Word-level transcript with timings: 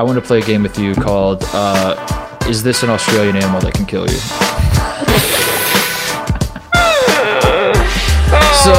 I 0.00 0.02
want 0.02 0.16
to 0.16 0.22
play 0.22 0.38
a 0.38 0.42
game 0.42 0.62
with 0.62 0.78
you 0.78 0.94
called 0.94 1.44
uh, 1.52 2.38
"Is 2.48 2.62
this 2.62 2.82
an 2.82 2.88
Australian 2.88 3.36
animal 3.36 3.60
that 3.60 3.74
can 3.74 3.84
kill 3.84 4.08
you?" 4.08 4.16
so, 8.64 8.72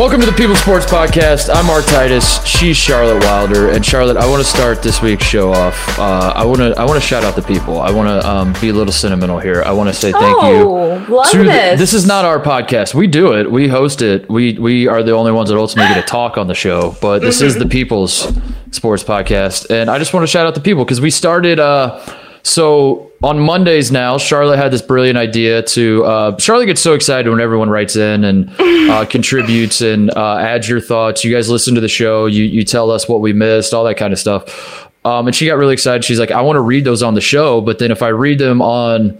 welcome 0.00 0.18
to 0.18 0.24
the 0.24 0.32
People 0.32 0.56
Sports 0.56 0.86
Podcast. 0.86 1.54
I'm 1.54 1.66
Mark 1.66 1.84
Titus. 1.84 2.42
She's 2.46 2.74
Charlotte 2.74 3.22
Wilder, 3.22 3.68
and 3.68 3.84
Charlotte, 3.84 4.16
I 4.16 4.26
want 4.26 4.42
to 4.42 4.48
start 4.48 4.82
this 4.82 5.02
week's 5.02 5.24
show 5.26 5.52
off. 5.52 5.98
Uh, 5.98 6.32
I 6.34 6.42
want 6.46 6.60
to 6.60 6.74
I 6.78 6.86
want 6.86 6.98
to 6.98 7.06
shout 7.06 7.22
out 7.22 7.36
the 7.36 7.42
people. 7.42 7.78
I 7.82 7.90
want 7.90 8.08
to 8.08 8.26
um, 8.26 8.54
be 8.62 8.70
a 8.70 8.72
little 8.72 8.94
sentimental 8.94 9.38
here. 9.38 9.62
I 9.62 9.72
want 9.72 9.90
to 9.90 9.94
say 9.94 10.10
thank 10.10 10.36
Oh, 10.40 10.96
you. 11.06 11.14
love 11.14 11.30
to 11.32 11.38
the- 11.38 11.44
this. 11.44 11.80
this 11.80 11.92
is 11.92 12.06
not 12.06 12.24
our 12.24 12.40
podcast. 12.40 12.94
We 12.94 13.08
do 13.08 13.34
it. 13.34 13.50
We 13.52 13.68
host 13.68 14.00
it. 14.00 14.26
We 14.30 14.54
we 14.58 14.88
are 14.88 15.02
the 15.02 15.12
only 15.12 15.32
ones 15.32 15.50
that 15.50 15.58
ultimately 15.58 15.94
get 15.94 16.00
to 16.00 16.06
talk 16.10 16.38
on 16.38 16.46
the 16.46 16.54
show. 16.54 16.96
But 17.02 17.18
this 17.18 17.42
is 17.42 17.56
the 17.56 17.66
People's 17.66 18.32
Sports 18.70 19.04
Podcast, 19.04 19.70
and 19.70 19.90
I 19.90 19.98
just 19.98 20.14
want 20.14 20.22
to 20.22 20.28
shout 20.28 20.46
out 20.46 20.54
the 20.54 20.62
people 20.62 20.84
because 20.86 21.02
we 21.02 21.10
started. 21.10 21.60
Uh, 21.60 22.00
so 22.42 23.09
on 23.22 23.38
Mondays 23.38 23.92
now, 23.92 24.16
Charlotte 24.16 24.56
had 24.56 24.72
this 24.72 24.80
brilliant 24.80 25.18
idea 25.18 25.62
to. 25.62 26.04
Uh, 26.04 26.38
Charlotte 26.38 26.66
gets 26.66 26.80
so 26.80 26.94
excited 26.94 27.28
when 27.28 27.40
everyone 27.40 27.68
writes 27.68 27.96
in 27.96 28.24
and 28.24 28.50
uh, 28.58 29.04
contributes 29.10 29.80
and 29.82 30.10
uh, 30.10 30.38
adds 30.38 30.68
your 30.68 30.80
thoughts. 30.80 31.22
You 31.24 31.34
guys 31.34 31.50
listen 31.50 31.74
to 31.74 31.80
the 31.80 31.88
show. 31.88 32.26
You 32.26 32.44
you 32.44 32.64
tell 32.64 32.90
us 32.90 33.08
what 33.08 33.20
we 33.20 33.32
missed, 33.32 33.74
all 33.74 33.84
that 33.84 33.96
kind 33.96 34.12
of 34.12 34.18
stuff. 34.18 34.88
Um, 35.04 35.26
and 35.26 35.34
she 35.34 35.46
got 35.46 35.54
really 35.54 35.72
excited. 35.72 36.04
She's 36.04 36.20
like, 36.20 36.30
I 36.30 36.42
want 36.42 36.56
to 36.56 36.60
read 36.60 36.84
those 36.84 37.02
on 37.02 37.14
the 37.14 37.20
show, 37.20 37.60
but 37.60 37.78
then 37.78 37.90
if 37.90 38.02
I 38.02 38.08
read 38.08 38.38
them 38.38 38.60
on 38.60 39.18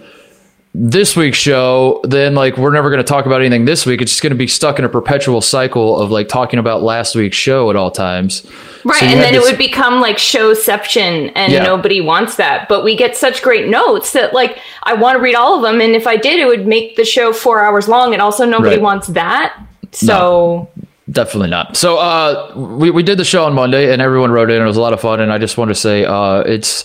this 0.73 1.17
week's 1.17 1.37
show, 1.39 2.01
then 2.05 2.35
like 2.37 2.57
we're 2.57 2.71
never 2.73 2.91
going 2.91 2.99
to 3.03 3.09
talk 3.09 3.27
about 3.27 3.41
anything 3.41 3.65
this 3.65 3.85
week. 3.85 4.01
It's 4.01 4.13
just 4.13 4.23
going 4.23 4.31
to 4.33 4.37
be 4.39 4.47
stuck 4.47 4.79
in 4.79 4.85
a 4.85 4.89
perpetual 4.89 5.41
cycle 5.41 5.99
of 5.99 6.13
like 6.13 6.29
talking 6.29 6.61
about 6.61 6.83
last 6.83 7.17
week's 7.17 7.37
show 7.37 7.71
at 7.71 7.77
all 7.77 7.91
times. 7.91 8.47
Right, 8.85 9.01
So 9.01 9.07
and 9.07 9.21
then 9.21 9.35
it 9.35 9.43
would 9.43 9.59
become 9.59 10.01
like 10.01 10.17
showception, 10.17 11.33
and 11.35 11.53
Yeah. 11.53 11.65
nobody 11.65 12.01
wants 12.01 12.37
that. 12.37 12.69
But 12.69 12.85
we 12.85 12.95
get 12.95 13.17
such 13.17 13.43
great 13.43 13.69
notes 13.69 14.13
that 14.13 14.33
like 14.33 14.59
I 14.85 14.95
want 14.95 15.17
to 15.17 15.23
read 15.23 15.35
all 15.35 15.57
of 15.57 15.63
them, 15.63 15.81
and 15.81 15.97
if 15.97 16.07
I 16.07 16.17
did, 16.17 16.39
it 16.39 16.47
would 16.47 16.67
make 16.69 16.95
the 16.97 17.05
show 17.05 17.33
four 17.33 17.65
hours 17.65 17.89
long, 17.89 18.13
and 18.13 18.23
also 18.23 18.45
nobody 18.45 18.77
Right. 18.77 18.83
wants 18.83 19.09
that. 19.09 19.55
So 19.93 20.69
Definitely 21.11 21.51
not. 21.51 21.77
So 21.77 21.99
uh, 21.99 22.53
we 22.55 22.93
we 22.93 23.03
did 23.03 23.19
the 23.19 23.25
show 23.25 23.45
on 23.45 23.53
Monday, 23.55 23.93
and 23.93 24.01
everyone 24.01 24.31
wrote 24.31 24.49
in. 24.51 24.57
and 24.57 24.65
It 24.65 24.69
was 24.69 24.77
a 24.77 24.81
lot 24.81 24.93
of 24.93 25.01
fun, 25.01 25.19
and 25.21 25.33
I 25.33 25.39
just 25.39 25.59
want 25.59 25.71
to 25.71 25.75
say 25.75 26.05
uh, 26.05 26.43
it's 26.43 26.85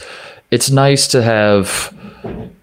it's 0.49 0.71
nice 0.71 1.07
to 1.09 1.21
have 1.21 1.93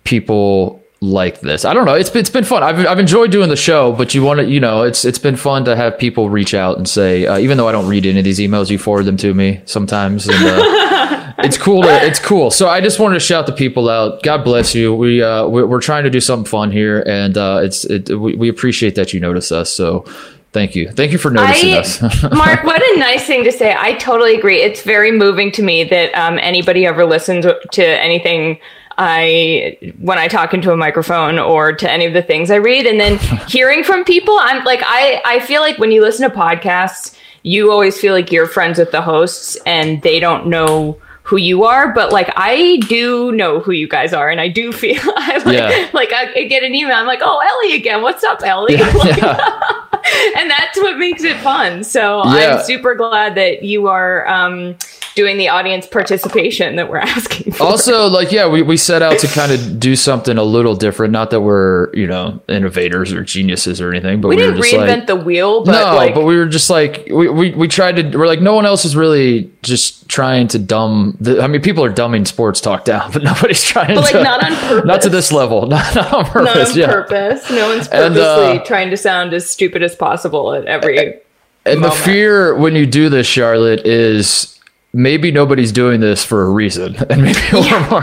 people 0.03 0.82
like 1.03 1.41
this. 1.41 1.65
I 1.65 1.75
don't 1.75 1.85
know. 1.85 1.95
It's 1.95 2.09
been, 2.09 2.21
it's 2.21 2.31
been 2.31 2.45
fun. 2.45 2.63
I've 2.63 2.87
I've 2.87 2.99
enjoyed 3.01 3.33
doing 3.33 3.49
the 3.49 3.57
show, 3.57 3.93
but 3.93 4.15
you 4.15 4.23
want 4.23 4.39
to 4.39 4.49
you 4.49 4.61
know 4.61 4.83
it's 4.83 5.05
it's 5.05 5.19
been 5.19 5.37
fun 5.37 5.65
to 5.65 5.75
have 5.75 5.99
people 5.99 6.31
reach 6.31 6.55
out 6.55 6.79
and 6.79 6.89
say 6.89 7.27
uh, 7.27 7.39
even 7.39 7.59
though 7.59 7.69
I 7.69 7.73
don't 7.73 7.89
read 7.89 8.07
any 8.07 8.21
of 8.21 8.25
these 8.25 8.39
emails, 8.39 8.71
you 8.71 8.79
forward 8.79 9.05
them 9.05 9.17
to 9.19 9.35
me 9.35 9.61
sometimes, 9.65 10.29
and 10.29 10.39
uh, 10.39 11.35
it's 11.39 11.59
cool. 11.59 11.83
To, 11.83 11.89
it's 11.89 12.21
cool. 12.21 12.53
So 12.53 12.69
I 12.69 12.81
just 12.81 13.01
wanted 13.01 13.15
to 13.15 13.21
shout 13.21 13.47
the 13.47 13.53
people 13.53 13.91
out. 13.91 14.23
God 14.23 14.45
bless 14.45 14.75
you. 14.75 14.95
We 14.95 15.23
uh 15.23 15.49
we're, 15.49 15.67
we're 15.67 15.81
trying 15.81 16.05
to 16.05 16.11
do 16.11 16.21
something 16.21 16.49
fun 16.49 16.71
here, 16.71 17.03
and 17.07 17.37
uh, 17.37 17.61
it's 17.63 17.85
it 17.85 18.09
we, 18.09 18.37
we 18.37 18.49
appreciate 18.49 18.95
that 18.95 19.13
you 19.13 19.21
notice 19.21 19.53
us. 19.53 19.73
So. 19.73 20.07
Thank 20.53 20.77
you. 20.77 20.91
Thank 20.91 21.13
you 21.13 21.19
for 21.19 21.31
noticing 21.31 21.73
I, 21.73 21.79
us. 21.79 22.03
Mark, 22.31 22.63
what 22.65 22.83
a 22.83 22.99
nice 22.99 23.25
thing 23.25 23.43
to 23.45 23.51
say. 23.51 23.75
I 23.75 23.95
totally 23.95 24.35
agree. 24.35 24.61
It's 24.61 24.83
very 24.83 25.11
moving 25.11 25.51
to 25.53 25.63
me 25.63 25.83
that 25.85 26.13
um, 26.13 26.39
anybody 26.39 26.85
ever 26.85 27.07
listens 27.07 27.47
to 27.47 27.83
anything 27.83 28.61
I 28.99 29.77
when 29.99 30.19
I 30.19 30.29
talk 30.29 30.55
into 30.55 30.73
a 30.73 30.77
microphone 30.77 31.39
or 31.39 31.73
to 31.73 31.91
any 31.91 32.07
of 32.07 32.13
the 32.13 32.23
things 32.23 32.51
I 32.51 32.57
read, 32.57 32.87
and 32.87 32.99
then 33.01 33.19
hearing 33.49 33.85
from 33.85 34.05
people. 34.05 34.37
I'm 34.41 34.65
like, 34.65 34.81
I 34.83 35.21
I 35.25 35.41
feel 35.41 35.61
like 35.61 35.79
when 35.79 35.91
you 35.93 36.03
listen 36.03 36.29
to 36.31 36.35
podcasts, 36.37 37.17
you 37.43 37.71
always 37.71 37.99
feel 37.99 38.13
like 38.15 38.31
you're 38.33 38.47
friends 38.47 38.79
with 38.79 38.91
the 38.93 39.03
hosts, 39.03 39.57
and 39.67 40.01
they 40.03 40.21
don't 40.21 40.47
know 40.47 40.99
who 41.25 41.37
you 41.37 41.63
are 41.63 41.93
but 41.95 42.11
like 42.11 42.29
i 42.37 42.79
do 42.89 43.31
know 43.31 43.61
who 43.61 43.71
you 43.71 43.87
guys 43.87 44.13
are 44.13 44.29
and 44.29 44.41
i 44.41 44.49
do 44.49 44.73
feel 44.73 45.01
I 45.17 45.41
like, 45.47 45.57
Yeah. 45.57 45.89
like 45.93 46.13
i 46.13 46.43
get 46.47 46.65
an 46.65 46.75
email 46.75 46.97
i'm 46.97 47.07
like 47.07 47.21
oh 47.23 47.39
ellie 47.39 47.77
again 47.77 48.03
what's 48.03 48.25
up 48.25 48.43
ellie 48.43 48.75
and 50.37 50.51
that's 50.51 50.77
what 50.79 50.99
makes 50.99 51.23
it 51.23 51.37
fun. 51.39 51.85
So 51.85 52.25
Yeah. 52.25 52.57
I'm 52.57 52.65
super 52.65 52.95
glad 52.95 53.35
that 53.37 53.63
you 53.63 53.87
are 53.89 54.27
um, 54.27 54.77
doing 55.15 55.37
the 55.37 55.49
audience 55.49 55.87
participation 55.87 56.77
that 56.77 56.89
we're 56.91 56.97
asking 57.17 57.53
for. 57.53 57.65
also 57.65 58.07
like 58.09 58.33
yeah 58.33 58.49
we, 58.49 58.63
we 58.63 58.77
set 58.77 59.03
out 59.03 59.19
to 59.19 59.27
kind 59.29 59.53
of 59.53 59.79
do 59.79 59.95
something 59.97 60.39
a 60.39 60.43
little 60.43 60.75
different 60.75 61.13
not 61.13 61.31
that 61.31 61.41
we're 61.41 61.95
you 61.95 62.07
know 62.07 62.41
innovators 62.49 63.13
or 63.13 63.23
geniuses 63.23 63.81
or 63.81 63.91
anything 63.91 64.21
but 64.21 64.29
we 64.29 64.37
we, 64.37 64.43
didn't 64.43 64.57
were 64.57 64.63
just 64.63 64.75
reinvent 64.75 64.99
like 64.99 65.07
the 65.07 65.17
wheel, 65.17 65.65
but 65.65 65.73
no 65.73 65.95
like, 65.97 66.15
but 66.15 66.25
we 66.25 66.37
were 66.37 66.47
just 66.47 66.71
like 66.71 67.07
we, 67.11 67.29
we 67.29 67.51
we 67.53 67.69
tried 67.69 67.97
to 67.97 68.17
we're 68.17 68.27
like 68.27 68.41
no 68.41 68.55
one 68.55 68.67
else 68.67 68.85
is 68.85 68.97
really 68.97 69.51
just 69.63 70.09
trying 70.09 70.49
to 70.49 70.59
dumb 70.59 71.17
the, 71.21 71.41
i 71.43 71.47
mean 71.47 71.61
people 71.63 71.85
are 71.85 71.93
dumbing 71.93 72.27
sports 72.27 72.61
talk 72.61 72.85
down 72.85 73.11
but 73.13 73.23
nobody's 73.23 73.63
trying 73.63 73.89
to. 73.89 73.95
but 73.95 74.13
like 74.13 74.23
not 74.23 74.45
on 74.45 74.57
purpose. 74.57 74.85
not 74.87 75.03
to 75.03 75.09
this 75.09 75.33
level 75.33 75.67
not, 75.67 75.95
not 75.95 76.13
on 76.13 76.23
Not 76.23 76.33
purpose 76.33 76.73
on 76.73 76.79
yeah 76.79 76.87
purpose. 76.87 77.51
No 77.51 77.69
one's 77.69 77.89
And, 77.89 78.15
purposely 78.15 78.59
uh, 78.59 78.65
trying 78.65 78.91
to 78.91 78.97
sound 78.97 79.33
as 79.35 79.49
stupid 79.51 79.83
as 79.83 79.95
possible 79.95 80.53
at 80.55 80.65
every. 80.67 81.21
and 81.65 81.83
the 81.85 81.91
fear 81.91 82.55
when 82.57 82.75
you 82.75 82.87
do 82.87 83.09
this 83.09 83.27
charlotte 83.27 83.87
is 83.87 84.52
maybe 84.93 85.31
nobody's 85.31 85.73
doing 85.73 86.01
this 86.01 86.23
for 86.25 86.43
a 86.45 86.51
reason 86.51 86.95
and 87.11 87.23
maybe 87.23 87.39
we're 87.53 87.89
more 87.91 88.03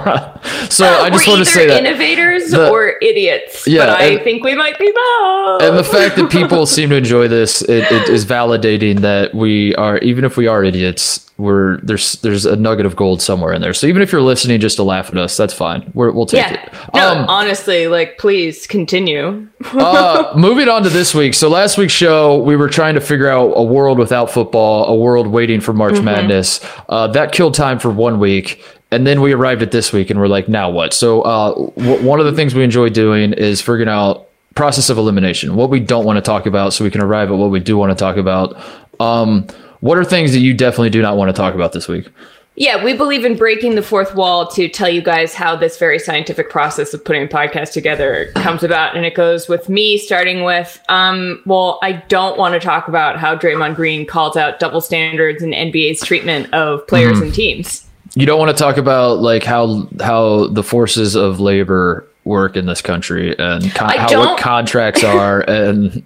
so 0.70 0.86
uh, 0.86 1.04
i 1.04 1.10
just 1.10 1.28
we're 1.28 1.34
want 1.34 1.46
to 1.46 1.52
say 1.52 1.68
that 1.68 1.86
innovators 1.86 2.50
The- 2.50 2.70
or 2.72 2.96
idiots. 3.02 3.68
Yeah, 3.68 3.86
but 3.86 3.90
I 4.02 4.04
and- 4.06 4.24
think 4.24 4.44
we 4.44 4.56
might 4.56 4.78
be 4.80 4.92
both. 4.92 5.62
and 5.62 5.78
the 5.78 5.84
fact 5.84 6.16
that 6.16 6.32
people 6.32 6.66
seem 6.76 6.90
to 6.90 6.96
enjoy 6.96 7.28
this 7.28 7.62
it, 7.62 7.92
it 7.92 8.10
is 8.10 8.26
validating 8.26 9.02
that 9.02 9.36
we 9.36 9.76
are 9.76 10.00
even 10.00 10.26
if 10.26 10.36
we 10.36 10.48
are 10.48 10.64
idiots 10.64 11.29
we're 11.40 11.78
there's 11.78 12.14
there's 12.18 12.46
a 12.46 12.56
nugget 12.56 12.86
of 12.86 12.96
gold 12.96 13.22
somewhere 13.22 13.54
in 13.54 13.62
there. 13.62 13.74
So 13.74 13.88
even 13.88 14.02
if 14.02 14.12
you're 14.12 14.22
listening 14.22 14.60
just 14.60 14.76
to 14.76 14.84
laugh 14.84 15.10
at 15.10 15.18
us 15.18 15.38
that's 15.38 15.54
fine. 15.54 15.90
We're, 15.94 16.12
we'll 16.12 16.26
take 16.26 16.42
yeah. 16.42 16.66
it. 16.66 16.74
No, 16.94 17.14
um, 17.14 17.30
honestly, 17.30 17.88
like, 17.88 18.18
please 18.18 18.68
continue. 18.68 19.48
uh, 19.74 20.34
moving 20.36 20.68
on 20.68 20.84
to 20.84 20.90
this 20.90 21.16
week. 21.16 21.34
So 21.34 21.50
last 21.50 21.78
week's 21.78 21.94
show 21.94 22.38
we 22.44 22.56
were 22.56 22.70
trying 22.70 22.96
to 22.96 23.02
figure 23.02 23.30
out 23.30 23.54
a 23.56 23.64
world 23.64 23.98
without 23.98 24.30
football 24.30 24.86
a 24.86 24.96
world 24.96 25.28
waiting 25.28 25.62
for 25.62 25.74
march 25.74 26.02
madness. 26.02 26.60
Uh, 26.90 27.08
that 27.08 27.32
killed 27.32 27.54
time 27.54 27.80
for 27.80 27.90
one 27.90 28.20
week 28.20 28.64
and 28.92 29.06
then 29.06 29.22
we 29.22 29.34
arrived 29.34 29.62
at 29.62 29.72
this 29.72 29.94
week 29.94 30.10
and 30.10 30.20
we're 30.20 30.28
like 30.28 30.50
now 30.50 30.70
what? 30.70 30.94
So 30.94 31.22
uh, 31.22 31.54
w- 31.54 32.06
one 32.06 32.20
of 32.20 32.26
the 32.26 32.34
things 32.34 32.56
we 32.56 32.64
enjoy 32.64 32.90
doing 32.90 33.34
is 33.34 33.62
figuring 33.62 33.88
out 33.88 34.28
process 34.56 34.90
of 34.90 34.98
elimination 34.98 35.56
what 35.56 35.70
we 35.70 35.80
don't 35.80 36.06
want 36.06 36.18
to 36.18 36.22
talk 36.22 36.46
about 36.46 36.74
so 36.74 36.84
we 36.84 36.92
can 36.92 37.02
arrive 37.02 37.32
at 37.32 37.38
what 37.38 37.52
we 37.52 37.60
do 37.60 37.78
want 37.78 37.92
to 37.92 37.96
talk 37.96 38.18
about. 38.18 38.62
Um, 39.00 39.48
what 39.82 39.98
are 39.98 40.04
things 40.04 40.32
that 40.34 40.40
you 40.40 40.54
definitely 40.54 40.90
do 40.90 41.02
not 41.02 41.18
want 41.18 41.30
to 41.30 41.34
talk 41.34 41.54
about 41.56 41.72
this 41.74 41.88
week 41.88 42.08
Yeah, 42.56 42.84
we 42.84 42.94
believe 42.94 43.24
in 43.24 43.38
breaking 43.38 43.76
the 43.76 43.82
fourth 43.82 44.14
wall 44.16 44.46
to 44.52 44.68
tell 44.68 44.90
you 44.90 45.02
guys 45.02 45.34
how 45.34 45.56
this 45.56 45.78
very 45.78 45.98
scientific 45.98 46.50
process 46.50 46.94
of 46.94 47.06
putting 47.06 47.24
a 47.24 47.28
podcast 47.28 47.72
together 47.72 48.32
comes 48.36 48.64
about. 48.64 48.98
And 48.98 49.06
it 49.06 49.16
goes 49.16 49.48
with 49.48 49.70
me 49.70 49.98
starting 49.98 50.44
with, 50.44 50.78
um, 50.90 51.42
well, 51.46 51.80
I 51.82 51.94
don't 52.10 52.38
want 52.38 52.56
to 52.56 52.60
talk 52.60 52.90
about 52.90 53.18
how 53.18 53.34
Draymond 53.38 53.76
Green 53.76 54.06
calls 54.06 54.36
out 54.36 54.60
double 54.60 54.82
standards 54.82 55.42
in 55.42 55.52
NBA's 55.52 56.02
treatment 56.02 56.54
of 56.54 56.86
players 56.88 57.14
Mm-hmm. 57.20 57.24
and 57.28 57.34
teams. 57.34 57.88
you 58.16 58.26
don't 58.26 58.40
want 58.40 58.52
to 58.58 58.62
talk 58.62 58.76
about 58.76 59.20
like 59.20 59.44
how 59.46 59.88
how 60.02 60.48
the 60.48 60.64
forces 60.64 61.16
of 61.16 61.40
labor 61.40 62.06
work 62.26 62.56
in 62.56 62.66
this 62.68 62.82
country 62.82 63.36
and 63.40 63.74
con- 63.74 63.90
how 63.98 64.20
what 64.20 64.40
contracts 64.40 65.04
are 65.04 65.42
and 65.50 66.04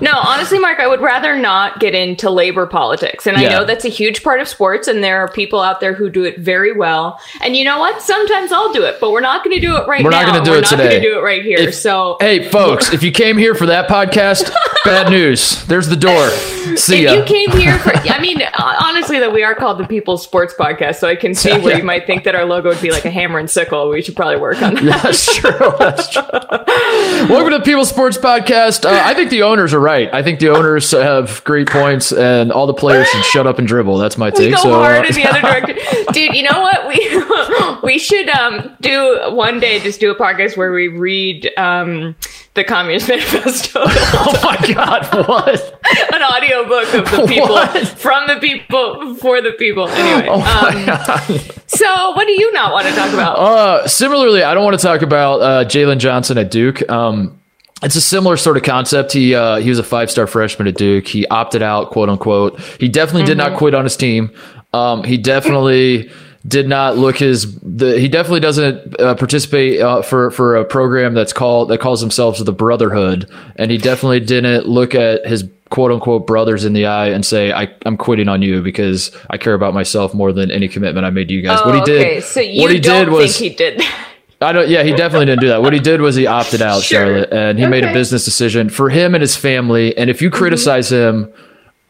No, 0.00 0.12
honestly, 0.14 0.58
Mark, 0.58 0.80
I 0.80 0.88
would 0.88 1.00
rather 1.00 1.36
not 1.38 1.78
get 1.78 1.94
into 1.94 2.30
labor 2.30 2.66
politics. 2.66 3.26
And 3.26 3.36
I 3.36 3.48
know 3.48 3.64
that's 3.64 3.84
a 3.84 3.88
huge 3.90 4.22
part 4.24 4.40
of 4.40 4.48
sports, 4.48 4.88
and 4.88 5.04
there 5.04 5.18
are 5.20 5.28
people 5.30 5.60
out 5.60 5.78
there 5.80 5.92
who 5.94 6.10
do 6.10 6.24
it 6.24 6.38
very 6.38 6.72
well. 6.72 7.20
And 7.42 7.56
you 7.56 7.64
know 7.64 7.78
what? 7.78 8.02
Sometimes 8.02 8.50
I'll 8.50 8.72
do 8.72 8.82
it, 8.84 8.96
but 9.00 9.12
we're 9.12 9.20
not 9.20 9.44
going 9.44 9.54
to 9.54 9.60
do 9.60 9.76
it 9.76 9.86
right 9.86 10.02
We're 10.02 10.10
now. 10.10 10.22
not 10.22 10.32
gonna 10.32 10.44
do 10.44 10.50
we're 10.52 10.58
it 10.58 10.62
not 10.62 10.70
today. 10.70 10.88
going 10.88 11.02
to 11.02 11.08
do 11.10 11.18
it 11.18 11.22
right 11.22 11.42
here. 11.42 11.58
If- 11.58 11.74
so, 11.74 12.16
Hey, 12.18 12.48
folks, 12.48 12.92
if 12.92 13.02
you 13.02 13.12
came 13.12 13.36
here 13.38 13.54
for 13.54 13.66
that 13.66 13.88
podcast, 13.88 14.52
bad 14.84 15.10
news. 15.10 15.64
There's 15.66 15.86
the 15.86 15.96
door. 15.96 16.30
See 16.76 17.04
if 17.04 17.12
ya. 17.12 17.12
you 17.14 17.24
came 17.24 17.50
here 17.52 17.78
for, 17.78 17.92
I 17.94 18.18
mean, 18.20 18.40
honestly, 18.58 19.18
that 19.20 19.32
we 19.32 19.44
are 19.44 19.54
called 19.54 19.78
the 19.78 19.86
People's 19.86 20.22
Sports 20.24 20.54
Podcast, 20.58 20.96
so 20.96 21.06
I 21.08 21.16
can 21.16 21.34
see 21.34 21.52
where 21.60 21.76
you 21.76 21.84
might 21.84 22.06
think 22.06 22.24
that 22.24 22.34
our 22.34 22.44
logo 22.46 22.70
would 22.70 22.80
be 22.80 22.90
like 22.90 23.04
a 23.04 23.10
hammer 23.10 23.38
and 23.38 23.48
sickle. 23.50 23.90
We 23.90 24.00
should 24.02 24.16
probably 24.16 24.40
work 24.40 24.60
on 24.62 24.74
that. 24.86 25.14
True. 25.42 25.72
That's 25.78 26.08
true. 26.08 26.22
Welcome 27.28 27.52
to 27.52 27.58
the 27.58 27.64
People 27.64 27.84
Sports 27.84 28.16
Podcast. 28.18 28.84
Uh, 28.84 29.02
I 29.04 29.14
think 29.14 29.30
the 29.30 29.42
owners 29.42 29.74
are 29.74 29.80
right. 29.80 30.12
I 30.12 30.22
think 30.22 30.40
the 30.40 30.48
owners 30.50 30.90
have 30.92 31.42
great 31.44 31.68
points, 31.68 32.12
and 32.12 32.52
all 32.52 32.66
the 32.66 32.74
players 32.74 33.08
should 33.08 33.24
shut 33.24 33.46
up 33.46 33.58
and 33.58 33.66
dribble. 33.66 33.98
That's 33.98 34.16
my 34.18 34.26
We 34.30 34.36
take. 34.36 34.54
go 34.54 34.62
so, 34.62 34.70
hard 34.72 35.04
uh, 35.04 35.08
in 35.08 35.14
the 35.14 35.24
other 35.28 35.40
direction, 35.40 35.76
dude. 36.12 36.34
You 36.34 36.44
know 36.44 36.60
what? 36.60 36.86
We 36.88 37.82
we 37.92 37.98
should 37.98 38.28
um 38.30 38.76
do 38.80 39.20
one 39.30 39.60
day 39.60 39.80
just 39.80 40.00
do 40.00 40.10
a 40.10 40.14
podcast 40.16 40.56
where 40.56 40.72
we 40.72 40.88
read 40.88 41.50
um 41.56 42.14
the 42.54 42.64
Communist 42.64 43.08
Manifesto, 43.08 43.80
oh 43.84 44.40
my 44.44 44.74
God! 44.74 45.26
What? 45.26 45.80
an 46.14 46.22
audiobook 46.22 46.94
of 46.94 47.10
the 47.10 47.26
people 47.26 47.48
What? 47.54 47.88
from 47.88 48.26
the 48.26 48.36
people 48.40 49.14
for 49.14 49.40
the 49.40 49.52
people. 49.52 49.88
Anyway, 49.88 50.28
Oh 50.30 50.40
um, 50.40 51.38
so 51.66 51.82
so, 51.82 52.10
what 52.12 52.26
do 52.26 52.32
you 52.32 52.52
not 52.52 52.72
want 52.72 52.86
to 52.86 52.94
talk 52.94 53.12
about? 53.12 53.38
Uh, 53.38 53.88
similarly, 53.88 54.42
I 54.42 54.54
don't 54.54 54.64
want 54.64 54.78
to 54.78 54.86
talk 54.86 55.02
about 55.02 55.40
uh, 55.40 55.64
Jalen 55.64 55.98
Johnson 55.98 56.38
at 56.38 56.50
Duke. 56.50 56.88
Um, 56.90 57.38
it's 57.82 57.96
a 57.96 58.00
similar 58.00 58.36
sort 58.36 58.56
of 58.56 58.62
concept. 58.62 59.12
He 59.12 59.34
uh, 59.34 59.56
he 59.56 59.68
was 59.68 59.78
a 59.78 59.82
five 59.82 60.10
star 60.10 60.26
freshman 60.26 60.68
at 60.68 60.76
Duke. 60.76 61.06
He 61.08 61.26
opted 61.26 61.62
out, 61.62 61.90
quote 61.90 62.08
unquote. 62.08 62.60
He 62.78 62.88
definitely 62.88 63.24
did 63.24 63.38
not 63.38 63.56
quit 63.58 63.74
on 63.74 63.84
his 63.84 63.96
team. 63.96 64.30
Um, 64.72 65.02
he 65.04 65.18
definitely 65.18 66.10
did 66.46 66.68
not 66.68 66.96
look 66.96 67.18
his. 67.18 67.54
The, 67.60 67.98
he 67.98 68.08
definitely 68.08 68.40
doesn't 68.40 69.00
uh, 69.00 69.14
participate 69.14 69.80
uh, 69.80 70.02
for 70.02 70.30
for 70.30 70.56
a 70.56 70.64
program 70.64 71.14
that's 71.14 71.32
called 71.32 71.68
that 71.70 71.78
calls 71.78 72.00
themselves 72.00 72.42
the 72.42 72.52
Brotherhood, 72.52 73.30
and 73.56 73.70
he 73.70 73.78
definitely 73.78 74.20
didn't 74.20 74.66
look 74.66 74.94
at 74.94 75.26
his 75.26 75.48
quote 75.70 75.90
unquote 75.90 76.26
brothers 76.26 76.64
in 76.64 76.74
the 76.74 76.84
eye 76.86 77.08
and 77.08 77.24
say, 77.24 77.50
I, 77.50 77.74
I'm 77.86 77.96
quitting 77.96 78.28
on 78.28 78.42
you 78.42 78.60
because 78.60 79.10
I 79.30 79.38
care 79.38 79.54
about 79.54 79.72
myself 79.72 80.12
more 80.12 80.30
than 80.32 80.50
any 80.50 80.68
commitment 80.68 81.06
I 81.06 81.10
made 81.10 81.28
to 81.28 81.34
you 81.34 81.40
guys. 81.42 81.64
what 81.64 81.74
he 81.74 81.80
did, 81.80 82.02
Oh, 82.02 82.10
okay, 82.10 82.20
so 82.20 82.40
you 82.40 82.60
what 82.60 82.70
he 82.70 82.78
did 82.78 83.08
was, 83.08 83.38
think 83.38 83.52
he 83.52 83.56
did 83.56 83.78
that. 83.78 84.08
I 84.42 84.52
don't. 84.52 84.68
Yeah, 84.68 84.82
he 84.82 84.92
definitely 84.92 85.26
didn't 85.26 85.40
do 85.40 85.48
that. 85.48 85.62
What 85.62 85.72
he 85.72 85.78
did 85.78 86.00
was 86.00 86.16
he 86.16 86.26
opted 86.26 86.60
out, 86.60 86.82
Sure. 86.82 86.98
Charlotte, 87.06 87.32
and 87.32 87.58
he 87.58 87.66
made 87.66 87.84
a 87.84 87.92
business 87.92 88.24
decision 88.24 88.68
for 88.68 88.90
him 88.90 89.14
and 89.14 89.22
his 89.22 89.36
family. 89.36 89.96
And 89.96 90.10
if 90.10 90.20
you 90.20 90.30
criticize 90.30 90.90
him, 90.90 91.32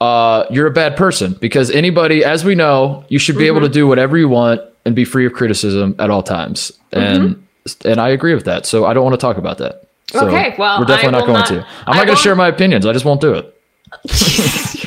uh, 0.02 0.46
you're 0.50 0.66
a 0.66 0.70
bad 0.72 0.96
person 0.96 1.34
because 1.40 1.70
anybody, 1.70 2.25
as 2.25 2.44
we 2.44 2.54
know, 2.54 3.04
you 3.08 3.19
should 3.19 3.38
be 3.38 3.46
able 3.46 3.60
to 3.60 3.69
do 3.69 3.87
whatever 3.87 4.19
you 4.19 4.28
want 4.28 4.60
and 4.84 4.96
be 4.96 5.04
free 5.04 5.26
of 5.26 5.32
criticism 5.32 5.94
at 5.99 6.10
all 6.10 6.22
times. 6.22 6.72
And 6.93 7.46
and 7.84 8.00
I 8.00 8.08
agree 8.08 8.34
with 8.34 8.44
that. 8.46 8.66
So 8.66 8.84
I 8.84 8.93
don't 8.94 9.04
want 9.04 9.14
to 9.14 9.25
talk 9.26 9.37
about 9.37 9.58
that. 9.58 9.87
So 10.10 10.26
Okay, 10.26 10.54
well, 10.58 10.81
we're 10.81 10.87
definitely 10.87 11.19
not 11.20 11.26
going 11.26 11.38
not- 11.38 11.46
to. 11.49 11.66
I'm 11.87 11.94
I 11.94 11.96
not 11.99 12.06
going 12.06 12.16
to 12.16 12.22
share 12.22 12.34
my 12.34 12.49
opinions. 12.49 12.84
I 12.84 12.93
just 12.93 13.04
won't 13.04 13.20
do 13.20 13.34
it. 13.34 13.44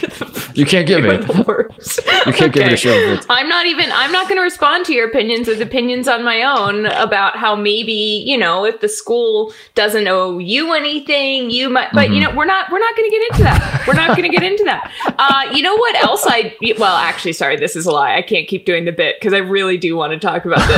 You 0.55 0.65
can't 0.65 0.87
give 0.87 1.03
me. 1.03 1.09
You're 1.11 1.17
the 1.23 1.43
worst. 1.47 1.99
You 2.25 2.33
can't 2.33 2.53
give 2.53 2.65
it 2.67 2.73
a 2.73 2.77
show. 2.77 3.19
I'm 3.29 3.47
not 3.49 3.65
even. 3.65 3.91
I'm 3.91 4.11
not 4.11 4.25
going 4.27 4.37
to 4.37 4.43
respond 4.43 4.85
to 4.85 4.93
your 4.93 5.07
opinions 5.07 5.47
with 5.47 5.61
opinions 5.61 6.07
on 6.07 6.23
my 6.23 6.43
own 6.43 6.85
about 6.87 7.35
how 7.37 7.55
maybe 7.55 8.23
you 8.25 8.37
know 8.37 8.65
if 8.65 8.79
the 8.81 8.89
school 8.89 9.53
doesn't 9.75 10.07
owe 10.07 10.37
you 10.39 10.73
anything, 10.73 11.49
you 11.51 11.69
might. 11.69 11.89
But 11.93 12.05
Mm-hmm. 12.05 12.13
you 12.13 12.21
know 12.21 12.35
we're 12.35 12.45
not. 12.45 12.71
We're 12.71 12.79
not 12.79 12.95
going 12.95 13.09
to 13.09 13.17
get 13.17 13.31
into 13.31 13.43
that. 13.43 13.83
We're 13.87 13.93
not 13.95 14.15
going 14.17 14.29
to 14.29 14.35
get 14.37 14.43
into 14.43 14.63
that. 14.65 14.91
Uh, 15.17 15.49
you 15.53 15.61
know 15.63 15.75
what 15.75 15.95
else? 16.03 16.23
I 16.27 16.55
well, 16.77 16.95
actually, 16.97 17.33
sorry, 17.33 17.55
this 17.55 17.75
is 17.75 17.85
a 17.85 17.91
lie. 17.91 18.15
I 18.15 18.21
can't 18.21 18.47
keep 18.47 18.65
doing 18.65 18.85
the 18.85 18.91
bit 18.91 19.15
because 19.19 19.33
I 19.33 19.37
really 19.39 19.77
do 19.77 19.95
want 19.95 20.11
to 20.13 20.19
talk 20.19 20.45
about 20.45 20.59
this, 20.67 20.77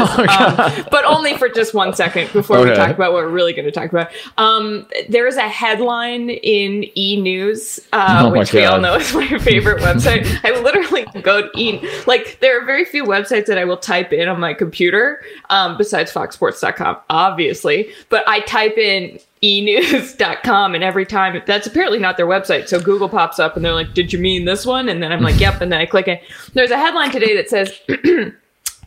um, 0.79 0.85
but 0.91 1.03
only 1.06 1.35
for 1.38 1.50
just 1.50 1.74
one 1.74 1.94
second 1.94 2.31
before 2.31 2.62
we 2.63 2.69
Oh, 2.71 2.75
talk 2.75 2.91
about 2.95 3.12
what 3.13 3.24
we're 3.24 3.29
really 3.29 3.51
going 3.53 3.65
to 3.65 3.71
talk 3.71 3.89
about. 3.89 4.09
Um, 4.38 4.88
there 5.09 5.27
is 5.27 5.35
a 5.38 5.47
headline 5.50 6.29
in 6.29 6.85
E 6.97 7.19
News, 7.19 7.79
uh, 7.94 8.24
Oh 8.25 8.31
which 8.31 8.53
we 8.53 8.63
all 8.63 8.79
know 8.79 8.95
is 8.95 9.13
my 9.13 9.38
favorite 9.39 9.67
website. 9.75 10.25
I 10.44 10.60
literally 10.60 11.06
go 11.22 11.42
to 11.42 11.60
E. 11.60 11.88
Like 12.06 12.40
there 12.40 12.62
are 12.62 12.66
very 12.66 12.86
few 12.86 13.04
websites 13.04 13.46
that 13.48 13.58
I 13.58 13.66
will 13.66 13.78
type 13.78 14.14
in 14.14 14.28
on 14.28 14.40
my 14.40 14.54
computer, 14.54 15.22
um, 15.50 15.78
besides 15.78 16.12
FoxSports.com, 16.12 16.98
obviously. 17.10 17.92
But 18.10 18.28
I 18.28 18.40
type 18.42 18.78
in 18.78 19.19
enews.com 19.44 20.74
and 20.74 20.84
every 20.84 21.06
time 21.06 21.40
that's 21.46 21.68
apparently 21.68 22.00
not 22.00 22.18
their 22.18 22.25
website 22.25 22.68
so 22.68 22.81
google 22.81 23.08
pops 23.08 23.38
up 23.38 23.56
and 23.56 23.64
they're 23.64 23.72
like 23.72 23.94
did 23.94 24.12
you 24.12 24.18
mean 24.18 24.46
this 24.46 24.66
one 24.66 24.90
and 24.90 25.04
then 25.04 25.12
i'm 25.12 25.22
like 25.22 25.40
yep 25.40 25.62
and 25.62 25.72
then 25.72 25.80
i 25.80 25.86
click 25.86 26.08
it 26.08 26.24
there's 26.54 26.72
a 26.72 26.75
headline 26.75 27.12
today 27.12 27.36
that 27.36 27.48
says 27.48 27.72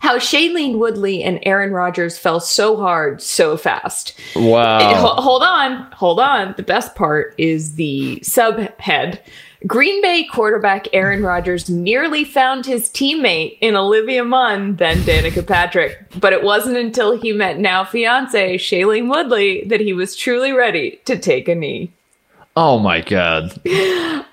how 0.00 0.16
Shailene 0.16 0.78
Woodley 0.78 1.22
and 1.22 1.38
Aaron 1.42 1.72
Rodgers 1.72 2.18
fell 2.18 2.40
so 2.40 2.76
hard 2.76 3.22
so 3.22 3.56
fast. 3.56 4.18
Wow. 4.34 4.94
Ho- 4.94 5.20
hold 5.20 5.42
on, 5.42 5.92
hold 5.92 6.18
on. 6.18 6.54
The 6.56 6.62
best 6.62 6.94
part 6.94 7.34
is 7.36 7.74
the 7.74 8.18
subhead. 8.24 9.20
Green 9.66 10.00
Bay 10.00 10.24
quarterback 10.24 10.88
Aaron 10.94 11.22
Rodgers 11.22 11.68
nearly 11.68 12.24
found 12.24 12.64
his 12.64 12.88
teammate 12.88 13.58
in 13.60 13.76
Olivia 13.76 14.24
Munn, 14.24 14.76
then 14.76 14.98
Danica 14.98 15.46
Patrick. 15.46 15.98
But 16.18 16.32
it 16.32 16.42
wasn't 16.42 16.78
until 16.78 17.18
he 17.18 17.32
met 17.32 17.58
now 17.58 17.84
fiance 17.84 18.56
Shailene 18.56 19.10
Woodley 19.10 19.64
that 19.66 19.80
he 19.80 19.92
was 19.92 20.16
truly 20.16 20.52
ready 20.52 21.00
to 21.04 21.18
take 21.18 21.46
a 21.46 21.54
knee. 21.54 21.92
Oh 22.56 22.78
my 22.78 23.00
god. 23.00 23.50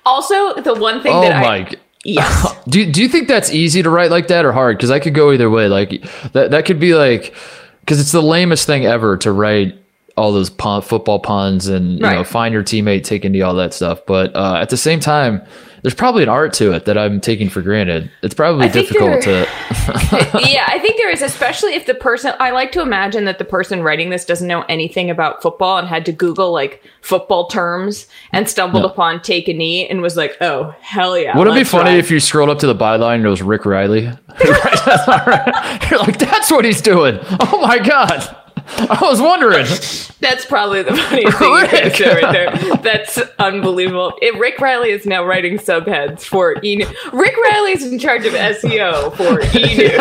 Also, 0.04 0.54
the 0.62 0.74
one 0.74 1.02
thing 1.02 1.12
Oh 1.12 1.20
that 1.20 1.42
my. 1.42 1.58
I 1.58 1.74
yes, 2.04 2.54
Do 2.68 2.90
do 2.90 3.02
you 3.02 3.08
think 3.08 3.28
that's 3.28 3.50
easy 3.52 3.82
to 3.82 3.90
write 3.90 4.10
like 4.10 4.28
that 4.28 4.44
or 4.44 4.52
hard? 4.52 4.78
Because 4.78 4.90
I 4.90 4.98
could 4.98 5.14
go 5.14 5.32
either 5.32 5.50
way. 5.50 5.68
Like 5.68 6.02
that 6.32 6.50
that 6.50 6.64
could 6.64 6.80
be 6.80 6.94
like 6.94 7.34
because 7.80 8.00
it's 8.00 8.12
the 8.12 8.22
lamest 8.22 8.66
thing 8.66 8.86
ever 8.86 9.16
to 9.18 9.32
write 9.32 9.78
all 10.18 10.32
those 10.32 10.50
pun, 10.50 10.82
football 10.82 11.18
puns 11.20 11.68
and 11.68 11.92
you 11.94 11.98
know 12.00 12.24
find 12.24 12.52
your 12.52 12.62
teammate, 12.64 13.04
take 13.04 13.24
into 13.24 13.40
all 13.42 13.54
that 13.54 13.72
stuff. 13.72 14.00
But 14.06 14.34
uh, 14.36 14.56
at 14.60 14.68
the 14.70 14.76
same 14.76 15.00
time, 15.00 15.42
there's 15.82 15.94
probably 15.94 16.24
an 16.24 16.28
art 16.28 16.52
to 16.54 16.72
it 16.72 16.86
that 16.86 16.98
I'm 16.98 17.20
taking 17.20 17.48
for 17.48 17.62
granted. 17.62 18.10
It's 18.22 18.34
probably 18.34 18.68
difficult 18.68 19.22
there- 19.24 19.46
to. 19.46 19.50
yeah, 20.50 20.64
I 20.66 20.78
think 20.80 20.96
there 20.96 21.10
is, 21.10 21.22
especially 21.22 21.74
if 21.74 21.86
the 21.86 21.94
person, 21.94 22.32
I 22.40 22.50
like 22.50 22.72
to 22.72 22.82
imagine 22.82 23.24
that 23.26 23.38
the 23.38 23.44
person 23.44 23.82
writing 23.82 24.10
this 24.10 24.24
doesn't 24.24 24.46
know 24.48 24.62
anything 24.62 25.08
about 25.08 25.40
football 25.40 25.78
and 25.78 25.86
had 25.86 26.04
to 26.06 26.12
Google 26.12 26.52
like 26.52 26.82
football 27.00 27.46
terms 27.46 28.06
and 28.32 28.48
stumbled 28.48 28.82
Yeah. 28.84 28.90
upon 28.90 29.22
take 29.22 29.46
a 29.48 29.52
knee 29.52 29.88
and 29.88 30.02
was 30.02 30.16
like, 30.16 30.36
oh, 30.40 30.74
hell 30.80 31.16
yeah. 31.18 31.36
Wouldn't 31.38 31.56
it 31.56 31.60
be 31.60 31.64
funny 31.64 31.98
if 31.98 32.10
you 32.10 32.18
scrolled 32.20 32.50
up 32.50 32.58
to 32.58 32.66
the 32.66 32.74
byline 32.74 33.16
and 33.16 33.26
it 33.26 33.28
was 33.28 33.40
Rick 33.42 33.64
Reilly? 33.64 34.02
You're 34.44 35.98
like, 36.00 36.18
that's 36.18 36.50
what 36.50 36.64
he's 36.64 36.82
doing. 36.82 37.18
Oh 37.40 37.60
my 37.62 37.78
god. 37.78 38.36
I 38.90 38.98
was 39.02 39.20
wondering. 39.20 39.66
That's 40.20 40.44
probably 40.44 40.82
the 40.82 40.96
funniest 40.96 41.38
thing 41.38 42.06
you 42.06 42.12
right 42.12 42.32
there. 42.32 42.76
That's 42.82 43.18
unbelievable. 43.38 44.12
If 44.20 44.38
Rick 44.38 44.58
Reilly 44.58 44.90
is 44.90 45.06
now 45.06 45.24
writing 45.24 45.58
subheads 45.58 46.22
for 46.22 46.56
E 46.62 46.84
Rick 47.12 47.36
Reilly 47.36 47.72
is 47.72 47.90
in 47.90 47.98
charge 47.98 48.26
of 48.26 48.32
SEO 48.32 49.14
for 49.16 49.40
E 49.56 49.96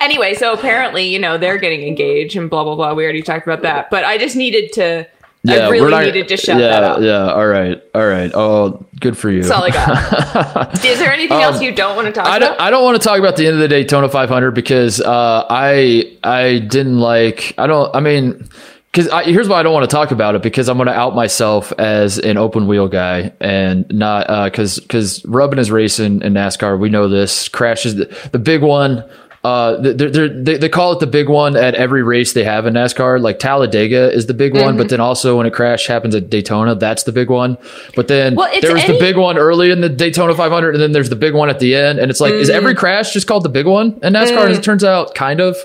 anyway, 0.00 0.34
so 0.34 0.52
apparently, 0.52 1.04
you 1.04 1.18
know, 1.18 1.38
they're 1.38 1.58
getting 1.58 1.82
engaged 1.86 2.36
and 2.36 2.50
blah 2.50 2.64
blah 2.64 2.74
blah. 2.74 2.94
We 2.94 3.04
already 3.04 3.22
talked 3.22 3.46
about 3.46 3.62
that, 3.62 3.90
but 3.90 4.04
I 4.04 4.18
just 4.18 4.36
needed 4.36 4.72
to. 4.74 5.06
I 5.46 5.68
really 5.68 6.04
needed 6.06 6.28
to 6.28 6.36
shout 6.36 6.60
yeah, 6.60 6.68
that 6.68 6.84
out. 6.84 7.02
Yeah, 7.02 7.32
all 7.32 7.46
right. 7.46 7.82
All 7.94 8.06
right. 8.06 8.30
Oh, 8.34 8.84
good 9.00 9.16
for 9.16 9.30
you. 9.30 9.42
That's 9.42 9.52
all 9.52 9.64
I 9.64 9.70
got. 9.70 10.84
Is 10.84 10.98
there 10.98 11.12
anything 11.12 11.40
else 11.40 11.60
you 11.62 11.72
don't 11.74 11.94
want 11.96 12.06
to 12.06 12.12
talk 12.12 12.26
Um, 12.26 12.32
I 12.32 12.36
about? 12.38 12.48
don't, 12.48 12.60
I 12.60 12.70
don't 12.70 12.84
want 12.84 13.00
to 13.00 13.06
talk 13.06 13.18
about 13.18 13.36
the 13.36 13.46
end 13.46 13.54
of 13.54 13.60
the 13.60 13.68
Daytona 13.68 14.08
500 14.08 14.50
because 14.52 15.00
uh, 15.00 15.46
I 15.48 16.16
I 16.24 16.58
didn't 16.58 16.98
like 16.98 17.54
I 17.56 17.66
don't 17.66 17.94
I 17.94 18.00
mean 18.00 18.48
because 18.92 19.08
here's 19.26 19.48
why 19.48 19.60
I 19.60 19.62
don't 19.62 19.72
want 19.74 19.88
to 19.88 19.94
talk 19.94 20.10
about 20.10 20.34
it 20.34 20.42
because 20.42 20.68
I'm 20.68 20.76
going 20.76 20.88
to 20.88 20.94
out 20.94 21.14
myself 21.14 21.72
as 21.78 22.18
an 22.18 22.36
open 22.36 22.66
wheel 22.66 22.88
guy 22.88 23.32
and 23.40 23.86
not 23.90 24.26
because 24.50 24.80
because 24.80 25.24
rubbing 25.24 25.58
is 25.60 25.70
racing 25.70 26.22
in 26.22 26.34
NASCAR 26.34 26.78
we 26.78 26.88
know 26.88 27.08
this 27.08 27.48
crashes 27.48 27.94
the, 27.96 28.06
the 28.32 28.38
big 28.38 28.62
one. 28.62 29.04
Uh, 29.44 29.76
they're, 29.80 30.10
they're, 30.10 30.28
they 30.28 30.56
they 30.56 30.68
call 30.68 30.92
it 30.92 30.98
the 30.98 31.06
big 31.06 31.28
one 31.28 31.56
at 31.56 31.74
every 31.76 32.02
race 32.02 32.32
they 32.32 32.42
have 32.42 32.66
in 32.66 32.74
NASCAR. 32.74 33.20
Like 33.20 33.38
Talladega 33.38 34.12
is 34.12 34.26
the 34.26 34.34
big 34.34 34.52
one, 34.52 34.62
Mm-hmm. 34.64 34.78
but 34.78 34.88
then 34.88 35.00
also 35.00 35.36
when 35.38 35.46
a 35.46 35.50
crash 35.50 35.86
happens 35.86 36.14
at 36.16 36.28
Daytona, 36.28 36.74
that's 36.74 37.04
the 37.04 37.12
big 37.12 37.30
one. 37.30 37.56
But 37.94 38.08
then 38.08 38.34
Well, 38.34 38.50
there 38.60 38.72
was 38.74 38.82
any- 38.84 38.94
the 38.94 38.98
big 38.98 39.16
one 39.16 39.38
early 39.38 39.70
in 39.70 39.80
the 39.80 39.88
Daytona 39.88 40.34
500, 40.34 40.74
and 40.74 40.82
then 40.82 40.90
there's 40.92 41.08
the 41.08 41.16
big 41.16 41.34
one 41.34 41.48
at 41.50 41.60
the 41.60 41.76
end. 41.76 42.00
And 42.00 42.10
it's 42.10 42.20
like, 42.20 42.32
is 42.32 42.48
Mm-hmm. 42.48 42.56
every 42.56 42.74
crash 42.74 43.12
just 43.12 43.26
called 43.28 43.44
the 43.44 43.48
big 43.48 43.66
one 43.66 43.98
in 44.02 44.12
NASCAR? 44.14 44.38
Mm. 44.38 44.50
As 44.50 44.58
it 44.58 44.64
turns 44.64 44.82
out, 44.82 45.14
kind 45.14 45.40
of. 45.40 45.56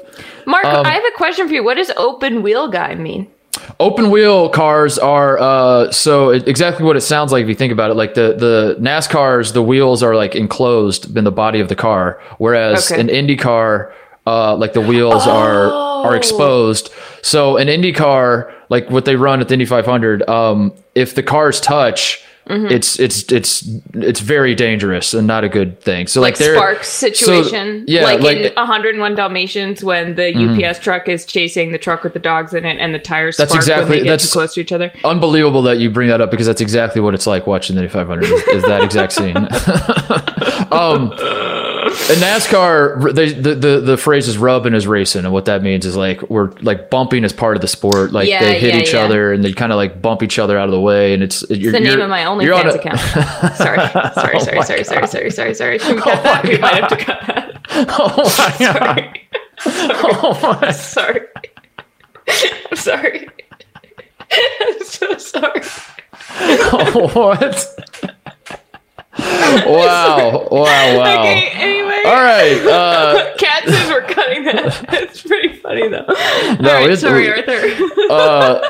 Mark, 0.45 0.65
um, 0.65 0.85
I 0.85 0.91
have 0.91 1.03
a 1.03 1.17
question 1.17 1.47
for 1.47 1.53
you. 1.55 1.63
What 1.63 1.75
does 1.77 1.91
open 1.97 2.43
wheel 2.43 2.67
guy 2.67 2.93
mean? 2.95 3.27
Open 3.79 4.09
wheel 4.11 4.49
cars 4.49 4.97
are 4.99 5.37
uh, 5.39 5.91
so 5.91 6.29
it, 6.29 6.47
exactly 6.47 6.85
what 6.85 6.95
it 6.95 7.01
sounds 7.01 7.31
like 7.31 7.43
if 7.43 7.49
you 7.49 7.55
think 7.55 7.71
about 7.73 7.91
it. 7.91 7.95
Like 7.95 8.13
the 8.13 8.35
the 8.37 8.77
NASCARs, 8.79 9.53
the 9.53 9.61
wheels 9.63 10.03
are 10.03 10.15
like 10.15 10.35
enclosed 10.35 11.15
in 11.17 11.23
the 11.23 11.31
body 11.31 11.59
of 11.59 11.69
the 11.69 11.75
car, 11.75 12.19
whereas 12.37 12.91
Okay. 12.91 12.99
an 13.01 13.09
Indy 13.09 13.35
car, 13.35 13.93
uh, 14.27 14.55
like 14.55 14.73
the 14.73 14.81
wheels 14.81 15.27
are 15.27 15.69
Oh. 15.71 16.03
are 16.05 16.15
exposed. 16.15 16.89
So 17.21 17.57
an 17.57 17.69
Indy 17.69 17.93
car, 17.93 18.53
like 18.69 18.89
what 18.89 19.05
they 19.05 19.15
run 19.15 19.39
at 19.41 19.47
the 19.47 19.53
Indy 19.53 19.65
500, 19.65 20.27
um, 20.29 20.73
if 20.95 21.15
the 21.15 21.23
cars 21.23 21.59
touch. 21.61 22.23
Mm-hmm. 22.49 22.67
It's 22.73 22.99
it's 22.99 23.31
it's 23.31 23.63
it's 23.93 24.19
very 24.19 24.53
dangerous 24.53 25.13
and 25.13 25.25
not 25.25 25.45
a 25.45 25.49
good 25.49 25.79
thing. 25.79 26.07
So 26.07 26.19
like, 26.19 26.33
Like 26.33 26.39
they're 26.39 26.55
Sparks 26.55 26.89
situation, 26.89 27.85
yeah, 27.87 28.03
like, 28.03 28.19
like- 28.19 28.37
Mm-hmm. 28.37 28.45
in 28.47 28.53
101 28.55 29.15
Dalmatians 29.15 29.83
when 29.83 30.15
the 30.15 30.33
UPS 30.35 30.79
truck 30.79 31.07
is 31.07 31.25
chasing 31.25 31.71
the 31.71 31.77
truck 31.77 32.03
with 32.03 32.11
the 32.13 32.19
dogs 32.19 32.53
in 32.53 32.65
it, 32.65 32.77
and 32.79 32.93
the 32.93 32.99
tires 32.99 33.37
That's 33.37 33.51
spark 33.51 33.61
exactly- 33.63 33.83
when 33.83 33.89
they 33.91 34.03
get 34.03 34.09
that's- 34.11 34.29
too 34.29 34.33
close 34.33 34.53
to 34.55 34.61
each 34.61 34.71
other. 34.73 34.91
unbelievable 35.05 35.61
that 35.61 35.77
you 35.79 35.89
bring 35.89 36.09
that 36.09 36.19
up 36.19 36.31
because 36.31 36.45
that's 36.47 36.59
exactly 36.61 36.99
what 37.01 37.13
it's 37.13 37.25
like 37.27 37.47
watching 37.47 37.75
the 37.77 37.87
500 37.87 38.23
is, 38.25 38.31
is 38.31 38.63
that 38.63 38.83
exact 38.83 39.13
scene. 39.13 39.37
um, 40.71 41.11
in 42.09 42.19
NASCAR, 42.19 43.13
they, 43.13 43.31
the, 43.31 43.55
the 43.55 43.79
the 43.79 43.97
phrase 43.97 44.27
is 44.27 44.37
rubbing 44.37 44.73
is 44.73 44.85
racing, 44.85 45.23
and 45.23 45.33
what 45.33 45.45
that 45.45 45.63
means 45.63 45.85
is 45.85 45.95
like 45.95 46.21
we're 46.29 46.51
like 46.61 46.89
bumping 46.89 47.23
is 47.23 47.31
part 47.31 47.55
of 47.55 47.61
the 47.61 47.67
sport. 47.67 48.11
Like 48.11 48.27
Yeah, 48.27 48.41
they 48.43 48.59
hit 48.59 48.75
yeah, 48.75 48.81
each 48.81 48.93
yeah. 48.93 48.99
other 49.03 49.31
and 49.31 49.43
they 49.43 49.53
kind 49.53 49.71
of 49.71 49.77
like 49.77 50.01
bump 50.01 50.21
each 50.21 50.37
other 50.37 50.57
out 50.57 50.65
of 50.65 50.71
the 50.73 50.81
way, 50.81 51.13
and 51.13 51.23
it's 51.23 51.45
you're, 51.49 51.71
the 51.71 51.79
name 51.79 52.01
of 52.01 52.09
my 52.09 52.21
OnlyFans 52.21 52.73
a- 52.73 52.79
account. 52.79 52.99
Sorry, 53.57 53.77
sorry, 53.89 54.13
sorry, 54.13 54.35
oh 54.35 54.55
my 54.55 54.63
sorry, 54.63 54.83
sorry, 54.83 55.07
sorry, 55.07 55.31
sorry, 55.31 55.53
sorry. 55.53 55.79
Should 55.79 55.91
oh 55.91 55.95
we 55.95 56.01
cut 56.01 56.23
that? 56.23 56.43
We 56.43 56.57
might 56.57 56.75
have 56.75 56.89
to 56.89 56.97
cut 56.97 57.21
that. 57.27 57.49
Oh 57.75 58.35
my 58.37 58.55
god! 58.59 59.19
Oh 59.65 60.57
my! 60.61 60.71
Sorry. 60.71 61.21
I'm 62.69 62.77
sorry. 62.77 63.27
I'm 64.31 64.83
so 64.83 65.17
sorry. 65.17 65.61
Oh, 66.39 67.09
what? 67.13 68.19
Wow, 69.19 70.47
wow, 70.51 70.97
wow. 70.97 71.19
Okay, 71.19 71.49
anyway. 71.53 72.01
All 72.05 72.13
right. 72.15 72.65
Uh, 72.67 73.35
Cat 73.37 73.63
says 73.67 73.89
we're 73.89 74.01
cutting 74.07 74.43
that. 74.45 74.85
It's 75.03 75.21
pretty 75.21 75.57
funny 75.57 75.87
though. 75.89 76.05
No, 76.59 76.75
All 76.75 76.87
right, 76.87 76.97
sorry, 76.97 77.29
Arthur. 77.31 77.61
uh, 78.09 78.69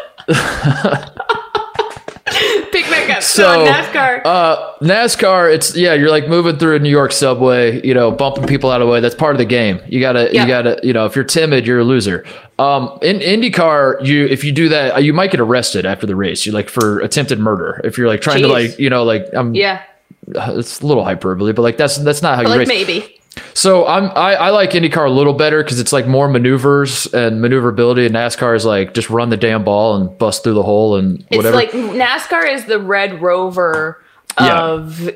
Pick 2.71 2.85
back 2.89 3.09
up. 3.11 3.21
So, 3.23 3.43
So, 3.43 3.71
NASCAR. 3.71 4.21
Uh, 4.25 4.73
NASCAR, 4.81 5.53
it's 5.53 5.75
yeah, 5.75 5.93
you're 5.93 6.09
like 6.09 6.27
moving 6.27 6.57
through 6.57 6.75
a 6.75 6.79
New 6.79 6.89
York 6.89 7.11
subway, 7.11 7.85
you 7.85 7.93
know, 7.93 8.09
bumping 8.11 8.45
people 8.47 8.71
out 8.71 8.81
of 8.81 8.87
the 8.87 8.91
way. 8.91 8.99
That's 8.99 9.13
part 9.15 9.35
of 9.35 9.37
the 9.37 9.45
game. 9.45 9.79
You 9.87 9.99
gotta, 9.99 10.29
Yeah. 10.33 10.41
you 10.41 10.47
gotta, 10.47 10.79
you 10.83 10.93
know, 10.93 11.05
if 11.05 11.15
you're 11.15 11.25
timid, 11.25 11.67
you're 11.67 11.79
a 11.79 11.83
loser. 11.83 12.25
Um, 12.59 12.97
in 13.01 13.19
IndyCar, 13.19 14.03
you 14.05 14.25
if 14.25 14.43
you 14.43 14.51
do 14.51 14.69
that, 14.69 14.95
uh, 14.95 14.99
you 14.99 15.13
might 15.13 15.31
get 15.31 15.39
arrested 15.41 15.85
after 15.85 16.07
the 16.07 16.15
race. 16.15 16.45
You 16.45 16.51
like 16.53 16.69
for 16.69 16.99
attempted 17.01 17.39
murder. 17.39 17.79
If 17.83 17.97
you're 17.97 18.07
like 18.07 18.21
trying 18.21 18.41
to 18.41 18.47
like, 18.47 18.79
you 18.79 18.89
know, 18.89 19.03
like 19.03 19.27
I'm, 19.33 19.53
yeah, 19.53 19.83
it's 20.27 20.81
a 20.81 20.85
little 20.87 21.03
hyperbole, 21.03 21.51
but 21.53 21.61
like 21.61 21.77
that's 21.77 21.97
that's 21.97 22.21
not 22.21 22.35
how 22.37 22.43
but 22.43 22.49
you 22.51 22.57
like 22.57 22.59
race. 22.59 22.87
maybe. 22.87 23.19
So 23.55 23.87
I'm 23.87 24.05
I, 24.15 24.35
I 24.35 24.49
like 24.51 24.71
IndyCar 24.71 25.07
a 25.07 25.11
little 25.11 25.33
better 25.33 25.63
because 25.63 25.79
it's 25.79 25.91
like 25.91 26.07
more 26.07 26.27
maneuvers 26.27 27.07
and 27.13 27.41
maneuverability, 27.41 28.05
and 28.05 28.13
NASCAR 28.15 28.55
is 28.55 28.63
like 28.65 28.93
just 28.93 29.09
run 29.09 29.29
the 29.29 29.37
damn 29.37 29.63
ball 29.63 29.95
and 29.95 30.15
bust 30.17 30.43
through 30.43 30.53
the 30.53 30.63
hole 30.63 30.95
and 30.95 31.21
It's 31.29 31.37
whatever. 31.37 31.55
like 31.55 31.71
NASCAR 31.71 32.47
is 32.53 32.65
the 32.65 32.79
Red 32.79 33.21
Rover 33.21 34.03
Yeah. 34.39 34.59
of 34.61 35.09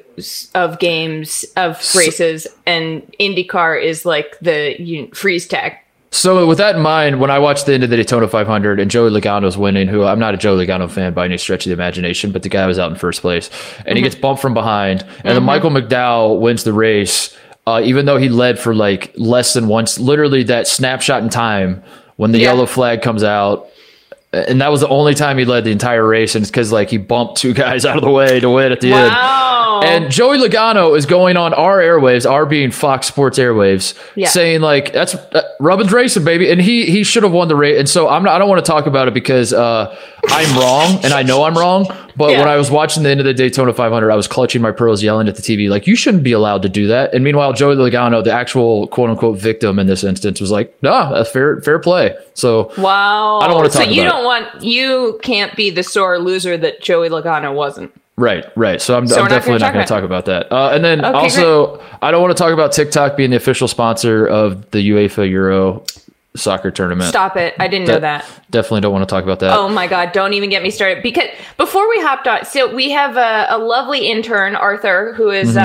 of 0.55 0.79
games 0.79 1.45
of 1.55 1.77
races, 1.95 2.47
and 2.65 3.03
IndyCar 3.19 3.81
is 3.83 4.05
like 4.05 4.37
the 4.41 4.75
you, 4.81 5.09
freeze 5.13 5.47
tag. 5.47 5.73
So 6.11 6.47
with 6.47 6.57
that 6.59 6.75
in 6.75 6.81
mind, 6.81 7.19
when 7.19 7.29
I 7.29 7.37
watched 7.39 7.65
the 7.65 7.73
end 7.73 7.83
of 7.83 7.89
the 7.89 7.97
Daytona 7.97 8.27
500 8.27 8.79
and 8.79 8.89
Joey 8.89 9.09
Logano's 9.11 9.57
winning, 9.57 9.87
who 9.87 10.03
I'm 10.03 10.19
not 10.19 10.33
a 10.33 10.37
Joey 10.37 10.65
Logano 10.65 10.89
fan 10.89 11.13
by 11.13 11.25
any 11.25 11.37
stretch 11.37 11.65
of 11.65 11.69
the 11.69 11.73
imagination, 11.73 12.31
but 12.31 12.43
the 12.43 12.49
guy 12.49 12.65
was 12.65 12.79
out 12.79 12.91
in 12.91 12.97
first 12.97 13.21
place, 13.21 13.49
and 13.85 13.97
he 13.97 14.03
gets 14.03 14.15
bumped 14.15 14.41
from 14.41 14.53
behind, 14.53 15.03
and 15.23 15.35
then 15.35 15.43
Michael 15.43 15.69
McDowell 15.69 16.39
wins 16.39 16.63
the 16.63 16.73
race, 16.73 17.35
uh, 17.67 17.81
even 17.83 18.05
though 18.05 18.17
he 18.17 18.29
led 18.29 18.57
for 18.57 18.73
like 18.73 19.13
less 19.17 19.53
than 19.53 19.67
once, 19.67 19.99
literally 19.99 20.43
that 20.43 20.65
snapshot 20.67 21.21
in 21.23 21.29
time 21.29 21.83
when 22.15 22.31
the 22.31 22.39
Yeah. 22.39 22.51
yellow 22.53 22.65
flag 22.65 23.01
comes 23.01 23.23
out. 23.23 23.67
And 24.33 24.59
that 24.59 24.69
was 24.71 24.81
the 24.81 24.89
only 24.89 25.13
time 25.15 25.37
he 25.37 25.45
led 25.45 25.63
the 25.63 25.71
entire 25.71 26.05
race, 26.05 26.35
and 26.35 26.43
it's 26.43 26.51
because 26.51 26.71
like 26.71 26.89
he 26.89 26.97
bumped 26.97 27.37
two 27.37 27.53
guys 27.63 27.85
out 27.85 27.95
of 27.97 28.03
the 28.03 28.09
way 28.11 28.39
to 28.41 28.49
win 28.49 28.71
at 28.73 28.81
the 28.81 28.91
end. 28.91 29.09
Wow. 29.11 29.81
And 29.83 30.11
Joey 30.11 30.37
Logano 30.37 30.97
is 30.97 31.05
going 31.05 31.37
on 31.37 31.53
our 31.53 31.77
airwaves, 31.79 32.29
our 32.29 32.45
being 32.45 32.71
Fox 32.71 33.07
Sports 33.07 33.37
airwaves, 33.39 33.93
Yeah. 34.15 34.27
saying 34.27 34.59
like 34.61 34.91
that's 34.91 35.15
uh, 35.15 35.43
Rubbin's 35.59 35.93
racing, 35.93 36.25
baby, 36.25 36.51
and 36.51 36.59
he 36.59 36.85
he 36.87 37.03
should 37.03 37.23
have 37.23 37.31
won 37.31 37.47
the 37.47 37.55
race. 37.55 37.79
And 37.79 37.87
so 37.87 38.09
I'm 38.09 38.23
not, 38.23 38.33
I 38.35 38.39
don't 38.39 38.49
want 38.49 38.63
to 38.65 38.69
talk 38.69 38.85
about 38.85 39.07
it 39.07 39.13
because 39.13 39.53
uh, 39.53 39.95
I'm 40.29 40.57
wrong 40.57 40.99
and 41.03 41.13
I 41.13 41.23
know 41.23 41.43
I'm 41.43 41.57
wrong. 41.57 41.85
But 42.15 42.31
Yeah. 42.31 42.39
when 42.39 42.47
I 42.47 42.57
was 42.57 42.71
watching 42.71 43.03
the 43.03 43.09
end 43.09 43.19
of 43.19 43.25
the 43.27 43.33
Daytona 43.33 43.71
500, 43.73 44.09
I 44.09 44.15
was 44.15 44.27
clutching 44.27 44.61
my 44.61 44.71
pearls, 44.71 45.03
yelling 45.03 45.27
at 45.27 45.35
the 45.35 45.41
TV 45.43 45.69
like, 45.69 45.85
"You 45.85 45.95
shouldn't 45.95 46.23
be 46.23 46.31
allowed 46.31 46.63
to 46.63 46.69
do 46.69 46.87
that." 46.87 47.13
And 47.13 47.23
meanwhile, 47.23 47.53
Joey 47.53 47.75
Logano, 47.75 48.23
the 48.23 48.31
actual 48.31 48.87
quote 48.87 49.11
unquote 49.11 49.37
victim 49.37 49.77
in 49.77 49.85
this 49.85 50.03
instance, 50.03 50.41
was 50.41 50.49
like, 50.51 50.73
"No, 50.81 51.13
that's 51.13 51.29
fair 51.29 51.61
fair 51.61 51.77
play." 51.77 52.15
So 52.33 52.71
wow. 52.77 53.39
I 53.39 53.47
don't 53.47 53.55
wanna 53.55 53.69
So 53.69 53.83
you 53.83 54.03
don't 54.03 54.23
want 54.23 54.47
you 54.63 55.19
can't 55.21 55.55
be 55.55 55.69
the 55.69 55.83
sore 55.83 56.17
loser 56.17 56.57
that 56.57 56.81
Joey 56.81 57.09
Logano 57.09 57.53
wasn't. 57.53 57.91
Right, 58.19 58.45
right. 58.55 58.81
So 58.81 58.97
I'm, 58.97 59.05
So 59.05 59.21
I'm 59.21 59.27
definitely 59.27 59.59
not 59.59 59.73
going 59.73 59.85
talk 59.85 59.97
to 59.99 60.01
talk 60.01 60.03
about 60.03 60.25
that. 60.25 60.51
Uh, 60.51 60.69
and 60.73 60.83
then 60.83 61.05
Okay, 61.05 61.15
also, 61.15 61.79
I 62.01 62.09
don't 62.09 62.19
want 62.19 62.35
to 62.35 62.41
talk 62.43 62.51
about 62.51 62.71
TikTok 62.71 63.15
being 63.15 63.29
the 63.29 63.35
official 63.37 63.67
sponsor 63.67 64.25
of 64.25 64.71
the 64.71 64.79
UEFA 64.89 65.29
Euro 65.29 65.83
soccer 66.37 66.71
tournament. 66.71 67.09
Stop 67.09 67.35
it! 67.37 67.53
I 67.59 67.67
didn't 67.67 67.87
know 67.87 67.99
that. 67.99 68.25
Definitely 68.49 68.81
don't 68.81 68.93
want 68.93 69.07
to 69.07 69.13
talk 69.13 69.23
about 69.23 69.39
that. 69.39 69.57
Oh 69.57 69.67
my 69.69 69.87
god, 69.87 70.11
don't 70.13 70.33
even 70.33 70.49
get 70.49 70.63
me 70.63 70.69
started. 70.71 71.03
Because 71.03 71.27
before 71.57 71.87
we 71.89 71.99
hopped 72.01 72.27
on, 72.27 72.45
so 72.45 72.73
we 72.73 72.91
have 72.91 73.17
a, 73.17 73.47
a 73.49 73.57
lovely 73.57 74.07
intern, 74.09 74.55
Arthur, 74.55 75.13
who 75.13 75.29
is, 75.29 75.55
Mm-hmm. 75.55 75.57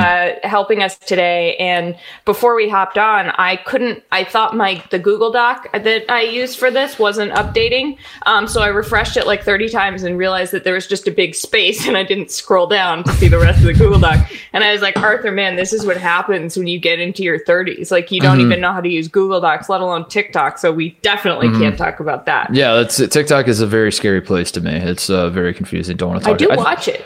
uh, 0.45 0.49
helping 0.49 0.83
us 0.83 0.97
today. 0.99 1.57
And 1.57 1.97
before 2.25 2.55
we 2.55 2.69
hopped 2.69 2.99
on, 2.99 3.29
I 3.31 3.57
couldn't, 3.57 4.02
I 4.12 4.25
thought 4.25 4.57
my, 4.57 4.83
the 4.91 4.99
Google 4.99 5.31
Doc 5.31 5.67
that 5.73 6.11
I 6.11 6.23
used 6.23 6.59
for 6.59 6.71
this 6.71 6.99
wasn't 6.99 7.33
updating. 7.33 7.99
Um, 8.26 8.47
so 8.49 8.62
I 8.62 8.69
refreshed 8.69 9.17
it 9.17 9.26
like 9.26 9.43
30 9.43 9.69
times 9.69 10.02
and 10.02 10.17
realized 10.19 10.52
that 10.52 10.64
there 10.64 10.75
was 10.75 10.87
just 10.87 11.07
a 11.07 11.11
big 11.11 11.35
space 11.35 11.87
and 11.88 11.97
I 11.97 12.02
didn't 12.05 12.31
scroll 12.31 12.67
down 12.67 13.05
to 13.05 13.12
see 13.12 13.29
the 13.29 13.38
rest 13.38 13.59
of 13.59 13.64
the 13.64 13.75
Google 13.75 13.99
Doc. 14.00 14.29
And 14.52 14.64
I 14.64 14.73
was 14.73 14.83
like, 14.83 14.97
Arthur, 14.97 15.31
man, 15.33 15.57
this 15.57 15.73
is 15.73 15.85
what 15.87 15.97
happens 15.97 16.57
when 16.57 16.67
you 16.67 16.79
get 16.79 16.99
into 17.00 17.23
your 17.23 17.38
30s. 17.45 17.91
Like, 17.91 18.11
you 18.11 18.21
don't 18.21 18.33
Mm-hmm. 18.38 18.47
even 18.47 18.61
know 18.62 18.73
how 18.73 18.81
to 18.81 18.88
use 18.88 19.09
Google 19.09 19.41
Docs, 19.41 19.69
let 19.69 19.81
alone 19.83 20.09
TikTok. 20.09 20.59
So 20.62 20.73
we 20.73 20.90
definitely 21.02 21.49
Mm-hmm. 21.49 21.61
can't 21.61 21.76
talk 21.76 21.99
about 22.00 22.25
that. 22.26 22.54
Yeah, 22.54 22.75
that's 22.75 22.97
TikTok 23.09 23.49
is 23.49 23.61
a 23.61 23.66
very 23.66 23.90
scary 23.92 24.21
place 24.21 24.50
to 24.52 24.61
me. 24.61 24.71
It's 24.73 25.11
uh, 25.11 25.28
very 25.28 25.52
confusing. 25.52 25.97
Don't 25.97 26.11
want 26.11 26.23
to 26.23 26.31
I 26.31 26.33
talk. 26.35 26.42
I- 26.50 26.54
do 26.54 26.57
watch 26.62 26.88
it. 26.88 27.04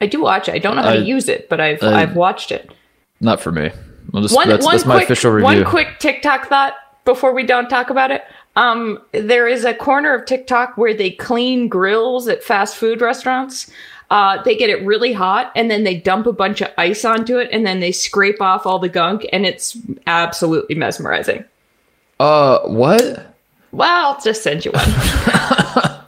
I 0.00 0.06
do 0.06 0.22
watch 0.22 0.48
it. 0.48 0.54
I 0.54 0.58
don't 0.58 0.76
know 0.76 0.82
how 0.82 0.90
I- 0.90 0.96
to 0.98 1.02
use 1.02 1.28
it, 1.28 1.48
but 1.48 1.60
I've 1.60 1.82
I- 1.82 2.02
I've 2.02 2.14
watched 2.16 2.52
it. 2.52 2.70
Not 3.20 3.40
for 3.40 3.50
me. 3.52 3.70
Just, 4.14 4.34
One 4.34 4.48
that's, 4.48 4.64
one 4.64 4.74
that's 4.74 4.86
my 4.86 4.94
quick 4.96 5.04
official 5.04 5.30
review. 5.32 5.44
one 5.62 5.64
quick 5.64 5.98
TikTok 5.98 6.46
thought 6.48 6.74
before 7.04 7.32
we 7.34 7.42
don't 7.44 7.68
talk 7.68 7.90
about 7.90 8.10
it. 8.12 8.22
Um, 8.56 9.00
there 9.12 9.48
is 9.48 9.64
a 9.64 9.74
corner 9.74 10.14
of 10.14 10.26
TikTok 10.26 10.76
where 10.76 10.92
they 10.94 11.10
clean 11.10 11.68
grills 11.68 12.28
at 12.28 12.42
fast 12.44 12.76
food 12.76 13.00
restaurants. 13.00 13.70
Uh, 14.10 14.42
they 14.42 14.54
get 14.56 14.68
it 14.70 14.84
really 14.84 15.12
hot 15.12 15.50
and 15.56 15.70
then 15.70 15.84
they 15.84 15.96
dump 15.96 16.26
a 16.26 16.32
bunch 16.32 16.60
of 16.60 16.68
ice 16.76 17.04
onto 17.04 17.38
it 17.38 17.48
and 17.50 17.64
then 17.66 17.80
they 17.80 17.90
scrape 17.92 18.40
off 18.42 18.66
all 18.66 18.78
the 18.78 18.88
gunk 18.88 19.26
and 19.32 19.46
it's 19.46 19.76
absolutely 20.06 20.74
mesmerizing. 20.74 21.44
Uh, 22.22 22.60
what? 22.68 23.26
Well, 23.72 24.06
I'll 24.14 24.20
just 24.20 24.42
send 24.42 24.64
you 24.64 24.70
one. 24.72 24.84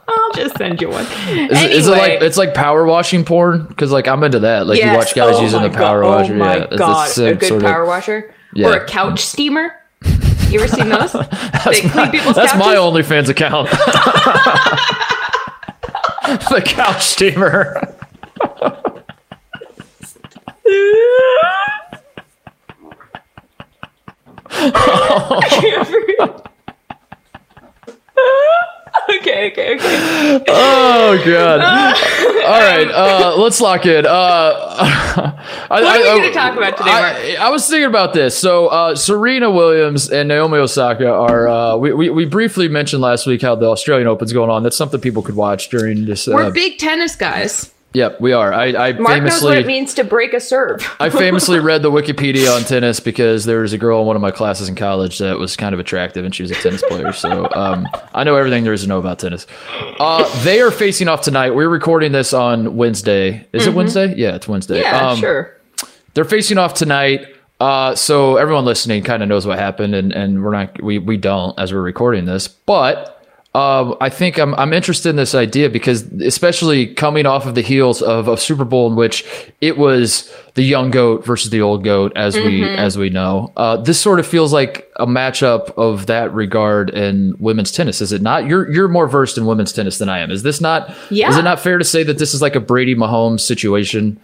I'll 0.07 0.33
just 0.33 0.55
send 0.57 0.79
you 0.81 0.89
one. 0.89 1.03
Is, 1.05 1.61
it- 1.61 1.71
is 1.71 1.87
it 1.87 1.91
like 1.91 2.21
it's 2.21 2.37
like 2.37 2.53
power 2.53 2.85
washing 2.85 3.25
porn? 3.25 3.65
Because 3.65 3.91
like 3.91 4.07
I'm 4.07 4.23
into 4.23 4.39
that. 4.39 4.67
Like 4.67 4.81
you 4.81 4.91
watch 4.93 5.13
guys 5.15 5.35
Oh 5.37 5.41
using 5.41 5.61
my 5.61 5.67
the 5.67 5.75
power 5.77 6.01
God. 6.03 6.09
washer. 6.21 6.33
Oh 6.33 6.37
my 6.37 6.55
yeah, 6.57 6.63
it's- 6.63 6.77
god, 6.79 7.07
it's 7.09 7.17
a 7.17 7.33
good 7.35 7.47
sort 7.47 7.63
of- 7.63 7.67
power 7.69 7.85
washer 7.85 8.33
Yeah. 8.53 8.67
or 8.69 8.73
a 8.77 8.85
couch 8.85 9.19
steamer. 9.25 9.73
You 10.49 10.59
ever 10.61 10.67
seen 10.67 10.89
those? 10.89 11.11
they 11.65 11.81
clean 11.89 12.11
people's 12.11 12.35
That's 12.35 12.55
my? 12.55 12.75
OnlyFans 12.75 13.29
account. 13.29 13.67
the 16.49 16.61
couch 16.63 17.03
steamer. 17.03 17.81
okay, 29.09 29.51
okay, 29.51 29.75
okay. 29.75 30.43
Oh 30.47 31.21
god. 31.25 31.61
All 32.45 32.61
right, 32.61 32.87
uh, 32.89 33.35
let's 33.37 33.59
lock 33.59 33.85
in. 33.85 34.05
Uh, 34.05 34.09
I, 34.09 35.67
What 35.69 35.83
are 35.83 36.15
we 36.15 36.21
gonna 36.21 36.33
talk 36.33 36.55
about 36.55 36.77
today, 36.77 36.91
Mark? 36.91 37.15
I, 37.15 37.35
I 37.37 37.49
was 37.49 37.67
thinking 37.67 37.87
about 37.87 38.13
this. 38.13 38.37
So 38.37 38.67
uh, 38.67 38.95
Serena 38.95 39.49
Williams 39.51 40.09
and 40.09 40.27
Naomi 40.29 40.57
Osaka 40.59 41.11
are. 41.11 41.47
Uh, 41.47 41.75
we, 41.77 41.93
we 41.93 42.09
we 42.09 42.25
briefly 42.25 42.67
mentioned 42.67 43.01
last 43.01 43.25
week 43.27 43.41
how 43.41 43.55
the 43.55 43.67
Australian 43.67 44.07
Open's 44.07 44.33
going 44.33 44.49
on. 44.49 44.63
That's 44.63 44.77
something 44.77 45.01
people 45.01 45.23
could 45.23 45.35
watch 45.35 45.69
during 45.69 46.05
this. 46.05 46.27
We're 46.27 46.43
Uh, 46.43 46.51
big 46.51 46.77
tennis 46.77 47.15
guys. 47.15 47.71
Yep, 47.95 48.19
we 48.21 48.33
are. 48.33 48.53
I, 48.53 48.89
I 48.89 48.91
Mark 48.93 49.23
knows 49.23 49.41
what 49.41 49.57
it 49.57 49.65
means 49.65 49.93
to 49.95 50.03
break 50.03 50.33
a 50.33 50.39
serve. 50.39 50.87
I 50.99 51.09
famously 51.09 51.59
read 51.59 51.81
the 51.81 51.91
Wikipedia 51.91 52.55
on 52.55 52.61
tennis 52.63 52.99
because 52.99 53.45
there 53.45 53.61
was 53.61 53.73
a 53.73 53.77
girl 53.77 54.01
in 54.01 54.07
one 54.07 54.15
of 54.15 54.21
my 54.21 54.31
classes 54.31 54.69
in 54.69 54.75
college 54.75 55.17
that 55.19 55.39
was 55.39 55.55
kind 55.55 55.73
of 55.73 55.79
attractive 55.79 56.25
and 56.25 56.35
she 56.35 56.43
was 56.43 56.51
a 56.51 56.55
tennis 56.55 56.83
player. 56.87 57.13
So 57.13 57.49
um, 57.53 57.87
I 58.13 58.23
know 58.23 58.35
everything 58.35 58.63
there 58.63 58.73
is 58.73 58.83
to 58.83 58.87
know 58.87 58.99
about 58.99 59.19
tennis. 59.19 59.47
Uh, 59.99 60.43
they 60.43 60.61
are 60.61 60.71
facing 60.71 61.07
off 61.07 61.21
tonight. 61.21 61.51
We're 61.51 61.69
recording 61.69 62.11
this 62.11 62.33
on 62.33 62.75
Wednesday. 62.75 63.47
Is 63.53 63.65
it 63.65 63.73
Wednesday? 63.73 64.13
Yeah, 64.15 64.35
it's 64.35 64.47
Wednesday. 64.47 64.81
Mm-hmm. 64.81 64.95
yeah, 64.95 65.09
Um, 65.09 65.17
sure. 65.17 65.57
They're 66.13 66.25
facing 66.25 66.57
off 66.57 66.73
tonight. 66.73 67.27
Uh, 67.59 67.95
so 67.95 68.35
everyone 68.35 68.65
listening 68.65 69.01
kind 69.03 69.23
of 69.23 69.29
knows 69.29 69.47
what 69.47 69.57
happened, 69.57 69.95
and, 69.95 70.11
and 70.11 70.43
we're 70.43 70.51
not 70.51 70.81
we 70.83 70.99
we 70.99 71.15
don't 71.15 71.57
as 71.57 71.71
we're 71.73 71.81
recording 71.81 72.25
this, 72.25 72.47
but. 72.47 73.13
Um, 73.55 73.95
I 74.01 74.09
think 74.09 74.37
I'm 74.37 74.53
I'm 74.55 74.73
interested 74.73 75.09
in 75.09 75.15
this 75.15 75.33
idea 75.33 75.69
because 75.69 76.01
especially 76.21 76.93
coming 76.93 77.25
off 77.25 77.45
of 77.45 77.55
the 77.55 77.61
heels 77.61 78.01
of 78.01 78.27
a 78.27 78.35
Super 78.35 78.65
Bowl 78.65 78.89
in 78.89 78.97
which 78.97 79.23
it 79.61 79.77
was 79.77 80.29
the 80.55 80.63
young 80.63 80.91
goat 80.91 81.23
versus 81.25 81.51
the 81.51 81.61
old 81.61 81.83
goat 81.85 82.11
as 82.17 82.35
we 82.35 82.61
Mm-hmm. 82.61 82.79
as 82.79 82.97
we 82.97 83.09
know. 83.09 83.53
Uh, 83.55 83.77
this 83.77 83.97
sort 83.99 84.19
of 84.19 84.27
feels 84.27 84.51
like 84.51 84.91
a 84.97 85.05
matchup 85.07 85.69
of 85.77 86.07
that 86.07 86.33
regard 86.33 86.89
in 86.89 87.33
women's 87.39 87.71
tennis, 87.71 88.01
is 88.01 88.11
it 88.11 88.21
not? 88.21 88.45
You're 88.45 88.69
you're 88.69 88.89
more 88.89 89.07
versed 89.07 89.37
in 89.37 89.45
women's 89.45 89.71
tennis 89.71 89.99
than 89.99 90.09
I 90.09 90.19
am. 90.19 90.31
Is 90.31 90.43
this 90.43 90.59
not? 90.59 90.93
Yeah. 91.09 91.29
Is 91.29 91.37
it 91.37 91.43
not 91.43 91.61
fair 91.61 91.77
to 91.77 91.85
say 91.85 92.03
that 92.03 92.17
this 92.17 92.33
is 92.33 92.41
like 92.41 92.55
a 92.55 92.59
Brady 92.59 92.93
Mahomes 92.95 93.39
situation 93.39 94.19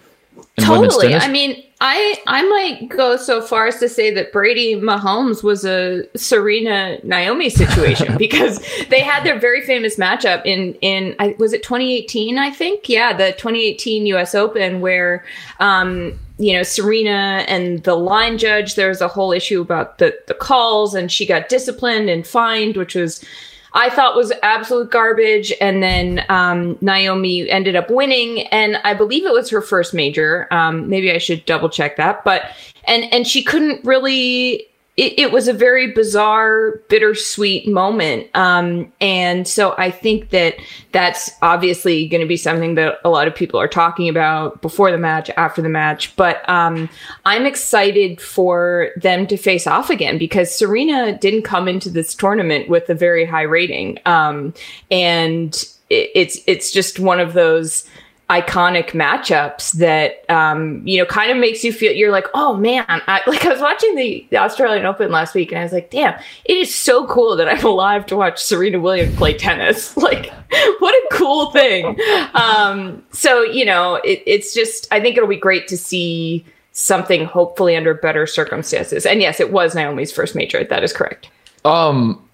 in 0.57 0.67
women's 0.69 0.95
Totally. 0.95 1.07
tennis? 1.13 1.23
I 1.23 1.31
mean, 1.31 1.63
I 1.83 2.15
I 2.27 2.43
might 2.47 2.89
go 2.89 3.17
so 3.17 3.41
far 3.41 3.65
as 3.65 3.79
to 3.79 3.89
say 3.89 4.11
that 4.11 4.31
Brady 4.31 4.75
Mahomes 4.75 5.43
was 5.43 5.65
a 5.65 6.03
Serena 6.15 6.99
Naomi 7.03 7.49
situation 7.49 8.17
because 8.19 8.63
they 8.89 9.01
had 9.01 9.23
their 9.23 9.39
very 9.39 9.61
famous 9.61 9.97
matchup 9.97 10.45
in 10.45 10.75
in 10.75 11.15
I, 11.17 11.35
was 11.39 11.53
it 11.53 11.63
2018 11.63 12.37
I 12.37 12.51
think 12.51 12.87
yeah 12.87 13.13
the 13.13 13.31
2018 13.31 14.05
U.S. 14.05 14.35
Open 14.35 14.79
where 14.79 15.25
um 15.59 16.19
you 16.37 16.53
know 16.53 16.61
Serena 16.61 17.43
and 17.47 17.83
the 17.83 17.95
line 17.95 18.37
judge 18.37 18.75
there 18.75 18.89
was 18.89 19.01
a 19.01 19.07
whole 19.07 19.31
issue 19.31 19.59
about 19.59 19.97
the 19.97 20.15
the 20.27 20.35
calls 20.35 20.93
and 20.93 21.11
she 21.11 21.25
got 21.25 21.49
disciplined 21.49 22.11
and 22.11 22.27
fined 22.27 22.77
which 22.77 22.93
was 22.93 23.25
I 23.73 23.89
thought 23.89 24.15
was 24.15 24.33
absolute 24.43 24.91
garbage. 24.91 25.53
And 25.61 25.81
then 25.81 26.25
um, 26.29 26.77
Naomi 26.81 27.49
ended 27.49 27.75
up 27.75 27.89
winning, 27.89 28.47
and 28.47 28.77
I 28.83 28.93
believe 28.93 29.25
it 29.25 29.31
was 29.31 29.49
her 29.49 29.61
first 29.61 29.93
major. 29.93 30.47
Um, 30.51 30.89
maybe 30.89 31.11
I 31.11 31.17
should 31.17 31.45
double 31.45 31.69
check 31.69 31.95
that, 31.97 32.23
but 32.23 32.43
and 32.85 33.05
and 33.13 33.27
she 33.27 33.43
couldn't 33.43 33.83
really 33.85 34.67
it, 35.01 35.17
it, 35.17 35.31
was 35.31 35.47
a 35.47 35.53
very 35.53 35.91
bizarre, 35.91 36.79
bittersweet 36.87 37.67
moment. 37.67 38.29
Um, 38.35 38.93
and 39.01 39.47
so 39.47 39.73
I 39.75 39.89
think 39.89 40.29
that 40.29 40.57
that's 40.91 41.31
obviously 41.41 42.07
going 42.07 42.21
to 42.21 42.27
be 42.27 42.37
something 42.37 42.75
that 42.75 42.99
a 43.03 43.09
lot 43.09 43.27
of 43.27 43.33
people 43.33 43.59
are 43.59 43.67
talking 43.67 44.07
about 44.09 44.61
before 44.61 44.91
the 44.91 44.99
match, 44.99 45.31
after 45.31 45.59
the 45.59 45.69
match. 45.69 46.15
But 46.15 46.47
um, 46.47 46.87
I'm 47.25 47.47
excited 47.47 48.21
for 48.21 48.91
them 48.95 49.25
to 49.25 49.37
face 49.37 49.65
off 49.65 49.89
again 49.89 50.19
because 50.19 50.53
Serena 50.53 51.17
didn't 51.17 51.41
come 51.41 51.67
into 51.67 51.89
this 51.89 52.13
tournament 52.13 52.69
with 52.69 52.87
a 52.87 52.93
very 52.93 53.25
high 53.25 53.41
rating. 53.41 53.97
Um, 54.05 54.53
and 54.91 55.55
it, 55.89 56.11
it's 56.13 56.37
it's 56.45 56.71
just 56.71 56.99
one 56.99 57.19
of 57.19 57.33
those 57.33 57.89
iconic 58.31 58.91
matchups 58.91 59.73
that 59.73 60.23
um, 60.29 60.81
you 60.87 60.97
know 60.97 61.05
kind 61.05 61.31
of 61.31 61.37
makes 61.37 61.65
you 61.65 61.73
feel 61.73 61.91
you're 61.91 62.11
like 62.11 62.27
oh 62.33 62.55
man 62.55 62.85
I, 62.87 63.21
like 63.27 63.45
I 63.45 63.49
was 63.49 63.59
watching 63.59 63.95
the, 63.95 64.25
the 64.29 64.37
Australian 64.37 64.85
Open 64.85 65.11
last 65.11 65.35
week 65.35 65.51
and 65.51 65.59
I 65.59 65.63
was 65.63 65.73
like 65.73 65.91
damn 65.91 66.17
it 66.45 66.57
is 66.57 66.73
so 66.73 67.05
cool 67.07 67.35
that 67.35 67.49
I'm 67.49 67.65
alive 67.65 68.05
to 68.05 68.15
watch 68.15 68.41
Serena 68.41 68.79
Williams 68.79 69.15
play 69.17 69.33
tennis. 69.37 69.95
Like 70.01 70.31
what 70.79 70.93
a 70.93 71.07
cool 71.11 71.51
thing. 71.51 71.97
Um, 72.33 73.03
so 73.11 73.43
you 73.43 73.63
know 73.65 73.95
it, 73.95 74.23
it's 74.25 74.53
just 74.53 74.87
I 74.91 74.99
think 74.99 75.15
it'll 75.15 75.29
be 75.29 75.37
great 75.37 75.67
to 75.67 75.77
see 75.77 76.43
something 76.71 77.25
hopefully 77.25 77.75
under 77.75 77.93
better 77.93 78.25
circumstances. 78.25 79.05
And 79.05 79.21
yes 79.21 79.39
it 79.39 79.51
was 79.51 79.75
Naomi's 79.75 80.11
first 80.11 80.35
major 80.35 80.63
that 80.63 80.83
is 80.83 80.91
correct. 80.91 81.29
Um 81.65 82.27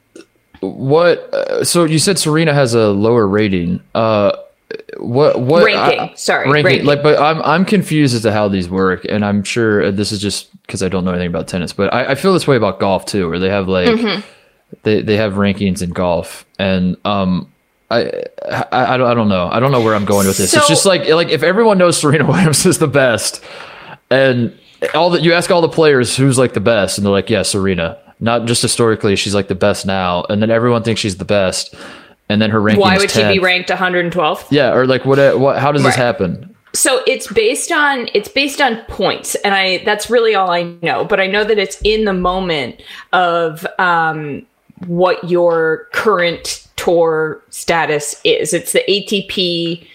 what 0.62 1.20
uh, 1.34 1.64
so 1.64 1.84
you 1.84 2.00
said 2.00 2.18
Serena 2.18 2.54
has 2.54 2.74
a 2.74 2.90
lower 2.90 3.28
rating. 3.28 3.82
Uh 3.94 4.32
what 4.98 5.40
what 5.40 5.64
ranking? 5.64 6.00
I, 6.00 6.14
sorry, 6.16 6.50
ranking, 6.50 6.66
ranking. 6.66 6.86
Like, 6.86 7.04
but 7.04 7.20
I'm 7.20 7.42
I'm 7.42 7.66
confused 7.66 8.16
as 8.16 8.22
to 8.24 8.32
how 8.32 8.48
these 8.48 8.70
work, 8.70 9.06
and 9.08 9.24
I'm 9.24 9.44
sure 9.44 9.92
this 9.92 10.12
is 10.12 10.20
just 10.20 10.50
because 10.62 10.84
I 10.84 10.90
don't 10.90 11.06
know 11.06 11.12
anything 11.12 11.28
about 11.28 11.48
tennis. 11.48 11.74
But 11.74 11.94
I, 11.94 12.12
I, 12.12 12.16
feel 12.16 12.34
this 12.34 12.48
way 12.48 12.58
about 12.58 12.80
golf 12.80 13.06
too, 13.06 13.30
where 13.30 13.40
they 13.40 13.50
have 13.50 13.68
like 13.68 13.90
mm-hmm. 13.90 14.22
they 14.84 15.02
they 15.02 15.18
have 15.18 15.34
rankings 15.34 15.82
in 15.82 15.92
golf, 15.92 16.46
and 16.60 16.98
um. 17.06 17.54
I, 17.90 18.12
I, 18.46 18.66
I 18.96 18.98
don't 18.98 19.08
I 19.08 19.14
don't 19.14 19.30
know 19.30 19.48
I 19.50 19.62
don't 19.62 19.72
know 19.72 19.80
where 19.80 19.96
I'm 19.96 20.04
going 20.04 20.28
with 20.28 20.36
this. 20.36 20.52
So, 20.52 20.58
it's 20.58 20.68
just 20.68 20.86
like 20.86 21.08
like 21.08 21.30
if 21.30 21.42
everyone 21.42 21.78
knows 21.78 21.98
Serena 21.98 22.26
Williams 22.28 22.66
is 22.66 22.80
the 22.80 22.88
best, 22.88 23.42
and 24.10 24.60
all 24.94 25.12
that 25.12 25.22
you 25.22 25.32
ask 25.32 25.50
all 25.52 25.62
the 25.62 25.70
players 25.70 26.18
who's 26.18 26.38
like 26.38 26.52
the 26.54 26.60
best, 26.60 26.98
and 26.98 27.06
they're 27.06 27.14
like, 27.14 27.30
yeah, 27.30 27.44
Serena. 27.44 27.98
Not 28.20 28.44
just 28.44 28.62
historically, 28.62 29.16
she's 29.16 29.34
like 29.34 29.48
the 29.48 29.56
best 29.56 29.86
now, 29.86 30.26
and 30.28 30.42
then 30.42 30.52
everyone 30.52 30.84
thinks 30.84 31.00
she's 31.00 31.16
the 31.16 31.24
best 31.24 31.74
and 32.30 32.42
then 32.42 32.50
her 32.50 32.62
ranking. 32.62 32.82
Why 32.82 32.98
would 32.98 33.10
10th. 33.10 33.30
she 33.30 33.38
be 33.38 33.40
ranked 33.40 33.70
112th? 33.70 34.48
Yeah, 34.52 34.74
or 34.74 34.86
like 34.86 35.06
what? 35.06 35.40
What? 35.40 35.60
How 35.60 35.72
does 35.72 35.84
right. 35.84 35.90
this 35.90 35.96
happen? 35.96 36.56
So 36.74 37.02
it's 37.08 37.32
based 37.32 37.72
on 37.72 38.10
it's 38.14 38.30
based 38.30 38.62
on 38.62 38.78
points, 38.86 39.36
and 39.36 39.54
I 39.54 39.84
that's 39.84 40.10
really 40.10 40.36
all 40.36 40.52
I 40.52 40.64
know. 40.82 41.06
But 41.06 41.20
I 41.20 41.28
know 41.28 41.44
that 41.44 41.58
it's 41.58 41.82
in 41.84 42.06
the 42.06 42.14
moment 42.14 42.82
of 43.14 43.66
um, 43.80 44.46
what 44.86 45.24
your 45.30 45.88
current 45.94 46.68
tour 46.76 47.42
status 47.50 48.20
is. 48.24 48.54
It's 48.54 48.74
the 48.74 48.84
ATP 48.88 49.88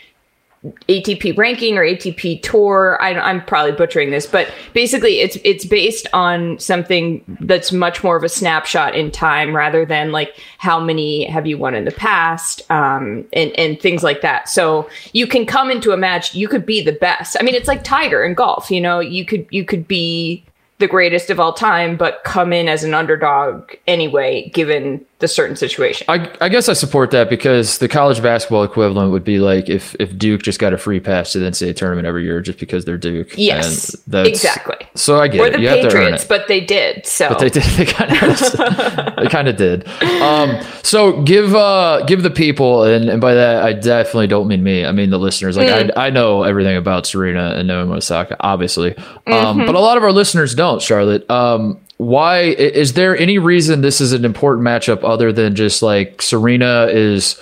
ATP 0.88 1.36
ranking 1.36 1.76
or 1.76 1.82
ATP 1.82 2.40
tour. 2.42 2.96
I, 3.00 3.30
am 3.30 3.44
probably 3.44 3.72
butchering 3.72 4.10
this, 4.10 4.26
but 4.26 4.52
basically, 4.72 5.20
it's 5.20 5.36
it's 5.42 5.64
based 5.64 6.06
on 6.12 6.58
something 6.60 7.24
that's 7.40 7.72
much 7.72 8.04
more 8.04 8.16
of 8.16 8.22
a 8.22 8.28
snapshot 8.28 8.94
in 8.94 9.10
time 9.10 9.56
rather 9.56 9.84
than 9.84 10.12
like 10.12 10.36
how 10.58 10.78
many 10.78 11.24
have 11.24 11.48
you 11.48 11.58
won 11.58 11.74
in 11.74 11.84
the 11.84 11.90
past, 11.90 12.62
um, 12.70 13.24
and 13.32 13.50
and 13.58 13.80
things 13.80 14.04
like 14.04 14.20
that. 14.20 14.48
So 14.48 14.88
you 15.12 15.26
can 15.26 15.46
come 15.46 15.68
into 15.68 15.90
a 15.90 15.96
match, 15.96 16.32
you 16.34 16.46
could 16.46 16.64
be 16.64 16.80
the 16.80 16.92
best. 16.92 17.36
I 17.40 17.42
mean, 17.42 17.56
it's 17.56 17.68
like 17.68 17.82
Tiger 17.82 18.24
in 18.24 18.34
golf. 18.34 18.70
You 18.70 18.80
know, 18.80 19.00
you 19.00 19.24
could 19.24 19.46
you 19.50 19.64
could 19.64 19.88
be 19.88 20.44
the 20.78 20.88
greatest 20.88 21.30
of 21.30 21.40
all 21.40 21.52
time, 21.52 21.96
but 21.96 22.22
come 22.24 22.52
in 22.52 22.68
as 22.68 22.84
an 22.84 22.92
underdog 22.92 23.72
anyway, 23.86 24.50
given 24.52 25.04
the 25.22 25.28
certain 25.28 25.56
situation. 25.56 26.04
I, 26.08 26.30
I 26.40 26.48
guess 26.48 26.68
I 26.68 26.72
support 26.72 27.12
that 27.12 27.30
because 27.30 27.78
the 27.78 27.88
college 27.88 28.20
basketball 28.20 28.64
equivalent 28.64 29.12
would 29.12 29.22
be 29.22 29.38
like 29.38 29.68
if, 29.68 29.94
if 30.00 30.18
Duke 30.18 30.42
just 30.42 30.58
got 30.58 30.72
a 30.72 30.78
free 30.78 30.98
pass 30.98 31.32
to 31.32 31.38
the 31.38 31.46
NCAA 31.46 31.76
tournament 31.76 32.08
every 32.08 32.24
year 32.24 32.40
just 32.40 32.58
because 32.58 32.84
they're 32.84 32.98
Duke. 32.98 33.38
Yes, 33.38 33.96
exactly. 34.12 34.76
So 34.96 35.20
I 35.20 35.28
get 35.28 35.40
or 35.40 35.46
it. 35.46 35.52
the 35.52 35.60
you 35.60 35.68
Patriots, 35.68 36.24
but 36.24 36.48
they 36.48 36.60
did. 36.60 37.06
So, 37.06 37.28
but 37.28 37.38
they 37.38 37.48
did. 37.48 37.62
They 37.72 37.86
kind 37.86 38.12
of, 38.12 39.16
they 39.16 39.28
kind 39.28 39.48
of 39.48 39.56
did. 39.56 39.88
Um, 40.20 40.60
so 40.82 41.22
give 41.22 41.54
uh, 41.54 42.04
give 42.06 42.22
the 42.22 42.30
people, 42.30 42.82
and, 42.82 43.08
and 43.08 43.20
by 43.20 43.34
that 43.34 43.64
I 43.64 43.72
definitely 43.72 44.26
don't 44.26 44.48
mean 44.48 44.62
me. 44.62 44.84
I 44.84 44.92
mean 44.92 45.10
the 45.10 45.18
listeners. 45.18 45.56
Like 45.56 45.68
mm. 45.68 45.92
I 45.96 46.08
I 46.08 46.10
know 46.10 46.42
everything 46.42 46.76
about 46.76 47.06
Serena 47.06 47.54
and 47.56 47.68
Naomi 47.68 47.94
Osaka, 47.94 48.36
obviously, 48.40 48.96
um, 48.96 49.04
mm-hmm. 49.26 49.66
but 49.66 49.74
a 49.76 49.80
lot 49.80 49.96
of 49.96 50.02
our 50.02 50.12
listeners 50.12 50.54
don't. 50.54 50.82
Charlotte, 50.82 51.28
um, 51.30 51.80
why 52.02 52.40
is 52.40 52.94
there 52.94 53.16
any 53.16 53.38
reason 53.38 53.80
this 53.80 54.00
is 54.00 54.12
an 54.12 54.24
important 54.24 54.66
matchup 54.66 55.04
other 55.04 55.32
than 55.32 55.54
just 55.54 55.82
like 55.82 56.20
Serena 56.20 56.88
is 56.90 57.40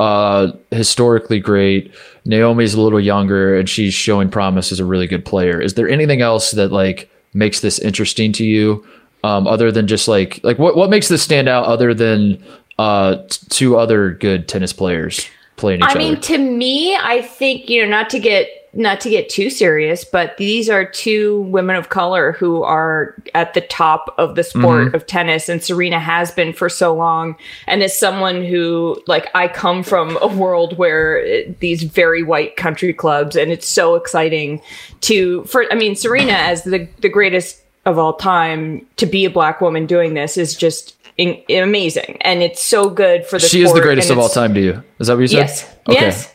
uh, 0.00 0.50
historically 0.72 1.38
great, 1.38 1.94
Naomi's 2.24 2.74
a 2.74 2.80
little 2.80 2.98
younger, 2.98 3.56
and 3.56 3.68
she's 3.68 3.94
showing 3.94 4.28
promise 4.28 4.72
as 4.72 4.80
a 4.80 4.84
really 4.84 5.06
good 5.06 5.24
player. 5.24 5.60
Is 5.60 5.74
there 5.74 5.88
anything 5.88 6.22
else 6.22 6.50
that 6.52 6.72
like 6.72 7.08
makes 7.34 7.60
this 7.60 7.78
interesting 7.78 8.32
to 8.32 8.44
you, 8.44 8.84
um, 9.22 9.46
other 9.46 9.70
than 9.70 9.86
just 9.86 10.08
like 10.08 10.40
like 10.42 10.58
what 10.58 10.76
what 10.76 10.90
makes 10.90 11.06
this 11.06 11.22
stand 11.22 11.48
out 11.48 11.66
other 11.66 11.94
than 11.94 12.42
uh, 12.80 13.16
two 13.50 13.76
other 13.76 14.10
good 14.10 14.48
tennis 14.48 14.72
players 14.72 15.24
playing 15.54 15.80
each 15.80 15.84
I 15.84 15.90
other? 15.90 16.00
I 16.00 16.02
mean, 16.02 16.20
to 16.22 16.38
me, 16.38 16.96
I 16.96 17.22
think 17.22 17.68
you 17.68 17.82
know 17.82 17.88
not 17.88 18.10
to 18.10 18.18
get 18.18 18.48
not 18.72 19.00
to 19.00 19.10
get 19.10 19.28
too 19.28 19.50
serious, 19.50 20.04
but 20.04 20.36
these 20.36 20.70
are 20.70 20.84
two 20.84 21.40
women 21.42 21.74
of 21.74 21.88
color 21.88 22.32
who 22.32 22.62
are 22.62 23.16
at 23.34 23.54
the 23.54 23.60
top 23.60 24.14
of 24.16 24.36
the 24.36 24.44
sport 24.44 24.86
mm-hmm. 24.86 24.94
of 24.94 25.06
tennis, 25.06 25.48
and 25.48 25.62
Serena 25.62 25.98
has 25.98 26.30
been 26.30 26.52
for 26.52 26.68
so 26.68 26.94
long. 26.94 27.36
And 27.66 27.82
as 27.82 27.98
someone 27.98 28.44
who, 28.44 29.02
like, 29.08 29.28
I 29.34 29.48
come 29.48 29.82
from 29.82 30.16
a 30.20 30.28
world 30.28 30.78
where 30.78 31.18
it, 31.18 31.58
these 31.58 31.82
very 31.82 32.22
white 32.22 32.56
country 32.56 32.92
clubs, 32.92 33.34
and 33.34 33.50
it's 33.50 33.66
so 33.66 33.96
exciting 33.96 34.62
to, 35.00 35.42
for, 35.44 35.64
I 35.72 35.74
mean, 35.74 35.96
Serena 35.96 36.32
as 36.32 36.62
the, 36.62 36.88
the 37.00 37.08
greatest 37.08 37.60
of 37.86 37.98
all 37.98 38.14
time, 38.14 38.86
to 38.98 39.06
be 39.06 39.24
a 39.24 39.30
black 39.30 39.60
woman 39.60 39.86
doing 39.86 40.14
this 40.14 40.36
is 40.36 40.54
just 40.54 40.96
in, 41.16 41.42
amazing. 41.50 42.18
And 42.20 42.42
it's 42.42 42.62
so 42.62 42.88
good 42.88 43.26
for 43.26 43.38
the 43.38 43.48
She 43.48 43.62
is 43.62 43.72
the 43.72 43.80
greatest 43.80 44.10
of 44.10 44.18
all 44.18 44.28
time 44.28 44.54
to 44.54 44.60
you. 44.60 44.84
Is 45.00 45.08
that 45.08 45.14
what 45.14 45.22
you 45.22 45.28
said? 45.28 45.36
Yes. 45.38 45.76
Okay. 45.88 46.00
Yes. 46.00 46.34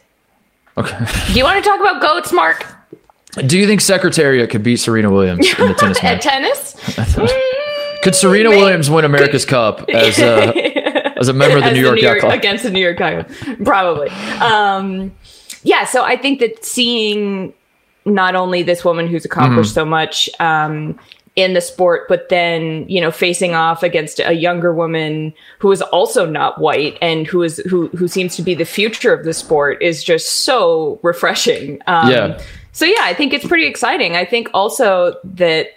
Okay. 0.78 1.06
Do 1.28 1.38
you 1.38 1.44
want 1.44 1.64
to 1.64 1.70
talk 1.70 1.80
about 1.80 2.02
goats, 2.02 2.32
Mark? 2.34 2.66
Do 3.48 3.58
you 3.58 3.68
think 3.68 3.82
Secretariat 3.82 4.50
could 4.50 4.64
beat 4.64 4.78
Serena 4.78 5.12
Williams 5.12 5.48
in 5.60 5.68
the 5.68 5.74
tennis 5.78 6.02
match? 6.02 6.26
At 6.26 6.32
tennis? 6.32 8.02
could 8.02 8.16
Serena 8.16 8.50
Maybe. 8.50 8.62
Williams 8.62 8.90
win 8.90 9.04
America's 9.04 9.46
Cup 9.46 9.90
as 9.90 10.20
a, 10.20 11.18
as 11.18 11.28
a 11.28 11.34
member 11.34 11.58
of 11.58 11.64
the 11.64 11.72
New 11.72 11.82
York, 11.82 12.00
York 12.00 12.22
Yacht 12.22 12.34
against 12.34 12.64
the 12.64 12.72
New 12.72 12.80
York 12.80 13.00
Yacht 13.00 13.30
Probably. 13.64 14.10
Um, 14.40 15.14
yeah, 15.64 15.86
so 15.86 16.04
I 16.04 16.16
think 16.16 16.40
that 16.40 16.64
seeing 16.64 17.54
not 18.06 18.36
only 18.36 18.64
this 18.64 18.86
woman 18.86 19.08
who's 19.08 19.26
accomplished 19.26 19.72
mm-hmm. 19.72 19.82
so 19.82 19.86
much 19.86 20.30
um, 20.40 21.00
in 21.36 21.54
the 21.54 21.62
sport, 21.62 22.08
but 22.08 22.30
then, 22.30 22.88
you 22.88 23.02
know, 23.02 23.12
facing 23.12 23.54
off 23.54 23.84
against 23.84 24.19
a 24.19 24.34
younger 24.34 24.74
woman 24.74 25.34
who 25.60 25.71
is 25.71 25.82
also 25.82 26.26
not 26.26 26.60
white 26.60 26.98
and 27.02 27.28
who 27.28 27.43
is 27.43 27.58
who 27.69 27.88
who 27.89 28.08
seems 28.08 28.36
to 28.38 28.41
be 28.41 28.56
the 28.56 28.65
future 28.65 29.13
of 29.13 29.26
the 29.26 29.34
sport 29.34 29.82
is 29.82 30.04
just 30.04 30.43
so 30.43 31.00
refreshing. 31.04 31.82
Um, 31.88 32.10
yeah. 32.10 32.41
So 32.71 32.86
yeah, 32.86 33.02
I 33.02 33.13
think 33.13 33.34
it's 33.34 33.45
pretty 33.45 33.65
exciting. 33.65 34.15
I 34.15 34.26
think 34.26 34.50
also 34.54 35.17
that 35.24 35.71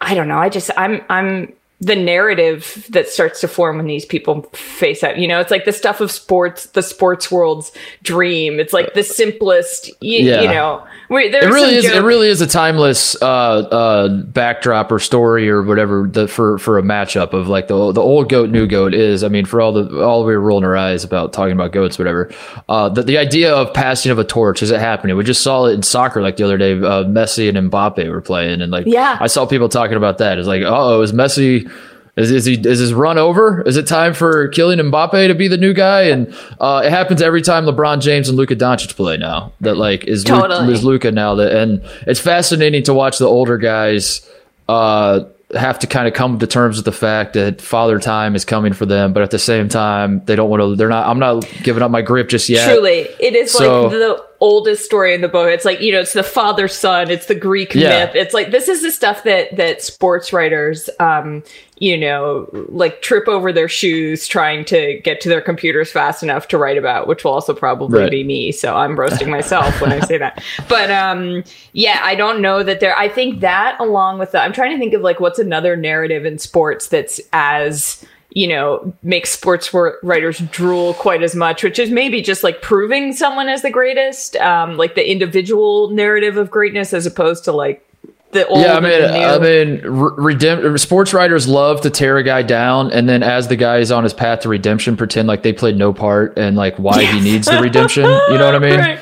I 0.00 0.14
don't 0.14 0.28
know. 0.28 0.38
I 0.38 0.48
just 0.48 0.70
I'm 0.76 1.02
I'm 1.08 1.52
the 1.84 1.96
narrative 1.96 2.86
that 2.90 3.08
starts 3.08 3.40
to 3.40 3.48
form 3.48 3.76
when 3.76 3.86
these 3.86 4.06
people 4.06 4.42
face 4.52 5.02
up. 5.02 5.16
You 5.16 5.28
know, 5.28 5.40
it's 5.40 5.50
like 5.50 5.64
the 5.64 5.72
stuff 5.72 6.00
of 6.00 6.10
sports, 6.10 6.66
the 6.66 6.82
sports 6.82 7.30
world's 7.30 7.72
dream. 8.02 8.58
It's 8.58 8.72
like 8.72 8.94
the 8.94 9.02
simplest, 9.02 9.90
you, 10.00 10.20
yeah. 10.20 10.42
you 10.42 10.48
know. 10.48 10.86
it 11.10 11.50
really 11.50 11.74
is. 11.74 11.84
Joke. 11.84 11.94
It 11.94 12.02
really 12.02 12.28
is 12.28 12.40
a 12.40 12.46
timeless 12.46 13.20
uh, 13.20 13.26
uh, 13.26 14.08
backdrop 14.08 14.90
or 14.90 14.98
story 14.98 15.48
or 15.50 15.62
whatever 15.62 16.08
the, 16.10 16.26
for 16.26 16.58
for 16.58 16.78
a 16.78 16.82
matchup 16.82 17.32
of 17.32 17.48
like 17.48 17.68
the 17.68 17.92
the 17.92 18.00
old 18.00 18.30
goat, 18.30 18.50
new 18.50 18.66
goat 18.66 18.94
is. 18.94 19.22
I 19.22 19.28
mean, 19.28 19.44
for 19.44 19.60
all 19.60 19.72
the 19.72 20.02
all 20.02 20.24
we 20.24 20.34
were 20.34 20.40
rolling 20.40 20.64
our 20.64 20.76
eyes 20.76 21.04
about 21.04 21.32
talking 21.32 21.52
about 21.52 21.72
goats, 21.72 21.98
whatever. 21.98 22.32
Uh, 22.68 22.88
the 22.88 23.02
the 23.02 23.18
idea 23.18 23.54
of 23.54 23.74
passing 23.74 24.10
of 24.10 24.18
a 24.18 24.24
torch 24.24 24.62
is 24.62 24.70
it 24.70 24.80
happening? 24.80 25.16
We 25.16 25.24
just 25.24 25.42
saw 25.42 25.66
it 25.66 25.74
in 25.74 25.82
soccer 25.82 26.22
like 26.22 26.36
the 26.36 26.44
other 26.44 26.56
day. 26.56 26.72
Uh, 26.72 27.04
Messi 27.04 27.48
and 27.54 27.70
Mbappe 27.70 28.08
were 28.10 28.22
playing, 28.22 28.62
and 28.62 28.72
like 28.72 28.86
yeah, 28.86 29.18
I 29.20 29.26
saw 29.26 29.44
people 29.44 29.68
talking 29.68 29.96
about 29.96 30.18
that. 30.18 30.38
It's 30.38 30.48
like, 30.48 30.62
oh, 30.64 31.02
is 31.02 31.12
Messi 31.12 31.70
is, 32.16 32.30
is 32.30 32.44
he 32.44 32.54
is 32.54 32.78
his 32.78 32.94
run 32.94 33.18
over? 33.18 33.62
Is 33.62 33.76
it 33.76 33.86
time 33.86 34.14
for 34.14 34.48
Kylian 34.48 34.90
Mbappe 34.90 35.26
to 35.28 35.34
be 35.34 35.48
the 35.48 35.56
new 35.56 35.72
guy? 35.72 36.02
And 36.02 36.32
uh, 36.60 36.82
it 36.84 36.90
happens 36.90 37.20
every 37.20 37.42
time 37.42 37.64
LeBron 37.64 38.00
James 38.00 38.28
and 38.28 38.38
Luka 38.38 38.54
Doncic 38.54 38.94
play 38.96 39.16
now. 39.16 39.52
That 39.60 39.76
like 39.76 40.04
is 40.04 40.22
totally. 40.24 40.60
Luka, 40.60 40.72
is 40.72 40.84
Luka 40.84 41.10
now 41.10 41.34
that 41.36 41.52
and 41.56 41.82
it's 42.06 42.20
fascinating 42.20 42.84
to 42.84 42.94
watch 42.94 43.18
the 43.18 43.26
older 43.26 43.58
guys 43.58 44.28
uh, 44.68 45.24
have 45.54 45.78
to 45.80 45.86
kind 45.86 46.08
of 46.08 46.14
come 46.14 46.38
to 46.38 46.46
terms 46.46 46.76
with 46.76 46.84
the 46.84 46.92
fact 46.92 47.34
that 47.34 47.60
father 47.60 47.98
time 48.00 48.34
is 48.34 48.44
coming 48.44 48.72
for 48.72 48.86
them, 48.86 49.12
but 49.12 49.22
at 49.22 49.30
the 49.30 49.38
same 49.38 49.68
time, 49.68 50.24
they 50.24 50.34
don't 50.36 50.50
want 50.50 50.60
to. 50.62 50.74
They're 50.76 50.88
not. 50.88 51.06
I'm 51.06 51.18
not 51.18 51.46
giving 51.62 51.82
up 51.82 51.90
my 51.90 52.02
grip 52.02 52.28
just 52.28 52.48
yet. 52.48 52.66
Truly, 52.72 53.08
it 53.20 53.34
is 53.34 53.52
So- 53.52 53.82
like 53.82 53.90
the 53.92 54.24
oldest 54.40 54.84
story 54.84 55.14
in 55.14 55.20
the 55.20 55.28
book. 55.28 55.48
It's 55.48 55.64
like 55.64 55.80
you 55.80 55.92
know, 55.92 56.00
it's 56.00 56.12
the 56.12 56.22
father 56.22 56.66
son. 56.68 57.10
It's 57.10 57.26
the 57.26 57.34
Greek 57.34 57.74
Yeah. 57.74 58.06
myth. 58.06 58.14
It's 58.14 58.34
like 58.34 58.50
this 58.50 58.68
is 58.68 58.82
the 58.82 58.90
stuff 58.90 59.22
that 59.24 59.56
that 59.56 59.80
sports 59.82 60.32
writers, 60.32 60.90
um, 60.98 61.42
you 61.84 61.98
know, 61.98 62.48
like 62.70 63.02
trip 63.02 63.28
over 63.28 63.52
their 63.52 63.68
shoes 63.68 64.26
trying 64.26 64.64
to 64.64 64.98
get 65.04 65.20
to 65.20 65.28
their 65.28 65.42
computers 65.42 65.92
fast 65.92 66.22
enough 66.22 66.48
to 66.48 66.56
write 66.56 66.78
about, 66.78 67.06
which 67.06 67.24
will 67.24 67.32
also 67.32 67.52
probably 67.52 68.00
Right. 68.00 68.10
be 68.10 68.24
me. 68.24 68.52
So 68.52 68.74
I'm 68.74 68.98
roasting 68.98 69.28
myself 69.28 69.78
when 69.82 69.92
I 69.92 70.00
say 70.00 70.16
that. 70.16 70.42
But 70.68 70.90
um, 70.90 71.44
yeah, 71.74 72.00
I 72.02 72.14
don't 72.14 72.40
know 72.40 72.62
that 72.62 72.80
there. 72.80 72.96
I 72.96 73.08
think 73.10 73.40
that 73.40 73.76
along 73.78 74.18
with 74.18 74.32
the, 74.32 74.38
I'm 74.38 74.54
trying 74.54 74.72
to 74.72 74.78
think 74.78 74.94
of 74.94 75.02
like 75.02 75.20
what's 75.20 75.38
another 75.38 75.76
narrative 75.76 76.24
in 76.24 76.38
sports 76.38 76.88
that's 76.88 77.20
as 77.34 78.02
you 78.30 78.48
know, 78.48 78.92
makes 79.02 79.30
sports 79.30 79.72
writers 80.02 80.38
drool 80.50 80.94
quite 80.94 81.22
as 81.22 81.36
much, 81.36 81.62
which 81.62 81.78
is 81.78 81.90
maybe 81.90 82.20
just 82.22 82.42
like 82.42 82.62
proving 82.62 83.12
someone 83.12 83.48
as 83.48 83.62
the 83.62 83.70
greatest, 83.70 84.34
um, 84.38 84.76
like 84.76 84.96
the 84.96 85.08
individual 85.08 85.90
narrative 85.90 86.36
of 86.36 86.50
greatness 86.50 86.92
as 86.94 87.06
opposed 87.06 87.44
to 87.44 87.52
like 87.52 87.86
the 88.34 88.46
old. 88.46 88.60
Yeah, 88.60 88.76
I 88.76 88.80
mean. 88.80 89.02
I 89.02 89.38
mean, 89.38 89.80
re- 89.82 90.34
redemp- 90.34 90.78
sports 90.78 91.14
writers 91.14 91.48
love 91.48 91.80
to 91.82 91.90
tear 91.90 92.18
a 92.18 92.22
guy 92.22 92.42
down, 92.42 92.92
and 92.92 93.08
then 93.08 93.22
as 93.22 93.48
the 93.48 93.56
guy 93.56 93.78
is 93.78 93.90
on 93.90 94.04
his 94.04 94.12
path 94.12 94.40
to 94.40 94.48
redemption, 94.50 94.96
pretend 94.96 95.26
like 95.26 95.42
they 95.42 95.52
played 95.52 95.76
no 95.76 95.94
part 95.94 96.38
and 96.38 96.56
like 96.56 96.78
why 96.78 97.04
he 97.04 97.20
needs 97.20 97.46
the 97.46 97.58
redemption. 97.60 98.04
You 98.04 98.38
know 98.38 98.46
what 98.46 98.54
I 98.54 98.58
mean? 98.58 98.78
Right. 98.78 99.00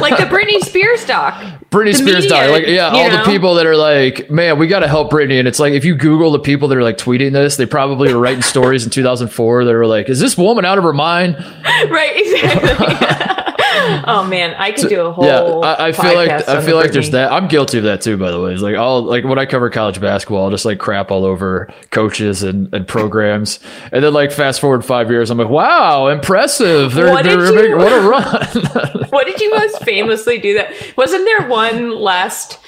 like 0.00 0.18
the 0.18 0.24
Britney 0.24 0.60
Spears 0.60 1.06
doc. 1.06 1.34
Britney 1.70 1.92
The 1.92 1.94
Spears 1.94 2.24
media, 2.24 2.28
died. 2.28 2.50
Like, 2.50 2.66
yeah, 2.66 2.88
all 2.88 3.08
know? 3.08 3.16
the 3.16 3.24
people 3.24 3.54
that 3.54 3.66
are 3.66 3.76
like, 3.76 4.30
man, 4.30 4.58
we 4.58 4.66
got 4.66 4.80
to 4.80 4.88
help 4.88 5.10
Britney. 5.10 5.38
And 5.38 5.48
it's 5.48 5.58
like, 5.58 5.72
if 5.72 5.84
you 5.84 5.94
Google 5.94 6.30
the 6.30 6.38
people 6.38 6.68
that 6.68 6.76
are 6.78 6.82
like 6.82 6.98
tweeting 6.98 7.32
this, 7.32 7.56
they 7.56 7.66
probably 7.66 8.12
were 8.12 8.20
writing 8.20 8.42
stories 8.42 8.84
in 8.84 8.90
2004 8.90 9.64
that 9.64 9.72
were 9.72 9.86
like, 9.86 10.08
is 10.08 10.20
this 10.20 10.36
woman 10.36 10.64
out 10.64 10.78
of 10.78 10.84
her 10.84 10.92
mind? 10.92 11.36
right, 11.64 12.12
exactly. 12.14 13.26
oh 14.06 14.24
man, 14.28 14.54
I 14.58 14.72
could 14.72 14.88
do 14.88 15.00
a 15.02 15.12
whole. 15.12 15.24
yeah, 15.24 15.40
I, 15.40 15.88
I 15.88 15.92
feel 15.92 16.14
like 16.14 16.30
I 16.30 16.42
feel 16.62 16.76
the 16.76 16.82
like 16.84 16.92
there's 16.92 17.10
that. 17.10 17.32
I'm 17.32 17.48
guilty 17.48 17.78
of 17.78 17.84
that 17.84 18.00
too, 18.00 18.16
by 18.16 18.30
the 18.30 18.40
way. 18.40 18.52
It's 18.52 18.62
like 18.62 18.76
I'll 18.76 19.02
like 19.02 19.24
when 19.24 19.38
I 19.38 19.46
cover 19.46 19.70
college 19.70 20.00
basketball, 20.00 20.44
I'll 20.44 20.50
just 20.50 20.64
like 20.64 20.78
crap 20.78 21.10
all 21.10 21.24
over 21.24 21.72
coaches 21.90 22.42
and, 22.42 22.72
and 22.74 22.86
programs, 22.86 23.60
and 23.92 24.02
then 24.04 24.12
like 24.12 24.32
fast 24.32 24.60
forward 24.60 24.84
five 24.84 25.10
years, 25.10 25.30
I'm 25.30 25.38
like, 25.38 25.48
wow, 25.48 26.08
impressive. 26.08 26.94
They're, 26.94 27.10
What 27.12 27.24
they're 27.24 27.68
you- 27.68 27.76
what 27.76 27.92
a 27.92 28.00
run. 28.08 29.00
What 29.14 29.26
did 29.28 29.40
you 29.40 29.50
most 29.54 29.82
famously 29.84 30.38
do 30.38 30.54
that? 30.54 30.72
Wasn't 30.96 31.24
there 31.24 31.48
one 31.48 31.94
last? 32.00 32.58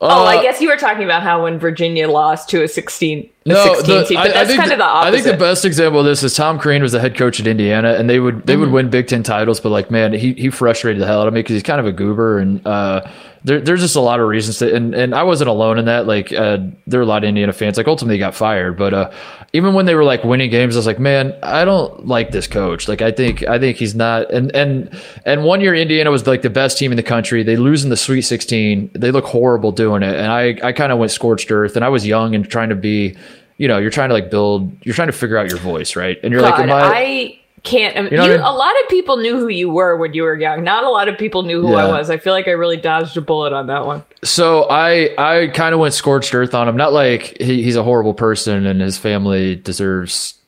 oh, 0.00 0.08
Uh, 0.08 0.24
I 0.24 0.40
guess 0.40 0.60
you 0.60 0.68
were 0.68 0.76
talking 0.76 1.02
about 1.02 1.22
how 1.24 1.42
when 1.42 1.58
Virginia 1.58 2.08
lost 2.08 2.48
to 2.50 2.62
a 2.62 2.68
16, 2.68 3.28
No, 3.46 3.74
16 3.74 3.86
the- 3.86 4.04
seed, 4.06 4.16
I- 4.18 4.22
but 4.24 4.30
I 4.30 4.34
that's 4.34 4.48
think 4.50 4.60
kind 4.60 4.72
of 4.72 4.78
the 4.78 4.84
I 4.84 5.10
think 5.10 5.24
the 5.24 5.36
best 5.36 5.64
example 5.64 6.00
of 6.00 6.06
this 6.06 6.22
is 6.22 6.34
Tom 6.34 6.58
Crean 6.58 6.82
was 6.82 6.92
the 6.92 7.00
head 7.00 7.16
coach 7.16 7.40
at 7.40 7.46
Indiana, 7.46 7.94
and 7.94 8.08
they 8.08 8.20
would 8.20 8.46
they 8.46 8.52
Mm-hmm. 8.52 8.60
would 8.62 8.70
win 8.70 8.90
Big 8.90 9.06
Ten 9.06 9.22
titles, 9.22 9.60
but 9.60 9.70
like 9.70 9.90
man, 9.90 10.12
he 10.12 10.34
he 10.34 10.50
frustrated 10.50 11.00
the 11.00 11.06
hell 11.06 11.22
out 11.22 11.28
of 11.28 11.32
me 11.32 11.40
because 11.40 11.54
he's 11.54 11.62
kind 11.62 11.80
of 11.80 11.86
a 11.86 11.92
goober, 11.92 12.38
and 12.38 12.64
uh, 12.66 13.00
there, 13.42 13.58
there's 13.58 13.80
just 13.80 13.96
a 13.96 14.00
lot 14.00 14.20
of 14.20 14.28
reasons 14.28 14.58
to, 14.58 14.74
and 14.74 14.94
and 14.94 15.14
I 15.14 15.22
wasn't 15.22 15.48
alone 15.48 15.78
in 15.78 15.86
that. 15.86 16.06
Like 16.06 16.30
uh, 16.34 16.58
there 16.86 17.00
are 17.00 17.02
a 17.02 17.06
lot 17.06 17.24
of 17.24 17.28
Indiana 17.28 17.54
fans. 17.54 17.78
Like 17.78 17.88
ultimately, 17.88 18.16
he 18.16 18.18
got 18.18 18.34
fired, 18.34 18.76
but 18.76 18.92
uh, 18.92 19.10
even 19.54 19.72
when 19.72 19.86
they 19.86 19.94
were 19.94 20.04
like 20.04 20.22
winning 20.22 20.50
games, 20.50 20.76
I 20.76 20.78
was 20.80 20.86
like, 20.86 20.98
man, 20.98 21.34
I 21.42 21.64
don't 21.64 22.06
like 22.06 22.32
this 22.32 22.46
coach. 22.46 22.88
Like 22.88 23.00
I 23.00 23.10
think 23.10 23.42
I 23.48 23.58
think 23.58 23.78
he's 23.78 23.94
not. 23.94 24.30
And 24.30 24.54
and 24.54 24.94
and 25.24 25.44
one 25.44 25.62
year 25.62 25.74
Indiana 25.74 26.10
was 26.10 26.26
like 26.26 26.42
the 26.42 26.50
best 26.50 26.76
team 26.76 26.92
in 26.92 26.96
the 26.96 27.02
country. 27.02 27.42
They 27.42 27.56
lose 27.56 27.84
in 27.84 27.88
the 27.88 27.96
Sweet 27.96 28.20
16. 28.20 28.90
They 28.92 29.10
look 29.10 29.24
horrible 29.24 29.72
doing 29.72 30.02
it, 30.02 30.14
and 30.14 30.26
I 30.30 30.58
I 30.62 30.72
kind 30.72 30.92
of 30.92 30.98
went 30.98 31.10
scorched 31.10 31.50
earth, 31.50 31.74
and 31.76 31.84
I 31.86 31.88
was 31.88 32.06
young 32.06 32.34
and 32.34 32.46
trying 32.46 32.68
to 32.68 32.74
be 32.76 33.16
you 33.60 33.68
know, 33.68 33.76
you're 33.76 33.90
trying 33.90 34.08
to 34.08 34.14
like 34.14 34.30
build, 34.30 34.72
you're 34.86 34.94
trying 34.94 35.08
to 35.08 35.12
figure 35.12 35.36
out 35.36 35.50
your 35.50 35.58
voice, 35.58 35.94
right? 35.94 36.16
And 36.22 36.32
you're 36.32 36.40
like, 36.40 36.58
am 36.58 36.72
I? 36.72 36.80
I 36.82 37.40
can't. 37.62 37.94
Um, 37.94 38.06
you 38.06 38.12
know 38.12 38.22
what 38.22 38.30
I 38.30 38.34
mean? 38.36 38.40
a 38.42 38.52
lot 38.52 38.72
of 38.82 38.88
people 38.88 39.18
knew 39.18 39.36
who 39.36 39.48
you 39.48 39.68
were 39.68 39.98
when 39.98 40.14
you 40.14 40.22
were 40.22 40.34
young. 40.34 40.64
Not 40.64 40.82
a 40.84 40.88
lot 40.88 41.08
of 41.08 41.18
people 41.18 41.42
knew 41.42 41.60
who 41.60 41.74
I 41.74 41.86
was. 41.86 42.08
I 42.08 42.16
feel 42.16 42.32
like 42.32 42.48
I 42.48 42.52
really 42.52 42.78
dodged 42.78 43.18
a 43.18 43.20
bullet 43.20 43.52
on 43.52 43.66
that 43.66 43.84
one. 43.84 44.02
so 44.24 44.62
I, 44.70 45.10
I 45.18 45.48
kind 45.48 45.74
of 45.74 45.80
went 45.80 45.92
scorched 45.92 46.34
earth 46.34 46.54
on 46.54 46.68
him. 46.68 46.76
Not 46.78 46.94
like 46.94 47.36
he, 47.38 47.62
he's 47.62 47.76
a 47.76 47.82
horrible 47.82 48.14
person 48.14 48.64
and 48.64 48.80
his 48.80 48.96
family 48.96 49.56
deserves, 49.56 50.38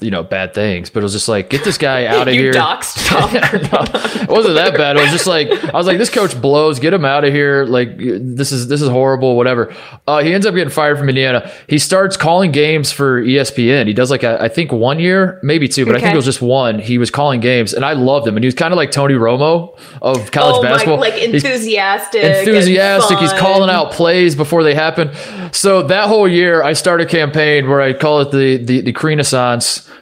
you 0.00 0.10
know, 0.10 0.22
bad 0.22 0.54
things, 0.54 0.90
but 0.90 1.00
it 1.00 1.02
was 1.04 1.12
just 1.12 1.28
like, 1.28 1.50
get 1.50 1.64
this 1.64 1.78
guy 1.78 2.06
out 2.06 2.28
of 2.28 2.34
here. 2.34 2.52
doxed 2.52 3.06
Tom. 3.06 3.30
it 3.34 4.28
wasn't 4.28 4.54
that 4.56 4.76
bad. 4.76 4.96
It 4.96 5.00
was 5.02 5.10
just 5.10 5.26
like 5.26 5.48
I 5.50 5.76
was 5.76 5.86
like, 5.86 5.98
this 5.98 6.10
coach 6.10 6.40
blows. 6.40 6.78
Get 6.80 6.92
him 6.92 7.04
out 7.04 7.24
of 7.24 7.32
here. 7.32 7.64
Like 7.64 7.96
this 7.98 8.52
is 8.52 8.68
this 8.68 8.82
is 8.82 8.88
horrible. 8.88 9.36
Whatever. 9.36 9.74
Uh, 10.06 10.22
he 10.22 10.32
ends 10.32 10.46
up 10.46 10.54
getting 10.54 10.70
fired 10.72 10.98
from 10.98 11.08
Indiana. 11.08 11.50
He 11.68 11.78
starts 11.78 12.16
calling 12.16 12.52
games 12.52 12.92
for 12.92 13.22
ESPN. 13.22 13.86
He 13.86 13.92
does 13.92 14.10
like 14.10 14.22
a, 14.22 14.40
I 14.42 14.48
think 14.48 14.72
one 14.72 14.98
year, 14.98 15.40
maybe 15.42 15.68
two, 15.68 15.86
but 15.86 15.96
I 15.96 16.00
think 16.00 16.12
it 16.12 16.16
was 16.16 16.24
just 16.24 16.42
one. 16.42 16.78
He 16.78 16.98
was 16.98 17.10
calling 17.10 17.40
games, 17.40 17.72
and 17.74 17.84
I 17.84 17.92
loved 17.94 18.26
him. 18.26 18.36
And 18.36 18.44
he 18.44 18.46
was 18.46 18.54
kind 18.54 18.72
of 18.72 18.76
like 18.76 18.90
Tony 18.90 19.14
Romo 19.14 19.78
of 20.02 20.30
college 20.30 20.56
oh 20.58 20.62
my, 20.62 20.68
basketball. 20.70 20.98
like 21.00 21.14
He's- 21.14 21.34
enthusiastic, 21.44 22.22
and 22.22 22.48
enthusiastic. 22.48 23.18
He's 23.18 23.32
calling 23.32 23.70
out 23.70 23.92
plays 23.92 24.34
before 24.34 24.62
they 24.62 24.74
happen. 24.74 25.10
So 25.52 25.82
that 25.84 26.08
whole 26.08 26.28
year, 26.28 26.62
I 26.62 26.72
started 26.72 27.06
a 27.06 27.10
campaign 27.10 27.68
where 27.68 27.80
I 27.80 27.92
call 27.92 28.20
it 28.20 28.30
the 28.30 28.56
the, 28.58 28.80
the 28.82 28.92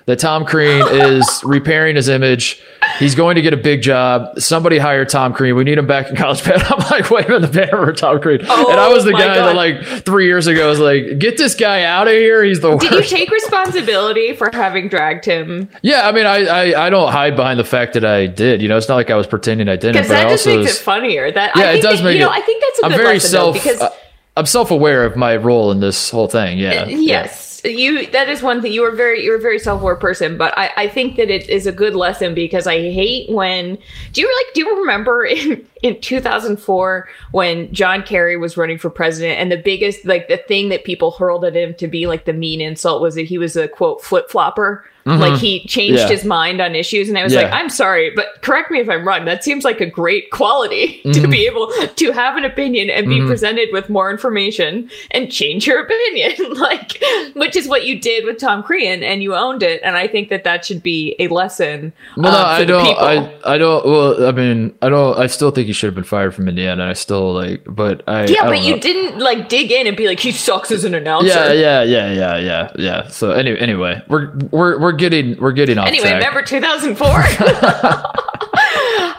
That 0.07 0.19
Tom 0.19 0.45
Crean 0.45 0.87
is 0.89 1.43
repairing 1.47 1.97
his 1.97 2.09
image. 2.11 2.63
He's 2.99 3.15
going 3.15 3.37
to 3.37 3.43
get 3.43 3.55
a 3.55 3.57
big 3.57 3.81
job. 3.81 4.39
Somebody 4.39 4.77
hire 4.77 5.07
Tom 5.07 5.33
Crean. 5.33 5.57
We 5.57 5.65
need 5.65 5.79
him 5.79 5.87
back 5.87 6.11
in 6.11 6.17
college 6.17 6.45
band. 6.45 6.63
I'm 6.65 6.79
like 6.91 7.11
waving 7.11 7.41
the 7.41 7.49
banner 7.49 7.87
for 7.87 7.93
Tom 7.95 8.21
Crean, 8.21 8.41
and 8.43 8.49
I 8.51 8.89
was 8.89 9.05
the 9.05 9.15
Oh 9.15 9.19
guy 9.19 9.35
God. 9.35 9.47
that 9.47 9.57
like 9.57 10.05
three 10.05 10.27
years 10.27 10.47
ago 10.47 10.69
was 10.69 10.79
like, 10.81 11.19
"Get 11.19 11.39
this 11.39 11.55
guy 11.55 11.85
out 11.85 12.07
of 12.07 12.13
here. 12.13 12.45
He's 12.45 12.61
the 12.61 12.73
worst." 12.73 12.83
Did 12.91 12.93
you 12.93 13.03
take 13.03 13.31
responsibility 13.31 14.35
for 14.35 14.51
having 14.53 14.89
dragged 14.89 15.25
him? 15.25 15.71
yeah, 15.83 16.07
I 16.07 16.13
mean, 16.13 16.27
I, 16.27 16.45
I 16.45 16.87
I 16.87 16.91
don't 16.91 17.11
hide 17.11 17.37
behind 17.37 17.59
the 17.59 17.65
fact 17.65 17.95
that 17.95 18.05
I 18.05 18.27
did. 18.27 18.61
You 18.61 18.69
know, 18.69 18.77
it's 18.77 18.89
not 18.89 18.97
like 18.97 19.11
I 19.11 19.17
was 19.17 19.27
pretending 19.27 19.69
I 19.69 19.77
didn't. 19.77 19.95
Because 19.95 20.09
But 20.09 20.17
I 20.19 20.23
that 20.25 20.31
just 20.31 20.47
makes 20.47 20.59
was- 20.59 20.77
it 20.81 20.83
funnier. 20.83 21.33
That 21.33 21.57
Yeah, 21.57 21.63
I 21.71 21.73
it 21.73 21.83
does 21.83 21.99
that, 22.01 22.05
make 22.05 22.15
you 22.15 22.21
know. 22.21 22.31
it- 22.31 22.37
I 22.37 22.41
think 22.43 22.63
that's 22.63 22.81
a 22.81 22.85
I'm 22.85 22.91
good 22.93 22.97
very 22.99 23.15
lesson, 23.15 23.33
though, 23.33 23.53
self. 23.53 23.55
because 23.55 23.81
uh, 23.81 23.91
I'm 24.37 24.47
self-aware 24.47 25.05
of 25.05 25.17
my 25.17 25.37
role 25.37 25.71
in 25.71 25.81
this 25.81 26.11
whole 26.11 26.29
thing. 26.29 26.59
Yeah. 26.59 26.85
yeah. 26.87 26.97
yes 26.97 27.44
you 27.64 28.07
that 28.09 28.29
is 28.29 28.42
one 28.42 28.61
thing. 28.61 28.72
You 28.72 28.85
are 28.85 28.94
very 28.94 29.24
you're 29.24 29.38
a 29.38 29.40
very 29.40 29.59
self-aware 29.59 29.96
person 29.96 30.37
but 30.37 30.57
I, 30.57 30.70
I 30.77 30.88
think 30.88 31.16
that 31.16 31.31
it 31.31 31.48
is 31.48 31.66
a 31.66 31.72
good 31.72 31.94
lesson 31.94 32.35
because 32.35 32.66
i 32.66 32.77
hate 32.77 33.31
when 33.31 33.79
do 34.12 34.20
you 34.20 34.27
like 34.27 34.55
do 34.55 34.61
you 34.61 34.77
remember 34.81 35.24
in 35.24 35.66
in 35.83 36.00
2004 36.00 37.09
when 37.33 37.72
john 37.72 38.03
kerry 38.03 38.37
was 38.37 38.57
running 38.57 38.79
for 38.79 38.90
president 38.90 39.38
and 39.38 39.50
the 39.50 39.57
biggest 39.57 40.05
like 40.05 40.29
the 40.29 40.37
thing 40.37 40.68
that 40.68 40.85
people 40.85 41.12
hurled 41.12 41.44
at 41.44 41.57
him 41.57 41.74
to 41.74 41.88
be 41.88 42.07
like 42.07 42.24
the 42.24 42.33
mean 42.33 42.61
insult 42.61 43.00
was 43.00 43.14
that 43.14 43.27
he 43.27 43.38
was 43.38 43.57
a 43.57 43.68
quote 43.68 44.03
flip-flopper 44.03 44.85
like 45.07 45.38
he 45.40 45.61
changed 45.67 45.99
Mm-hmm. 45.99 46.09
Yeah. 46.09 46.17
his 46.17 46.25
mind 46.25 46.61
on 46.62 46.75
issues 46.75 47.09
and 47.11 47.19
i 47.19 47.23
was 47.23 47.33
Yeah. 47.35 47.43
like 47.43 47.53
i'm 47.53 47.69
sorry 47.69 48.11
but 48.17 48.40
correct 48.40 48.71
me 48.71 48.81
if 48.81 48.88
i'm 48.88 49.07
wrong 49.07 49.27
that 49.27 49.45
seems 49.45 49.62
like 49.64 49.81
a 49.81 49.87
great 49.87 50.31
quality 50.31 51.03
Mm-hmm. 51.05 51.21
to 51.23 51.29
be 51.29 51.47
able 51.47 51.71
to 51.97 52.12
have 52.12 52.37
an 52.37 52.45
opinion 52.45 52.88
and 52.88 53.07
be 53.09 53.21
presented 53.21 53.69
with 53.73 53.90
more 53.90 54.11
information 54.11 54.90
and 55.11 55.31
change 55.31 55.67
your 55.67 55.81
opinion 55.85 56.55
like 56.59 57.03
which 57.35 57.55
is 57.55 57.69
what 57.69 57.85
you 57.87 58.01
did 58.01 58.25
with 58.25 58.38
tom 58.38 58.62
crean 58.62 59.03
and 59.03 59.23
you 59.23 59.35
owned 59.35 59.62
it 59.62 59.81
and 59.85 59.95
i 59.97 60.07
think 60.09 60.31
that 60.31 60.45
that 60.45 60.64
should 60.64 60.83
be 60.83 61.14
a 61.19 61.29
lesson 61.29 61.93
Well, 62.17 62.33
no, 62.33 62.38
for 62.38 62.45
I 62.45 62.64
don't. 62.64 62.85
people. 62.87 63.05
I, 63.05 63.55
I 63.55 63.59
don't. 63.59 63.85
Well, 63.87 64.27
I 64.27 64.33
mean, 64.33 64.75
I 64.81 64.88
don't. 64.88 65.19
I 65.19 65.27
still 65.27 65.51
think 65.51 65.67
he 65.67 65.73
should 65.73 65.88
have 65.88 65.95
been 65.95 66.05
fired 66.05 66.35
from 66.35 66.49
Indiana. 66.49 66.87
I 66.87 66.93
still 66.95 67.33
like, 67.35 67.62
but 67.67 68.03
I. 68.09 68.25
yeah 68.27 68.43
I 68.43 68.45
but 68.47 68.55
don't 68.55 68.64
you 68.64 68.81
didn't 68.81 69.19
like 69.19 69.49
dig 69.49 69.71
in 69.71 69.87
and 69.87 69.97
be 69.97 70.07
like 70.07 70.21
he 70.21 70.33
sucks 70.33 70.71
as 70.71 70.85
an 70.85 70.95
announcer 70.95 71.27
Yeah, 71.29 71.53
yeah, 71.53 71.83
yeah, 71.83 72.12
yeah, 72.12 72.37
yeah, 72.38 72.73
yeah. 72.77 73.09
So 73.09 73.33
anyway, 73.33 73.59
anyway, 73.59 74.03
we're 74.09 74.35
we're 74.51 74.79
we're 74.81 74.93
getting 74.95 75.37
we're 75.41 75.53
getting 75.53 75.79
off 75.79 75.87
Anyway, 75.89 76.09
track. 76.09 76.15
remember 76.21 76.43
2004? 76.43 77.07
um, 77.09 77.15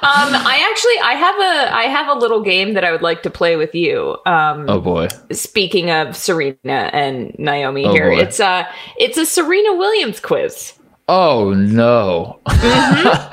I 0.04 0.68
actually 0.72 1.00
I 1.04 1.14
have 1.14 1.36
a 1.36 1.76
I 1.76 1.84
have 1.84 2.08
a 2.16 2.20
little 2.20 2.42
game 2.42 2.74
that 2.74 2.84
I 2.84 2.92
would 2.92 3.02
like 3.02 3.24
to 3.24 3.30
play 3.30 3.56
with 3.56 3.74
you. 3.76 4.18
Um, 4.26 4.66
oh 4.70 4.80
boy. 4.80 5.08
speaking 5.32 5.90
of 5.92 6.16
Serena 6.16 6.58
and 6.94 7.36
Naomi 7.38 7.86
Oh, 7.86 7.92
here, 7.94 8.12
boy. 8.12 8.20
it's 8.22 8.40
a 8.40 8.68
it's 8.98 9.18
a 9.18 9.26
Serena 9.26 9.76
Williams 9.76 10.20
quiz. 10.20 10.74
Oh 11.10 11.54
no. 11.54 12.40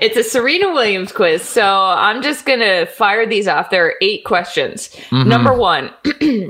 It's 0.00 0.16
a 0.16 0.22
Serena 0.22 0.72
Williams 0.72 1.10
quiz. 1.10 1.42
So 1.42 1.62
I'm 1.64 2.22
just 2.22 2.46
gonna 2.46 2.86
fire 2.86 3.26
these 3.26 3.48
off. 3.48 3.70
There 3.70 3.84
are 3.86 3.94
eight 4.00 4.24
questions. 4.24 4.88
Mm-hmm. 5.10 5.28
Number 5.28 5.52
one, 5.52 5.90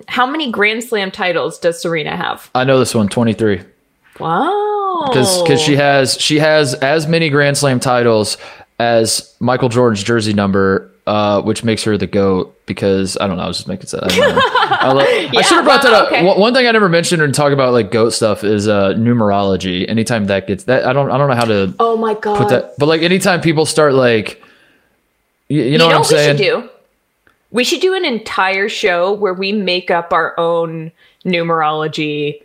how 0.09 0.27
many 0.27 0.53
Grand 0.53 0.85
Slam 0.85 1.11
titles 1.11 1.59
does 1.59 1.81
Serena 1.81 2.17
have? 2.17 2.51
I 2.55 2.65
know 2.65 2.79
this 2.79 2.95
one. 2.95 3.09
Twenty 3.09 3.33
three. 3.33 3.63
Wow. 4.21 5.05
Because 5.09 5.61
she 5.61 5.77
has 5.77 6.15
she 6.21 6.39
has 6.39 6.75
as 6.75 7.07
many 7.07 7.31
Grand 7.31 7.57
Slam 7.57 7.81
titles 7.81 8.37
as 8.79 9.35
Michael 9.41 9.69
Jordan's 9.69 10.03
jersey 10.03 10.33
number, 10.33 10.91
uh, 11.07 11.43
which 11.43 11.65
makes 11.65 11.83
her 11.85 11.97
the 11.97 12.07
goat. 12.07 12.57
Because 12.67 13.17
I 13.21 13.27
don't 13.27 13.37
know, 13.37 13.43
I 13.45 13.49
was 13.49 13.57
just 13.57 13.69
making 13.69 13.87
sense. 13.87 14.05
I, 14.13 14.17
know. 14.19 14.39
I, 14.43 14.93
lo- 14.93 15.01
I 15.39 15.43
should 15.43 15.57
have 15.57 15.65
brought 15.65 15.83
that 15.83 15.93
up. 15.93 16.07
okay. 16.09 16.25
One- 16.25 16.39
One 16.39 16.55
thing 16.55 16.67
I 16.67 16.71
never 16.71 16.89
mentioned 16.89 17.21
and 17.23 17.35
talk 17.35 17.53
about 17.53 17.73
like 17.73 17.91
goat 17.91 18.11
stuff 18.11 18.45
is 18.45 18.69
uh, 18.69 18.91
numerology. 18.95 19.89
Anytime 19.89 20.27
that 20.27 20.47
gets 20.47 20.65
that, 20.65 20.85
I 20.87 20.93
don't 20.93 21.11
I 21.11 21.19
don't 21.19 21.29
know 21.29 21.35
how 21.37 21.45
to 21.47 21.75
oh 21.81 21.97
my 21.97 22.15
god. 22.15 22.39
put 22.39 22.49
that. 22.51 22.75
But 22.79 22.87
like 22.87 23.03
anytime 23.03 23.41
people 23.41 23.67
start 23.67 23.95
like, 23.95 24.43
you, 25.49 25.63
you 25.63 25.79
know 25.79 25.85
you 25.85 25.89
what 25.89 25.95
I'm 25.97 26.01
what 26.03 26.11
we 26.11 26.17
saying? 26.17 26.37
should 26.37 26.43
do? 26.63 26.69
We 27.53 27.65
should 27.65 27.81
do 27.81 27.95
an 27.95 28.05
entire 28.05 28.69
show 28.69 29.13
where 29.13 29.35
we 29.35 29.51
make 29.53 29.91
up 29.91 30.13
our 30.13 30.39
own 30.39 30.93
numerology 31.25 32.43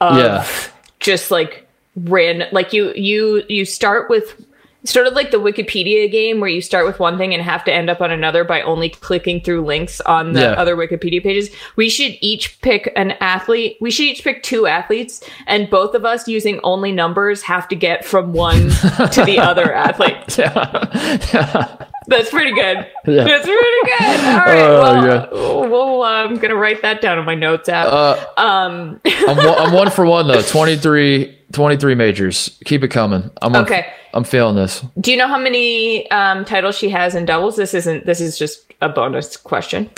of 0.00 0.16
Yeah. 0.18 0.46
Just 1.06 1.30
like 1.30 1.66
random 1.94 2.46
like 2.52 2.74
you 2.74 2.92
you 2.94 3.42
you 3.48 3.64
start 3.64 4.10
with 4.10 4.44
sort 4.84 5.06
of 5.08 5.14
like 5.14 5.32
the 5.32 5.38
Wikipedia 5.38 6.08
game 6.08 6.38
where 6.38 6.48
you 6.48 6.60
start 6.60 6.86
with 6.86 7.00
one 7.00 7.18
thing 7.18 7.34
and 7.34 7.42
have 7.42 7.64
to 7.64 7.72
end 7.72 7.90
up 7.90 8.00
on 8.00 8.12
another 8.12 8.44
by 8.44 8.60
only 8.62 8.88
clicking 8.88 9.40
through 9.40 9.64
links 9.64 10.00
on 10.02 10.32
the 10.32 10.40
Yeah. 10.42 10.52
other 10.52 10.76
Wikipedia 10.76 11.20
pages. 11.20 11.50
We 11.74 11.88
should 11.88 12.16
each 12.20 12.60
pick 12.60 12.92
an 12.94 13.12
athlete. 13.20 13.78
We 13.80 13.90
should 13.90 14.04
each 14.06 14.22
pick 14.22 14.44
two 14.44 14.68
athletes 14.68 15.24
and 15.48 15.68
both 15.70 15.94
of 15.96 16.04
us 16.04 16.28
using 16.28 16.60
only 16.62 16.92
numbers 16.92 17.42
have 17.42 17.66
to 17.68 17.74
get 17.74 18.04
from 18.04 18.32
one 18.32 18.68
to 19.12 19.22
the 19.26 19.38
other 19.40 19.72
athlete. 19.74 20.38
That's 22.08 22.30
pretty 22.30 22.52
good. 22.52 22.86
Yeah. 23.06 23.22
That's 23.22 23.44
pretty 23.46 23.60
good. 23.84 24.20
All 24.24 24.36
right. 24.38 24.58
Oh, 24.62 24.80
well, 24.82 25.06
yeah. 25.06 25.68
well, 25.68 26.02
uh, 26.02 26.24
I'm 26.24 26.34
going 26.34 26.50
to 26.50 26.56
write 26.56 26.82
that 26.82 27.00
down 27.00 27.20
in 27.20 27.24
my 27.24 27.36
notes 27.36 27.68
app. 27.68 27.86
Uh, 27.86 28.26
um, 28.36 29.00
I'm, 29.04 29.36
one, 29.36 29.46
I'm 29.48 29.72
one 29.72 29.90
for 29.90 30.04
one 30.04 30.26
though. 30.26 30.42
23, 30.48 31.38
23 31.52 31.94
majors. 31.94 32.58
Keep 32.64 32.82
it 32.82 32.88
coming. 32.88 33.30
I'm 33.42 33.54
Okay. 33.54 33.86
I'm 34.12 34.24
feeling 34.24 34.56
this. 34.56 34.84
Do 35.00 35.12
you 35.12 35.16
know 35.18 35.28
how 35.28 35.38
many 35.38 36.10
um, 36.10 36.44
titles 36.44 36.76
she 36.76 36.88
has 36.88 37.14
in 37.14 37.26
doubles? 37.26 37.54
This 37.54 37.74
isn't. 37.74 38.06
This 38.06 38.20
is 38.20 38.36
just 38.36 38.72
a 38.80 38.88
bonus 38.88 39.36
question. 39.36 39.88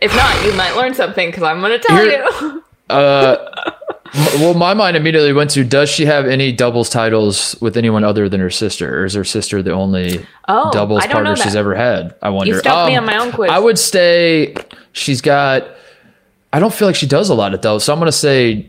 If 0.00 0.14
not, 0.14 0.44
you 0.44 0.52
might 0.52 0.76
learn 0.76 0.94
something 0.94 1.28
because 1.30 1.42
I'm 1.42 1.58
going 1.60 1.72
to 1.72 1.84
tell 1.84 1.96
Here- 1.96 2.24
you. 2.24 2.62
M- 2.90 3.38
Well, 4.14 4.52
my 4.54 4.74
mind 4.74 4.96
immediately 4.96 5.32
went 5.32 5.50
to: 5.52 5.64
Does 5.64 5.88
she 5.88 6.04
have 6.04 6.26
any 6.26 6.52
doubles 6.52 6.90
titles 6.90 7.56
with 7.60 7.76
anyone 7.78 8.04
other 8.04 8.28
than 8.28 8.40
her 8.40 8.50
sister, 8.50 9.00
or 9.00 9.04
is 9.06 9.14
her 9.14 9.24
sister 9.24 9.62
the 9.62 9.72
only 9.72 10.26
Oh, 10.48 10.70
doubles 10.70 11.02
I 11.02 11.06
don't 11.06 11.24
know 11.24 11.30
partner 11.30 11.44
she's 11.44 11.56
ever 11.56 11.74
had? 11.74 12.14
I 12.20 12.28
wonder. 12.28 12.52
Um, 12.52 12.56
You 12.56 12.60
stumped 12.60 12.88
me 12.90 12.96
on 12.96 13.06
my 13.06 13.16
own 13.18 13.32
quiz. 13.32 13.50
I 13.50 13.58
would 13.58 13.78
say 13.78 14.54
she's 14.92 15.20
got. 15.22 15.66
I 16.52 16.58
don't 16.60 16.74
feel 16.74 16.86
like 16.88 16.94
she 16.96 17.06
does 17.06 17.30
a 17.30 17.34
lot 17.34 17.54
of 17.54 17.62
doubles, 17.62 17.84
so 17.84 17.92
I'm 17.94 17.98
going 17.98 18.08
to 18.10 18.12
say 18.12 18.66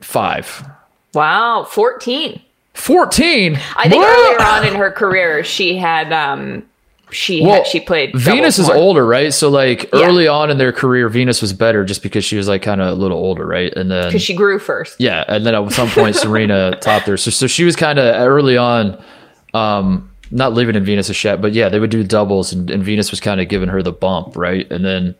five. 0.00 0.68
Wow, 1.14 1.64
14. 1.64 2.40
14. 2.74 3.58
I 3.76 3.88
think 3.88 4.02
What? 4.02 4.08
earlier 4.38 4.42
on 4.46 4.66
in 4.66 4.74
her 4.74 4.90
career, 4.90 5.42
she 5.42 5.76
had 5.78 6.12
um, 6.12 6.68
she 7.10 7.42
Well, 7.42 7.54
had, 7.56 7.66
she 7.66 7.80
played. 7.80 8.14
Venus 8.14 8.58
is 8.58 8.68
older, 8.68 9.06
right? 9.06 9.32
So 9.32 9.48
like 9.48 9.84
Yeah. 9.92 10.06
early 10.06 10.28
on 10.28 10.50
in 10.50 10.58
their 10.58 10.72
career, 10.72 11.08
Venus 11.08 11.40
was 11.40 11.52
better 11.52 11.84
just 11.84 12.02
because 12.02 12.24
she 12.24 12.36
was 12.36 12.48
like 12.48 12.62
kind 12.62 12.80
of 12.80 12.88
a 12.88 12.94
little 12.94 13.18
older, 13.18 13.46
right? 13.46 13.72
And 13.74 13.90
then 13.90 14.08
because 14.08 14.22
she 14.22 14.34
grew 14.34 14.58
first. 14.58 14.96
yeah, 15.00 15.24
and 15.28 15.44
then 15.46 15.54
at 15.54 15.72
some 15.72 15.88
point 15.88 16.16
Serena 16.24 16.76
topped 16.80 17.06
her. 17.06 17.16
So 17.16 17.30
so 17.30 17.46
she 17.46 17.64
was 17.64 17.76
kind 17.76 17.98
of 17.98 18.14
early 18.14 18.56
on, 18.56 19.02
um, 19.54 20.10
not 20.30 20.52
living 20.52 20.74
in 20.76 20.84
Venus's 20.84 21.16
shit, 21.16 21.40
but 21.40 21.52
yeah, 21.52 21.68
they 21.70 21.78
would 21.80 21.90
do 21.90 22.04
doubles, 22.04 22.52
and, 22.52 22.70
and 22.70 22.82
Venus 22.82 23.10
was 23.10 23.20
kind 23.20 23.40
of 23.40 23.48
giving 23.48 23.68
her 23.70 23.82
the 23.82 23.92
bump, 23.92 24.36
right? 24.36 24.70
And 24.70 24.84
then 24.84 25.14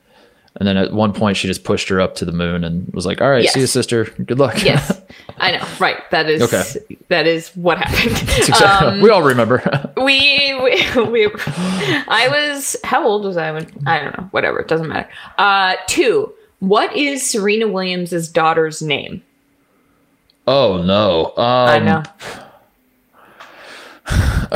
and 0.57 0.67
then 0.67 0.77
at 0.77 0.93
one 0.93 1.13
point 1.13 1.37
she 1.37 1.47
just 1.47 1.63
pushed 1.65 1.89
her 1.89 2.01
up 2.01 2.17
to 2.17 2.25
the 2.25 2.33
moon 2.33 2.65
and 2.65 2.93
was 2.93 3.07
like, 3.07 3.21
"All 3.23 3.31
right, 3.31 3.49
see 3.49 3.61
you, 3.61 3.67
sister. 3.67 4.05
Good 4.05 4.39
luck." 4.39 4.63
Yes, 4.63 5.01
I 5.41 5.53
know. 5.53 5.67
Right. 5.79 5.97
That 6.11 6.29
is 6.29 6.43
Okay. 6.43 6.97
that 7.09 7.27
is 7.27 7.49
what 7.51 7.79
happened. 7.79 8.17
Exactly. 8.49 8.89
Um, 8.89 9.01
we 9.01 9.11
all 9.11 9.23
remember. 9.23 9.63
we, 9.97 10.55
we, 10.63 11.03
we 11.03 11.29
I 12.09 12.29
was 12.31 12.77
how 12.85 13.07
old 13.07 13.25
was 13.25 13.37
I 13.37 13.51
when 13.53 13.67
I 13.87 14.01
don't 14.01 14.19
know. 14.19 14.25
Whatever. 14.31 14.61
It 14.61 14.69
doesn't 14.69 14.89
matter. 14.89 15.09
Uh, 15.37 15.75
two. 15.87 16.33
What 16.61 16.97
is 16.97 17.29
Serena 17.29 17.69
Williams' 17.69 18.29
daughter's 18.29 18.83
name? 18.83 19.23
oh 20.47 20.83
no. 20.83 21.27
Um, 21.37 21.69
I 21.69 21.79
know. 21.79 22.03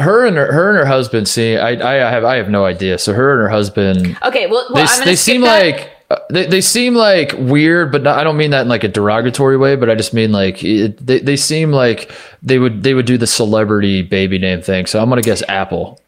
her 0.01 0.27
and 0.27 0.37
her, 0.37 0.51
her 0.53 0.71
and 0.71 0.79
her 0.79 0.87
husband. 0.87 1.29
See, 1.29 1.57
I, 1.57 1.71
I 1.71 2.11
have 2.11 2.25
I 2.25 2.37
have 2.37 2.49
no 2.49 2.65
idea. 2.65 2.99
So 2.99 3.13
her 3.13 3.33
and 3.33 3.43
her 3.43 3.49
husband. 3.49 4.17
Okay. 4.25 4.47
Well, 4.47 4.67
well 4.73 4.99
they, 4.99 5.05
they 5.05 5.17
seem 5.17 5.43
that. 5.43 5.65
like 5.65 5.91
they, 6.31 6.47
they 6.47 6.61
seem 6.61 6.95
like 6.95 7.33
weird 7.39 7.93
but 7.93 8.03
not, 8.03 8.19
i 8.19 8.25
don't 8.25 8.37
mean 8.37 8.51
that 8.51 8.63
in 8.63 8.69
like 8.69 8.85
a 8.85 8.89
derogatory 8.89 9.57
way 9.57 9.77
but 9.77 9.89
i 9.91 9.95
just 9.95 10.13
mean 10.15 10.33
like 10.33 10.63
it, 10.65 10.97
they, 11.05 11.19
they 11.21 11.37
seem 11.37 11.71
like 11.71 12.11
they 12.43 12.59
would 12.59 12.83
they 12.83 12.95
would 12.95 13.07
do 13.07 13.17
the 13.17 13.27
celebrity 13.27 14.03
baby 14.03 14.39
name 14.39 14.61
thing 14.63 14.87
so 14.87 15.01
i'm 15.01 15.09
gonna 15.09 15.23
guess 15.23 15.43
apple 15.49 16.01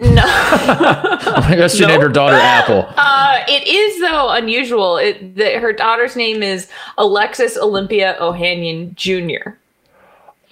no. 0.00 0.22
i 0.24 1.54
guess 1.56 1.74
she 1.76 1.84
named 1.86 2.02
her 2.02 2.08
daughter 2.08 2.36
apple 2.36 2.88
Uh, 3.30 3.44
it 3.46 3.68
is 3.68 4.00
though 4.00 4.30
unusual. 4.30 4.96
It 4.96 5.36
the, 5.36 5.58
her 5.58 5.72
daughter's 5.72 6.16
name 6.16 6.42
is 6.42 6.68
Alexis 6.96 7.58
Olympia 7.58 8.16
Ohanian 8.18 8.94
Jr. 8.94 9.50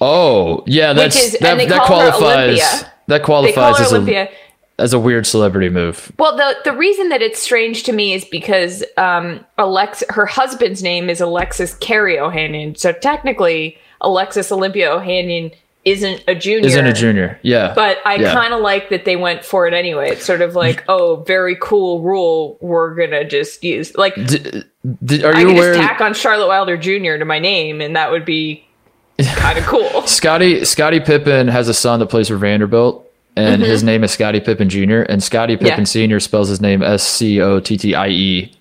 oh 0.01 0.63
yeah 0.67 0.93
that's 0.93 1.17
is- 1.17 1.39
that, 1.41 1.57
that 1.69 1.87
qualifies 1.87 2.85
that 3.07 3.23
qualifies 3.23 3.81
as, 3.81 3.93
Olympia. 3.93 4.25
a, 4.25 4.31
as 4.79 4.93
a 4.93 4.99
weird 4.99 5.27
celebrity 5.27 5.69
move 5.71 6.13
Well, 6.19 6.37
the 6.37 6.57
the 6.65 6.73
reason 6.77 7.09
that 7.09 7.23
it's 7.23 7.41
strange 7.41 7.83
to 7.85 7.93
me 7.93 8.13
is 8.13 8.25
because 8.25 8.85
um, 8.97 9.45
Alex, 9.59 10.03
her 10.11 10.27
husband's 10.27 10.83
name 10.83 11.09
is 11.09 11.21
Alexis 11.21 11.75
Kerry 11.77 12.17
Ohanian. 12.17 12.77
So 12.79 12.93
technically, 12.93 13.79
Alexis 14.01 14.53
Olympia 14.53 14.91
Ohanian 14.91 15.55
isn't 15.87 16.23
a 16.27 16.35
junior. 16.35 16.67
isn't 16.67 16.85
a 16.87 16.93
junior 16.93 17.39
yeah 17.43 17.73
But 17.73 17.99
I 18.05 18.17
Yeah. 18.17 18.35
kind 18.35 18.53
of 18.53 18.61
like 18.61 18.89
that 18.91 19.05
they 19.05 19.15
went 19.15 19.45
for 19.45 19.69
it 19.69 19.73
anyway. 19.73 20.11
It's 20.11 20.25
sort 20.27 20.43
of 20.43 20.57
like, 20.57 20.85
oh, 20.89 21.23
very 21.27 21.57
cool 21.61 22.03
rule. 22.03 22.59
We're 22.61 22.95
gonna 22.97 23.25
just 23.25 23.63
use 23.63 23.97
like 23.97 24.15
D- 24.17 24.65
d- 25.05 25.25
are 25.25 25.33
I 25.35 25.41
you 25.41 25.47
could 25.47 25.57
aware 25.57 25.75
just 25.75 25.89
tack 25.89 26.01
on 26.01 26.13
Charlotte 26.13 26.49
Wilder 26.49 26.77
Jr. 26.77 27.19
to 27.19 27.25
my 27.25 27.39
name, 27.39 27.81
and 27.81 27.95
that 27.95 28.11
would 28.11 28.25
be 28.25 28.67
kind 29.37 29.59
of 29.59 29.65
cool. 29.65 30.03
Scotty 30.09 30.65
Scottie 30.65 31.01
Pippen 31.01 31.47
has 31.49 31.69
a 31.69 31.75
son 31.75 32.01
that 32.01 32.07
plays 32.07 32.27
for 32.29 32.37
Vanderbilt, 32.37 33.06
and 33.37 33.63
his 33.63 33.83
name 33.83 34.03
is 34.05 34.13
Scotty 34.13 34.41
Pippen 34.41 34.69
Jr. 34.69 35.03
And 35.03 35.23
Scottie 35.23 35.57
Pippen 35.57 35.73
Mm-hmm. 35.85 36.01
Yeah. 36.01 36.07
Sr. 36.17 36.21
spells 36.21 36.49
his 36.49 36.61
name 36.61 36.83
S 36.83 37.03
C 37.03 37.41
O 37.41 37.61
T 37.61 37.77
T 37.77 37.95
I 37.95 38.09
E. 38.09 38.53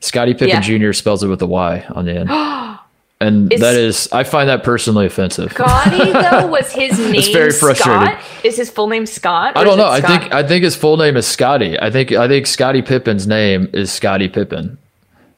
Scotty 0.00 0.32
Pippen 0.34 0.48
Yeah. 0.48 0.60
Jr. 0.60 0.92
spells 0.92 1.22
it 1.22 1.28
with 1.28 1.42
a 1.42 1.46
Y 1.46 1.84
on 1.90 2.04
the 2.04 2.14
end. 2.14 2.30
And 3.20 3.52
Is- 3.52 3.60
that 3.62 3.74
is, 3.74 4.08
I 4.12 4.22
find 4.22 4.48
that 4.48 4.62
personally 4.62 5.04
offensive. 5.06 5.50
Scotty 5.50 6.12
though 6.12 6.46
was 6.52 6.70
his 6.70 6.96
name. 7.00 7.16
it's 7.16 7.26
very 7.26 7.50
frustrating. 7.50 8.16
Scott? 8.16 8.44
Is 8.44 8.56
his 8.56 8.70
full 8.70 8.86
name 8.86 9.06
Scott? 9.06 9.56
I 9.56 9.64
don't 9.64 9.76
know. 9.76 9.88
I 9.88 10.00
think 10.00 10.32
I 10.32 10.44
think 10.46 10.62
his 10.62 10.76
full 10.76 10.96
name 10.96 11.16
is 11.16 11.26
Scotty. 11.26 11.76
I 11.80 11.90
think 11.90 12.12
I 12.12 12.28
think 12.28 12.46
Scotty 12.46 12.80
Pippen's 12.80 13.26
name 13.26 13.70
is 13.72 13.90
Scotty 13.90 14.28
Pippen, 14.28 14.78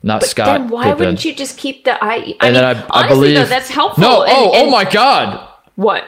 not 0.03 0.25
Scott 0.25 0.59
Then 0.61 0.69
why 0.69 0.83
Pippen. 0.91 0.99
wouldn't 0.99 1.25
you 1.25 1.35
just 1.35 1.57
keep 1.57 1.85
the 1.85 1.93
I? 2.05 2.09
I 2.09 2.17
and 2.17 2.27
mean, 2.27 2.53
then 2.53 2.65
I, 2.65 2.71
I 2.73 2.87
honestly, 2.91 3.09
believe 3.17 3.35
though, 3.37 3.45
that's 3.47 3.71
helpful. 3.71 4.03
No, 4.03 4.25
and- 4.25 4.33
oh, 4.37 4.53
and- 4.53 4.69
oh 4.69 4.71
my 4.71 4.85
God! 4.85 5.49
What? 5.77 6.05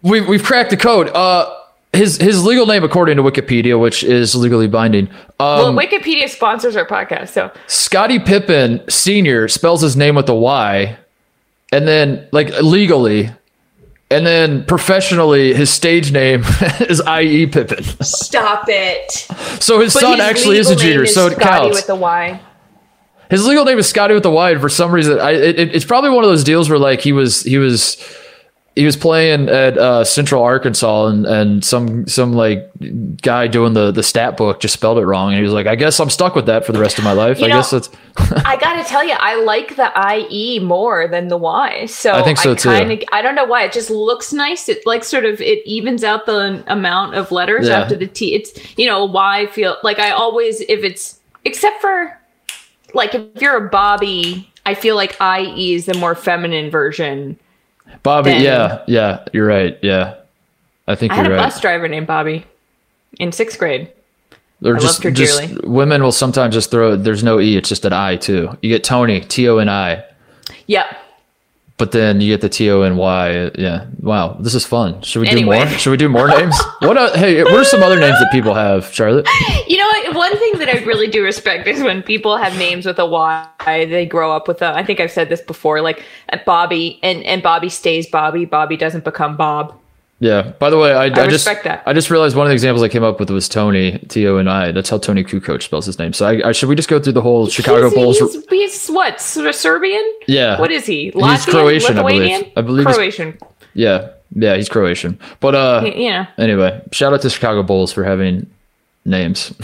we 0.00 0.22
we've 0.22 0.42
cracked 0.42 0.70
the 0.70 0.78
code. 0.78 1.08
Uh, 1.08 1.54
his 1.92 2.16
his 2.16 2.44
legal 2.44 2.66
name, 2.66 2.84
according 2.84 3.16
to 3.18 3.22
Wikipedia, 3.22 3.78
which 3.78 4.02
is 4.02 4.34
legally 4.34 4.66
binding, 4.68 5.08
Well, 5.38 5.66
um, 5.66 5.76
Wikipedia 5.76 6.28
sponsors 6.28 6.76
our 6.76 6.86
podcast, 6.86 7.28
so 7.30 7.50
Scotty 7.66 8.18
Pippen 8.18 8.82
Senior 8.88 9.48
spells 9.48 9.82
his 9.82 9.96
name 9.96 10.14
with 10.14 10.28
a 10.28 10.34
Y, 10.34 10.96
and 11.72 11.86
then 11.86 12.26
like 12.32 12.48
legally, 12.62 13.30
and 14.10 14.26
then 14.26 14.64
professionally, 14.64 15.52
his 15.54 15.68
stage 15.70 16.12
name 16.12 16.44
is 16.80 17.00
I.E. 17.02 17.46
Pippen. 17.46 17.84
stop 18.02 18.64
it. 18.68 19.10
So 19.62 19.80
his 19.80 19.92
But 19.92 20.00
son 20.00 20.12
his 20.18 20.20
actually 20.20 20.58
is 20.58 20.68
a 20.68 20.70
legal 20.70 20.82
name 20.84 20.92
junior, 20.92 21.04
is 21.04 21.14
so 21.14 21.26
it 21.26 21.32
Scotty 21.32 21.44
counts. 21.48 21.76
with 21.76 21.88
a 21.90 21.96
Y. 21.96 22.40
His 23.30 23.46
legal 23.46 23.64
name 23.64 23.78
is 23.78 23.86
Scotty 23.88 24.12
with 24.14 24.22
the 24.22 24.30
Y, 24.30 24.50
and 24.52 24.60
for 24.60 24.68
some 24.68 24.92
reason, 24.92 25.18
I 25.18 25.30
it, 25.32 25.58
it- 25.58 25.74
it's 25.74 25.84
probably 25.84 26.10
one 26.10 26.24
of 26.24 26.30
those 26.30 26.44
deals 26.44 26.68
where 26.70 26.78
like 26.78 27.00
he 27.00 27.12
was 27.12 27.42
he 27.42 27.58
was 27.58 27.96
he 28.74 28.86
was 28.86 28.96
playing 28.96 29.50
at 29.50 29.76
uh, 29.76 30.02
Central 30.02 30.42
Arkansas, 30.42 31.06
and 31.06 31.26
and 31.26 31.64
some 31.64 32.06
some 32.06 32.32
like 32.32 32.70
guy 33.20 33.46
doing 33.46 33.74
the 33.74 33.90
the 33.90 34.02
stat 34.02 34.36
book 34.36 34.60
just 34.60 34.72
spelled 34.74 34.98
it 34.98 35.04
wrong, 35.04 35.28
and 35.28 35.36
he 35.36 35.42
was 35.42 35.52
like, 35.52 35.66
I 35.66 35.74
guess 35.74 36.00
I'm 36.00 36.08
stuck 36.08 36.34
with 36.34 36.46
that 36.46 36.64
for 36.64 36.72
the 36.72 36.78
rest 36.80 36.96
of 36.98 37.04
my 37.04 37.12
life. 37.12 37.38
You 37.38 37.46
I 37.46 37.48
know- 37.48 37.56
guess 37.56 37.70
that's 37.70 37.90
I 38.46 38.56
gotta 38.56 38.82
tell 38.84 39.04
you, 39.04 39.14
I 39.18 39.42
like 39.42 39.76
the 39.76 39.90
IE 40.30 40.58
more 40.60 41.06
than 41.08 41.28
the 41.28 41.36
Y. 41.36 41.86
So 41.86 42.12
I 42.12 42.22
think 42.22 42.38
so, 42.38 42.54
too. 42.54 42.70
kinda, 42.70 43.04
I 43.14 43.20
don't 43.22 43.34
know 43.34 43.44
why. 43.44 43.64
It 43.64 43.72
just 43.72 43.90
looks 43.90 44.32
nice. 44.32 44.68
It 44.68 44.86
like 44.86 45.04
sort 45.04 45.24
of 45.24 45.40
it 45.40 45.66
evens 45.66 46.02
out 46.04 46.26
the 46.26 46.62
amount 46.66 47.14
of 47.14 47.30
letters 47.30 47.68
Yeah. 47.68 47.80
after 47.80 47.96
the 47.96 48.06
T. 48.06 48.34
It's 48.34 48.78
you 48.78 48.86
know 48.86 49.04
Y 49.04 49.46
feel 49.52 49.76
like 49.82 49.98
I 49.98 50.10
always 50.10 50.60
if 50.62 50.82
it's 50.82 51.20
except 51.44 51.80
for 51.80 52.18
like 52.94 53.14
if 53.14 53.40
you're 53.42 53.66
a 53.66 53.68
Bobby, 53.68 54.50
I 54.66 54.74
feel 54.74 54.96
like 54.96 55.16
IE 55.20 55.74
is 55.74 55.86
the 55.86 55.94
more 55.94 56.14
feminine 56.14 56.70
version. 56.70 57.38
Bobby. 58.02 58.30
Then- 58.30 58.42
Yeah, 58.42 58.82
yeah, 58.86 59.24
you're 59.32 59.46
right. 59.46 59.78
Yeah, 59.82 60.14
I 60.88 60.94
think 60.94 61.12
I 61.12 61.16
had 61.16 61.26
you're 61.26 61.34
a 61.34 61.38
right. 61.38 61.44
bus 61.44 61.60
driver 61.60 61.88
named 61.88 62.06
Bobby 62.06 62.44
in 63.18 63.32
sixth 63.32 63.58
grade. 63.58 63.90
Or 64.64 64.76
I 64.76 64.78
just, 64.78 64.98
loved 64.98 65.04
her 65.04 65.10
just 65.10 65.40
dearly. 65.40 65.58
women 65.64 66.02
will 66.04 66.12
sometimes 66.12 66.54
just 66.54 66.70
throw. 66.70 66.94
There's 66.94 67.24
no 67.24 67.40
e. 67.40 67.56
It's 67.56 67.68
just 67.68 67.84
an 67.84 67.92
I 67.92 68.14
too. 68.16 68.56
You 68.62 68.68
get 68.70 68.84
Tony 68.84 69.20
T 69.20 69.48
O 69.48 69.58
N 69.58 69.68
I, 69.68 70.04
Yep. 70.68 70.86
But 71.82 71.90
then 71.90 72.20
you 72.20 72.32
get 72.32 72.40
the 72.40 72.48
T 72.48 72.70
O 72.70 72.82
N 72.82 72.96
Y. 72.96 73.50
Yeah. 73.58 73.86
Wow, 73.98 74.36
this 74.38 74.54
is 74.54 74.64
fun. 74.64 75.02
Should 75.02 75.18
we 75.18 75.26
Anyway. 75.26 75.58
do 75.58 75.64
more? 75.64 75.78
Should 75.78 75.90
we 75.90 75.96
do 75.96 76.08
more 76.08 76.28
names? 76.28 76.56
What? 76.80 76.96
Uh, 76.96 77.12
hey, 77.16 77.42
what 77.42 77.54
are 77.54 77.64
some 77.64 77.82
other 77.82 77.98
names 77.98 78.20
that 78.20 78.30
people 78.30 78.54
have, 78.54 78.86
Charlotte? 78.94 79.26
You 79.66 79.78
know, 79.78 79.86
what? 79.86 80.14
one 80.14 80.38
thing 80.38 80.58
that 80.58 80.68
I 80.68 80.78
really 80.84 81.08
do 81.08 81.24
respect 81.24 81.66
is 81.66 81.82
when 81.82 82.00
people 82.04 82.36
have 82.36 82.56
names 82.56 82.86
with 82.86 83.00
a 83.00 83.06
Y. 83.06 83.48
They 83.66 84.06
grow 84.06 84.30
up 84.30 84.46
with 84.46 84.62
a. 84.62 84.66
I 84.66 84.84
think 84.84 85.00
I've 85.00 85.10
said 85.10 85.28
this 85.28 85.40
before, 85.40 85.80
like 85.80 86.04
uh, 86.32 86.38
Bobby, 86.46 87.00
and 87.02 87.24
and 87.24 87.42
Bobby 87.42 87.68
stays 87.68 88.06
Bobby. 88.06 88.44
Bobby 88.44 88.76
doesn't 88.76 89.02
become 89.02 89.36
Bob. 89.36 89.76
Yeah. 90.22 90.52
By 90.60 90.70
the 90.70 90.78
way, 90.78 90.92
I, 90.92 91.06
I, 91.06 91.08
just 91.10 91.30
respect 91.32 91.64
that. 91.64 91.82
I 91.84 91.92
just 91.92 92.08
realized 92.08 92.36
one 92.36 92.46
of 92.46 92.50
the 92.50 92.54
examples 92.54 92.84
I 92.84 92.88
came 92.88 93.02
up 93.02 93.18
with 93.18 93.28
was 93.28 93.48
Tony 93.48 93.98
T 94.08 94.24
O 94.28 94.36
N 94.36 94.46
I. 94.46 94.70
That's 94.70 94.88
how 94.88 94.98
Toni 94.98 95.24
Kukoc 95.24 95.62
spells 95.62 95.84
his 95.84 95.98
name. 95.98 96.12
So 96.12 96.26
I, 96.28 96.50
I 96.50 96.52
should 96.52 96.68
we 96.68 96.76
just 96.76 96.88
go 96.88 97.00
through 97.00 97.14
the 97.14 97.22
whole 97.22 97.48
Chicago 97.48 97.86
he's, 97.90 97.94
Bulls? 97.94 98.18
He's, 98.20 98.46
he's 98.48 98.86
what? 98.88 99.20
Serbian? 99.20 100.12
Yeah. 100.28 100.60
What 100.60 100.70
is 100.70 100.86
he? 100.86 101.06
He's 101.06 101.14
Latvian? 101.14 101.50
Croatian, 101.50 101.98
I 101.98 102.02
believe. 102.02 102.52
I 102.56 102.60
believe 102.62 102.86
he's- 102.86 102.96
Croatian. 102.96 103.38
Yeah, 103.74 104.10
yeah, 104.36 104.54
he's 104.56 104.68
Croatian. 104.68 105.18
But 105.40 105.54
uh, 105.56 105.80
Y- 105.82 105.94
You 105.96 106.26
anyway, 106.38 106.80
shout 106.92 107.12
out 107.12 107.22
to 107.22 107.30
Chicago 107.30 107.64
Bulls 107.64 107.92
for 107.92 108.04
having 108.04 108.48
names. 109.04 109.52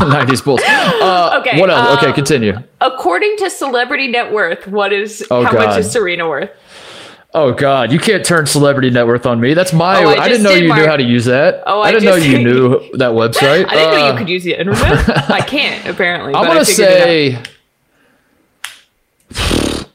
Nineties 0.00 0.42
Bulls. 0.42 0.60
Uh, 0.64 1.40
Okay, 1.40 1.60
What 1.60 1.70
else? 1.70 1.98
okay, 1.98 2.08
um, 2.08 2.14
continue. 2.14 2.54
According 2.80 3.36
to 3.38 3.50
Celebrity 3.50 4.08
Net 4.08 4.32
Worth, 4.32 4.66
what 4.66 4.92
is 4.92 5.24
Oh, 5.30 5.44
how 5.44 5.52
much 5.52 5.78
is 5.78 5.90
Serena 5.90 6.28
worth? 6.28 6.50
Oh 7.36 7.52
God, 7.52 7.90
you 7.90 7.98
can't 7.98 8.24
turn 8.24 8.46
celebrity 8.46 8.90
net 8.90 9.08
worth 9.08 9.26
on 9.26 9.40
me. 9.40 9.54
That's 9.54 9.72
my. 9.72 10.04
Oh, 10.04 10.08
I 10.08 10.22
I, 10.22 10.28
didn't 10.28 10.44
know 10.44 10.54
did, 10.54 10.62
you 10.62 10.72
knew 10.74 10.86
how 10.86 10.96
to 10.96 11.02
use 11.02 11.24
that. 11.24 11.64
Oh, 11.66 11.80
I 11.80 11.88
I 11.88 11.92
didn't 11.92 12.04
know 12.04 12.14
you 12.14 12.38
knew 12.38 12.78
that 12.98 13.10
website. 13.10 13.66
I 13.68 13.74
didn't 13.74 13.90
know 13.90 14.06
Uh, 14.06 14.12
you 14.12 14.18
could 14.18 14.28
use 14.28 14.44
the 14.44 14.54
internet. 14.58 15.30
I 15.30 15.40
can't 15.46 15.84
apparently. 15.88 16.32
I'm 16.32 16.46
gonna 16.46 16.64
say. 16.64 17.42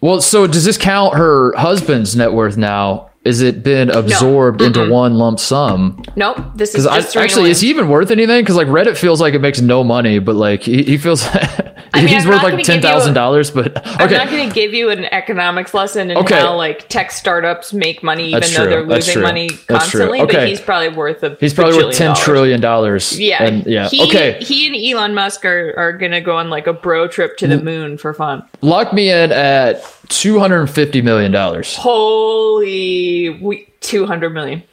Well, 0.02 0.21
so 0.21 0.47
does 0.47 0.65
this 0.65 0.78
count 0.78 1.15
her 1.15 1.54
husband's 1.56 2.15
net 2.15 2.34
worth 2.34 2.58
now? 2.58 3.09
Is 3.25 3.41
it 3.41 3.63
been 3.63 3.89
absorbed 3.89 4.62
into 4.62 4.89
one 4.89 5.15
lump 5.15 5.39
sum? 5.39 6.01
Nope. 6.15 6.38
This 6.55 6.73
is 6.73 6.86
Serena 6.86 7.03
actually, 7.17 7.51
is 7.51 7.60
he 7.60 7.69
even 7.69 7.89
worth 7.89 8.12
anything? 8.12 8.41
Because 8.41 8.55
like 8.55 8.67
Reddit 8.67 8.97
feels 8.97 9.19
like 9.19 9.34
it 9.34 9.39
makes 9.39 9.60
no 9.60 9.84
money, 9.84 10.19
but 10.19 10.36
like 10.36 10.63
he, 10.63 10.84
he 10.84 10.97
feels 10.97 11.27
mean, 11.93 12.08
he's 12.08 12.23
I'm 12.23 12.29
worth 12.29 12.43
like 12.43 12.63
ten 12.63 12.77
give 12.77 12.84
you 12.84 12.89
a- 12.89 12.93
thousand 12.93 13.13
dollars. 13.15 13.51
But 13.51 13.86
I'm 13.99 14.10
not 14.10 14.29
going 14.29 14.47
to 14.47 14.55
give 14.55 14.73
you 14.73 14.89
an 14.89 15.03
economics 15.05 15.73
lesson 15.73 16.12
in 16.12 16.17
Okay. 16.17 16.39
how 16.39 16.55
like 16.55 16.88
tech 16.88 17.12
startups 17.12 17.73
make 17.73 18.01
money 18.03 18.29
even 18.29 18.39
That's 18.39 18.55
though 18.55 18.63
true. 18.63 18.69
they're 18.69 18.84
losing 18.88 19.21
money 19.21 19.49
constantly. 19.49 20.25
But 20.25 20.47
he's 20.47 20.62
probably 20.62 20.89
worth 20.89 21.21
a 21.21 21.36
he's 21.41 21.53
probably 21.53 21.84
worth 21.84 21.95
ten 21.97 22.08
dollars. 22.12 22.19
trillion 22.23 22.62
dollars. 22.62 23.19
Yeah, 23.19 23.43
and, 23.43 23.65
yeah. 23.65 23.89
He, 23.89 24.01
okay, 24.08 24.41
He 24.41 24.65
and 24.67 24.75
Elon 24.97 25.13
Musk 25.13 25.43
are, 25.43 25.73
are 25.77 25.91
going 25.91 26.13
to 26.13 26.21
go 26.21 26.38
on 26.38 26.49
like 26.49 26.67
a 26.67 26.73
bro 26.73 27.08
trip 27.10 27.36
to 27.38 27.47
the 27.47 27.62
moon 27.62 27.97
for 27.97 28.13
fun. 28.13 28.43
lock 28.62 28.93
me 28.93 29.10
in 29.12 29.34
at 29.34 29.84
two 30.10 30.39
hundred 30.39 30.62
and 30.62 30.69
fifty 30.69 31.02
million 31.02 31.32
dollars. 31.32 31.76
Holy, 31.76 33.30
we, 33.30 33.67
two 33.80 34.06
hundred 34.06 34.34
million. 34.34 34.63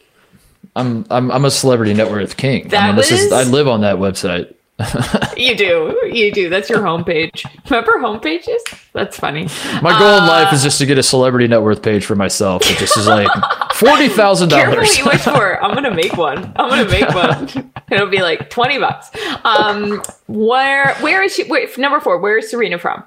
I'm 0.75 1.07
I'm 1.11 1.31
I'm 1.31 1.45
a 1.45 1.51
celebrity 1.51 1.95
net 1.95 2.11
worth 2.11 2.37
king. 2.37 2.73
I 2.75 2.89
mean, 2.89 2.97
this 2.97 3.11
is 3.13 3.33
I 3.33 3.45
live 3.45 3.69
on 3.69 3.81
that 3.83 3.97
website. 3.97 4.53
You 5.37 5.55
do, 5.55 6.01
you 6.11 6.33
do. 6.33 6.49
That's 6.49 6.71
your 6.71 6.79
homepage. 6.81 7.45
Remember 7.69 7.99
homepages? 7.99 8.57
That's 8.95 9.19
funny. 9.19 9.49
My 9.83 9.99
goal 9.99 10.17
in 10.17 10.23
Uh, 10.25 10.27
life 10.29 10.53
is 10.53 10.63
just 10.63 10.79
to 10.79 10.87
get 10.87 10.97
a 10.97 11.03
celebrity 11.03 11.47
net 11.47 11.61
worth 11.61 11.83
page 11.83 12.07
for 12.07 12.15
myself. 12.15 12.63
It 12.65 12.79
just 12.79 12.97
is 12.97 13.07
like 13.07 13.29
forty 13.75 14.09
thousand 14.09 14.49
dollars. 14.49 14.77
what 14.77 14.99
you 14.99 15.05
wish 15.05 15.21
for. 15.21 15.63
I'm 15.63 15.75
gonna 15.75 15.95
make 15.95 16.17
one. 16.17 16.39
I'm 16.57 16.71
gonna 16.71 16.89
make 16.91 17.09
one. 17.11 17.71
It'll 17.91 18.09
be 18.09 18.23
like 18.23 18.49
twenty 18.49 18.79
bucks. 18.79 19.11
Um, 19.45 20.03
where 20.27 20.95
where 20.97 21.23
is 21.23 21.35
she? 21.35 21.45
Where, 21.45 21.69
number 21.77 22.01
four. 22.01 22.17
Where 22.19 22.39
is 22.39 22.51
Serena 22.51 22.79
from? 22.79 23.05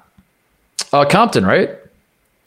Uh, 0.92 1.04
Compton, 1.04 1.44
right? 1.44 1.70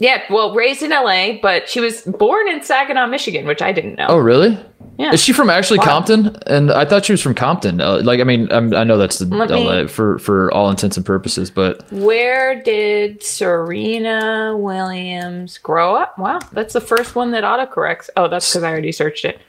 Yeah, 0.04 0.22
well, 0.30 0.54
raised 0.54 0.84
in 0.84 0.90
LA, 0.90 1.40
but 1.42 1.70
she 1.70 1.80
was 1.80 2.02
born 2.02 2.50
in 2.50 2.62
Saginaw, 2.62 3.08
Michigan, 3.08 3.48
which 3.48 3.62
I 3.62 3.72
didn't 3.72 3.96
know. 3.96 4.08
Oh, 4.10 4.18
really? 4.18 4.58
yeah. 4.98 5.14
Is 5.14 5.24
she 5.24 5.32
from 5.32 5.50
actually 5.50 5.80
Wow. 5.80 5.86
Compton? 5.86 6.36
And 6.46 6.74
I 6.74 6.84
thought 6.84 7.06
she 7.06 7.14
was 7.14 7.22
from 7.22 7.34
Compton. 7.36 7.80
Uh, 7.80 8.02
like, 8.04 8.20
I 8.20 8.26
mean, 8.26 8.52
I'm, 8.52 8.74
I 8.76 8.84
know 8.84 8.98
that's 8.98 9.20
the 9.20 9.26
Let 9.34 9.50
me- 9.50 9.88
for 9.88 10.20
for 10.20 10.54
all 10.54 10.70
intents 10.70 10.98
and 10.98 11.06
purposes, 11.06 11.50
but 11.50 11.90
Where 11.90 12.62
did 12.62 13.24
Serena 13.24 14.58
Williams 14.58 15.58
grow 15.58 15.96
up? 15.96 16.20
Wow, 16.20 16.40
that's 16.52 16.74
the 16.74 16.82
first 16.82 17.16
one 17.16 17.32
that 17.32 17.46
autocorrects. 17.46 18.10
Oh, 18.18 18.28
that's 18.28 18.50
because 18.52 18.64
I 18.64 18.72
already 18.72 18.92
searched 18.92 19.24
it. 19.24 19.40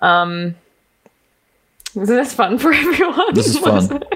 Um, 0.00 0.54
isn't 1.96 2.06
this 2.06 2.32
fun 2.34 2.58
for 2.58 2.72
everyone? 2.72 3.34
this 3.34 3.48
is 3.48 3.58
fun. 3.58 4.04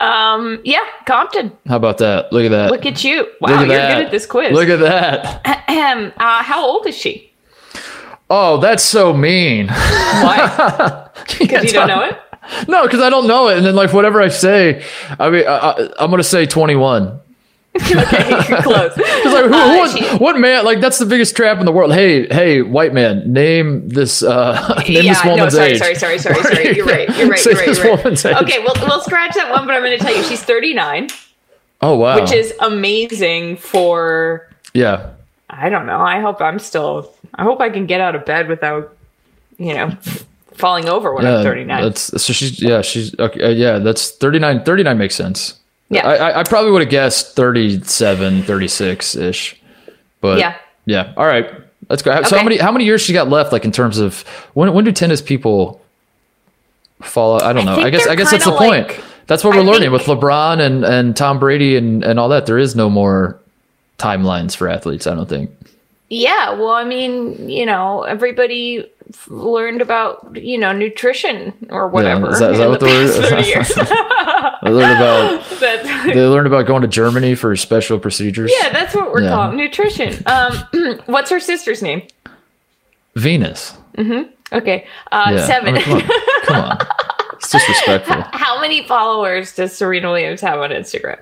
um, 0.00 0.60
yeah, 0.64 0.84
Compton. 1.06 1.52
How 1.66 1.76
about 1.76 1.98
that? 1.98 2.32
Look 2.32 2.44
at 2.44 2.50
that. 2.50 2.70
Look 2.70 2.86
at 2.86 3.02
you. 3.04 3.26
Wow, 3.40 3.54
at 3.54 3.66
you're 3.66 3.76
that. 3.76 3.96
good 3.96 4.04
at 4.06 4.10
this 4.10 4.26
quiz. 4.26 4.52
Look 4.52 4.68
at 4.68 4.80
that. 4.80 5.42
Ahem. 5.68 6.12
uh, 6.16 6.42
how 6.42 6.64
old 6.64 6.86
is 6.86 6.96
she? 6.96 7.32
Oh, 8.28 8.58
that's 8.58 8.82
so 8.82 9.12
mean. 9.12 9.68
Why? 9.68 11.02
Because 11.38 11.64
you 11.64 11.72
don't 11.72 11.88
know 11.88 12.02
it? 12.02 12.16
No, 12.68 12.84
because 12.84 13.00
I 13.00 13.10
don't 13.10 13.26
know 13.26 13.48
it. 13.48 13.56
And 13.56 13.66
then, 13.66 13.74
like, 13.74 13.92
whatever 13.92 14.20
I 14.22 14.28
say, 14.28 14.84
I 15.18 15.28
mean, 15.30 15.46
I, 15.46 15.56
I, 15.56 15.88
I'm 15.98 16.10
going 16.10 16.18
to 16.18 16.24
say 16.24 16.46
21. 16.46 17.20
okay, 17.86 18.62
close. 18.62 18.94
Because 18.94 19.32
like, 19.32 19.44
who, 19.46 19.54
Uh, 19.54 19.76
what, 19.76 19.90
she- 19.98 20.16
what 20.18 20.38
man? 20.38 20.64
Like, 20.64 20.80
that's 20.80 20.98
the 20.98 21.06
biggest 21.06 21.36
trap 21.36 21.58
in 21.58 21.64
the 21.66 21.72
world. 21.72 21.92
Hey, 21.92 22.26
hey, 22.28 22.62
white 22.62 22.92
man, 22.94 23.32
name 23.32 23.88
this. 23.88 24.22
uh 24.22 24.82
Name 24.88 25.04
yeah, 25.04 25.12
this 25.14 25.24
woman's 25.24 25.54
no, 25.54 25.58
sorry, 25.60 25.70
age. 25.72 25.78
sorry, 25.78 25.94
sorry, 25.96 26.18
sorry, 26.18 26.42
sorry. 26.42 26.76
You're 26.76 26.86
right. 26.86 27.08
You're 27.16 27.28
right. 27.28 27.44
You're 27.44 27.54
right. 27.54 27.76
You're 27.76 27.96
right. 27.96 28.42
Okay, 28.42 28.58
we'll 28.60 28.74
we'll 28.86 29.00
scratch 29.02 29.34
that 29.34 29.50
one, 29.50 29.66
but 29.66 29.74
I'm 29.74 29.82
going 29.82 29.98
to 29.98 30.04
tell 30.04 30.14
you 30.16 30.22
she's 30.24 30.42
39, 30.42 31.08
Oh 31.82 31.96
wow. 31.96 32.20
which 32.20 32.32
is 32.32 32.54
amazing 32.60 33.56
for. 33.56 34.48
yeah. 34.74 35.10
I 35.48 35.68
don't 35.68 35.86
know. 35.86 36.00
I 36.00 36.20
hope 36.20 36.40
I'm 36.40 36.58
still. 36.58 37.12
I 37.34 37.44
hope 37.44 37.60
I 37.60 37.70
can 37.70 37.86
get 37.86 38.00
out 38.00 38.16
of 38.16 38.24
bed 38.24 38.48
without, 38.48 38.96
you 39.58 39.74
know, 39.74 39.90
falling 40.54 40.88
over 40.88 41.14
when 41.14 41.24
Yeah, 41.24 41.36
I'm 41.38 41.44
39. 41.44 41.82
That's 41.82 42.00
so 42.22 42.32
she's 42.32 42.60
yeah 42.60 42.82
she's 42.82 43.16
okay 43.18 43.42
uh, 43.42 43.48
yeah 43.50 43.78
that's 43.78 44.10
39 44.12 44.64
39 44.64 44.98
makes 44.98 45.14
sense. 45.14 45.60
Yeah. 45.88 46.06
I 46.06 46.16
I, 46.16 46.40
I 46.40 46.44
probably 46.44 46.70
would 46.72 46.82
have 46.82 46.90
guessed 46.90 47.36
37 47.36 48.42
36 48.42 49.16
ish, 49.16 49.60
but 50.20 50.38
Yeah. 50.38 50.56
yeah 50.84 51.12
all 51.16 51.26
right 51.26 51.50
let's 51.88 52.02
go. 52.02 52.20
So 52.24 52.36
how 52.36 52.42
many 52.44 52.56
how 52.58 52.72
many 52.72 52.84
years 52.84 53.00
she 53.02 53.12
got 53.12 53.28
left 53.28 53.52
like 53.52 53.64
in 53.64 53.72
terms 53.72 53.98
of 53.98 54.22
when 54.54 54.72
when 54.74 54.84
do 54.84 54.92
tennis 54.92 55.22
people 55.22 55.80
fall? 57.02 57.42
I 57.42 57.52
don't 57.52 57.64
know. 57.64 57.72
I, 57.74 57.76
think 57.82 57.92
guess 57.92 58.06
I 58.06 58.14
guess 58.16 58.30
that's 58.30 58.44
the 58.44 58.56
kinda 58.56 58.86
point. 58.88 59.00
that's 59.26 59.44
what 59.44 59.54
we're 59.54 59.62
learning 59.62 59.90
think- 59.90 59.92
with 59.92 60.02
LeBron 60.06 60.60
and 60.60 60.84
and 60.84 61.16
Tom 61.16 61.38
Brady 61.38 61.76
and 61.76 62.02
and 62.04 62.18
all 62.18 62.28
that. 62.30 62.46
There 62.46 62.58
is 62.58 62.74
no 62.74 62.90
more 62.90 63.38
timelines 63.98 64.56
for 64.56 64.68
athletes. 64.68 65.06
I 65.06 65.14
don't 65.14 65.28
think. 65.28 65.50
Yeah, 66.08 66.50
well, 66.54 66.70
I 66.70 66.84
mean, 66.84 67.48
you 67.48 67.66
know, 67.66 68.02
everybody 68.02 68.88
learned 69.28 69.80
about 69.82 70.36
you 70.36 70.58
know 70.58 70.72
nutrition 70.72 71.52
or 71.70 71.88
whatever 71.88 72.26
Yeah, 72.26 72.32
is 72.32 72.38
that- 72.40 72.50
is 72.52 72.58
that 72.58 72.68
what 72.68 72.80
the 72.80 72.86
the 72.86 72.92
word- 72.92 73.14
past 73.14 73.30
thirty 73.30 73.48
years. 73.48 73.72
I 73.78 74.58
learned 74.70 74.96
about 74.96 75.44
That's- 75.60 76.06
they 76.14 76.24
learned 76.26 76.46
about 76.48 76.66
going 76.66 76.82
to 76.82 76.88
Germany 76.88 77.34
for 77.34 77.54
special 77.56 77.98
procedures. 77.98 78.52
yeah, 78.60 78.70
that's 78.70 78.94
what 78.94 79.12
we're 79.12 79.22
Yeah. 79.22 79.30
calling 79.30 79.56
nutrition. 79.56 80.22
Um, 80.26 80.98
what's 81.06 81.30
her 81.30 81.40
sister's 81.40 81.82
name? 81.82 82.02
Venus. 83.14 83.76
Okay, 84.52 84.86
uh, 85.12 85.32
Yeah. 85.34 85.46
seven. 85.46 85.76
I 85.76 85.78
mean, 85.78 85.82
come 85.84 85.94
on. 85.94 86.08
Come 86.44 86.64
on. 86.64 86.78
It's 87.34 87.50
disrespectful. 87.50 88.22
How 88.32 88.60
many 88.60 88.86
followers 88.86 89.54
does 89.54 89.76
Serena 89.76 90.10
Williams 90.10 90.40
have 90.40 90.58
on 90.60 90.70
Instagram? 90.70 91.18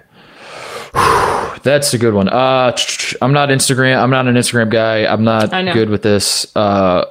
That's 1.62 1.92
a 1.94 1.98
good 1.98 2.14
one. 2.14 2.28
Uh, 2.28 2.76
I'm 3.22 3.32
not 3.32 3.48
Instagram. 3.48 4.02
I'm 4.02 4.10
not 4.10 4.26
an 4.26 4.34
Instagram 4.34 4.70
guy. 4.70 5.06
I'm 5.06 5.24
not 5.24 5.50
good 5.72 5.88
with 5.90 6.02
this. 6.02 6.46
Uh, 6.56 7.04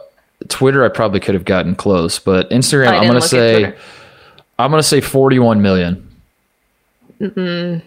Twitter, 0.50 0.84
I 0.84 0.90
probably 0.90 1.20
could 1.20 1.34
have 1.36 1.46
gotten 1.46 1.76
close, 1.76 2.20
but 2.20 2.50
Instagram, 2.50 2.90
I'm 3.00 3.08
gonna 3.08 3.22
say, 3.22 3.76
I'm 4.60 4.72
gonna 4.72 4.84
say 4.84 5.02
41 5.02 5.62
million. 5.62 6.10
Mm. 7.20 7.82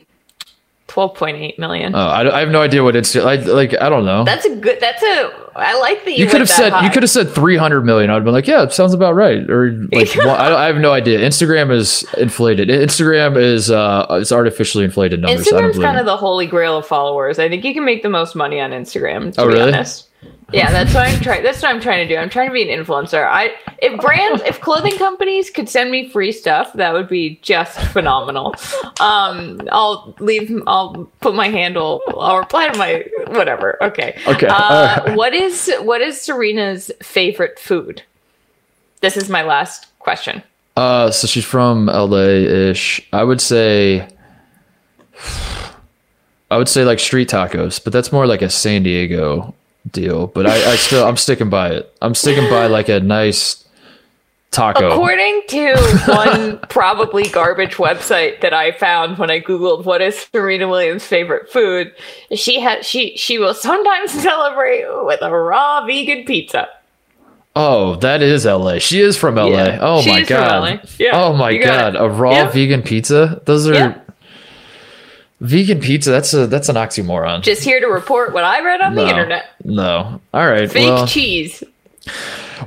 12.8 0.88 1.58
million. 1.58 1.94
Oh, 1.94 1.98
I, 1.98 2.36
I 2.36 2.40
have 2.40 2.48
no 2.50 2.62
idea 2.62 2.82
what 2.84 2.94
Insta. 2.94 3.24
Like, 3.24 3.44
like 3.44 3.80
I 3.80 3.88
don't 3.88 4.04
know. 4.04 4.24
that's 4.24 4.44
a 4.44 4.54
good. 4.54 4.78
That's 4.80 5.02
a. 5.02 5.32
I 5.56 5.78
like 5.80 6.04
that 6.04 6.12
you. 6.16 6.24
you 6.24 6.30
could 6.30 6.40
have 6.40 6.48
said 6.48 6.80
you 6.84 6.90
could 6.90 7.02
have 7.02 7.10
said 7.10 7.30
300 7.30 7.82
million. 7.82 8.08
I'd 8.10 8.24
been 8.24 8.32
like, 8.32 8.46
yeah, 8.46 8.62
it 8.62 8.72
sounds 8.72 8.94
about 8.94 9.14
right. 9.14 9.48
Or 9.50 9.72
like, 9.92 10.14
well, 10.16 10.30
I, 10.36 10.64
I 10.64 10.66
have 10.66 10.76
no 10.76 10.92
idea. 10.92 11.18
Instagram 11.18 11.72
is 11.72 12.04
inflated. 12.18 12.68
Instagram 12.68 13.36
is 13.36 13.70
uh, 13.70 14.06
it's 14.10 14.32
artificially 14.32 14.84
inflated 14.84 15.20
numbers. 15.20 15.46
Instagram's 15.46 15.78
kind 15.78 15.98
of 15.98 16.06
the 16.06 16.16
holy 16.16 16.46
grail 16.46 16.78
of 16.78 16.86
followers. 16.86 17.38
I 17.38 17.48
think 17.48 17.64
you 17.64 17.74
can 17.74 17.84
make 17.84 18.02
the 18.02 18.10
most 18.10 18.36
money 18.36 18.60
on 18.60 18.70
Instagram. 18.70 19.34
To 19.34 19.40
Oh, 19.42 19.48
be 19.48 19.54
really? 19.54 19.72
honest. 19.72 20.05
Yeah, 20.52 20.70
that's 20.70 20.94
what 20.94 21.08
I'm 21.08 21.20
trying. 21.20 21.42
That's 21.42 21.60
what 21.60 21.74
I'm 21.74 21.80
trying 21.80 22.06
to 22.06 22.14
do. 22.14 22.20
I'm 22.20 22.30
trying 22.30 22.48
to 22.48 22.52
be 22.52 22.70
an 22.70 22.84
influencer. 22.84 23.26
I 23.26 23.52
if 23.82 24.00
brands, 24.00 24.42
if 24.42 24.60
clothing 24.60 24.96
companies 24.96 25.50
could 25.50 25.68
send 25.68 25.90
me 25.90 26.08
free 26.08 26.30
stuff, 26.30 26.72
that 26.74 26.92
would 26.92 27.08
be 27.08 27.40
just 27.42 27.76
phenomenal. 27.92 28.54
Um, 29.00 29.60
I'll 29.72 30.14
leave. 30.20 30.52
I'll 30.68 31.10
put 31.20 31.34
my 31.34 31.48
handle. 31.48 32.00
I'll 32.08 32.38
reply 32.38 32.68
to 32.68 32.78
my 32.78 33.04
whatever. 33.28 33.82
Okay. 33.82 34.16
Okay, 34.26 34.46
Uh. 34.48 35.14
What 35.16 35.34
is 35.34 35.72
what 35.80 36.00
is 36.00 36.20
Serena's 36.20 36.92
favorite 37.02 37.58
food? 37.58 38.02
This 39.00 39.16
is 39.16 39.28
my 39.28 39.42
last 39.42 39.86
question. 39.98 40.42
Uh, 40.76 41.10
so 41.10 41.26
she's 41.26 41.44
from 41.44 41.86
LA 41.86 42.18
ish. 42.70 43.06
I 43.12 43.24
would 43.24 43.40
say, 43.40 44.08
I 46.50 46.56
would 46.56 46.68
say 46.68 46.84
like 46.84 46.98
street 47.00 47.28
tacos, 47.28 47.82
but 47.82 47.92
that's 47.92 48.12
more 48.12 48.26
like 48.26 48.42
a 48.42 48.50
San 48.50 48.82
Diego 48.84 49.54
deal. 49.90 50.26
But 50.26 50.46
I, 50.46 50.72
I 50.72 50.76
still, 50.76 51.06
I'm 51.06 51.16
sticking 51.16 51.50
by 51.50 51.70
it. 51.70 51.92
I'm 52.02 52.14
sticking 52.14 52.48
by 52.50 52.66
like 52.66 52.88
a 52.88 53.00
nice 53.00 53.66
taco. 54.50 54.90
According 54.90 55.42
to 55.48 55.76
one 56.06 56.58
probably 56.68 57.24
garbage 57.24 57.74
website 57.74 58.40
that 58.40 58.54
I 58.54 58.72
found 58.72 59.18
when 59.18 59.30
I 59.30 59.40
googled 59.40 59.84
what 59.84 60.00
is 60.00 60.26
Serena 60.32 60.68
Williams' 60.68 61.04
favorite 61.04 61.50
food, 61.50 61.92
she 62.34 62.60
has 62.60 62.86
she 62.86 63.16
she 63.16 63.38
will 63.38 63.54
sometimes 63.54 64.10
celebrate 64.22 64.84
with 65.04 65.22
a 65.22 65.30
raw 65.30 65.84
vegan 65.86 66.24
pizza. 66.24 66.68
Oh, 67.58 67.96
that 67.96 68.20
is 68.20 68.44
LA. 68.44 68.78
She 68.78 69.00
is 69.00 69.16
from 69.16 69.36
LA. 69.36 69.48
Yeah. 69.48 69.78
Oh 69.80 70.06
my 70.06 70.22
god. 70.22 70.88
Yeah, 70.98 71.10
oh 71.14 71.32
my 71.34 71.56
god. 71.56 71.96
A 71.96 72.08
raw 72.08 72.50
vegan 72.50 72.82
pizza? 72.82 73.40
Those 73.46 73.68
are. 73.68 74.02
Vegan 75.40 75.80
pizza. 75.80 76.10
That's 76.10 76.32
a 76.34 76.46
that's 76.46 76.68
an 76.68 76.76
oxymoron. 76.76 77.42
Just 77.42 77.62
here 77.64 77.80
to 77.80 77.86
report 77.86 78.32
what 78.32 78.44
I 78.44 78.62
read 78.64 78.80
on 78.80 78.94
no. 78.94 79.04
the 79.04 79.10
internet. 79.10 79.44
No. 79.64 80.20
All 80.32 80.46
right. 80.46 80.70
Fake 80.70 80.86
well, 80.86 81.06
cheese. 81.06 81.62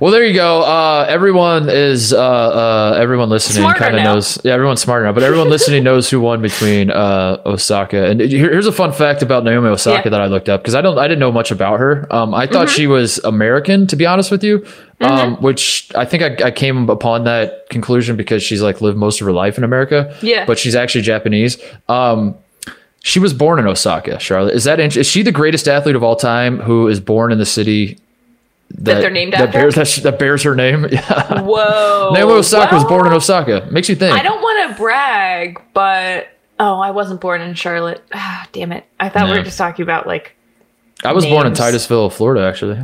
well, 0.02 0.12
there 0.12 0.26
you 0.26 0.34
go. 0.34 0.62
Uh, 0.64 1.06
everyone 1.08 1.70
is 1.70 2.12
uh, 2.14 2.20
uh, 2.20 2.98
everyone 3.00 3.30
listening 3.30 3.70
kind 3.74 3.96
of 3.96 4.04
knows. 4.04 4.38
Yeah, 4.44 4.54
everyone's 4.54 4.82
smart 4.82 5.04
now, 5.04 5.14
but 5.14 5.24
everyone 5.24 5.50
listening 5.50 5.84
knows 5.84 6.10
who 6.10 6.20
won 6.20 6.42
between 6.42 6.92
uh, 6.92 7.42
Osaka 7.46 8.06
and 8.10 8.20
here- 8.20 8.52
here's 8.52 8.68
a 8.68 8.72
fun 8.72 8.92
fact 8.92 9.22
about 9.22 9.46
Naomi 9.46 9.70
Osaka 9.70 9.96
Yeah. 9.96 10.02
Mm-hmm. 10.02 10.10
that 10.12 10.22
I 10.22 10.26
looked 10.28 10.50
up 10.50 10.62
because 10.62 10.76
I 10.76 10.82
don't 10.82 10.98
I 10.98 11.08
didn't 11.08 11.20
know 11.20 11.32
much 11.32 11.52
about 11.52 11.80
her. 11.80 12.06
Um, 12.14 12.34
I 12.34 12.48
thought 12.48 12.70
she 12.70 12.86
was 12.86 13.18
American, 13.20 13.88
to 13.88 13.96
be 13.96 14.06
honest 14.06 14.30
with 14.32 14.44
you. 14.44 14.66
Um, 15.02 15.42
which 15.42 15.90
I 15.96 16.04
think 16.04 16.42
I, 16.42 16.48
I 16.48 16.52
came 16.52 16.90
upon 16.90 17.24
that 17.24 17.70
conclusion 17.70 18.18
because 18.18 18.44
she's 18.44 18.62
like 18.62 18.82
lived 18.82 18.98
most 18.98 19.22
of 19.22 19.26
her 19.28 19.32
life 19.32 19.58
in 19.58 19.64
America. 19.64 20.14
Yeah. 20.22 20.46
but 20.46 20.60
she's 20.60 20.76
actually 20.76 21.04
Japanese. 21.04 21.58
Um, 21.88 22.36
she 23.04 23.20
was 23.20 23.34
born 23.34 23.60
in 23.60 23.68
Osaka, 23.68 24.20
Charlotte. 24.20 24.56
Is 24.56 24.64
that 24.66 24.80
is 24.80 25.08
she 25.08 25.22
the 25.22 25.32
greatest 25.32 25.68
athlete 25.68 25.96
of 25.96 26.04
all 26.04 26.16
time 26.16 26.60
who 26.60 26.88
is 26.88 27.00
born 27.00 27.32
in 27.32 27.38
the 27.38 27.46
city 27.46 27.98
that, 28.72 29.02
they're 29.02 29.10
named 29.10 29.34
that 29.34 29.42
after? 29.48 29.52
bears 29.60 29.76
that, 29.76 29.88
sh- 29.88 30.02
that 30.02 30.20
bears 30.20 30.44
her 30.44 30.56
name? 30.56 30.86
Yeah. 30.92 31.42
Whoa. 31.42 32.12
Naomi 32.14 32.34
Osaka 32.34 32.76
was 32.76 32.84
born 32.84 33.08
in 33.08 33.14
Osaka. 33.14 33.68
Makes 33.72 33.90
you 33.90 33.96
think. 33.96 34.16
I 34.18 34.22
don't 34.22 34.42
want 34.42 34.70
to 34.72 34.78
brag, 34.78 35.62
but 35.74 36.28
oh, 36.60 36.80
I 36.80 36.92
wasn't 36.92 37.22
born 37.22 37.42
in 37.42 37.54
Charlotte. 37.56 38.04
Ah, 38.14 38.48
damn 38.52 38.72
it. 38.72 38.86
I 39.00 39.10
thought 39.10 39.24
we 39.26 39.32
Yeah. 39.32 39.38
were 39.38 39.44
just 39.44 39.58
talking 39.58 39.84
about 39.84 40.06
like 40.08 40.36
I 41.04 41.14
was 41.14 41.26
born 41.26 41.48
in. 41.48 41.54
Titusville, 41.54 42.10
Florida, 42.10 42.46
actually. 42.46 42.78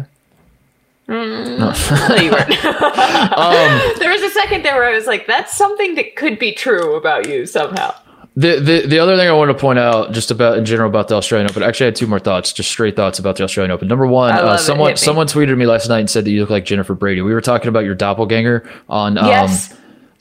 No, 1.08 1.74
you 2.20 2.32
weren't. 2.32 2.66
Um, 2.66 3.82
there 4.00 4.12
was 4.12 4.22
a 4.22 4.30
second 4.30 4.64
there 4.64 4.76
where 4.76 4.86
I 4.90 4.96
was 4.96 5.06
like, 5.08 5.28
that's 5.28 5.56
something 5.58 5.96
that 5.96 6.16
could 6.16 6.40
be 6.40 6.52
true 6.54 6.96
about 6.96 7.28
you 7.28 7.46
somehow. 7.46 7.94
The, 8.38 8.60
the 8.60 8.88
the 8.88 9.00
other 9.00 9.16
thing 9.16 9.30
I 9.30 9.32
want 9.32 9.50
to 9.50 9.58
point 9.58 9.80
out, 9.80 10.12
just 10.12 10.30
about 10.30 10.58
in 10.58 10.66
general 10.66 10.90
about 10.90 11.08
the 11.08 11.16
Australian 11.16 11.50
Open, 11.50 11.64
actually 11.64 11.86
I 11.86 11.88
had 11.88 11.96
two 11.96 12.08
more 12.08 12.20
thoughts, 12.20 12.52
just 12.52 12.70
straight 12.70 12.96
thoughts 12.98 13.18
about 13.18 13.38
the 13.38 13.44
Australian 13.44 13.72
Open. 13.72 13.88
Number 13.88 14.06
one, 14.06 14.34
uh, 14.34 14.58
someone 14.58 14.98
someone 14.98 15.28
tweeted 15.28 15.58
me 15.58 15.66
last 15.66 15.88
night 15.88 16.00
and 16.00 16.10
said 16.10 16.26
that 16.26 16.32
you 16.32 16.42
look 16.42 16.50
like 16.50 16.66
Jennifer 16.66 16.94
Brady. 16.94 17.22
We 17.22 17.34
were 17.34 17.40
talking 17.40 17.70
about 17.70 17.86
your 17.86 17.96
doppelganger 17.96 18.70
on 18.90 19.18
um, 19.18 19.28
yes. 19.28 19.74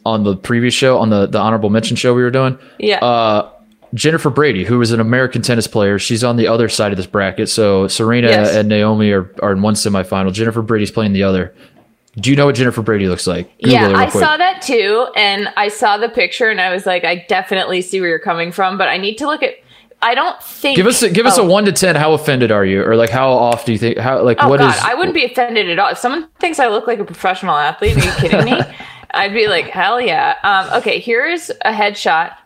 on 0.07 0.23
the 0.23 0.37
previous 0.37 0.75
show, 0.75 0.99
on 0.99 1.11
the 1.11 1.27
the 1.27 1.39
honorable 1.39 1.71
mention 1.71 1.97
show 1.97 2.15
we 2.15 2.23
were 2.23 2.31
doing. 2.31 2.57
Yeah. 2.79 2.99
Uh, 3.05 3.51
Jennifer 3.95 4.31
Brady, 4.31 4.65
who 4.65 4.81
is 4.81 4.93
an 4.93 5.01
American 5.01 5.43
tennis 5.43 5.67
player, 5.67 5.99
she's 5.99 6.23
on 6.23 6.37
the 6.37 6.47
other 6.47 6.69
side 6.69 6.93
of 6.93 6.97
this 6.97 7.07
bracket. 7.07 7.49
So 7.49 7.89
Serena 7.89 8.29
Yes. 8.29 8.55
and 8.55 8.69
Naomi 8.69 9.11
are, 9.13 9.31
are 9.41 9.53
in 9.53 9.63
one 9.63 9.75
semifinal. 9.75 10.33
Jennifer 10.33 10.63
Brady's 10.63 10.91
playing 10.91 11.13
the 11.13 11.23
other. 11.25 11.55
Do 12.17 12.31
you 12.31 12.37
know 12.37 12.47
what 12.47 12.55
Jennifer 12.55 12.83
Brady 12.83 13.09
looks 13.09 13.27
like? 13.27 13.51
Google 13.59 13.73
yeah, 13.73 13.93
I 13.97 14.09
quick. 14.09 14.23
saw 14.23 14.37
that 14.37 14.63
too, 14.63 15.09
and 15.17 15.49
I 15.57 15.69
saw 15.69 15.99
the 15.99 16.09
picture, 16.09 16.49
and 16.49 16.61
I 16.61 16.73
was 16.73 16.87
like, 16.87 17.05
I 17.05 17.25
definitely 17.29 17.83
see 17.83 18.01
where 18.01 18.09
you're 18.09 18.19
coming 18.19 18.53
from, 18.53 18.79
but 18.79 18.89
I 18.89 18.97
need 18.97 19.17
to 19.19 19.27
look 19.27 19.43
at. 19.43 19.55
I 20.01 20.15
don't 20.15 20.41
think. 20.43 20.77
Give 20.77 20.87
us 20.87 21.03
a, 21.03 21.11
give 21.11 21.27
us 21.27 21.39
oh. 21.39 21.47
a 21.47 21.49
one 21.49 21.65
to 21.65 21.73
ten. 21.73 21.97
How 21.97 22.13
offended 22.13 22.53
are 22.53 22.65
you, 22.65 22.85
or 22.85 22.95
like 22.95 23.11
how 23.11 23.31
off 23.31 23.65
do 23.65 23.73
you 23.73 23.79
think? 23.79 23.99
How 23.99 24.23
like 24.23 24.39
Oh 24.41 24.49
what 24.49 24.61
is? 24.61 24.67
God, 24.67 24.91
I 24.91 24.95
wouldn't 24.95 25.15
be 25.15 25.25
offended 25.25 25.69
at 25.71 25.79
all. 25.79 25.91
If 25.91 25.99
someone 25.99 26.29
thinks 26.39 26.61
I 26.61 26.69
look 26.69 26.87
like 26.87 26.99
a 26.99 27.05
professional 27.05 27.57
athlete, 27.57 27.97
are 27.97 28.05
you 28.05 28.13
kidding 28.13 28.45
me? 28.45 28.61
I'd 29.15 29.33
be 29.33 29.47
like, 29.47 29.67
hell 29.67 30.01
yeah. 30.01 30.37
Um, 30.43 30.79
okay, 30.79 30.99
here's 30.99 31.51
a 31.51 31.73
headshot. 31.73 32.37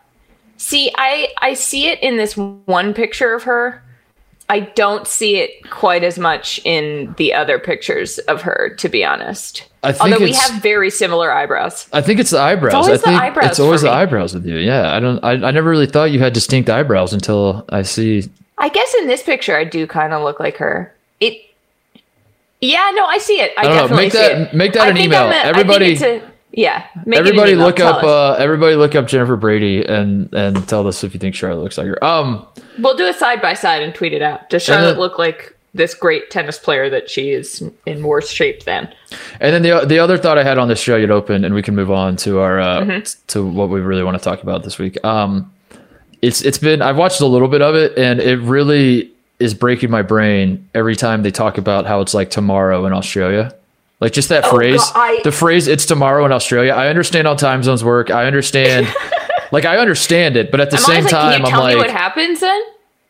See, 0.57 0.91
I 0.97 1.29
I 1.41 1.53
see 1.53 1.87
it 1.87 2.01
in 2.01 2.17
this 2.17 2.35
one 2.35 2.93
picture 2.93 3.33
of 3.33 3.43
her. 3.43 3.83
I 4.51 4.61
don't 4.61 5.07
see 5.07 5.37
it 5.37 5.69
quite 5.69 6.03
as 6.03 6.17
much 6.17 6.59
in 6.65 7.13
the 7.17 7.33
other 7.35 7.59
pictures 7.59 8.17
of 8.19 8.41
her, 8.41 8.73
to 8.79 8.89
be 8.89 9.05
honest. 9.05 9.67
I 9.83 9.91
think 9.91 10.03
Although 10.03 10.23
we 10.25 10.33
have 10.33 10.61
very 10.61 10.89
similar 10.89 11.31
eyebrows. 11.31 11.87
I 11.93 12.01
think 12.01 12.19
it's 12.19 12.31
the 12.31 12.39
eyebrows. 12.39 12.73
always 12.73 12.89
I 12.89 12.93
the 12.97 13.01
think 13.03 13.21
eyebrows 13.21 13.49
it's 13.51 13.59
always 13.59 13.81
the 13.81 13.87
me. 13.89 13.93
eyebrows 13.93 14.33
with 14.33 14.45
you. 14.45 14.57
Yeah, 14.57 14.91
I 14.93 14.99
don't. 14.99 15.23
I, 15.23 15.31
I 15.33 15.51
never 15.51 15.69
really 15.69 15.85
thought 15.85 16.11
you 16.11 16.19
had 16.19 16.33
distinct 16.33 16.69
eyebrows 16.69 17.13
until 17.13 17.63
I 17.69 17.83
see. 17.83 18.27
I 18.57 18.69
guess 18.69 18.93
in 18.95 19.07
this 19.07 19.23
picture, 19.23 19.55
I 19.55 19.63
do 19.63 19.85
kind 19.87 20.11
of 20.13 20.23
look 20.23 20.39
like 20.39 20.57
her. 20.57 20.93
It. 21.19 21.45
Yeah, 22.61 22.91
no, 22.93 23.05
I 23.05 23.19
see 23.19 23.39
it. 23.39 23.53
I, 23.57 23.61
I 23.61 23.63
don't 23.63 23.75
know. 23.75 23.81
definitely 23.83 24.03
Make 24.05 24.11
see 24.11 24.17
that- 24.19 24.41
it. 24.41 24.53
make 24.53 24.73
that 24.73 24.81
I 24.81 24.89
an 24.89 24.97
email. 24.97 25.29
A- 25.29 25.35
Everybody- 25.45 25.93
it's 25.93 26.01
a- 26.01 26.28
yeah. 26.51 26.85
Everybody 27.13 27.55
look 27.55 27.79
up. 27.79 28.03
Uh, 28.03 28.33
everybody 28.33 28.75
look 28.75 28.95
up 28.95 29.07
Jennifer 29.07 29.35
Brady 29.35 29.85
and 29.85 30.33
and 30.33 30.67
tell 30.67 30.87
us 30.87 31.03
if 31.03 31.13
you 31.13 31.19
think 31.19 31.35
Charlotte 31.35 31.63
looks 31.63 31.77
like 31.77 31.87
her. 31.87 32.03
Um. 32.03 32.45
We'll 32.79 32.95
do 32.97 33.07
a 33.07 33.13
side 33.13 33.41
by 33.41 33.53
side 33.55 33.81
and 33.83 33.93
tweet 33.93 34.13
it 34.13 34.21
out. 34.21 34.49
Does 34.49 34.63
Charlotte 34.63 34.91
then- 34.91 34.99
look 34.99 35.19
like 35.19 35.55
this 35.75 35.93
great 35.93 36.31
tennis 36.31 36.57
player 36.57 36.89
that 36.89 37.09
she 37.09 37.29
is 37.31 37.61
in 37.85 38.01
worse 38.03 38.29
shape 38.31 38.63
than? 38.63 38.91
And 39.39 39.53
then 39.53 39.61
the 39.61 39.85
the 39.85 39.99
other 39.99 40.17
thought 40.17 40.37
I 40.37 40.43
had 40.43 40.57
on 40.57 40.67
the 40.69 40.73
Australian 40.73 41.11
Open, 41.11 41.43
and 41.45 41.53
we 41.53 41.61
can 41.61 41.75
move 41.75 41.91
on 41.91 42.15
to 42.17 42.39
our 42.39 42.59
uh, 42.59 42.79
Mm-hmm. 42.81 43.21
to 43.27 43.45
what 43.45 43.69
we 43.69 43.81
really 43.81 44.03
want 44.03 44.17
to 44.17 44.23
talk 44.23 44.41
about 44.43 44.63
this 44.63 44.79
week. 44.79 45.03
Um, 45.05 45.51
it's 46.21 46.41
it's 46.41 46.57
been 46.57 46.81
I've 46.81 46.97
watched 46.97 47.21
a 47.21 47.25
little 47.25 47.47
bit 47.49 47.61
of 47.61 47.75
it, 47.75 47.97
and 47.97 48.19
it 48.19 48.37
really 48.39 49.11
is 49.39 49.53
breaking 49.53 49.89
my 49.91 50.01
brain 50.01 50.67
every 50.73 50.95
time 50.95 51.23
they 51.23 51.31
talk 51.31 51.57
about 51.57 51.85
how 51.85 52.01
it's 52.01 52.13
like 52.13 52.29
tomorrow 52.29 52.85
in 52.85 52.93
Australia. 52.93 53.53
Like 53.99 54.13
just 54.13 54.29
that 54.29 54.45
Oh, 54.45 54.51
phrase, 54.55 54.79
God, 54.79 54.93
I- 54.95 55.21
the 55.23 55.31
phrase 55.31 55.67
"it's 55.67 55.85
tomorrow 55.85 56.25
in 56.25 56.31
Australia." 56.31 56.73
I 56.73 56.87
understand 56.87 57.27
how 57.27 57.35
time 57.35 57.63
zones 57.63 57.83
work. 57.83 58.09
I 58.11 58.25
understand, 58.27 58.87
like 59.51 59.65
I 59.65 59.77
understand 59.77 60.37
it, 60.37 60.51
but 60.51 60.61
at 60.61 60.69
the 60.71 60.77
I'm 60.77 60.83
same 60.83 61.03
like, 61.03 61.11
time, 61.11 61.41
can 61.41 61.49
you 61.51 61.53
I'm 61.55 61.59
like, 61.59 61.75
me 61.75 61.81
what 61.81 61.91
happens 61.91 62.39
then? 62.39 62.61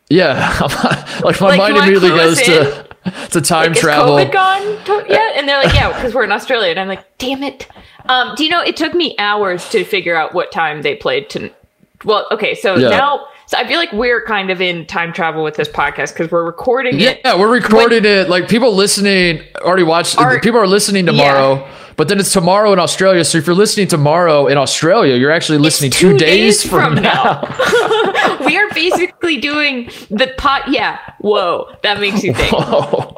yeah, 0.08 0.58
like 1.22 1.40
my 1.40 1.48
Like, 1.50 1.58
mind 1.58 1.76
immediately 1.76 2.08
goes 2.08 2.38
us 2.40 2.46
to 2.46 2.86
to 3.30 3.40
time 3.40 3.72
Like, 3.72 3.80
travel. 3.80 4.18
Is 4.18 4.26
COVID 4.28 4.32
gone 4.32 4.84
to- 4.84 5.06
yet? 5.08 5.36
And 5.36 5.48
they're 5.48 5.62
like, 5.62 5.72
yeah, 5.74 5.88
because 5.94 6.12
we're 6.14 6.24
in 6.24 6.32
Australia. 6.32 6.70
And 6.70 6.80
I'm 6.80 6.88
like, 6.88 7.18
damn 7.18 7.42
it. 7.44 7.66
Um, 8.08 8.34
do 8.36 8.44
you 8.44 8.50
know, 8.50 8.60
it 8.60 8.76
took 8.76 8.92
me 8.92 9.14
hours 9.18 9.68
to 9.70 9.84
figure 9.84 10.16
out 10.16 10.34
what 10.34 10.50
time 10.52 10.82
they 10.82 10.96
played 10.96 11.30
to. 11.30 11.50
Well, 12.04 12.26
okay, 12.32 12.54
so 12.54 12.76
Yeah. 12.76 12.88
now, 12.90 13.26
so 13.50 13.58
I 13.58 13.66
feel 13.66 13.78
like 13.78 13.92
we're 13.92 14.22
kind 14.22 14.50
of 14.50 14.60
in 14.60 14.86
time 14.86 15.12
travel 15.12 15.42
with 15.42 15.56
this 15.56 15.68
podcast 15.68 16.12
because 16.12 16.30
we're 16.30 16.44
recording 16.44 17.00
it. 17.00 17.20
Yeah, 17.24 17.36
we're 17.36 17.50
recording 17.52 18.04
it. 18.04 18.28
Like 18.28 18.48
people 18.48 18.72
listening 18.76 19.42
already 19.56 19.82
watched. 19.82 20.16
Are- 20.18 20.38
people 20.38 20.60
are 20.60 20.68
listening 20.68 21.04
tomorrow, 21.04 21.68
but 21.96 22.06
then 22.06 22.20
it's 22.20 22.32
tomorrow 22.32 22.72
in 22.72 22.78
Australia. 22.78 23.24
So 23.24 23.38
if 23.38 23.48
you're 23.48 23.56
listening 23.56 23.88
tomorrow 23.88 24.46
in 24.46 24.56
Australia, 24.56 25.16
you're 25.16 25.32
actually 25.32 25.58
listening 25.58 25.90
two, 25.90 26.16
days, 26.16 26.64
from, 26.64 26.94
now. 26.94 27.40
we 28.46 28.56
are 28.56 28.70
basically 28.72 29.38
doing 29.38 29.90
the 30.10 30.32
pot. 30.38 30.68
Yeah, 30.68 31.00
whoa, 31.18 31.74
that 31.82 31.98
makes 31.98 32.22
you 32.22 32.32
think. 32.32 32.54
Oh, 32.54 33.16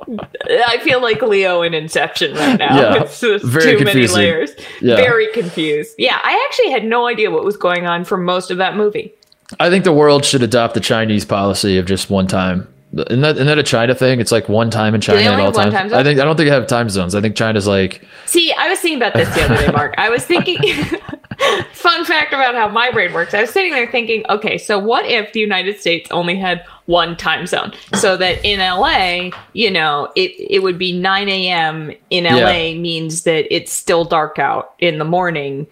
I 0.48 0.78
feel 0.78 1.02
like 1.02 1.20
Leo 1.20 1.60
in 1.60 1.74
Inception 1.74 2.32
right 2.36 2.58
now. 2.58 2.80
Yeah, 2.80 3.02
it's 3.02 3.20
just 3.20 3.44
very 3.44 3.76
too 3.76 3.84
many 3.84 4.06
layers. 4.06 4.52
Yeah. 4.80 4.96
Very 4.96 5.30
confused. 5.34 5.96
Yeah, 5.98 6.18
I 6.22 6.42
actually 6.48 6.70
had 6.70 6.86
no 6.86 7.06
idea 7.06 7.30
what 7.30 7.44
was 7.44 7.58
going 7.58 7.86
on 7.86 8.06
for 8.06 8.16
most 8.16 8.50
of 8.50 8.56
that 8.56 8.78
movie. 8.78 9.14
I 9.60 9.70
think 9.70 9.84
the 9.84 9.92
world 9.92 10.24
should 10.24 10.42
adopt 10.42 10.74
the 10.74 10.80
Chinese 10.80 11.24
policy 11.24 11.78
of 11.78 11.86
just 11.86 12.10
one 12.10 12.26
time. 12.26 12.68
Isn't 12.94 13.22
that, 13.22 13.36
isn't 13.36 13.46
that 13.46 13.58
a 13.58 13.62
China 13.62 13.94
thing? 13.94 14.20
It's 14.20 14.30
like 14.32 14.50
one 14.50 14.68
time 14.68 14.94
in 14.94 15.00
China 15.00 15.20
at 15.20 15.40
all 15.40 15.50
times. 15.50 15.72
time? 15.72 15.94
I 15.94 16.02
think 16.02 16.20
I 16.20 16.24
don't 16.24 16.36
think 16.36 16.48
they 16.48 16.54
have 16.54 16.66
time 16.66 16.90
zones. 16.90 17.14
I 17.14 17.22
think 17.22 17.36
China's 17.36 17.66
like 17.66 18.02
See, 18.26 18.52
I 18.52 18.68
was 18.68 18.80
thinking 18.80 18.98
about 18.98 19.14
this 19.14 19.34
the 19.34 19.42
other 19.44 19.56
day, 19.56 19.72
Mark. 19.72 19.94
I 19.96 20.10
was 20.10 20.26
thinking, 20.26 20.58
fun 21.72 22.04
fact 22.04 22.32
about 22.34 22.54
how 22.54 22.68
my 22.68 22.90
brain 22.90 23.12
works. 23.14 23.32
I 23.34 23.40
was 23.40 23.50
sitting 23.50 23.72
there 23.72 23.90
thinking, 23.90 24.24
okay, 24.28 24.58
so 24.58 24.78
what 24.78 25.06
if 25.06 25.32
the 25.32 25.40
United 25.40 25.80
States 25.80 26.10
only 26.10 26.36
had 26.36 26.64
one 26.86 27.16
time 27.16 27.46
zone? 27.46 27.72
So 27.94 28.16
that 28.18 28.44
in 28.44 28.60
LA, 28.60 29.30
you 29.54 29.70
know, 29.70 30.12
it, 30.14 30.32
it 30.38 30.62
would 30.62 30.78
be 30.78 30.92
9 30.92 31.28
a.m. 31.30 31.92
in 32.10 32.24
LA 32.24 32.50
Yeah. 32.50 32.74
means 32.78 33.22
that 33.22 33.52
it's 33.54 33.72
still 33.72 34.04
dark 34.04 34.38
out 34.38 34.74
in 34.80 34.98
the 34.98 35.04
morning. 35.04 35.66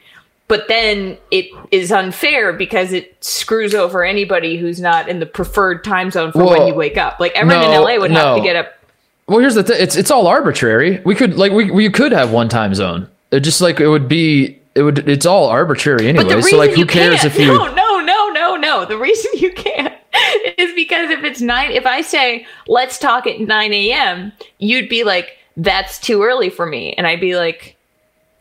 But 0.51 0.67
then 0.67 1.17
it 1.31 1.47
is 1.71 1.93
unfair 1.93 2.53
because 2.53 2.93
it 2.93 3.23
screws 3.25 3.73
over 3.73 4.05
anybody 4.05 4.57
who's 4.57 4.81
not 4.81 5.09
in 5.09 5.21
the 5.21 5.27
preferred 5.27 5.85
time 5.85 6.11
zone 6.11 6.33
for 6.33 6.45
when 6.45 6.67
you 6.67 6.75
wake 6.75 6.99
up. 6.99 7.21
Like 7.21 7.31
everyone 7.37 7.67
in 7.67 7.71
LA 7.71 7.99
would 7.99 8.11
have 8.11 8.37
to 8.37 8.43
get 8.43 8.57
up. 8.57 8.75
Well, 9.29 9.39
here's 9.39 9.55
the 9.55 9.63
thing. 9.63 9.77
It's 9.79 9.95
it's 9.95 10.11
all 10.11 10.27
arbitrary. 10.27 11.01
We 11.05 11.15
could 11.15 11.37
like 11.37 11.53
we 11.53 11.71
we 11.71 11.89
could 11.89 12.11
have 12.11 12.33
one 12.33 12.49
time 12.49 12.75
zone. 12.75 13.09
It 13.31 13.41
just 13.41 13.61
like 13.61 13.79
it 13.79 13.87
would 13.87 14.09
be 14.09 14.59
it 14.75 14.83
would 14.83 15.09
it's 15.09 15.25
all 15.25 15.47
arbitrary 15.47 16.09
anyway. 16.09 16.41
So 16.43 16.57
like 16.57 16.73
who 16.73 16.85
cares 16.85 17.21
can't, 17.21 17.33
if 17.33 17.39
you 17.39 17.47
no, 17.55 17.73
no, 17.73 18.01
no, 18.01 18.29
no, 18.31 18.57
no. 18.57 18.85
The 18.85 18.99
reason 18.99 19.31
you 19.37 19.53
can't 19.53 19.95
is 20.59 20.75
because 20.75 21.11
if 21.11 21.23
it's 21.23 21.41
nine, 21.41 21.71
if 21.71 21.87
I 21.87 22.01
say 22.01 22.45
let's 22.67 22.99
talk 22.99 23.29
at 23.29 23.39
nine 23.39 23.73
a.m., 23.73 24.33
you'd 24.59 24.89
be 24.89 25.05
like, 25.05 25.37
"That's 25.57 26.01
too 26.01 26.25
early 26.25 26.51
for 26.51 26.67
me," 26.67 26.93
and 26.95 27.07
I'd 27.07 27.21
be 27.21 27.37
like, 27.37 27.77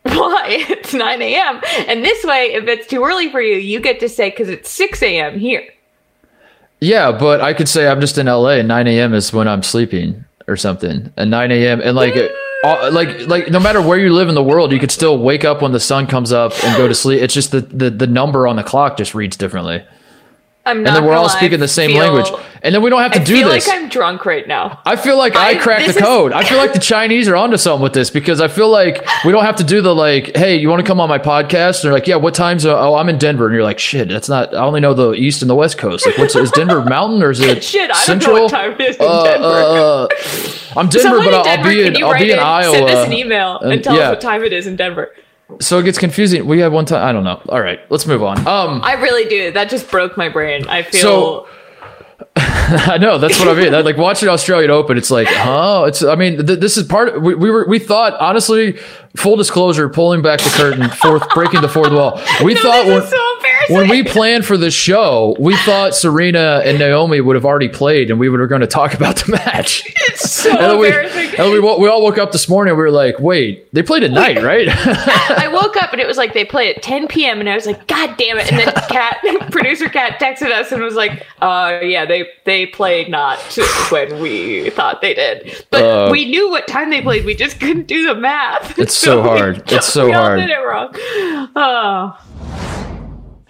"Why? 0.18 0.46
It's 0.68 0.94
nine 0.94 1.20
a.m." 1.22 1.60
And 1.86 2.04
this 2.04 2.24
way, 2.24 2.52
if 2.54 2.66
it's 2.68 2.86
too 2.86 3.04
early 3.04 3.30
for 3.30 3.40
you, 3.40 3.56
you 3.56 3.80
get 3.80 4.00
to 4.00 4.08
say 4.08 4.30
because 4.30 4.48
it's 4.48 4.70
six 4.70 5.02
a.m. 5.02 5.38
here. 5.38 5.66
Yeah, 6.80 7.12
but 7.12 7.40
I 7.40 7.52
could 7.52 7.68
say 7.68 7.86
I'm 7.88 8.00
just 8.00 8.16
in 8.16 8.26
LA 8.26 8.52
and 8.52 8.68
9 8.68 8.86
a.m. 8.86 9.12
is 9.12 9.34
when 9.34 9.46
I'm 9.46 9.62
sleeping 9.62 10.24
or 10.48 10.56
something. 10.56 11.12
And 11.18 11.30
9 11.30 11.52
a.m. 11.52 11.82
and 11.82 11.94
like 11.94 12.14
uh, 12.64 12.90
like 12.90 13.26
like 13.26 13.48
no 13.50 13.60
matter 13.60 13.82
where 13.82 13.98
you 13.98 14.12
live 14.14 14.30
in 14.30 14.34
the 14.34 14.42
world, 14.42 14.72
you 14.72 14.78
could 14.78 14.90
still 14.90 15.18
wake 15.18 15.44
up 15.44 15.60
when 15.60 15.72
the 15.72 15.80
sun 15.80 16.06
comes 16.06 16.32
up 16.32 16.52
and 16.64 16.76
go 16.78 16.88
to 16.88 16.94
sleep. 16.94 17.20
It's 17.22 17.34
just 17.34 17.50
the 17.50 17.60
the, 17.60 17.90
the 17.90 18.06
number 18.06 18.46
on 18.46 18.56
the 18.56 18.62
clock 18.62 18.96
just 18.96 19.14
reads 19.14 19.36
differently. 19.36 19.84
I'm 20.64 20.82
not. 20.82 20.88
And 20.88 20.96
then 20.96 21.04
we're 21.04 21.14
all 21.16 21.26
lie, 21.26 21.36
speaking 21.36 21.60
the 21.60 21.68
same 21.68 21.90
feel- 21.90 22.00
language. 22.00 22.30
And 22.62 22.74
then 22.74 22.82
we 22.82 22.90
don't 22.90 23.00
have 23.02 23.12
to 23.12 23.18
do 23.24 23.24
that. 23.24 23.30
I 23.32 23.42
feel 23.42 23.48
this. 23.52 23.68
like 23.68 23.76
I'm 23.82 23.88
drunk 23.88 24.26
right 24.26 24.46
now. 24.46 24.80
I 24.84 24.96
feel 24.96 25.16
like 25.18 25.34
I, 25.36 25.50
I- 25.50 25.54
cracked 25.56 25.82
the 25.82 25.86
this 25.88 25.96
is- 25.96 26.02
code. 26.02 26.32
I 26.32 26.44
feel 26.44 26.58
like 26.58 26.72
the 26.72 26.78
Chinese 26.94 27.28
are 27.28 27.36
onto 27.36 27.56
something 27.56 27.82
with 27.82 27.92
this 27.92 28.10
because 28.10 28.40
I 28.40 28.48
feel 28.48 28.68
like 28.70 29.06
we 29.24 29.32
don't 29.32 29.44
have 29.44 29.56
to 29.56 29.64
do 29.64 29.80
the 29.80 29.94
like, 29.94 30.36
hey, 30.36 30.56
you 30.56 30.68
want 30.68 30.80
to 30.80 30.86
come 30.86 31.00
on 31.00 31.08
my 31.08 31.18
podcast? 31.18 31.80
And 31.82 31.84
they're 31.88 31.92
like, 31.92 32.06
yeah, 32.06 32.16
what 32.16 32.34
time's? 32.34 32.66
Uh, 32.66 32.78
oh, 32.78 32.94
I'm 32.96 33.08
in 33.08 33.18
Denver, 33.18 33.46
and 33.46 33.54
you're 33.54 33.64
like, 33.64 33.78
shit, 33.78 34.08
that's 34.08 34.28
not. 34.28 34.54
I 34.54 34.58
only 34.64 34.80
know 34.80 34.94
the 34.94 35.12
east 35.12 35.42
and 35.42 35.50
the 35.50 35.54
west 35.54 35.78
coast. 35.78 36.06
Like, 36.06 36.18
what's 36.18 36.36
is 36.36 36.50
Denver 36.50 36.84
Mountain 36.84 37.22
or 37.22 37.30
is 37.30 37.40
it 37.40 37.62
Shit, 37.70 37.90
I 37.90 38.02
Central? 38.04 38.48
don't 38.48 38.52
know 38.52 38.58
time 38.58 38.72
it 38.72 38.80
is 38.80 38.96
in 38.96 39.02
Uh, 39.06 39.24
Denver. 39.24 39.46
uh, 39.46 40.04
uh, 40.04 40.08
I'm 40.76 40.88
Denver, 40.88 40.98
Someone 41.08 41.24
but 41.24 41.34
I'll, 41.34 41.44
Denver, 41.44 41.68
I'll 41.68 41.74
be 41.74 41.82
in 41.86 42.02
I'll 42.04 42.18
be 42.18 42.24
in 42.24 42.30
in, 42.30 42.38
Iowa. 42.38 42.72
Send 42.74 42.88
us 42.90 43.06
an 43.06 43.12
email 43.12 43.58
and, 43.60 43.72
and- 43.72 43.84
tell 43.84 43.96
yeah. 43.96 44.10
us 44.10 44.16
what 44.16 44.20
time 44.20 44.44
it 44.44 44.52
is 44.52 44.66
in 44.66 44.76
Denver. 44.76 45.14
So 45.60 45.78
it 45.80 45.82
gets 45.82 45.98
confusing. 45.98 46.46
We 46.46 46.60
had 46.60 46.70
one 46.70 46.84
time. 46.84 47.04
I 47.04 47.10
don't 47.10 47.24
know. 47.24 47.42
All 47.48 47.60
right, 47.60 47.80
let's 47.90 48.06
move 48.06 48.22
on. 48.22 48.38
Um, 48.46 48.80
I 48.84 48.92
really 48.94 49.28
do. 49.28 49.50
That 49.50 49.68
just 49.68 49.90
broke 49.90 50.16
my 50.16 50.28
brain. 50.28 50.64
I 50.68 50.82
feel 50.82 51.00
So- 51.00 51.48
I 52.88 52.98
know 52.98 53.18
that's 53.18 53.38
what 53.38 53.48
I 53.48 53.54
mean. 53.60 53.72
Like 53.84 53.96
watching 53.96 54.28
Australian 54.28 54.70
Open, 54.70 54.96
it's 54.96 55.10
like, 55.10 55.28
oh, 55.30 55.84
it's. 55.84 56.02
I 56.04 56.14
mean, 56.14 56.46
th- 56.46 56.60
this 56.60 56.76
is 56.76 56.84
part. 56.86 57.20
we, 57.20 57.34
we 57.34 57.50
were 57.50 57.66
we 57.68 57.78
thought 57.78 58.14
honestly, 58.20 58.74
full 59.16 59.36
disclosure, 59.36 59.88
pulling 59.88 60.22
back 60.22 60.40
the 60.40 60.50
curtain, 60.50 60.88
fourth 60.90 61.28
breaking 61.30 61.62
the 61.62 61.68
fourth 61.68 61.92
wall. 61.92 62.20
We 62.44 62.54
No, 62.54 62.60
thought 62.62 62.86
this 62.86 63.10
when, 63.68 63.88
we 63.88 64.02
planned 64.04 64.44
for 64.46 64.56
the 64.56 64.70
show, 64.70 65.36
we 65.38 65.56
thought 65.58 65.94
Serena 65.94 66.62
and 66.64 66.78
Naomi 66.78 67.20
would 67.20 67.36
have 67.36 67.44
already 67.44 67.68
played, 67.68 68.10
and 68.10 68.18
we 68.18 68.28
were 68.28 68.46
going 68.46 68.62
to 68.62 68.66
talk 68.66 68.94
about 68.94 69.16
the 69.16 69.32
match. 69.32 69.82
it's 70.08 70.30
so 70.30 70.50
And 70.50 70.58
then 70.60 70.78
we, 70.78 70.86
embarrassing. 70.88 71.38
and 71.38 71.52
we, 71.52 71.60
we 71.60 71.88
all 71.88 72.02
woke 72.02 72.18
up 72.18 72.32
this 72.32 72.48
morning. 72.48 72.70
and 72.72 72.78
We 72.78 72.84
were 72.84 72.90
like, 72.90 73.18
wait, 73.20 73.72
they 73.74 73.82
played 73.82 74.02
at 74.02 74.10
night, 74.10 74.42
right? 74.42 74.68
I 74.70 75.48
woke 75.52 75.76
up 75.76 75.92
and 75.92 76.00
it 76.00 76.06
was 76.06 76.16
like 76.16 76.32
they 76.34 76.44
play 76.44 76.74
at 76.74 76.82
10 76.82 77.08
p.m. 77.08 77.40
and 77.40 77.48
I 77.48 77.54
was 77.54 77.66
like, 77.66 77.86
God 77.86 78.16
damn 78.16 78.38
it! 78.38 78.50
And 78.50 78.60
then 78.60 78.72
Cat, 78.88 79.18
producer 79.50 79.88
Cat, 79.88 80.18
texted 80.20 80.50
us 80.52 80.72
and 80.72 80.82
was 80.82 80.94
like, 80.94 81.26
"Uh, 81.40 81.80
yeah, 81.82 82.04
they 82.06 82.28
they 82.44 82.66
played 82.66 83.08
not 83.08 83.38
when 83.90 84.20
we 84.20 84.70
thought 84.70 85.00
they 85.02 85.14
did, 85.14 85.64
but 85.70 85.82
Uh, 85.82 86.08
we 86.10 86.24
knew 86.24 86.50
what 86.50 86.66
time 86.66 86.90
they 86.90 87.00
played. 87.02 87.24
We 87.24 87.34
just 87.34 87.60
couldn't 87.60 87.86
do 87.86 88.06
the 88.06 88.14
math. 88.14 88.78
It's 88.78 88.94
so 88.96 89.22
we- 89.22 89.28
hard. 89.28 89.70
It's 89.72 89.86
so 89.86 90.06
we 90.06 90.12
all 90.12 90.22
hard. 90.22 90.40
did 90.40 90.50
it 90.50 90.56
wrong. 90.56 90.90
Oh. 91.56 92.18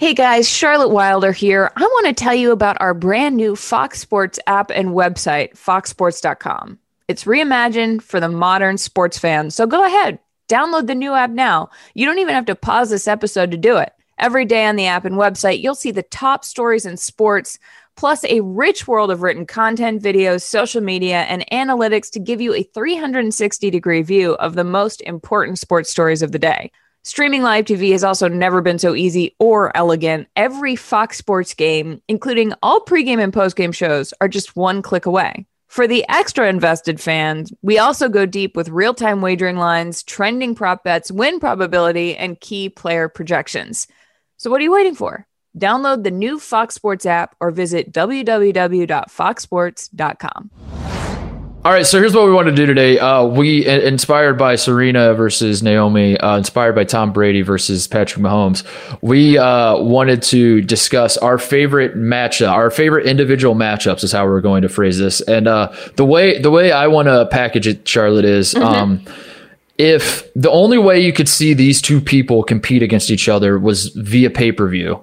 Hey 0.00 0.14
guys, 0.14 0.48
Charlotte 0.48 0.88
Wilder 0.88 1.30
here. 1.30 1.70
I 1.76 1.82
want 1.82 2.06
to 2.06 2.14
tell 2.14 2.34
you 2.34 2.52
about 2.52 2.80
our 2.80 2.94
brand 2.94 3.36
new 3.36 3.54
Fox 3.54 4.00
Sports 4.00 4.38
app 4.46 4.70
and 4.70 4.92
website, 4.92 5.52
foxsports.com. 5.52 6.78
It's 7.08 7.24
reimagined 7.24 8.00
for 8.00 8.18
the 8.18 8.30
modern 8.30 8.78
sports 8.78 9.18
fan. 9.18 9.50
So 9.50 9.66
go 9.66 9.84
ahead, 9.84 10.18
download 10.48 10.86
the 10.86 10.94
new 10.94 11.12
app 11.12 11.28
now. 11.28 11.68
You 11.92 12.06
don't 12.06 12.18
even 12.18 12.34
have 12.34 12.46
to 12.46 12.54
pause 12.54 12.88
this 12.88 13.06
episode 13.06 13.50
to 13.50 13.58
do 13.58 13.76
it. 13.76 13.92
Every 14.16 14.46
day 14.46 14.64
on 14.64 14.76
the 14.76 14.86
app 14.86 15.04
and 15.04 15.16
website, 15.16 15.60
you'll 15.60 15.74
see 15.74 15.90
the 15.90 16.02
top 16.04 16.46
stories 16.46 16.86
in 16.86 16.96
sports, 16.96 17.58
plus 17.94 18.24
a 18.24 18.40
rich 18.40 18.88
world 18.88 19.10
of 19.10 19.20
written 19.20 19.44
content, 19.44 20.02
videos, 20.02 20.40
social 20.40 20.80
media, 20.80 21.24
and 21.24 21.44
analytics 21.52 22.10
to 22.12 22.18
give 22.18 22.40
you 22.40 22.54
a 22.54 22.62
360 22.62 23.68
degree 23.70 24.00
view 24.00 24.32
of 24.36 24.54
the 24.54 24.64
most 24.64 25.02
important 25.02 25.58
sports 25.58 25.90
stories 25.90 26.22
of 26.22 26.32
the 26.32 26.38
day. 26.38 26.72
Streaming 27.02 27.42
live 27.42 27.64
TV 27.64 27.92
has 27.92 28.04
also 28.04 28.28
never 28.28 28.60
been 28.60 28.78
so 28.78 28.94
easy 28.94 29.34
or 29.38 29.74
elegant. 29.74 30.28
Every 30.36 30.76
Fox 30.76 31.16
Sports 31.16 31.54
game, 31.54 32.02
including 32.08 32.52
all 32.62 32.80
pregame 32.80 33.22
and 33.22 33.32
postgame 33.32 33.74
shows, 33.74 34.12
are 34.20 34.28
just 34.28 34.54
one 34.54 34.82
click 34.82 35.06
away. 35.06 35.46
For 35.68 35.86
the 35.86 36.04
extra 36.10 36.46
invested 36.48 37.00
fans, 37.00 37.54
we 37.62 37.78
also 37.78 38.10
go 38.10 38.26
deep 38.26 38.54
with 38.54 38.68
real 38.68 38.92
time 38.92 39.22
wagering 39.22 39.56
lines, 39.56 40.02
trending 40.02 40.54
prop 40.54 40.84
bets, 40.84 41.10
win 41.10 41.40
probability, 41.40 42.14
and 42.16 42.38
key 42.38 42.68
player 42.68 43.08
projections. 43.08 43.86
So, 44.36 44.50
what 44.50 44.60
are 44.60 44.64
you 44.64 44.72
waiting 44.72 44.94
for? 44.94 45.26
Download 45.58 46.04
the 46.04 46.10
new 46.10 46.38
Fox 46.38 46.74
Sports 46.74 47.06
app 47.06 47.34
or 47.40 47.50
visit 47.50 47.92
www.foxsports.com. 47.92 50.79
All 51.62 51.70
right, 51.70 51.84
so 51.84 51.98
here's 51.98 52.14
what 52.14 52.24
we 52.24 52.32
want 52.32 52.48
to 52.48 52.54
do 52.54 52.64
today. 52.64 52.98
Uh, 52.98 53.26
we 53.26 53.66
inspired 53.66 54.38
by 54.38 54.56
Serena 54.56 55.12
versus 55.12 55.62
Naomi, 55.62 56.16
uh, 56.16 56.38
inspired 56.38 56.74
by 56.74 56.84
Tom 56.84 57.12
Brady 57.12 57.42
versus 57.42 57.86
Patrick 57.86 58.24
Mahomes. 58.24 58.64
We 59.02 59.36
uh, 59.36 59.76
wanted 59.76 60.22
to 60.22 60.62
discuss 60.62 61.18
our 61.18 61.36
favorite 61.36 61.96
matchup, 61.96 62.50
our 62.50 62.70
favorite 62.70 63.04
individual 63.04 63.54
matchups, 63.54 64.02
is 64.04 64.10
how 64.10 64.24
we're 64.24 64.40
going 64.40 64.62
to 64.62 64.70
phrase 64.70 64.96
this. 64.98 65.20
And 65.20 65.46
uh, 65.46 65.70
the 65.96 66.04
way 66.06 66.38
the 66.40 66.50
way 66.50 66.72
I 66.72 66.86
want 66.86 67.08
to 67.08 67.26
package 67.26 67.66
it, 67.66 67.86
Charlotte, 67.86 68.24
is. 68.24 68.54
Um, 68.54 69.04
if 69.76 70.32
the 70.34 70.50
only 70.50 70.78
way 70.78 71.00
you 71.00 71.12
could 71.12 71.28
see 71.28 71.52
these 71.52 71.82
two 71.82 72.00
people 72.00 72.42
compete 72.42 72.82
against 72.82 73.10
each 73.10 73.28
other 73.28 73.58
was 73.58 73.88
via 73.88 74.30
pay 74.30 74.50
per 74.52 74.66
view, 74.66 75.02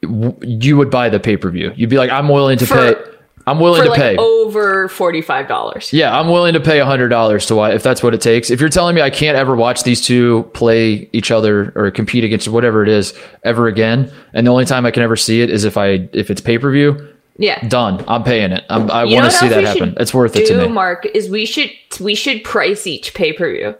you 0.00 0.78
would 0.78 0.90
buy 0.90 1.10
the 1.10 1.20
pay 1.20 1.36
per 1.36 1.50
view. 1.50 1.72
You'd 1.76 1.90
be 1.90 1.98
like, 1.98 2.10
I'm 2.10 2.28
willing 2.28 2.56
to 2.56 2.66
For- 2.66 2.94
pay. 2.94 3.17
I'm 3.48 3.58
willing 3.60 3.82
to 3.82 3.90
like 3.90 4.00
pay. 4.00 4.16
over 4.16 4.88
$45. 4.88 5.92
Yeah, 5.92 6.18
I'm 6.18 6.28
willing 6.28 6.52
to 6.54 6.60
pay 6.60 6.78
hundred 6.80 7.08
dollars 7.08 7.46
to 7.46 7.54
watch 7.54 7.74
if 7.74 7.82
that's 7.82 8.02
what 8.02 8.14
it 8.14 8.20
takes. 8.20 8.50
If 8.50 8.60
you're 8.60 8.68
telling 8.68 8.94
me 8.94 9.00
I 9.02 9.10
can't 9.10 9.36
ever 9.36 9.56
watch 9.56 9.82
these 9.84 10.00
two 10.04 10.48
play 10.54 11.08
each 11.12 11.30
other 11.30 11.72
or 11.74 11.90
compete 11.90 12.24
against 12.24 12.48
whatever 12.48 12.82
it 12.82 12.88
is 12.88 13.12
ever 13.44 13.66
again, 13.66 14.12
and 14.34 14.46
the 14.46 14.50
only 14.50 14.64
time 14.64 14.86
I 14.86 14.90
can 14.90 15.02
ever 15.02 15.16
see 15.16 15.40
it 15.42 15.50
is 15.50 15.64
if 15.64 15.76
I 15.76 16.08
if 16.12 16.30
it's 16.30 16.40
pay 16.40 16.58
per 16.58 16.70
view, 16.70 17.08
Yeah. 17.36 17.66
done. 17.68 18.04
I'm 18.08 18.24
paying 18.24 18.52
it. 18.52 18.64
I'm, 18.68 18.90
I 18.90 19.04
want 19.04 19.24
to 19.24 19.30
see 19.30 19.48
that 19.48 19.64
happen. 19.64 19.94
It's 19.98 20.12
worth 20.14 20.36
it 20.36 20.46
to 20.46 20.54
do, 20.54 20.60
me. 20.62 20.68
Mark, 20.68 21.06
is 21.06 21.28
we 21.30 21.46
should 21.46 21.70
we 22.00 22.14
should 22.14 22.44
price 22.44 22.86
each 22.86 23.14
pay 23.14 23.32
per 23.32 23.50
view. 23.52 23.74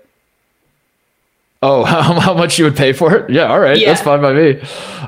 oh, 1.63 1.85
how, 1.93 2.21
how 2.21 2.35
much 2.35 2.59
you 2.59 2.65
would 2.65 2.77
pay 2.77 2.93
for 2.93 3.15
it? 3.17 3.31
Yeah, 3.31 3.47
all 3.47 3.59
right, 3.61 3.77
Yeah. 3.79 3.89
that's 3.89 4.03
fine 4.03 4.21
by 4.23 4.33
me. 4.33 4.61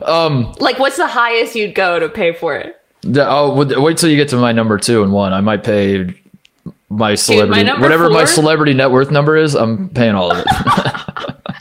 Um, 0.05 0.53
Like, 0.59 0.79
what's 0.79 0.97
the 0.97 1.07
highest 1.07 1.55
you'd 1.55 1.75
go 1.75 1.99
to 2.01 2.09
pay 2.09 2.33
for 2.33 2.57
it? 2.57 2.80
The- 3.03 3.23
I'll 3.23 3.55
wait 3.55 3.97
till 3.99 4.09
you 4.11 4.17
get 4.17 4.29
to 4.31 4.37
my 4.37 4.53
number 4.53 4.79
two 4.79 5.03
and 5.03 5.13
one. 5.13 5.33
I 5.33 5.41
might 5.41 5.65
pay 5.65 6.15
my 6.89 7.15
celebrity 7.15 7.63
number 7.65 7.83
whatever 7.83 8.11
my 8.11 8.25
celebrity 8.25 8.75
net 8.75 8.91
worth 8.91 9.11
number 9.11 9.37
is. 9.37 9.55
I'm 9.55 9.89
paying 9.91 10.15
all 10.15 10.33
of 10.33 10.39
it. 10.39 10.47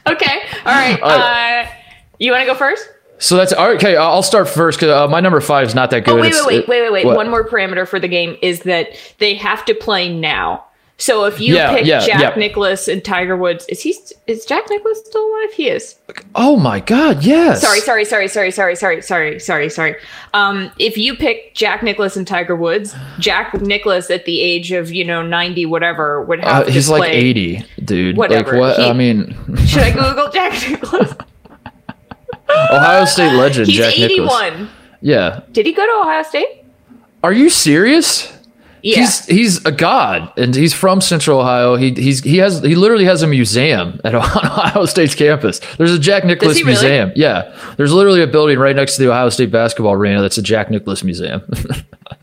Okay, 0.07 0.41
all 0.65 0.73
right. 0.73 0.99
All 1.01 1.09
right. 1.09 1.63
Uh, 1.65 1.69
you 2.17 2.31
want 2.31 2.41
to 2.41 2.47
go 2.47 2.55
first? 2.55 2.89
so 3.19 3.35
that's 3.35 3.53
all 3.53 3.67
right, 3.67 3.75
okay. 3.75 3.95
I'll 3.95 4.23
start 4.23 4.49
first 4.49 4.79
because 4.79 4.89
uh, 4.91 5.07
my 5.07 5.19
number 5.19 5.39
five 5.39 5.67
is 5.67 5.75
not 5.75 5.91
that 5.91 6.03
good. 6.05 6.15
Oh, 6.17 6.21
wait, 6.21 6.33
wait, 6.33 6.45
wait, 6.47 6.57
it- 6.59 6.67
wait, 6.67 6.81
wait, 6.91 7.05
wait. 7.05 7.15
One 7.15 7.29
more 7.29 7.47
parameter 7.47 7.87
for 7.87 7.99
the 7.99 8.07
game 8.07 8.35
is 8.41 8.61
that 8.61 8.89
they 9.19 9.35
have 9.35 9.63
to 9.65 9.75
play 9.75 10.11
now. 10.11 10.65
So 11.01 11.23
if 11.23 11.39
you 11.39 11.55
Yeah, 11.55 11.73
pick 11.73 11.85
yeah, 11.85 11.99
Jack 12.05 12.19
yeah. 12.19 12.33
Nicklaus 12.35 12.89
and 12.89 13.03
Tiger 13.03 13.37
Woods, 13.37 13.65
is 13.69 13.81
he 13.81 13.95
is 14.27 14.45
Jack 14.45 14.65
Nicklaus 14.69 14.99
still 15.05 15.25
alive? 15.25 15.53
He 15.53 15.69
is. 15.69 15.95
Oh 16.35 16.57
my 16.57 16.81
God! 16.81 17.23
Yes. 17.23 17.61
Sorry, 17.61 17.79
sorry, 17.79 18.03
sorry, 18.03 18.27
sorry, 18.27 18.51
sorry, 18.51 18.75
sorry, 18.75 19.01
sorry, 19.01 19.39
sorry, 19.39 19.69
sorry. 19.69 19.95
Um, 20.33 20.69
if 20.77 20.97
you 20.97 21.15
pick 21.15 21.55
Jack 21.55 21.83
Nicklaus 21.83 22.17
and 22.17 22.27
Tiger 22.27 22.53
Woods, 22.55 22.93
Jack 23.17 23.53
Nicklaus 23.61 24.11
at 24.11 24.25
the 24.25 24.41
age 24.41 24.73
of 24.73 24.91
you 24.91 25.05
know 25.05 25.21
ninety 25.23 25.65
whatever 25.65 26.21
would 26.23 26.43
have 26.43 26.67
Uh, 26.67 26.71
he's 26.71 26.89
like 26.89 27.13
eighty, 27.13 27.63
dude. 27.83 28.17
Whatever. 28.17 28.51
Like 28.59 28.59
what? 28.59 28.79
He- 28.79 28.89
I 28.89 28.93
mean, 28.93 29.35
Should 29.65 29.83
I 29.83 29.91
Google 29.93 30.29
Jack 30.31 30.69
Nicklaus? 30.69 31.13
Ohio 32.71 33.05
State 33.05 33.33
legend 33.37 33.67
He's 33.67 33.77
Jack 33.77 33.97
Nicklaus. 33.97 34.41
eighty-one. 34.43 34.69
Yeah. 35.01 35.41
Did 35.51 35.65
he 35.65 35.71
go 35.73 35.85
to 35.85 35.93
Ohio 36.01 36.23
State? 36.23 36.65
Are 37.23 37.31
you 37.33 37.49
serious? 37.49 38.33
Yeah. 38.81 38.97
He's 38.97 39.25
he's 39.25 39.65
a 39.65 39.71
god, 39.71 40.31
and 40.37 40.55
he's 40.55 40.73
from 40.73 41.01
Central 41.01 41.39
Ohio. 41.39 41.75
He 41.75 41.93
he's 41.93 42.23
he 42.23 42.37
has 42.37 42.61
he 42.61 42.75
literally 42.75 43.05
has 43.05 43.21
a 43.21 43.27
museum 43.27 43.99
at 44.03 44.15
Ohio 44.15 44.85
State's 44.85 45.15
campus. 45.15 45.59
There's 45.77 45.93
a 45.93 45.99
Jack 45.99 46.23
Nicklaus 46.25 46.55
really? 46.55 46.65
museum. 46.65 47.11
Yeah, 47.15 47.53
there's 47.77 47.91
literally 47.91 48.21
a 48.21 48.27
building 48.27 48.57
right 48.57 48.75
next 48.75 48.95
to 48.95 49.03
the 49.03 49.11
Ohio 49.11 49.29
State 49.29 49.51
basketball 49.51 49.93
arena 49.93 50.21
that's 50.21 50.37
a 50.37 50.41
Jack 50.41 50.69
Nicklaus 50.69 51.03
museum. 51.03 51.41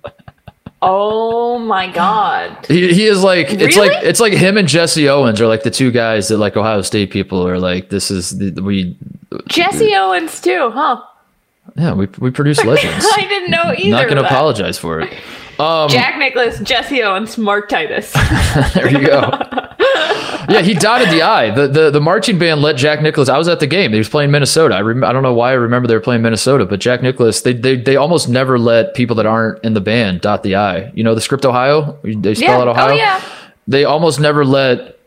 oh 0.83 1.59
my 1.59 1.91
god. 1.91 2.65
he, 2.67 2.93
he 2.93 3.07
is 3.07 3.23
like 3.23 3.49
it's 3.51 3.77
like 3.77 4.05
it's 4.05 4.21
like 4.21 4.33
him 4.33 4.57
and 4.57 4.67
Jesse 4.67 5.09
Owens 5.09 5.41
are 5.41 5.47
like 5.47 5.63
the 5.63 5.71
two 5.71 5.91
guys 5.91 6.29
that 6.29 6.39
like 6.39 6.57
Ohio 6.57 6.83
State 6.83 7.11
people 7.11 7.47
are 7.47 7.59
like 7.59 7.91
this 7.91 8.11
is 8.11 8.39
the, 8.39 8.63
we 8.63 8.97
Jesse 9.49 9.95
Owens 9.95 10.41
too, 10.41 10.71
huh? 10.73 11.03
yeah 11.77 11.93
we 11.93 12.07
we 12.19 12.31
produce 12.31 12.65
legends. 12.65 13.05
I 13.17 13.27
didn't 13.29 13.51
know 13.51 13.75
either. 13.77 13.91
Not 13.91 14.05
going 14.05 14.17
to 14.17 14.25
apologize 14.25 14.79
for 14.79 15.01
it. 15.01 15.13
Um, 15.59 15.89
Jack 15.89 16.19
Nicklaus, 16.19 16.59
Jesse 16.61 17.03
Owens, 17.03 17.39
Mark 17.39 17.69
Titus. 17.69 18.13
there 18.75 18.91
you 18.91 19.07
go. 19.07 19.31
yeah, 20.49 20.61
he 20.63 20.75
dotted 20.75 21.09
the 21.11 21.23
I. 21.23 21.51
The, 21.51 21.67
the 21.69 21.91
the 21.91 22.01
marching 22.01 22.39
band 22.39 22.61
let 22.63 22.77
Jack 22.77 23.01
Nicklaus. 23.03 23.29
I 23.29 23.39
was 23.39 23.49
at 23.49 23.61
the 23.61 23.67
game. 23.67 23.93
He 23.93 23.99
was 23.99 24.09
playing 24.09 24.31
Minnesota. 24.31 24.75
I 24.75 24.81
rem, 24.83 25.03
I 25.03 25.13
don't 25.13 25.23
know 25.23 25.33
why 25.35 25.51
I 25.51 25.55
remember 25.55 25.89
they 25.89 25.95
were 25.95 26.01
playing 26.01 26.23
Minnesota, 26.23 26.67
but 26.67 26.81
Jack 26.81 27.03
Nicklaus. 27.03 27.41
They, 27.41 27.53
they 27.55 27.77
they 27.77 27.97
almost 27.97 28.29
never 28.29 28.59
let 28.59 28.95
people 28.95 29.17
that 29.17 29.27
aren't 29.27 29.65
in 29.65 29.73
the 29.75 29.81
band 29.81 30.21
dot 30.21 30.43
the 30.43 30.57
I. 30.57 30.91
You 30.95 31.05
know 31.05 31.15
the 31.15 31.21
script 31.23 31.45
Ohio. 31.47 31.99
They 32.03 32.35
spell 32.35 32.49
Yeah. 32.57 32.61
out 32.63 32.69
Ohio. 32.69 32.93
Oh, 32.93 32.97
yeah. 32.97 33.23
They 33.67 33.85
almost 33.85 34.21
never 34.21 34.45
let 34.45 34.99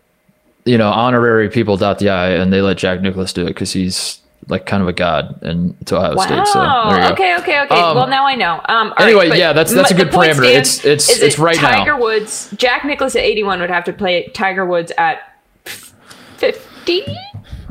you 0.65 0.77
know 0.77 0.89
honorary 0.89 1.49
people 1.49 1.77
dot 1.77 1.99
the 1.99 2.09
I, 2.09 2.29
and 2.31 2.51
they 2.51 2.61
let 2.61 2.77
Jack 2.77 3.01
Nicklaus 3.01 3.33
do 3.33 3.43
it 3.43 3.49
because 3.49 3.71
he's 3.71 4.19
like 4.49 4.65
kind 4.65 4.81
of 4.81 4.89
a 4.89 4.93
god 4.93 5.41
in 5.43 5.75
to 5.85 5.95
Ohio 5.97 6.15
Wow. 6.15 6.23
State. 6.25 6.47
So 6.47 6.59
there 6.59 7.01
you 7.01 7.07
go. 7.07 7.13
okay, 7.13 7.37
okay, 7.37 7.61
okay. 7.61 7.79
Um, 7.79 7.95
well, 7.95 8.07
now 8.07 8.25
I 8.25 8.35
know. 8.35 8.59
Um, 8.67 8.93
anyway, 8.97 9.29
but 9.29 9.37
yeah, 9.37 9.53
that's- 9.53 9.73
that's 9.73 9.91
a 9.91 9.93
good 9.95 10.09
parameter. 10.09 10.49
stands 10.49 10.79
It's- 10.85 11.09
it's- 11.09 11.19
it's 11.19 11.39
right 11.39 11.55
now. 11.61 11.69
Tiger 11.77 11.95
Woods, 11.97 12.49
Jack 12.57 12.83
Nicklaus 12.83 13.15
at 13.15 13.23
81 13.23 13.61
would 13.61 13.69
have 13.69 13.83
to 13.85 13.93
play 13.93 14.27
Tiger 14.33 14.65
Woods 14.65 14.91
at 14.97 15.19
50. 16.37 17.05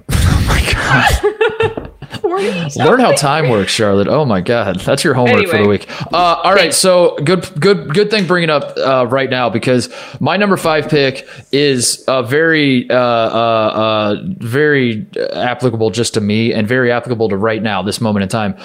Learn 2.22 3.00
how 3.00 3.12
time 3.12 3.48
works, 3.48 3.70
Charlotte. 3.70 4.08
Oh 4.08 4.24
my 4.24 4.40
God, 4.40 4.80
that's 4.80 5.04
your 5.04 5.14
homework 5.14 5.42
anyway. 5.42 5.50
for 5.50 5.62
the 5.62 5.68
week. 5.68 6.12
Uh, 6.12 6.40
all 6.42 6.54
right, 6.54 6.72
so 6.72 7.16
good, 7.24 7.48
good, 7.60 7.92
good 7.92 8.10
thing 8.10 8.26
bringing 8.26 8.50
up 8.50 8.76
uh, 8.78 9.06
right 9.06 9.28
now 9.28 9.50
because 9.50 9.92
my 10.20 10.36
number 10.36 10.56
five 10.56 10.88
pick 10.88 11.28
is 11.52 12.04
uh, 12.08 12.22
very, 12.22 12.88
uh, 12.90 12.94
uh, 12.94 12.98
uh, 12.98 14.22
very 14.38 15.06
applicable 15.34 15.90
just 15.90 16.14
to 16.14 16.20
me 16.20 16.52
and 16.52 16.66
very 16.66 16.90
applicable 16.90 17.28
to 17.28 17.36
right 17.36 17.62
now, 17.62 17.82
this 17.82 18.00
moment 18.00 18.22
in 18.22 18.28
time. 18.28 18.56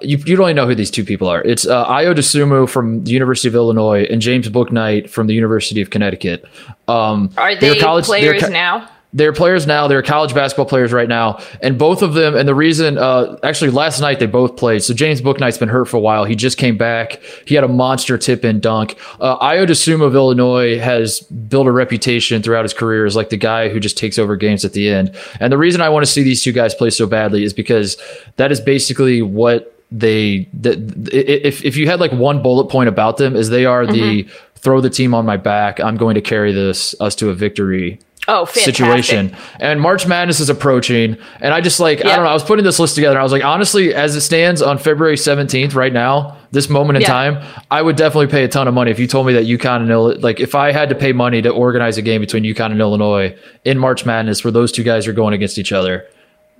you, 0.00 0.18
you 0.18 0.36
don't 0.36 0.46
even 0.46 0.56
know 0.56 0.66
who 0.66 0.74
these 0.74 0.90
two 0.90 1.04
people 1.04 1.28
are. 1.28 1.42
It's 1.42 1.66
uh, 1.66 1.86
Ayo 1.86 2.14
Dosunmu 2.14 2.68
from 2.68 3.04
the 3.04 3.10
University 3.10 3.48
of 3.48 3.54
Illinois 3.54 4.04
and 4.04 4.20
James 4.20 4.48
Bouknight 4.48 5.10
from 5.10 5.26
the 5.26 5.34
University 5.34 5.80
of 5.80 5.90
Connecticut. 5.90 6.44
Um, 6.88 7.30
are 7.36 7.54
they 7.56 7.78
college, 7.78 8.04
players 8.04 8.48
now? 8.48 8.88
They're 9.12 9.32
players 9.32 9.66
now. 9.66 9.88
They're 9.88 10.02
college 10.02 10.34
basketball 10.34 10.66
players 10.66 10.92
right 10.92 11.08
now, 11.08 11.40
and 11.60 11.76
both 11.76 12.02
of 12.02 12.14
them. 12.14 12.36
And 12.36 12.48
the 12.48 12.54
reason, 12.54 12.96
uh, 12.96 13.38
actually, 13.42 13.70
last 13.70 14.00
night 14.00 14.20
they 14.20 14.26
both 14.26 14.56
played. 14.56 14.84
So 14.84 14.94
James 14.94 15.20
Bouknight's 15.20 15.58
been 15.58 15.68
hurt 15.68 15.86
for 15.86 15.96
a 15.96 16.00
while. 16.00 16.24
He 16.24 16.36
just 16.36 16.58
came 16.58 16.76
back. 16.76 17.20
He 17.44 17.56
had 17.56 17.64
a 17.64 17.68
monster 17.68 18.16
tip 18.16 18.44
in 18.44 18.60
dunk. 18.60 18.96
Uh, 19.18 19.36
Ayo 19.38 19.66
Dosunmu 19.66 20.04
of 20.04 20.14
Illinois 20.14 20.78
has 20.78 21.20
built 21.20 21.66
a 21.66 21.72
reputation 21.72 22.40
throughout 22.40 22.64
his 22.64 22.72
career 22.72 23.04
as 23.04 23.16
like 23.16 23.30
the 23.30 23.36
guy 23.36 23.68
who 23.68 23.80
just 23.80 23.98
takes 23.98 24.16
over 24.16 24.36
games 24.36 24.64
at 24.64 24.74
the 24.74 24.88
end. 24.88 25.12
And 25.40 25.52
the 25.52 25.58
reason 25.58 25.80
I 25.80 25.88
want 25.88 26.06
to 26.06 26.10
see 26.10 26.22
these 26.22 26.42
two 26.42 26.52
guys 26.52 26.72
play 26.72 26.90
so 26.90 27.06
badly 27.06 27.42
is 27.42 27.52
because 27.52 27.96
that 28.36 28.52
is 28.52 28.60
basically 28.60 29.22
what 29.22 29.76
they. 29.90 30.48
The, 30.54 30.78
if 31.12 31.64
if 31.64 31.76
you 31.76 31.88
had 31.88 31.98
like 31.98 32.12
one 32.12 32.42
bullet 32.42 32.68
point 32.68 32.88
about 32.88 33.16
them, 33.16 33.34
is 33.34 33.50
they 33.50 33.66
are 33.66 33.82
mm-hmm. 33.82 33.92
the 33.92 34.28
throw 34.54 34.80
the 34.80 34.90
team 34.90 35.14
on 35.14 35.26
my 35.26 35.36
back. 35.36 35.80
I'm 35.80 35.96
going 35.96 36.14
to 36.14 36.20
carry 36.20 36.52
this 36.52 36.94
us 37.00 37.16
to 37.16 37.30
a 37.30 37.34
victory 37.34 37.98
oh, 38.28 38.44
fantastic. 38.44 38.76
situation. 38.76 39.36
And 39.58 39.80
March 39.80 40.06
Madness 40.06 40.40
is 40.40 40.48
approaching. 40.48 41.16
And 41.40 41.54
I 41.54 41.60
just 41.60 41.80
like. 41.80 42.00
I 42.04 42.16
don't 42.16 42.24
know, 42.24 42.30
I 42.30 42.34
was 42.34 42.44
putting 42.44 42.64
this 42.64 42.78
list 42.78 42.94
together. 42.94 43.18
I 43.18 43.22
was 43.22 43.32
like, 43.32 43.44
honestly, 43.44 43.94
as 43.94 44.16
it 44.16 44.20
stands 44.22 44.62
on 44.62 44.78
February 44.78 45.16
17th, 45.16 45.74
right 45.74 45.92
now, 45.92 46.36
this 46.50 46.68
moment 46.68 46.98
in 46.98 47.04
time, 47.04 47.44
I 47.70 47.80
would 47.82 47.96
definitely 47.96 48.26
pay 48.28 48.44
a 48.44 48.48
ton 48.48 48.66
of 48.66 48.74
money 48.74 48.90
if 48.90 48.98
you 48.98 49.06
told 49.06 49.26
me 49.26 49.32
that 49.34 49.44
UConn 49.44 49.82
and 49.82 49.90
Illinois, 49.90 50.20
like 50.20 50.40
if 50.40 50.54
I 50.54 50.72
had 50.72 50.88
to 50.88 50.94
pay 50.94 51.12
money 51.12 51.42
to 51.42 51.50
organize 51.50 51.96
a 51.96 52.02
game 52.02 52.20
between 52.20 52.42
UConn 52.42 52.72
and 52.72 52.80
Illinois 52.80 53.36
in 53.64 53.78
March 53.78 54.04
Madness 54.04 54.42
where 54.42 54.50
those 54.50 54.72
two 54.72 54.82
guys 54.82 55.06
are 55.06 55.12
going 55.12 55.34
against 55.34 55.58
each 55.58 55.72
other, 55.72 56.06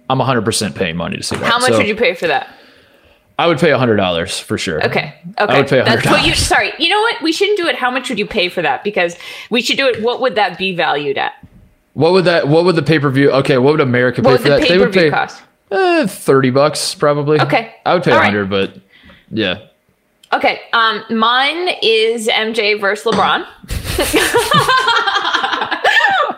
I'm 0.08 0.18
100% 0.18 0.74
paying 0.74 0.96
money 0.96 1.16
to 1.16 1.22
see 1.22 1.36
that. 1.36 1.44
How 1.44 1.58
much 1.58 1.72
so, 1.72 1.78
would 1.78 1.88
you 1.88 1.96
pay 1.96 2.14
for 2.14 2.26
that? 2.28 2.48
I 3.38 3.46
would 3.46 3.58
pay 3.58 3.70
hundred 3.70 3.96
dollars 3.96 4.38
for 4.38 4.58
sure. 4.58 4.84
Okay. 4.84 5.14
Okay. 5.40 5.52
I 5.52 5.58
would 5.58 5.68
pay 5.68 5.80
hundred 5.80 6.02
dollars. 6.02 6.36
Sorry. 6.36 6.72
You 6.78 6.90
know 6.90 7.00
what? 7.00 7.22
We 7.22 7.32
shouldn't 7.32 7.56
do 7.56 7.68
it. 7.68 7.74
How 7.74 7.90
much 7.90 8.10
would 8.10 8.18
you 8.18 8.26
pay 8.26 8.50
for 8.50 8.60
that? 8.60 8.84
Because 8.84 9.16
we 9.48 9.62
should 9.62 9.78
do 9.78 9.86
it. 9.86 10.02
What 10.02 10.20
would 10.20 10.34
that 10.34 10.58
be 10.58 10.76
valued 10.76 11.16
at? 11.16 11.32
What 11.94 12.12
would 12.12 12.24
that? 12.26 12.48
What 12.48 12.64
would 12.64 12.76
the 12.76 12.82
pay 12.82 12.98
per 12.98 13.10
view? 13.10 13.30
Okay, 13.30 13.58
what 13.58 13.72
would 13.72 13.80
America 13.80 14.22
pay 14.22 14.30
what 14.30 14.40
for 14.40 14.48
that? 14.48 14.68
They 14.68 14.78
would 14.78 14.92
pay 14.92 15.10
cost? 15.10 15.42
Eh, 15.70 16.06
thirty 16.06 16.50
bucks 16.50 16.94
probably. 16.94 17.40
Okay, 17.40 17.74
I 17.84 17.94
would 17.94 18.02
pay 18.02 18.12
hundred, 18.12 18.50
right. 18.50 18.72
but 18.72 18.82
yeah. 19.30 19.66
Okay, 20.32 20.60
um, 20.72 21.04
mine 21.10 21.70
is 21.82 22.28
MJ 22.28 22.80
versus 22.80 23.04
LeBron. 23.04 23.44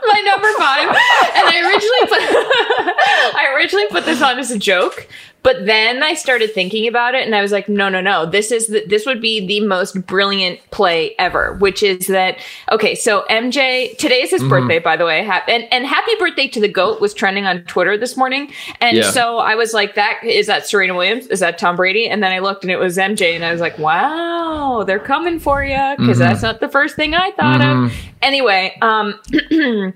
My 0.04 0.20
number 0.24 0.48
five, 0.58 0.88
and 0.88 1.44
I 1.46 1.60
originally 1.62 2.06
put 2.08 2.18
I 3.36 3.52
originally 3.54 3.86
put 3.88 4.04
this 4.06 4.22
on 4.22 4.38
as 4.38 4.50
a 4.50 4.58
joke, 4.58 5.06
but 5.42 5.66
then 5.66 6.02
I 6.02 6.14
started 6.14 6.54
thinking 6.54 6.86
about 6.86 7.14
it 7.14 7.26
and 7.26 7.34
I 7.34 7.42
was 7.42 7.50
like, 7.50 7.68
no, 7.68 7.88
no, 7.88 8.00
no. 8.00 8.26
This 8.26 8.52
is 8.52 8.68
the, 8.68 8.84
this 8.86 9.06
would 9.06 9.20
be 9.20 9.44
the 9.44 9.60
most 9.66 10.06
brilliant 10.06 10.60
play 10.70 11.16
ever, 11.18 11.54
which 11.54 11.82
is 11.82 12.06
that 12.06 12.38
okay, 12.70 12.94
so 12.94 13.24
MJ 13.28 13.96
today 13.98 14.22
is 14.22 14.30
his 14.30 14.40
mm-hmm. 14.40 14.50
birthday, 14.50 14.78
by 14.78 14.96
the 14.96 15.04
way. 15.04 15.24
Ha- 15.24 15.42
and 15.48 15.66
and 15.72 15.84
happy 15.84 16.12
birthday 16.18 16.46
to 16.48 16.60
the 16.60 16.68
GOAT 16.68 17.00
was 17.00 17.12
trending 17.12 17.44
on 17.44 17.62
Twitter 17.64 17.98
this 17.98 18.16
morning. 18.16 18.52
And 18.80 18.98
yeah. 18.98 19.10
so 19.10 19.38
I 19.38 19.56
was 19.56 19.74
like, 19.74 19.96
that 19.96 20.20
is 20.22 20.46
that 20.46 20.66
Serena 20.66 20.94
Williams? 20.94 21.26
Is 21.26 21.40
that 21.40 21.58
Tom 21.58 21.74
Brady? 21.74 22.08
And 22.08 22.22
then 22.22 22.32
I 22.32 22.38
looked 22.38 22.62
and 22.62 22.70
it 22.70 22.78
was 22.78 22.96
MJ 22.96 23.34
and 23.34 23.44
I 23.44 23.50
was 23.50 23.60
like, 23.60 23.78
wow, 23.78 24.84
they're 24.86 25.00
coming 25.00 25.40
for 25.40 25.64
you 25.64 25.74
because 25.98 26.18
mm-hmm. 26.18 26.18
that's 26.20 26.42
not 26.42 26.60
the 26.60 26.68
first 26.68 26.94
thing 26.94 27.14
I 27.14 27.32
thought 27.32 27.60
mm-hmm. 27.60 27.86
of. 27.86 27.94
Anyway, 28.22 28.76
um 28.80 29.18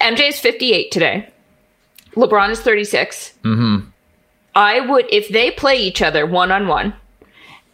MJ 0.00 0.28
is 0.28 0.40
58 0.40 0.90
today. 0.90 1.30
LeBron 2.16 2.50
is 2.50 2.60
36. 2.60 3.34
Mm-hmm. 3.42 3.90
I 4.54 4.80
would 4.80 5.06
if 5.10 5.28
they 5.28 5.50
play 5.50 5.76
each 5.76 6.02
other 6.02 6.26
one 6.26 6.50
on 6.52 6.68
one 6.68 6.94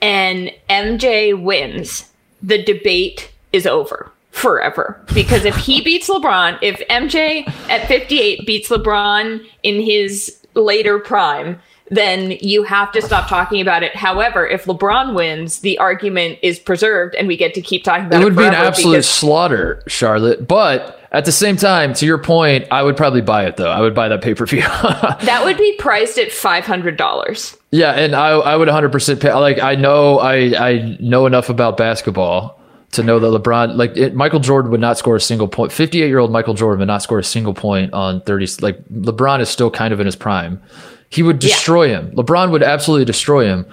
and 0.01 0.51
MJ 0.68 1.41
wins, 1.41 2.11
the 2.43 2.62
debate 2.62 3.31
is 3.53 3.66
over 3.66 4.11
forever. 4.31 5.01
Because 5.12 5.45
if 5.45 5.57
he 5.57 5.83
beats 5.83 6.09
LeBron, 6.09 6.59
if 6.62 6.81
MJ 6.89 7.47
at 7.68 7.87
58 7.89 8.47
beats 8.47 8.68
LeBron 8.68 9.45
in 9.62 9.83
his 9.83 10.41
later 10.55 10.99
prime, 10.99 11.61
then 11.91 12.32
you 12.41 12.62
have 12.62 12.93
to 12.93 13.03
stop 13.03 13.28
talking 13.28 13.61
about 13.61 13.82
it. 13.82 13.95
However, 13.97 14.47
if 14.47 14.64
LeBron 14.64 15.14
wins, 15.14 15.59
the 15.59 15.76
argument 15.78 16.38
is 16.41 16.59
preserved 16.59 17.14
and 17.16 17.26
we 17.28 17.36
get 17.36 17.53
to 17.55 17.61
keep 17.61 17.82
talking 17.84 18.07
about 18.07 18.20
it. 18.20 18.22
It 18.22 18.24
would 18.24 18.36
be 18.36 18.45
an 18.45 18.55
absolute 18.55 18.93
because- 18.93 19.09
slaughter, 19.09 19.82
Charlotte. 19.86 20.47
But 20.47 20.99
at 21.12 21.24
the 21.24 21.32
same 21.32 21.57
time, 21.57 21.93
to 21.95 22.07
your 22.07 22.18
point, 22.18 22.66
I 22.70 22.84
would 22.84 22.97
probably 22.97 23.20
buy 23.22 23.45
it 23.45 23.57
though. 23.57 23.70
I 23.70 23.80
would 23.80 23.95
buy 23.95 24.09
that 24.09 24.22
pay 24.22 24.34
per 24.34 24.47
view. 24.47 24.61
that 24.62 25.43
would 25.45 25.59
be 25.59 25.74
priced 25.78 26.18
at 26.18 26.30
five 26.30 26.64
hundred 26.64 26.97
dollars. 26.97 27.57
Yeah, 27.72 27.93
and 27.93 28.14
I 28.14 28.30
I 28.30 28.57
would 28.57 28.68
one 28.68 28.74
hundred 28.74 28.93
percent 28.93 29.20
pay. 29.20 29.32
Like 29.34 29.59
I 29.59 29.74
know 29.74 30.20
I 30.20 30.68
I 30.68 30.97
know 31.01 31.26
enough 31.26 31.49
about 31.49 31.76
basketball 31.76 32.61
to 32.93 33.03
know 33.03 33.18
that 33.20 33.26
LeBron, 33.26 33.76
like 33.76 33.97
it, 33.97 34.14
Michael 34.14 34.41
Jordan, 34.41 34.70
would 34.70 34.80
not 34.80 34.99
score 34.99 35.16
a 35.16 35.20
single 35.20 35.49
point. 35.49 35.72
Fifty 35.72 36.03
eight 36.03 36.09
year 36.09 36.18
old 36.20 36.30
Michael 36.30 36.55
Jordan 36.55 36.78
would 36.80 36.86
not 36.86 37.03
score 37.03 37.18
a 37.18 37.24
single 37.24 37.55
point 37.55 37.93
on 37.93 38.20
thirty. 38.20 38.47
Like 38.61 38.78
LeBron 38.88 39.41
is 39.41 39.49
still 39.49 39.70
kind 39.70 39.93
of 39.93 39.99
in 39.99 40.07
his 40.07 40.16
prime. 40.16 40.62
He 41.11 41.22
would 41.22 41.38
destroy 41.38 41.88
yeah. 41.88 42.00
him. 42.00 42.12
LeBron 42.12 42.50
would 42.52 42.62
absolutely 42.62 43.04
destroy 43.04 43.44
him. 43.44 43.66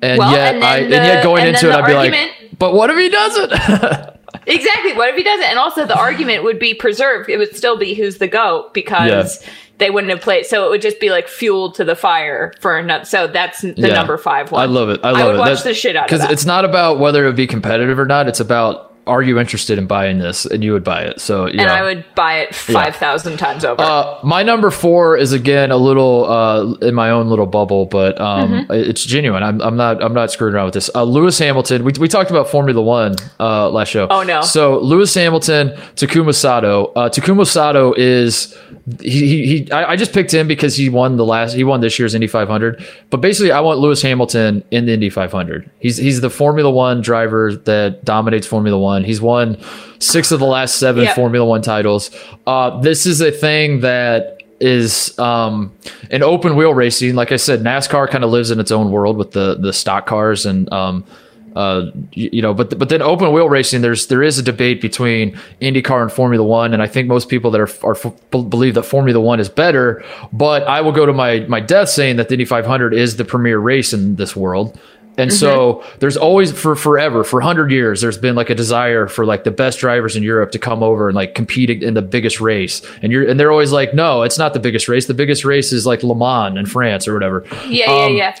And 0.00 0.18
well, 0.18 0.32
yet, 0.32 0.54
and 0.54 0.64
I 0.64 0.78
the, 0.80 0.84
and 0.84 0.90
yet 0.92 1.24
going 1.24 1.46
into 1.46 1.68
it, 1.68 1.74
I'd 1.74 1.86
be 1.86 1.94
like, 1.94 2.58
but 2.58 2.72
what 2.72 2.90
if 2.90 2.96
he 2.96 3.08
doesn't? 3.08 4.14
Exactly. 4.46 4.92
What 4.94 5.08
if 5.08 5.16
he 5.16 5.22
doesn't? 5.22 5.46
And 5.46 5.58
also, 5.58 5.86
the 5.86 5.96
argument 5.96 6.44
would 6.44 6.58
be 6.58 6.74
preserved. 6.74 7.30
It 7.30 7.38
would 7.38 7.56
still 7.56 7.78
be 7.78 7.94
who's 7.94 8.18
the 8.18 8.28
goat 8.28 8.74
because 8.74 9.42
yeah. 9.42 9.50
they 9.78 9.90
wouldn't 9.90 10.12
have 10.12 10.20
played. 10.20 10.46
So 10.46 10.66
it 10.66 10.70
would 10.70 10.82
just 10.82 11.00
be 11.00 11.10
like 11.10 11.28
fuel 11.28 11.72
to 11.72 11.84
the 11.84 11.96
fire 11.96 12.52
for 12.60 12.76
another. 12.76 13.04
So 13.04 13.26
that's 13.26 13.62
the 13.62 13.74
yeah. 13.76 13.94
number 13.94 14.18
five 14.18 14.52
one. 14.52 14.62
I 14.62 14.66
love 14.66 14.88
it. 14.90 15.00
I 15.02 15.12
love 15.12 15.20
I 15.20 15.24
would 15.26 15.34
it. 15.36 15.38
Watch 15.38 15.48
that's, 15.48 15.62
the 15.62 15.74
shit 15.74 15.96
out 15.96 16.08
because 16.08 16.28
it's 16.30 16.44
not 16.44 16.64
about 16.64 16.98
whether 16.98 17.24
it 17.24 17.26
would 17.26 17.36
be 17.36 17.46
competitive 17.46 17.98
or 17.98 18.06
not. 18.06 18.28
It's 18.28 18.40
about 18.40 18.93
are 19.06 19.22
you 19.22 19.38
interested 19.38 19.78
in 19.78 19.86
buying 19.86 20.18
this? 20.18 20.46
And 20.46 20.64
you 20.64 20.72
would 20.72 20.84
buy 20.84 21.02
it. 21.02 21.20
So 21.20 21.46
yeah. 21.46 21.62
And 21.62 21.70
I 21.70 21.82
would 21.82 22.04
buy 22.14 22.38
it 22.38 22.54
5,000 22.54 23.32
yeah. 23.32 23.38
times 23.38 23.64
over. 23.64 23.82
Uh, 23.82 24.18
my 24.22 24.42
number 24.42 24.70
four 24.70 25.16
is 25.16 25.32
again 25.32 25.70
a 25.70 25.76
little 25.76 26.24
uh, 26.30 26.72
in 26.86 26.94
my 26.94 27.10
own 27.10 27.28
little 27.28 27.46
bubble, 27.46 27.86
but 27.86 28.20
um, 28.20 28.50
mm-hmm. 28.50 28.72
it's 28.72 29.04
genuine. 29.04 29.42
I'm, 29.42 29.60
I'm, 29.60 29.76
not 29.76 30.02
I'm 30.02 30.14
not 30.14 30.30
screwing 30.30 30.54
around 30.54 30.66
with 30.66 30.74
this. 30.74 30.90
Uh, 30.94 31.04
Lewis 31.04 31.38
Hamilton. 31.38 31.84
We, 31.84 31.92
we 31.98 32.08
talked 32.08 32.30
about 32.30 32.48
Formula 32.48 32.80
One 32.80 33.16
uh, 33.40 33.68
last 33.70 33.88
show. 33.88 34.06
Oh 34.08 34.22
no. 34.22 34.40
So 34.42 34.78
Lewis 34.80 35.14
Hamilton, 35.14 35.70
Takuma 35.96 36.34
Sato. 36.34 36.86
Uh, 36.94 37.08
Takuma 37.08 37.46
Sato 37.46 37.92
is 37.94 38.56
he, 39.00 39.26
he, 39.26 39.46
he 39.46 39.72
I, 39.72 39.92
I, 39.92 39.96
just 39.96 40.12
picked 40.12 40.32
him 40.32 40.46
because 40.46 40.76
he 40.76 40.90
won 40.90 41.16
the 41.16 41.24
last 41.24 41.54
he 41.54 41.64
won 41.64 41.80
this 41.80 41.98
year's 41.98 42.14
Indy 42.14 42.26
500. 42.26 42.84
But 43.10 43.20
basically, 43.20 43.50
I 43.50 43.60
want 43.60 43.78
Lewis 43.78 44.02
Hamilton 44.02 44.62
in 44.70 44.86
the 44.86 44.92
Indy 44.92 45.10
500. 45.10 45.70
He's 45.80 45.96
he's 45.96 46.20
the 46.20 46.30
Formula 46.30 46.70
One 46.70 47.00
driver 47.00 47.54
that 47.54 48.04
dominates 48.04 48.46
Formula 48.46 48.78
One. 48.78 48.93
He's 49.02 49.20
won 49.20 49.58
six 49.98 50.30
of 50.30 50.38
the 50.38 50.46
last 50.46 50.76
seven 50.76 51.04
yep. 51.04 51.16
Formula 51.16 51.44
One 51.44 51.62
titles. 51.62 52.10
Uh, 52.46 52.78
this 52.80 53.06
is 53.06 53.20
a 53.20 53.32
thing 53.32 53.80
that 53.80 54.42
is 54.60 55.18
um, 55.18 55.74
an 56.10 56.22
open 56.22 56.54
wheel 56.54 56.74
racing. 56.74 57.14
Like 57.16 57.32
I 57.32 57.36
said, 57.36 57.60
NASCAR 57.60 58.08
kind 58.08 58.22
of 58.22 58.30
lives 58.30 58.50
in 58.50 58.60
its 58.60 58.70
own 58.70 58.90
world 58.90 59.16
with 59.16 59.32
the 59.32 59.56
the 59.56 59.72
stock 59.72 60.06
cars 60.06 60.46
and 60.46 60.72
um, 60.72 61.04
uh, 61.54 61.90
you, 62.12 62.30
you, 62.32 62.42
know, 62.42 62.52
but 62.52 62.76
but 62.78 62.88
then 62.88 63.00
open 63.00 63.32
wheel 63.32 63.48
racing, 63.48 63.80
there's 63.80 64.08
there 64.08 64.22
is 64.22 64.38
a 64.38 64.42
debate 64.42 64.80
between 64.80 65.38
IndyCar 65.62 66.02
and 66.02 66.10
Formula 66.10 66.44
One, 66.44 66.72
and 66.74 66.82
I 66.82 66.88
think 66.88 67.06
most 67.06 67.28
people 67.28 67.52
that 67.52 67.60
are 67.60 67.86
are 67.86 67.94
believe 68.30 68.74
that 68.74 68.82
Formula 68.82 69.20
One 69.20 69.38
is 69.38 69.48
better. 69.48 70.04
But 70.32 70.64
I 70.64 70.80
will 70.80 70.90
go 70.90 71.06
to 71.06 71.12
my 71.12 71.40
my 71.40 71.60
death 71.60 71.90
saying 71.90 72.16
that 72.16 72.28
the 72.28 72.34
Indy 72.34 72.44
500 72.44 72.92
is 72.92 73.16
the 73.16 73.24
premier 73.24 73.58
race 73.58 73.92
in 73.92 74.16
this 74.16 74.34
world. 74.34 74.78
And 75.16 75.30
mm-hmm. 75.30 75.38
so 75.38 75.84
there's 76.00 76.16
always 76.16 76.52
for 76.52 76.74
forever, 76.74 77.22
for 77.22 77.36
100 77.36 77.70
years, 77.70 78.00
there's 78.00 78.18
been 78.18 78.34
like 78.34 78.50
a 78.50 78.54
desire 78.54 79.06
for 79.06 79.24
like 79.24 79.44
the 79.44 79.50
best 79.50 79.78
drivers 79.78 80.16
in 80.16 80.22
Europe 80.22 80.50
to 80.52 80.58
come 80.58 80.82
over 80.82 81.08
and 81.08 81.14
like 81.14 81.34
compete 81.34 81.70
in 81.70 81.94
the 81.94 82.02
biggest 82.02 82.40
race. 82.40 82.82
And 83.02 83.12
you're 83.12 83.28
and 83.28 83.38
they're 83.38 83.52
always 83.52 83.72
like, 83.72 83.94
no, 83.94 84.22
it's 84.22 84.38
not 84.38 84.54
the 84.54 84.60
biggest 84.60 84.88
race. 84.88 85.06
The 85.06 85.14
biggest 85.14 85.44
race 85.44 85.72
is 85.72 85.86
like 85.86 86.02
Le 86.02 86.16
Mans 86.16 86.58
in 86.58 86.66
France 86.66 87.06
or 87.06 87.14
whatever. 87.14 87.44
Yeah, 87.66 87.86
um, 87.86 88.14
yeah, 88.14 88.16
yeah. 88.16 88.36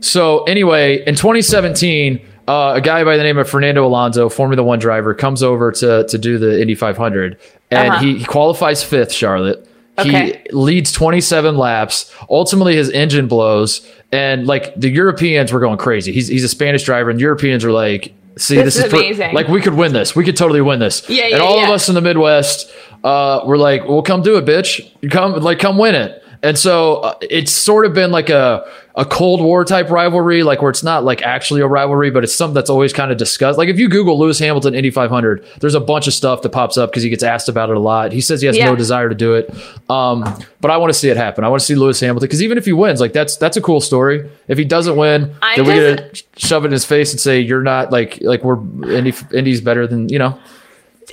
So 0.00 0.44
anyway, 0.44 1.02
in 1.06 1.14
2017, 1.14 2.20
uh, 2.48 2.74
a 2.76 2.80
guy 2.80 3.04
by 3.04 3.16
the 3.16 3.22
name 3.22 3.38
of 3.38 3.48
Fernando 3.48 3.86
Alonso, 3.86 4.28
Formula 4.28 4.62
One 4.62 4.78
driver, 4.78 5.14
comes 5.14 5.42
over 5.42 5.72
to 5.72 6.06
to 6.08 6.18
do 6.18 6.38
the 6.38 6.60
Indy 6.60 6.74
500, 6.74 7.38
and 7.70 7.92
uh-huh. 7.92 8.02
he, 8.02 8.18
he, 8.18 8.24
qualifies 8.24 8.82
fifth. 8.82 9.12
Charlotte. 9.12 9.66
Okay. 9.98 10.42
He 10.44 10.52
leads 10.52 10.92
27 10.92 11.56
laps. 11.56 12.12
Ultimately, 12.28 12.76
his 12.76 12.90
engine 12.90 13.28
blows, 13.28 13.86
and 14.12 14.46
like 14.46 14.74
the 14.78 14.90
Europeans 14.90 15.52
were 15.52 15.60
going 15.60 15.78
crazy. 15.78 16.12
He's 16.12 16.28
he's 16.28 16.44
a 16.44 16.48
Spanish 16.48 16.84
driver, 16.84 17.10
and 17.10 17.20
Europeans 17.20 17.64
are 17.64 17.72
like, 17.72 18.14
"See, 18.36 18.56
this, 18.56 18.76
this 18.76 18.78
is, 18.78 18.84
is 18.84 18.92
amazing. 18.92 19.34
Like 19.34 19.48
we 19.48 19.60
could 19.60 19.74
win 19.74 19.92
this. 19.92 20.14
We 20.14 20.24
could 20.24 20.36
totally 20.36 20.60
win 20.60 20.80
this." 20.80 21.08
Yeah, 21.08 21.26
yeah 21.26 21.36
And 21.36 21.42
all 21.42 21.56
yeah. 21.56 21.64
of 21.64 21.70
us 21.70 21.88
in 21.88 21.94
the 21.94 22.02
Midwest, 22.02 22.70
uh, 23.04 23.40
we're 23.46 23.56
like, 23.56 23.88
"Well, 23.88 24.02
come 24.02 24.22
do 24.22 24.36
it, 24.36 24.44
bitch. 24.44 25.10
Come 25.10 25.34
like 25.40 25.58
come 25.58 25.78
win 25.78 25.94
it." 25.94 26.22
And 26.42 26.58
so 26.58 26.96
uh, 26.96 27.14
it's 27.22 27.50
sort 27.50 27.86
of 27.86 27.94
been 27.94 28.10
like 28.10 28.28
a 28.28 28.70
a 28.98 29.04
Cold 29.04 29.42
War 29.42 29.62
type 29.64 29.90
rivalry, 29.90 30.42
like 30.42 30.62
where 30.62 30.70
it's 30.70 30.82
not 30.82 31.04
like 31.04 31.20
actually 31.20 31.60
a 31.60 31.66
rivalry, 31.66 32.10
but 32.10 32.24
it's 32.24 32.34
something 32.34 32.54
that's 32.54 32.70
always 32.70 32.94
kind 32.94 33.12
of 33.12 33.18
discussed. 33.18 33.58
Like 33.58 33.68
if 33.68 33.78
you 33.78 33.90
Google 33.90 34.18
Lewis 34.18 34.38
Hamilton 34.38 34.74
Indy 34.74 34.90
500, 34.90 35.44
there's 35.60 35.74
a 35.74 35.80
bunch 35.80 36.06
of 36.06 36.14
stuff 36.14 36.40
that 36.42 36.48
pops 36.48 36.78
up 36.78 36.90
because 36.90 37.02
he 37.02 37.10
gets 37.10 37.22
asked 37.22 37.50
about 37.50 37.68
it 37.68 37.76
a 37.76 37.80
lot. 37.80 38.12
He 38.12 38.22
says 38.22 38.40
he 38.40 38.46
has 38.46 38.56
Yeah. 38.56 38.66
no 38.70 38.74
desire 38.76 39.08
to 39.10 39.14
do 39.14 39.34
it, 39.34 39.54
um, 39.90 40.24
but 40.62 40.70
I 40.70 40.78
want 40.78 40.92
to 40.94 40.98
see 40.98 41.10
it 41.10 41.16
happen. 41.18 41.44
I 41.44 41.48
want 41.48 41.60
to 41.60 41.66
see 41.66 41.74
Lewis 41.74 42.00
Hamilton 42.00 42.26
because 42.26 42.42
even 42.42 42.56
if 42.56 42.64
he 42.64 42.72
wins, 42.72 43.00
like 43.00 43.12
that's 43.12 43.36
that's 43.36 43.58
a 43.58 43.60
cool 43.60 43.82
story. 43.82 44.30
If 44.48 44.56
he 44.56 44.64
doesn't 44.64 44.96
win, 44.96 45.34
I'm 45.42 45.56
then 45.62 45.66
we 45.66 45.74
get 45.74 46.14
to 46.14 46.24
shove 46.38 46.64
it 46.64 46.68
in 46.68 46.72
his 46.72 46.86
face 46.86 47.12
and 47.12 47.20
say 47.20 47.40
you're 47.40 47.62
not 47.62 47.92
like 47.92 48.18
like 48.22 48.42
we're 48.44 48.58
Indy 48.90 49.12
Indy's 49.34 49.60
better 49.60 49.86
than 49.86 50.08
you 50.08 50.18
know. 50.18 50.38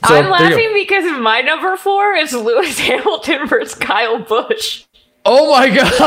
So, 0.07 0.15
I'm 0.15 0.23
there 0.23 0.23
you 0.23 0.29
go. 0.49 0.55
laughing 0.55 0.71
because 0.73 1.19
my 1.21 1.41
number 1.41 1.75
four 1.77 2.13
is 2.13 2.31
Lewis 2.33 2.79
Hamilton 2.87 3.47
versus 3.47 3.75
Kyle 3.75 4.19
Busch. 4.19 4.85
Oh 5.25 5.49
my 5.49 5.69
god! 5.69 5.91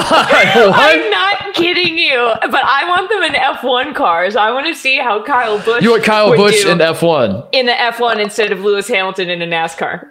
I'm 0.75 1.11
not 1.11 1.55
kidding 1.55 1.97
you, 1.97 2.33
but 2.43 2.63
I 2.65 2.87
want 2.89 3.09
them 3.09 3.23
in 3.23 3.33
F1 3.33 3.95
cars. 3.95 4.37
I 4.37 4.51
want 4.51 4.67
to 4.67 4.75
see 4.75 4.99
how 4.99 5.23
Kyle 5.23 5.59
Busch. 5.59 5.83
You 5.83 5.93
want 5.93 6.05
Kyle 6.05 6.37
Busch 6.37 6.67
in 6.67 6.81
F 6.81 7.03
one? 7.03 7.45
in 7.53 7.67
the 7.67 7.73
F1 7.73 8.21
instead 8.21 8.53
of 8.53 8.61
Lewis 8.61 8.89
Hamilton 8.89 9.31
in 9.31 9.41
a 9.41 9.47
NASCAR. 9.47 10.11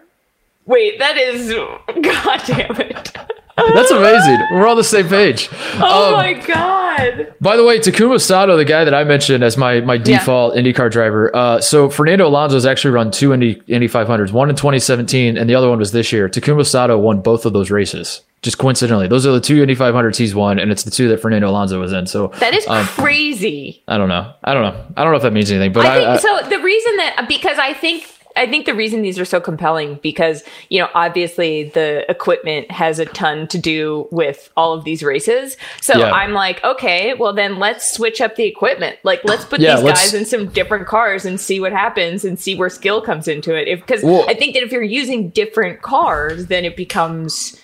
Wait, 0.66 0.98
that 1.00 1.18
is. 1.18 1.50
God 2.02 2.42
damn 2.48 2.82
it. 2.82 3.16
That's 3.58 3.92
amazing. 3.92 4.40
We're 4.52 4.68
on 4.68 4.76
the 4.78 4.84
same 4.84 5.08
page. 5.08 5.50
Oh 5.76 6.08
Um, 6.08 6.14
my 6.14 6.34
god. 6.34 7.34
By 7.42 7.56
the 7.58 7.64
way, 7.64 7.80
Takuma 7.80 8.20
Sato, 8.22 8.58
the 8.58 8.66
guy 8.66 8.84
that 8.84 8.94
I 8.94 9.04
mentioned 9.04 9.44
as 9.44 9.58
my 9.58 9.82
my 9.82 9.98
default 9.98 10.56
IndyCar 10.56 10.92
driver. 10.92 11.34
Uh, 11.36 11.62
so 11.62 11.90
Fernando 11.90 12.28
Alonso 12.28 12.56
has 12.56 12.66
actually 12.66 12.92
run 12.92 13.12
two 13.12 13.34
Indy 13.34 13.62
Indy 13.68 13.88
500s, 13.88 14.32
one 14.32 14.50
in 14.50 14.56
2017, 14.56 15.38
and 15.38 15.50
the 15.50 15.56
other 15.56 15.70
one 15.70 15.80
was 15.80 15.92
this 15.92 16.12
year. 16.12 16.28
Takuma 16.30 16.66
Sato 16.66 16.98
won 16.98 17.22
both 17.22 17.46
of 17.46 17.54
those 17.54 17.72
races. 17.72 18.22
Just 18.42 18.58
coincidentally, 18.60 19.08
those 19.08 19.26
are 19.26 19.32
the 19.32 19.42
two 19.42 19.62
Indy 19.62 19.76
500s 19.76 20.18
he's 20.18 20.36
won, 20.36 20.60
and 20.60 20.72
it's 20.72 20.84
the 20.84 20.92
two 20.92 21.08
that 21.10 21.20
Fernando 21.22 21.50
Alonso 21.50 21.80
was 21.80 21.92
in. 21.94 22.06
So 22.08 22.28
That 22.40 22.54
is 22.54 22.68
um, 22.68 22.86
crazy. 22.86 23.84
I 23.88 23.98
don't 23.98 24.08
know. 24.10 24.34
I 24.44 24.54
don't 24.54 24.62
know. 24.64 24.86
I 24.96 25.04
don't 25.04 25.12
know 25.14 25.18
if 25.18 25.24
that 25.24 25.34
means 25.34 25.50
anything, 25.52 25.74
but 25.74 25.86
I 25.86 25.96
I, 26.14 26.18
think 26.18 26.26
I- 26.26 26.42
so. 26.44 26.50
The 26.50 26.60
reason 26.64 26.98
that 26.98 27.26
because 27.28 27.58
I 27.58 27.74
think 27.74 28.04
I 28.38 28.48
think 28.48 28.66
the 28.66 28.74
reason 28.74 29.02
these 29.02 29.18
are 29.18 29.26
so 29.26 29.40
compelling 29.40 30.00
because 30.04 30.44
you 30.70 30.80
know 30.80 30.90
obviously 30.94 31.66
the 31.70 32.10
equipment 32.12 32.70
has 32.72 33.00
a 33.00 33.06
ton 33.06 33.48
to 33.48 33.58
do 33.58 34.08
with 34.12 34.50
all 34.58 34.74
of 34.74 34.84
these 34.84 35.04
races. 35.04 35.56
So 35.82 35.98
Yeah. 35.98 36.12
I'm 36.12 36.34
like, 36.34 36.64
okay, 36.64 37.14
well 37.14 37.34
then 37.34 37.60
let's 37.60 37.90
switch 37.94 38.20
up 38.22 38.36
the 38.36 38.44
equipment. 38.46 38.98
Like 39.04 39.22
let's 39.24 39.46
put 39.46 39.60
Yeah, 39.60 39.76
these 39.76 39.86
let's- 39.86 40.02
guys 40.04 40.14
in 40.14 40.26
some 40.26 40.48
different 40.48 40.88
cars 40.88 41.26
and 41.26 41.40
see 41.40 41.60
what 41.60 41.72
happens 41.72 42.26
and 42.26 42.40
see 42.40 42.56
where 42.56 42.70
skill 42.70 43.02
comes 43.02 43.28
into 43.28 43.56
it. 43.56 43.68
If 43.68 43.80
because 43.82 44.04
Well- 44.04 44.26
I 44.28 44.34
think 44.34 44.54
that 44.56 44.64
if 44.64 44.72
you're 44.72 44.84
using 44.84 45.30
different 45.30 45.82
cars, 45.82 46.48
then 46.48 46.66
it 46.66 46.76
becomes 46.76 47.60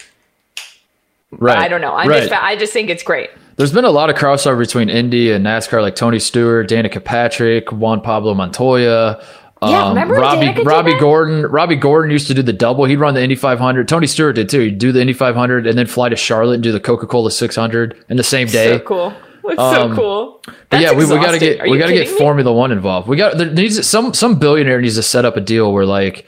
right. 1.32 1.58
I 1.58 1.68
don't 1.68 1.82
know. 1.82 1.94
I 1.94 2.06
right. 2.08 2.20
just 2.30 2.32
I 2.34 2.56
just 2.56 2.74
think 2.74 2.90
it's 2.90 3.04
great. 3.04 3.30
There's 3.58 3.74
been 3.74 3.86
a 3.86 3.92
lot 3.92 4.10
of 4.10 4.16
crossover 4.16 4.58
between 4.58 4.90
Indy 4.90 5.32
and 5.32 5.46
NASCAR, 5.46 5.82
like 5.82 5.96
Tony 5.96 6.18
Stewart, 6.20 6.68
Danica 6.68 7.04
Patrick, 7.04 7.72
Juan 7.72 8.02
Pablo 8.02 8.34
Montoya. 8.34 9.24
Yeah, 9.64 9.90
remember 9.90 10.16
when 10.16 10.24
Robby 10.24 10.64
Robby? 10.64 11.00
Gordon. 11.00 11.44
Robby 11.46 11.76
Gordon 11.76 12.10
used 12.12 12.28
to 12.28 12.34
do 12.34 12.42
the 12.42 12.54
double. 12.54 12.86
He'd 12.86 12.98
run 12.98 13.14
the 13.14 13.22
Indy 13.22 13.36
500. 13.36 13.88
Tony 13.88 14.08
Stewart 14.08 14.36
did 14.36 14.50
too. 14.50 14.60
He'd 14.62 14.80
do 14.80 14.92
the 14.92 15.02
Indy 15.02 15.14
500 15.14 15.68
and 15.68 15.78
then 15.78 15.86
fly 15.86 16.10
to 16.10 16.16
Charlotte 16.16 16.56
and 16.56 16.64
do 16.64 16.72
the 16.72 16.80
Coca 16.80 17.06
Cola 17.06 17.30
600 17.30 18.04
in 18.10 18.18
the 18.18 18.24
same 18.24 18.48
day. 18.48 18.78
So 18.78 18.80
cool. 18.80 19.14
It's 19.44 19.60
Um, 19.60 19.76
so 19.92 19.96
cool. 19.96 20.42
But 20.46 20.56
That's 20.70 20.84
yeah, 20.84 20.92
we, 20.94 21.06
we 21.06 21.16
gotta 21.24 21.38
get 21.40 21.62
Are 21.62 21.70
we 21.70 21.78
gotta 21.78 21.94
get 21.94 22.10
me? 22.10 22.18
Formula 22.18 22.52
One 22.52 22.72
involved. 22.72 23.08
We 23.08 23.18
got 23.18 23.38
there 23.38 23.50
needs 23.52 23.88
some 23.88 24.14
some 24.14 24.40
billionaire 24.40 24.82
needs 24.82 24.96
to 24.96 25.04
set 25.04 25.26
up 25.26 25.38
a 25.38 25.42
deal 25.42 25.72
where 25.74 25.86
like 25.86 26.26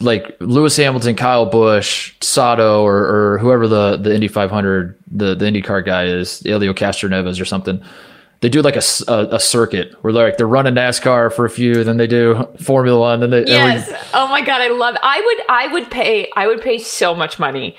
like 0.00 0.36
Lewis 0.40 0.76
Hamilton, 0.76 1.14
Kyle 1.14 1.44
Busch, 1.46 2.14
Sato, 2.20 2.82
or, 2.82 2.96
or 3.34 3.38
whoever 3.38 3.68
the 3.68 3.96
the 3.96 4.14
Indy 4.14 4.28
500 4.28 4.96
the 5.12 5.34
the 5.34 5.44
IndyCar 5.44 5.84
guy 5.84 6.06
is, 6.06 6.40
Helio 6.40 6.72
Castroneves 6.72 7.40
or 7.40 7.44
something. 7.44 7.80
They 8.44 8.50
do 8.50 8.60
like 8.60 8.76
a 8.76 8.82
a 9.08 9.40
circuit 9.40 9.92
where 10.02 10.12
they're 10.12 10.26
like 10.26 10.36
they're 10.36 10.46
running 10.46 10.74
NASCAR 10.74 11.32
for 11.32 11.46
a 11.46 11.50
few, 11.50 11.82
then 11.82 11.96
they 11.96 12.06
do 12.06 12.46
Formula 12.60 13.00
One, 13.00 13.20
then 13.20 13.30
they 13.30 13.38
and 13.38 13.46
we- 13.46 13.52
Yes. 13.54 14.10
oh 14.12 14.28
my 14.28 14.42
god, 14.42 14.60
I 14.60 14.68
love. 14.68 14.96
I 15.02 15.22
would. 15.24 15.46
I 15.48 15.72
would 15.72 15.90
pay. 15.90 16.28
I 16.36 16.46
would 16.46 16.60
pay 16.60 16.76
so 16.76 17.14
much 17.14 17.38
money 17.38 17.74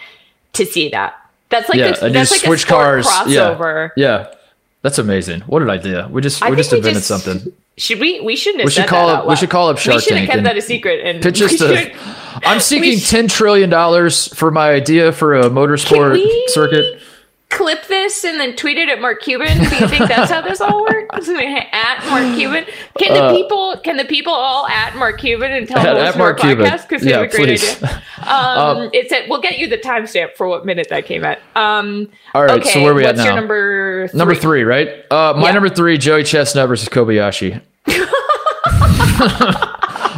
to 0.54 0.66
see 0.66 0.90
that. 0.90 1.14
That's 1.50 1.70
like 1.70 1.78
yeah, 1.78 1.94
a, 2.02 2.06
and 2.06 2.16
that's 2.16 2.32
like 2.32 2.42
switch 2.42 2.64
a 2.64 2.68
cars. 2.68 3.06
crossover. 3.06 3.92
Yeah, 3.96 4.22
yeah, 4.24 4.34
that's 4.82 4.98
amazing. 4.98 5.42
What 5.42 5.62
an 5.62 5.70
idea! 5.70 6.08
We 6.10 6.24
just 6.24 6.42
I 6.42 6.50
we 6.50 6.56
just 6.56 6.72
we 6.72 6.80
invented 6.80 7.04
just- 7.04 7.24
something. 7.24 7.54
Should 7.78 8.00
we? 8.00 8.20
We 8.22 8.36
shouldn't 8.36 8.66
We 8.66 8.72
should 8.72 8.88
call 8.88 9.08
up- 9.10 9.28
we 9.28 9.36
should 9.36 9.52
call 9.52 9.70
up 9.70 9.78
Shark 9.78 9.98
We 9.98 10.02
should 10.02 10.14
have 10.18 10.28
Tank 10.28 10.32
kept 10.32 10.44
that 10.46 10.58
a 10.58 10.62
secret. 10.62 11.06
And 11.06 11.22
Pitch 11.22 11.42
us 11.44 11.58
to. 11.60 11.96
I'm 12.44 12.60
seeking 12.60 12.98
ten 13.00 13.28
trillion 13.28 13.70
dollars 13.70 14.34
for 14.34 14.50
my 14.50 14.72
idea 14.72 15.12
for 15.12 15.36
a 15.36 15.44
motorsport 15.44 16.18
circuit. 16.48 17.02
Clip 17.50 17.88
this 17.88 18.24
and 18.26 18.40
then 18.40 18.56
tweet 18.56 18.78
it 18.78 18.90
at 18.90 19.00
Mark 19.00 19.22
Cuban. 19.22 19.58
Do 19.58 19.76
you 19.78 19.88
think 19.88 20.08
that's 20.10 20.30
how 20.32 20.42
this 20.42 20.60
all 20.60 20.82
works? 20.84 21.30
at 21.30 22.06
Mark 22.10 22.36
Cuban. 22.36 22.66
Can 23.00 23.14
the 23.14 23.24
Uh, 23.24 23.32
people? 23.34 23.78
Can 23.84 23.98
the 23.98 24.04
people 24.06 24.34
all 24.34 24.68
at 24.68 24.96
Mark 24.96 25.20
Cuban 25.20 25.52
and 25.52 25.68
tell 25.68 25.78
At- 25.80 25.88
at 25.88 25.94
listen 25.96 26.14
to 26.14 26.20
our 26.20 26.26
Mark 26.32 26.40
Cuban. 26.40 26.66
podcast? 26.66 26.90
Because 26.90 27.06
Yeah, 27.06 27.20
a 27.22 27.28
great 27.28 27.32
please. 27.60 27.84
idea. 27.84 28.02
Um, 28.26 28.90
it's 28.92 29.12
at. 29.14 29.30
We'll 29.30 29.40
get 29.42 29.60
you 29.60 29.68
the 29.68 29.78
timestamp 29.78 30.34
for 30.36 30.48
what 30.48 30.66
minute 30.66 30.88
that 30.90 31.06
came 31.06 31.24
at. 31.24 31.38
Um, 31.56 32.10
All 32.34 32.42
right, 32.44 32.60
okay, 32.60 32.70
so 32.72 32.82
where 32.82 32.92
are 32.92 32.96
we 32.96 33.06
at 33.06 33.16
what's 33.16 33.26
your 33.26 33.36
number? 33.36 34.08
Three? 34.08 34.18
Number 34.18 34.34
three, 34.34 34.64
right? 34.64 34.90
Uh, 35.12 35.34
my 35.38 35.50
Yeah. 35.50 35.52
number 35.54 35.70
three, 35.70 36.00
Joey 36.00 36.24
Chestnut 36.24 36.68
versus 36.68 36.90
Kobayashi. 36.90 37.62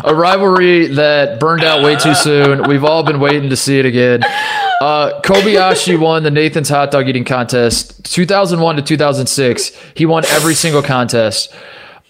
a 0.06 0.14
rivalry 0.16 0.88
that 0.88 1.40
burned 1.40 1.64
out 1.66 1.84
way 1.84 1.98
too 1.98 2.14
soon. 2.16 2.64
We've 2.70 2.86
all 2.86 3.04
been 3.04 3.20
waiting 3.20 3.50
to 3.50 3.58
see 3.58 3.78
it 3.80 3.86
again. 3.86 4.22
Uh, 4.82 5.20
Kobayashi 5.22 6.00
won 6.00 6.24
the 6.24 6.32
Nathan's 6.32 6.70
hot 6.70 6.92
dog 6.92 7.08
eating 7.08 7.26
contest 7.26 8.04
2001 8.14 8.76
to 8.76 8.82
2006. 8.82 9.72
He 9.96 10.06
won 10.06 10.24
every 10.26 10.54
single 10.54 10.84
contest. 10.84 11.54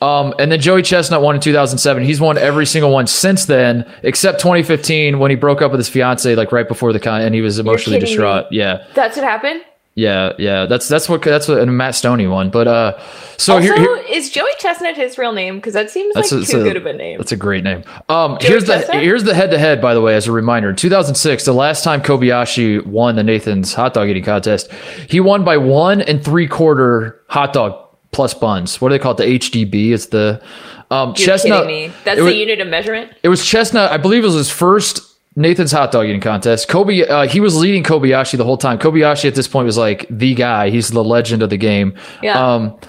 Um, 0.01 0.35
and 0.37 0.51
then 0.51 0.59
Joey 0.59 0.83
Chestnut 0.83 1.21
won 1.21 1.35
in 1.35 1.41
2007. 1.41 2.03
He's 2.03 2.21
won 2.21 2.37
every 2.37 2.65
single 2.65 2.91
one 2.91 3.07
since 3.07 3.45
then, 3.45 3.91
except 4.03 4.39
2015 4.39 5.17
when 5.17 5.31
he 5.31 5.35
broke 5.35 5.61
up 5.61 5.71
with 5.71 5.79
his 5.79 5.89
fiance, 5.89 6.35
like 6.35 6.51
right 6.51 6.67
before 6.67 6.93
the 6.93 6.99
con, 6.99 7.21
and 7.21 7.33
he 7.33 7.41
was 7.41 7.57
emotionally 7.57 7.97
kidding 7.97 8.05
me. 8.05 8.15
distraught. 8.15 8.45
Yeah. 8.51 8.85
That's 8.93 9.17
what 9.17 9.25
happened. 9.25 9.61
Yeah, 9.97 10.33
yeah, 10.37 10.67
that's 10.67 10.87
that's 10.87 11.09
what 11.09 11.23
that's 11.23 11.47
what 11.47 11.57
and 11.57 11.75
Matt 11.75 11.95
Stonie 11.95 12.29
won. 12.29 12.51
But 12.51 12.67
uh, 12.67 12.99
so 13.37 13.55
Also, 13.55 13.59
here, 13.65 13.75
here 13.75 13.97
is 14.07 14.29
Joey 14.29 14.51
Chestnut 14.59 14.95
his 14.95 15.17
real 15.17 15.31
name? 15.31 15.55
Because 15.55 15.73
that 15.73 15.89
seems 15.89 16.13
like 16.13 16.29
that's 16.29 16.51
too 16.51 16.59
a, 16.61 16.63
good 16.63 16.77
of 16.77 16.85
a 16.85 16.93
name. 16.93 17.17
That's 17.17 17.31
a 17.31 17.35
great 17.35 17.63
name. 17.63 17.83
Um, 18.07 18.37
here's 18.39 18.65
the 18.65 18.77
here's 18.91 19.23
the 19.23 19.33
head 19.33 19.49
to 19.49 19.57
head. 19.57 19.81
By 19.81 19.95
the 19.95 20.01
way, 20.01 20.13
as 20.13 20.27
a 20.27 20.31
reminder, 20.31 20.69
in 20.69 20.75
2006, 20.75 21.45
the 21.45 21.51
last 21.51 21.83
time 21.83 22.03
Kobayashi 22.03 22.85
won 22.85 23.15
the 23.15 23.23
Nathan's 23.23 23.73
hot 23.73 23.95
dog 23.95 24.07
eating 24.07 24.23
contest, 24.23 24.71
he 25.09 25.19
won 25.19 25.43
by 25.43 25.57
one 25.57 26.01
and 26.01 26.23
three 26.23 26.47
quarter 26.47 27.19
hot 27.27 27.53
dog 27.53 27.83
plus 28.11 28.35
buns. 28.35 28.79
What 28.79 28.89
do 28.89 28.93
they 28.93 28.99
call 28.99 29.13
it? 29.13 29.17
The 29.17 29.39
HDB 29.39 29.93
is 29.93 30.09
the 30.09 30.43
um, 30.91 31.15
You're 31.17 31.25
chestnut. 31.25 31.67
That's 32.03 32.19
the 32.19 32.23
was- 32.23 32.35
unit 32.35 32.61
of 32.61 32.67
measurement. 32.67 33.13
it 33.23 33.29
was 33.29 33.43
Chestnut. 33.43 33.91
I 33.91 33.97
believe 33.97 34.21
it 34.21 34.27
was 34.27 34.35
his 34.35 34.51
first 34.51 35.06
Nathan's 35.37 35.71
hot 35.71 35.91
dog 35.91 36.07
eating 36.07 36.19
contest. 36.19 36.67
Kobe, 36.67 37.03
uh, 37.03 37.27
he 37.27 37.39
was 37.39 37.55
leading 37.55 37.83
Kobayashi 37.83 38.37
the 38.37 38.43
whole 38.43 38.57
time. 38.57 38.79
Kobayashi 38.79 39.25
at 39.25 39.35
this 39.35 39.47
point 39.47 39.67
was 39.67 39.77
like 39.77 40.07
the 40.09 40.33
guy. 40.33 40.71
He's 40.71 40.89
the 40.89 41.03
legend 41.03 41.43
of 41.43 41.51
the 41.51 41.57
game. 41.57 41.93
Yeah. 42.23 42.55
Um, 42.55 42.79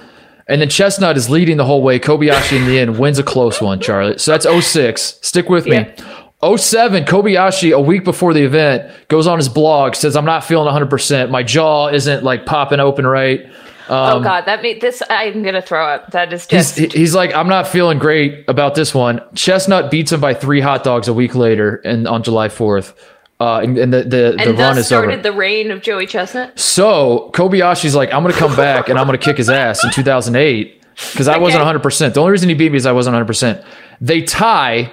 and 0.49 0.63
then 0.63 0.71
Chestnut 0.71 1.19
is 1.19 1.29
leading 1.29 1.59
the 1.59 1.67
whole 1.67 1.83
way. 1.83 2.01
Kobayashi 2.01 2.57
in 2.57 2.65
the 2.65 2.79
end 2.81 2.99
wins 2.99 3.19
a 3.19 3.23
close 3.23 3.61
one, 3.61 3.81
Charlie. 3.81 4.17
So 4.17 4.31
that's 4.31 4.47
06. 4.67 5.19
Stick 5.21 5.51
with 5.51 5.67
me. 5.67 5.77
Yeah. 5.77 6.57
07, 6.57 7.05
Kobayashi, 7.05 7.75
a 7.75 7.81
week 7.81 8.03
before 8.03 8.33
the 8.33 8.45
event, 8.45 8.91
goes 9.09 9.27
on 9.27 9.37
his 9.37 9.51
blog, 9.51 9.95
says, 9.95 10.17
I'm 10.17 10.25
not 10.25 10.43
feeling 10.43 10.73
100%. 10.73 11.31
My 11.31 11.43
jaw 11.43 11.89
isn't 11.89 12.25
like 12.25 12.47
popping 12.47 12.81
open 12.81 13.07
right. 13.07 13.47
Oh 13.89 14.21
God, 14.21 14.45
that 14.47 14.63
made 14.63 14.81
this. 14.81 15.03
I'm 15.09 15.43
gonna 15.43 15.63
throw 15.63 15.87
up. 15.87 16.11
That 16.13 16.33
is 16.33 16.43
Um, 16.51 16.57
He's, 16.57 16.75
just. 16.75 16.93
he's 16.93 17.15
like, 17.15 17.35
I'm 17.35 17.49
not 17.49 17.67
feeling 17.69 17.99
great 17.99 18.45
about 18.49 18.75
this 18.75 18.95
one. 18.95 19.21
Chestnut 19.35 19.91
beats 19.91 20.13
him 20.13 20.21
by 20.21 20.35
three 20.35 20.61
hot 20.61 20.85
dogs 20.85 21.09
a 21.09 21.13
week 21.15 21.35
later 21.35 21.77
and 21.85 22.07
on 22.07 22.23
July 22.23 22.49
4th. 22.49 22.95
Uh, 23.41 23.61
and, 23.63 23.79
and 23.79 23.93
the, 23.93 24.03
the, 24.03 24.43
the 24.45 24.55
run 24.55 24.77
is 24.77 24.87
started 24.87 25.13
over. 25.13 25.23
the 25.23 25.33
reign 25.33 25.71
of 25.71 25.81
Joey 25.81 26.07
Chestnut. 26.09 26.59
so 26.59 27.31
Kobayashi's 27.35 27.95
like, 27.95 28.13
I'm 28.13 28.23
going 28.25 28.35
to 28.35 28.39
come 28.39 28.57
back 28.57 28.89
and 28.89 28.99
I'm 28.99 29.07
going 29.07 29.17
to 29.17 29.25
kick 29.25 29.37
his 29.37 29.49
ass 29.49 29.85
in 29.85 29.93
2008 29.93 30.83
because 31.13 31.29
I 31.29 31.39
wasn't 31.39 31.63
100%. 31.63 32.15
The 32.15 32.21
only 32.21 32.33
reason 32.33 32.49
he 32.49 32.57
beat 32.57 32.73
me 32.73 32.79
is 32.79 32.85
I 32.87 32.91
wasn't 32.91 33.15
100%. 33.15 33.65
They 34.01 34.23
tie. 34.23 34.91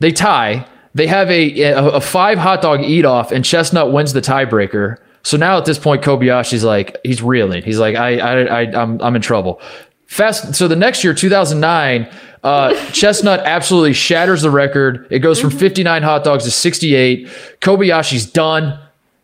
They 0.00 0.10
tie. 0.10 0.66
They 0.96 1.06
have 1.06 1.30
a, 1.30 1.60
a, 1.62 1.86
a 1.90 2.00
five 2.00 2.38
hot 2.38 2.60
dog 2.60 2.80
eat 2.82 3.04
off 3.04 3.30
and 3.30 3.44
Chestnut 3.44 3.92
wins 3.92 4.12
the 4.14 4.20
tiebreaker. 4.20 4.96
So 5.22 5.36
now 5.36 5.58
at 5.58 5.64
this 5.64 5.78
point, 5.78 6.02
Kobayashi's 6.02 6.64
like, 6.64 6.96
he's 7.04 7.22
reeling. 7.22 7.62
He's 7.62 7.78
like, 7.78 7.96
I, 7.96 8.18
I, 8.18 8.40
I 8.40 8.82
I'm, 8.82 9.00
I'm 9.00 9.16
in 9.16 9.22
trouble. 9.22 9.60
Fast. 10.06 10.54
So 10.54 10.66
the 10.66 10.76
next 10.76 11.04
year, 11.04 11.14
2009, 11.14 12.10
uh, 12.42 12.74
Chestnut 12.92 13.40
absolutely 13.40 13.92
shatters 13.92 14.42
the 14.42 14.50
record. 14.50 15.06
It 15.10 15.20
goes 15.20 15.40
from 15.40 15.50
59 15.50 16.02
hot 16.02 16.24
dogs 16.24 16.44
to 16.44 16.50
68. 16.50 17.28
Kobayashi's 17.60 18.26
done. 18.30 18.78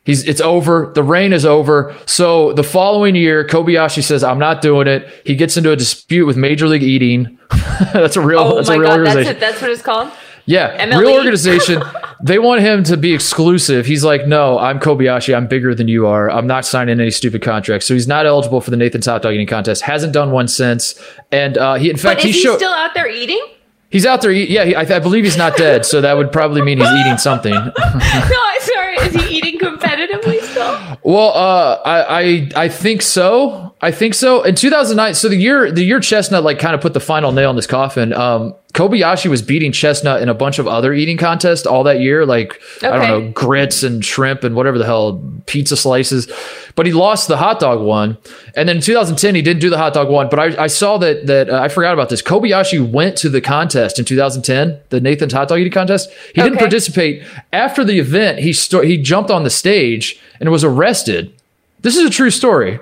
He's 0.05 0.23
it's 0.25 0.41
over. 0.41 0.93
The 0.95 1.03
reign 1.03 1.33
is 1.33 1.45
over. 1.45 1.97
So 2.07 2.53
the 2.53 2.63
following 2.63 3.17
year, 3.17 3.45
Kobayashi 3.45 4.05
says, 4.05 4.23
"I'm 4.23 4.39
not 4.39 4.63
doing 4.63 4.87
it." 4.87 5.09
He 5.25 5.35
gets 5.35 5.57
into 5.57 5.73
a 5.73 5.77
dispute 5.77 6.27
with 6.27 6.37
Major 6.37 6.69
League 6.69 6.85
Eating. 6.85 7.37
that's 7.93 8.15
a 8.15 8.21
real. 8.21 8.39
Oh 8.39 8.55
that's 8.55 8.69
my 8.69 8.77
a 8.77 8.79
real 8.79 8.97
God, 8.99 9.07
that's 9.07 9.29
it. 9.31 9.41
That's 9.41 9.61
what 9.61 9.73
it's 9.73 9.83
called. 9.83 10.13
Yeah, 10.47 10.87
MLE. 10.87 11.01
real 11.01 11.13
organization. 11.15 11.83
they 12.23 12.39
want 12.39 12.61
him 12.61 12.85
to 12.85 12.97
be 12.97 13.13
exclusive. 13.13 13.85
He's 13.85 14.05
like, 14.05 14.27
no, 14.27 14.59
I'm 14.59 14.79
Kobayashi. 14.79 15.37
I'm 15.37 15.47
bigger 15.49 15.75
than 15.75 15.89
you 15.89 16.07
are. 16.07 16.31
I'm 16.31 16.47
not 16.47 16.65
signing 16.65 17.01
any 17.01 17.11
stupid 17.11 17.43
contracts. 17.43 17.87
So 17.87 17.95
he's 17.95 18.07
not 18.09 18.27
eligible 18.27 18.61
for 18.61 18.71
the 18.71 18.77
Nathan's 18.77 19.07
hot 19.07 19.23
dog 19.23 19.35
eating 19.35 19.47
contest. 19.47 19.83
Hasn't 19.83 20.13
done 20.13 20.31
one 20.31 20.47
since. 20.49 20.95
And 21.33 21.59
uh, 21.59 21.75
he, 21.75 21.91
in 21.91 21.97
fact, 21.97 22.21
But 22.21 22.29
is 22.29 22.35
he 22.37 22.43
showed 22.43 22.57
still 22.57 22.73
out 22.73 22.95
there 22.95 23.09
eating? 23.09 23.45
he's 23.91 24.07
out 24.07 24.21
there. 24.23 24.31
Yeah, 24.33 24.65
he, 24.65 24.75
I, 24.75 24.83
I 24.83 24.99
believe 25.01 25.25
he's 25.25 25.37
not 25.37 25.57
dead. 25.57 25.85
So 25.87 26.01
that 26.01 26.17
would 26.17 26.31
probably 26.33 26.63
mean 26.63 26.79
he's 26.79 26.91
eating 26.93 27.19
something. 27.19 27.53
No, 27.55 27.73
I'm 27.73 28.61
sorry. 28.61 28.97
Is 28.97 29.15
he 29.15 29.37
eating 29.39 29.59
competitively 29.59 30.41
still? 30.43 30.99
Well, 31.03 31.29
uh, 31.35 31.81
I, 31.85 32.21
I 32.23 32.49
I 32.65 32.69
think 32.69 33.03
so. 33.03 33.75
I 33.81 33.91
think 33.93 34.15
so. 34.15 34.43
In 34.43 34.55
2009, 34.55 35.15
so 35.15 35.29
the 35.29 35.37
year 35.37 35.71
the 35.71 35.85
year 35.85 36.01
Chestnut 36.01 36.43
like 36.45 36.59
kind 36.59 36.75
of 36.75 36.81
put 36.81 36.95
the 36.95 37.01
final 37.01 37.31
nail 37.33 37.51
in 37.51 37.57
this 37.57 37.67
coffin. 37.67 38.13
Um, 38.13 38.55
Kobayashi 38.77 39.31
was 39.31 39.41
beating 39.41 39.73
Chestnut 39.73 40.21
in 40.21 40.29
a 40.29 40.35
bunch 40.35 40.59
of 40.59 40.69
other 40.69 40.93
eating 40.93 41.17
contests 41.17 41.67
all 41.67 41.83
that 41.85 41.99
year, 42.01 42.27
like 42.27 42.61
I 42.83 42.89
don't 42.91 43.09
know 43.09 43.31
grits 43.33 43.83
and 43.83 44.05
shrimp 44.05 44.45
and 44.45 44.55
whatever 44.55 44.77
the 44.77 44.85
hell 44.85 45.23
pizza 45.47 45.79
slices. 45.79 46.31
But 46.75 46.85
he 46.85 46.93
lost 46.93 47.27
the 47.27 47.39
hot 47.39 47.59
dog 47.59 47.81
one, 47.81 48.19
and 48.55 48.69
then 48.69 48.77
in 48.77 48.83
2010 48.83 49.35
he 49.35 49.41
didn't 49.41 49.61
do 49.63 49.71
the 49.71 49.79
hot 49.79 49.95
dog 49.95 50.11
one. 50.11 50.29
But 50.29 50.39
I, 50.59 50.65
I 50.65 50.67
saw 50.67 50.99
that 50.99 51.27
that 51.27 51.49
uh, 51.49 51.59
I 51.59 51.69
forgot 51.69 51.95
about 51.95 52.11
this. 52.11 52.21
Kobayashi 52.21 52.87
went 52.93 53.17
to 53.19 53.31
the 53.31 53.41
contest 53.41 53.99
in 53.99 54.05
2010, 54.05 54.79
the 54.91 55.01
Nathan's 55.01 55.33
hot 55.33 55.49
dog 55.49 55.59
eating 55.59 55.73
contest. 55.73 56.11
He 56.35 56.43
didn't 56.43 56.59
participate. 56.59 57.25
After 57.55 57.83
the 57.83 57.99
event, 57.99 58.41
he 58.41 58.53
sto- 58.53 58.83
he 58.83 58.99
jumped 58.99 59.31
on 59.31 59.43
the 59.43 59.51
stage 59.51 60.21
and 60.39 60.51
was 60.51 60.63
arrested. 60.65 61.33
This 61.81 61.97
is 61.97 62.05
a 62.07 62.11
true 62.11 62.31
story. 62.31 62.73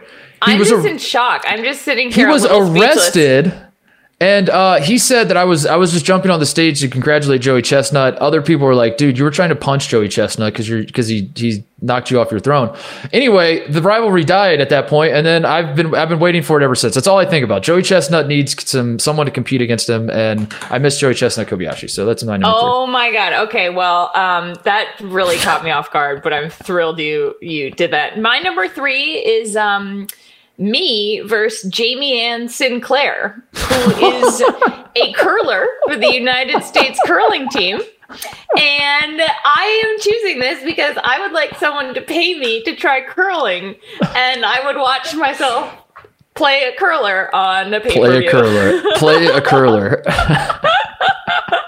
He 0.44 0.52
I'm 0.52 0.58
was 0.58 0.68
just 0.70 0.84
a- 0.84 0.90
in 0.90 0.98
shock. 0.98 1.44
I'm 1.46 1.62
just 1.62 1.82
sitting 1.82 2.10
here. 2.10 2.26
he 2.26 2.32
was 2.32 2.44
arrested. 2.44 3.44
speechless. 3.46 3.63
And 4.24 4.48
uh, 4.48 4.80
he 4.80 4.96
said 4.96 5.28
that 5.28 5.36
I 5.36 5.44
was 5.44 5.66
I 5.66 5.76
was 5.76 5.92
just 5.92 6.06
jumping 6.06 6.30
on 6.30 6.40
the 6.40 6.46
stage 6.46 6.80
to 6.80 6.88
congratulate 6.88 7.42
Joey 7.42 7.60
Chestnut. 7.60 8.16
Other 8.16 8.40
people 8.40 8.66
were 8.66 8.74
like, 8.74 8.96
"Dude, 8.96 9.18
you 9.18 9.24
were 9.24 9.30
trying 9.30 9.50
to 9.50 9.54
punch 9.54 9.88
Joey 9.88 10.08
Chestnut 10.08 10.50
because 10.50 10.66
you're 10.66 10.82
because 10.82 11.08
he 11.08 11.30
he 11.34 11.62
knocked 11.82 12.10
you 12.10 12.18
off 12.18 12.30
your 12.30 12.40
throne." 12.40 12.74
Anyway, 13.12 13.70
the 13.70 13.82
rivalry 13.82 14.24
died 14.24 14.62
at 14.62 14.70
that 14.70 14.88
point, 14.88 15.12
and 15.12 15.26
then 15.26 15.44
I've 15.44 15.76
been 15.76 15.94
I've 15.94 16.08
been 16.08 16.20
waiting 16.20 16.42
for 16.42 16.58
it 16.58 16.64
ever 16.64 16.74
since. 16.74 16.94
That's 16.94 17.06
all 17.06 17.18
I 17.18 17.26
think 17.26 17.44
about. 17.44 17.62
Joey 17.62 17.82
Chestnut 17.82 18.26
needs 18.26 18.66
some 18.66 18.98
someone 18.98 19.26
to 19.26 19.32
compete 19.32 19.60
against 19.60 19.90
him, 19.90 20.08
and 20.08 20.50
I 20.70 20.78
miss 20.78 20.98
Joey 20.98 21.12
Chestnut 21.12 21.48
Kobayashi. 21.48 21.90
So 21.90 22.06
that's 22.06 22.24
my 22.24 22.38
number 22.38 22.58
three. 22.58 22.66
Oh 22.66 22.86
my 22.86 23.12
god. 23.12 23.48
Okay, 23.48 23.68
well, 23.68 24.10
um, 24.14 24.54
that 24.64 24.96
really 25.02 25.36
caught 25.36 25.62
me 25.62 25.70
off 25.70 25.92
guard, 25.92 26.22
but 26.22 26.32
I'm 26.32 26.48
thrilled 26.48 26.98
you 26.98 27.36
you 27.42 27.70
did 27.70 27.90
that. 27.90 28.18
My 28.18 28.38
number 28.38 28.68
three 28.68 29.16
is 29.16 29.54
um 29.54 30.06
me 30.58 31.20
versus 31.20 31.70
Jamie 31.70 32.20
Ann 32.20 32.48
Sinclair, 32.48 33.42
who 33.54 34.06
is 34.06 34.40
a 34.96 35.12
curler 35.14 35.66
for 35.86 35.96
the 35.96 36.12
United 36.12 36.62
States 36.62 36.98
curling 37.06 37.48
team. 37.48 37.80
And 38.08 39.20
I 39.20 39.82
am 39.86 40.00
choosing 40.00 40.38
this 40.38 40.62
because 40.62 40.96
I 41.02 41.20
would 41.20 41.32
like 41.32 41.58
someone 41.58 41.94
to 41.94 42.02
pay 42.02 42.38
me 42.38 42.62
to 42.64 42.76
try 42.76 43.00
curling, 43.00 43.74
and 44.14 44.44
I 44.44 44.64
would 44.64 44.76
watch 44.76 45.14
myself 45.14 45.72
play 46.34 46.64
a 46.64 46.76
curler 46.78 47.34
on 47.34 47.72
a 47.74 47.80
pay 47.80 47.92
Play 47.92 48.26
a 48.26 48.30
curler. 48.30 48.82
Play 48.96 49.26
a 49.26 49.40
curler. 49.40 50.02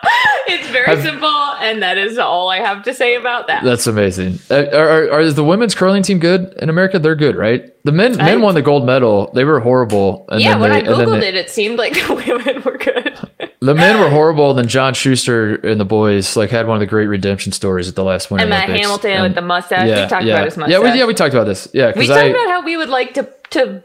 It's 0.49 0.69
very 0.71 0.87
Have- 0.87 1.03
simple, 1.03 1.27
and 1.29 1.83
that 1.83 1.99
is 1.99 2.19
all 2.19 2.49
I 2.49 2.59
have 2.59 2.85
to 2.85 2.95
say 2.95 3.17
about 3.17 3.49
that. 3.49 3.65
That's 3.65 3.89
amazing. 3.89 4.39
Uh, 4.49 4.65
Are, 4.73 4.89
are, 4.89 5.11
are 5.15 5.21
is 5.21 5.35
the 5.35 5.43
women's 5.43 5.75
curling 5.75 6.03
team 6.05 6.21
good 6.21 6.55
in 6.63 6.69
America? 6.69 7.01
They're 7.01 7.17
good, 7.17 7.35
right? 7.35 7.73
The 7.85 7.91
men 7.91 8.17
men 8.17 8.41
won 8.43 8.55
the 8.55 8.63
gold 8.63 8.87
medal. 8.87 9.33
They 9.35 9.43
were 9.45 9.59
horrible. 9.59 10.25
And 10.31 10.41
yeah, 10.41 10.53
then 10.53 10.61
when 10.61 10.71
they, 10.71 10.77
I 10.79 10.83
googled 10.83 11.21
they- 11.21 11.29
it, 11.29 11.35
it 11.35 11.51
seemed 11.51 11.79
like 11.79 11.95
the 12.07 12.15
women 12.15 12.63
were 12.63 12.79
good. 12.79 13.19
The 13.61 13.75
men 13.75 13.99
were 13.99 14.09
horrible. 14.19 14.55
Then 14.55 14.69
John 14.69 14.95
Shuster 14.95 15.57
and 15.57 15.81
the 15.81 15.85
boys 15.85 16.37
like 16.37 16.51
had 16.51 16.69
one 16.69 16.77
of 16.77 16.81
the 16.81 16.87
great 16.87 17.07
redemption 17.09 17.51
stories 17.51 17.89
at 17.89 17.97
the 17.97 18.05
last 18.05 18.31
Winter 18.31 18.43
and 18.45 18.51
Matt 18.51 18.69
Olympics. 18.69 18.87
Hamilton 18.87 19.11
And- 19.11 19.23
with 19.25 19.35
the 19.35 19.43
mustache. 19.43 19.89
yeah, 19.89 20.05
we 20.05 20.09
talked 20.09 20.25
yeah. 20.25 20.35
about 20.35 20.45
his 20.45 20.57
mustache. 20.57 20.73
Yeah, 20.85 20.93
we, 20.93 20.99
yeah, 21.01 21.07
we 21.07 21.15
talked 21.15 21.35
about 21.35 21.45
this. 21.45 21.67
Yeah, 21.75 21.93
we 21.97 22.07
talked 22.07 22.21
I 22.21 22.25
about 22.27 22.49
how 22.49 22.65
we 22.65 22.77
would 22.77 22.89
like 22.89 23.15
to 23.15 23.29
to 23.51 23.83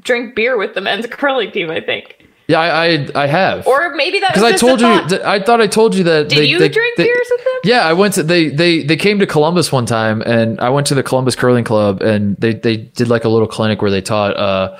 drink 0.00 0.34
beer 0.34 0.58
with 0.58 0.74
the 0.74 0.80
men's 0.80 1.06
curling 1.06 1.52
team. 1.52 1.70
I 1.70 1.80
think, 1.80 2.17
yeah 2.48 2.58
I 2.60 2.86
I, 2.94 3.08
I 3.14 3.26
have 3.26 3.66
or 3.66 3.94
maybe 3.94 4.18
that 4.20 4.30
because 4.34 4.42
I 4.52 4.56
told 4.56 4.80
a 4.82 4.88
you 4.94 5.08
that- 5.08 5.24
I 5.26 5.38
thought 5.40 5.60
I 5.60 5.66
told 5.68 5.94
you 5.94 6.04
that 6.04 6.28
Did 6.28 6.38
they, 6.38 6.44
you 6.46 6.58
they- 6.58 6.68
drink 6.68 6.96
they- 6.96 7.04
beers 7.04 7.28
with 7.30 7.40
them? 7.44 7.54
Yeah, 7.64 7.82
I 7.86 7.92
went 7.92 8.14
to 8.14 8.22
they 8.22 8.48
they 8.48 8.82
they 8.82 8.96
came 8.96 9.18
to 9.20 9.26
Columbus 9.26 9.70
one 9.72 9.84
time, 9.86 10.22
and 10.22 10.58
I 10.60 10.70
went 10.70 10.86
to 10.88 10.94
the 10.94 11.02
Columbus 11.02 11.34
Curling 11.36 11.64
Club, 11.64 12.00
and 12.02 12.36
they 12.36 12.54
they 12.54 12.76
did 12.76 13.08
like 13.08 13.24
a 13.24 13.28
little 13.28 13.48
clinic 13.48 13.82
where 13.82 13.90
they 13.90 14.00
taught 14.00 14.36
uh 14.36 14.78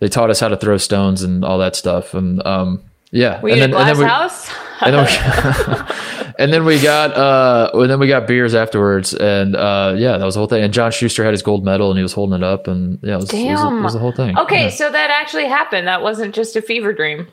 they 0.00 0.08
taught 0.08 0.30
us 0.30 0.38
how 0.40 0.48
to 0.48 0.56
throw 0.56 0.76
stones 0.76 1.22
and 1.22 1.44
all 1.44 1.58
that 1.58 1.74
stuff, 1.76 2.14
and 2.14 2.44
um 2.46 2.82
yeah, 3.10 3.40
Were 3.40 3.48
and 3.48 3.56
you 3.58 3.62
then 3.62 3.74
at 3.74 3.80
and 3.90 3.96
Glass 3.96 3.96
then 3.96 3.98
we 3.98 4.04
House? 4.04 4.50
And 4.80 4.94
then 4.94 5.04
we, 5.04 5.84
and 6.38 6.52
then 6.52 6.64
we 6.64 6.80
got 6.80 7.12
uh 7.16 7.70
and 7.74 7.90
then 7.90 7.98
we 7.98 8.06
got 8.06 8.26
beers 8.26 8.54
afterwards, 8.54 9.12
and 9.14 9.56
uh 9.56 9.94
yeah, 9.96 10.18
that 10.18 10.24
was 10.24 10.34
the 10.34 10.40
whole 10.40 10.48
thing. 10.48 10.62
And 10.62 10.72
John 10.72 10.92
Shuster 10.92 11.24
had 11.24 11.32
his 11.32 11.42
gold 11.42 11.64
medal, 11.64 11.90
and 11.90 11.98
he 11.98 12.02
was 12.02 12.12
holding 12.12 12.36
it 12.36 12.44
up, 12.44 12.68
and 12.68 12.98
yeah, 13.02 13.14
it 13.14 13.16
was, 13.16 13.32
it 13.32 13.50
was, 13.50 13.60
it 13.60 13.82
was 13.82 13.92
the 13.94 13.98
whole 13.98 14.12
thing. 14.12 14.38
Okay, 14.38 14.64
yeah. 14.64 14.70
so 14.70 14.90
that 14.90 15.10
actually 15.10 15.46
happened. 15.46 15.86
That 15.88 16.02
wasn't 16.02 16.34
just 16.34 16.54
a 16.56 16.62
fever 16.62 16.92
dream. 16.92 17.26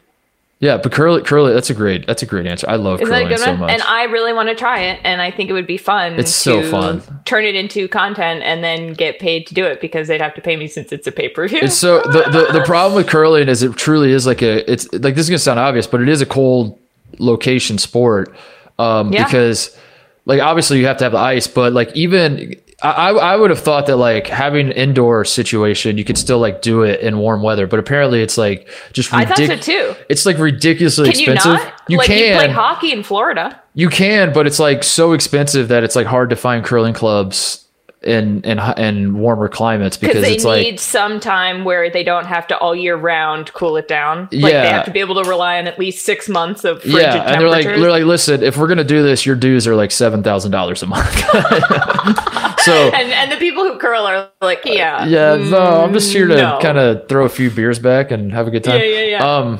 yeah, 0.59 0.77
but 0.77 0.91
curly 0.91 1.21
curly, 1.21 1.53
that's 1.53 1.69
a 1.69 1.73
great 1.75 2.07
that's 2.07 2.23
a 2.23 2.25
great 2.25 2.47
answer. 2.47 2.67
I 2.67 2.77
love 2.77 2.99
Is 3.01 3.09
curling 3.09 3.37
so 3.37 3.55
much. 3.57 3.71
And 3.71 3.81
I 3.83 4.03
really 4.05 4.33
want 4.33 4.49
to 4.49 4.55
try 4.55 4.79
it, 4.79 4.99
and 5.03 5.21
I 5.21 5.29
think 5.29 5.49
it 5.49 5.53
would 5.53 5.67
be 5.67 5.77
fun. 5.77 6.13
It's 6.13 6.33
so 6.33 6.63
fun. 6.71 7.03
Turn 7.25 7.45
it 7.45 7.53
into 7.55 7.87
content 7.87 8.41
and 8.41 8.63
then 8.63 8.93
get 8.93 9.19
paid 9.19 9.45
to 9.47 9.53
do 9.53 9.65
it 9.65 9.81
because 9.81 10.07
they'd 10.07 10.21
have 10.21 10.33
to 10.35 10.41
pay 10.41 10.55
me 10.55 10.67
since 10.67 10.91
it's 10.91 11.05
a 11.05 11.11
pay 11.11 11.29
per 11.29 11.47
view. 11.47 11.59
It's 11.61 11.77
so 11.77 11.99
the, 11.99 12.23
the 12.31 12.59
the 12.59 12.63
problem 12.65 12.95
with 12.95 13.07
curling 13.07 13.49
is 13.49 13.61
it 13.61 13.75
truly 13.75 14.11
is 14.11 14.25
like 14.25 14.41
a 14.41 14.71
it's 14.71 14.91
like 14.93 15.13
this 15.13 15.25
is 15.25 15.29
gonna 15.29 15.39
sound 15.39 15.59
obvious, 15.59 15.85
but 15.85 16.01
it 16.01 16.09
is 16.09 16.21
a 16.21 16.25
cold 16.25 16.79
location 17.19 17.77
sport. 17.77 18.35
Um, 18.79 19.13
Yeah. 19.13 19.23
because 19.25 19.77
like 20.25 20.41
obviously 20.41 20.79
you 20.79 20.87
have 20.87 20.97
to 20.97 21.03
have 21.05 21.13
the 21.13 21.19
ice, 21.19 21.47
but 21.47 21.73
like 21.73 21.95
even 21.95 22.55
I 22.81 23.11
I 23.11 23.35
would 23.37 23.49
have 23.51 23.59
thought 23.59 23.85
that 23.87 23.95
like 23.95 24.27
having 24.27 24.65
an 24.67 24.71
indoor 24.73 25.23
situation 25.23 25.97
you 25.97 26.03
could 26.03 26.17
still 26.17 26.39
like 26.39 26.61
do 26.61 26.83
it 26.83 26.99
in 26.99 27.17
warm 27.17 27.41
weather, 27.41 27.67
but 27.67 27.79
apparently 27.79 28.21
it's 28.21 28.37
like 28.37 28.67
just 28.91 29.13
I 29.13 29.25
thought 29.25 29.37
so 29.37 29.55
too. 29.55 29.95
It's 30.09 30.25
like 30.25 30.37
ridiculously 30.37 31.09
Can 31.11 31.19
you 31.19 31.31
expensive. 31.33 31.53
not? 31.63 31.73
like 31.73 31.73
you 31.89 31.99
can 31.99 32.37
play 32.37 32.49
hockey 32.49 32.91
in 32.91 33.01
Florida. 33.03 33.61
you 33.75 33.89
can, 33.89 34.33
but 34.33 34.45
it's 34.45 34.59
like 34.59 34.83
so 34.83 35.13
expensive 35.13 35.69
that 35.69 35.83
it's 35.83 35.95
like 35.95 36.05
hard 36.07 36.29
to 36.31 36.35
find 36.35 36.65
curling 36.65 36.93
clubs 36.93 37.64
in 38.05 38.41
in 38.41 38.59
in 38.77 39.17
warmer 39.17 39.49
climates 39.49 39.97
Because 39.97 40.21
they 40.21 40.35
it's 40.35 40.43
need 40.43 40.49
like 40.71 40.79
some 40.79 41.19
time 41.19 41.63
where 41.63 41.89
they 41.89 42.03
don't 42.03 42.25
have 42.25 42.47
to 42.47 42.57
all 42.57 42.75
year 42.75 42.95
round 42.95 43.51
cool 43.53 43.77
it 43.77 43.87
down. 43.87 44.29
Like 44.31 44.53
Yeah. 44.53 44.61
they 44.61 44.69
have 44.69 44.85
to 44.85 44.91
be 44.91 44.99
able 44.99 45.21
to 45.21 45.29
rely 45.29 45.57
on 45.57 45.67
at 45.67 45.79
least 45.79 46.05
six 46.05 46.29
months 46.29 46.63
of 46.63 46.81
frigid 46.81 47.01
yeah, 47.01 47.23
and 47.23 47.41
they're 47.41 47.49
like 47.49 47.65
they're 47.65 47.91
like, 47.91 48.03
listen, 48.03 48.43
if 48.43 48.57
we're 48.57 48.67
gonna 48.67 48.83
do 48.83 49.03
this, 49.03 49.25
your 49.25 49.35
dues 49.35 49.67
are 49.67 49.75
like 49.75 49.91
seven 49.91 50.23
thousand 50.23 50.51
dollars 50.51 50.83
a 50.83 50.87
month. 50.87 51.09
so 52.59 52.73
and 52.93 53.11
and 53.11 53.31
the 53.31 53.37
people 53.37 53.63
who 53.63 53.77
curl 53.77 54.05
are 54.05 54.29
like, 54.41 54.61
yeah, 54.65 55.05
yeah, 55.05 55.35
no, 55.35 55.83
I'm 55.83 55.93
just 55.93 56.11
here 56.11 56.27
to 56.27 56.35
no. 56.35 56.59
kind 56.61 56.77
of 56.77 57.07
throw 57.07 57.25
a 57.25 57.29
few 57.29 57.49
beers 57.49 57.79
back 57.79 58.11
and 58.11 58.31
have 58.33 58.47
a 58.47 58.51
good 58.51 58.63
time. 58.63 58.79
Yeah, 58.79 58.85
yeah, 58.85 59.03
yeah. 59.03 59.37
Um, 59.37 59.59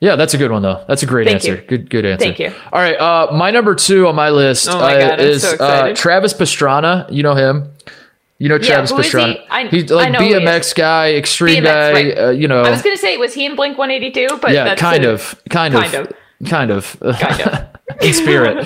yeah, 0.00 0.16
that's 0.16 0.32
a 0.32 0.38
good 0.38 0.50
one 0.50 0.62
though. 0.62 0.82
That's 0.88 1.02
a 1.02 1.06
great 1.06 1.26
Thank 1.26 1.36
answer. 1.36 1.56
you. 1.56 1.60
Good, 1.62 1.90
good 1.90 2.06
answer. 2.06 2.24
Thank 2.24 2.38
you. 2.38 2.52
All 2.72 2.80
right, 2.80 2.96
uh, 2.98 3.32
my 3.32 3.50
number 3.50 3.74
two 3.74 4.08
on 4.08 4.14
my 4.14 4.30
list 4.30 4.68
Oh 4.68 4.80
my 4.80 4.96
uh, 4.96 5.08
God, 5.10 5.20
is 5.20 5.42
so 5.42 5.56
uh. 5.56 5.94
Travis 5.94 6.32
Pastrana. 6.32 7.10
You 7.12 7.22
know 7.22 7.34
him. 7.34 7.69
You 8.40 8.48
know 8.48 8.58
Travis 8.58 8.90
who 8.90 8.98
is 8.98 9.06
he? 9.06 9.12
Pastrana. 9.18 9.44
I- 9.50 9.66
He's 9.68 9.90
like 9.90 10.14
who 10.16 10.24
he. 10.24 10.32
BMX 10.32 10.74
guy, 10.74 11.12
extreme 11.14 11.62
BMX, 11.62 11.64
guy. 11.64 11.92
right. 11.92 12.18
Uh, 12.18 12.30
you 12.30 12.48
know, 12.48 12.62
I 12.62 12.70
was 12.70 12.82
gonna 12.82 12.96
say, 12.96 13.16
was 13.18 13.34
he 13.34 13.44
in 13.46 13.54
Blink 13.54 13.76
182? 13.78 14.38
But 14.40 14.52
yeah, 14.52 14.64
that's 14.64 14.80
kind 14.80 15.04
a- 15.04 15.12
of, 15.12 15.40
kind 15.50 15.74
of, 15.74 15.82
kind 15.82 15.94
of. 15.94 16.12
kind 16.48 16.70
of, 16.70 17.00
Kind 17.20 17.40
of. 17.42 17.66
in 18.02 18.12
spirit. 18.14 18.56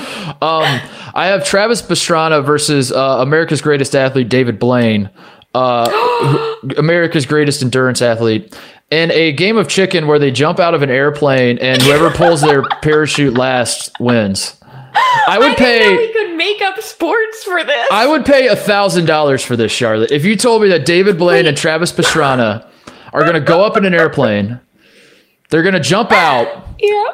Um, 0.41 0.81
I 1.15 1.27
have 1.27 1.45
Travis 1.45 1.83
Pastrana 1.83 2.45
versus 2.45 2.93
uh, 2.93 3.17
America's 3.21 3.61
greatest 3.63 3.95
athlete, 3.97 4.29
David 4.29 4.59
Blaine, 4.61 5.11
uh, 5.55 6.57
America's 6.79 7.27
greatest 7.27 7.63
endurance 7.63 8.01
athlete, 8.03 8.57
in 8.91 9.11
a 9.11 9.33
game 9.33 9.57
of 9.57 9.67
chicken 9.69 10.07
where 10.07 10.19
they 10.21 10.31
jump 10.31 10.61
out 10.61 10.75
of 10.75 10.83
an 10.83 10.91
airplane 10.91 11.59
and 11.59 11.83
whoever 11.83 12.11
pulls 12.11 12.43
their 12.43 12.63
parachute 12.83 13.35
last 13.35 13.91
wins. 13.99 14.61
I 15.29 15.39
would 15.39 15.53
I 15.53 15.55
pay. 15.57 15.97
we 15.97 16.13
could 16.13 16.37
make 16.37 16.63
up 16.63 16.81
sports 16.81 17.43
for 17.45 17.63
this. 17.65 17.89
I 17.91 18.07
would 18.07 18.25
pay 18.25 18.47
a 18.49 18.57
thousand 18.57 19.07
dollars 19.07 19.43
for 19.45 19.57
this, 19.57 19.73
Charlotte. 19.73 20.11
If 20.13 20.25
you 20.25 20.37
told 20.37 20.63
me 20.63 20.69
that 20.69 20.87
David 20.87 21.19
Blaine 21.19 21.47
and 21.47 21.57
Travis 21.57 21.93
Pastrana 21.93 22.69
are 23.13 23.23
going 23.23 23.35
to 23.35 23.41
go 23.41 23.63
up 23.65 23.77
in 23.77 23.85
an 23.85 23.95
airplane, 23.95 24.61
they're 25.51 25.63
going 25.63 25.75
to 25.75 25.81
jump 25.81 26.13
out, 26.13 26.67
yeah. 26.79 27.05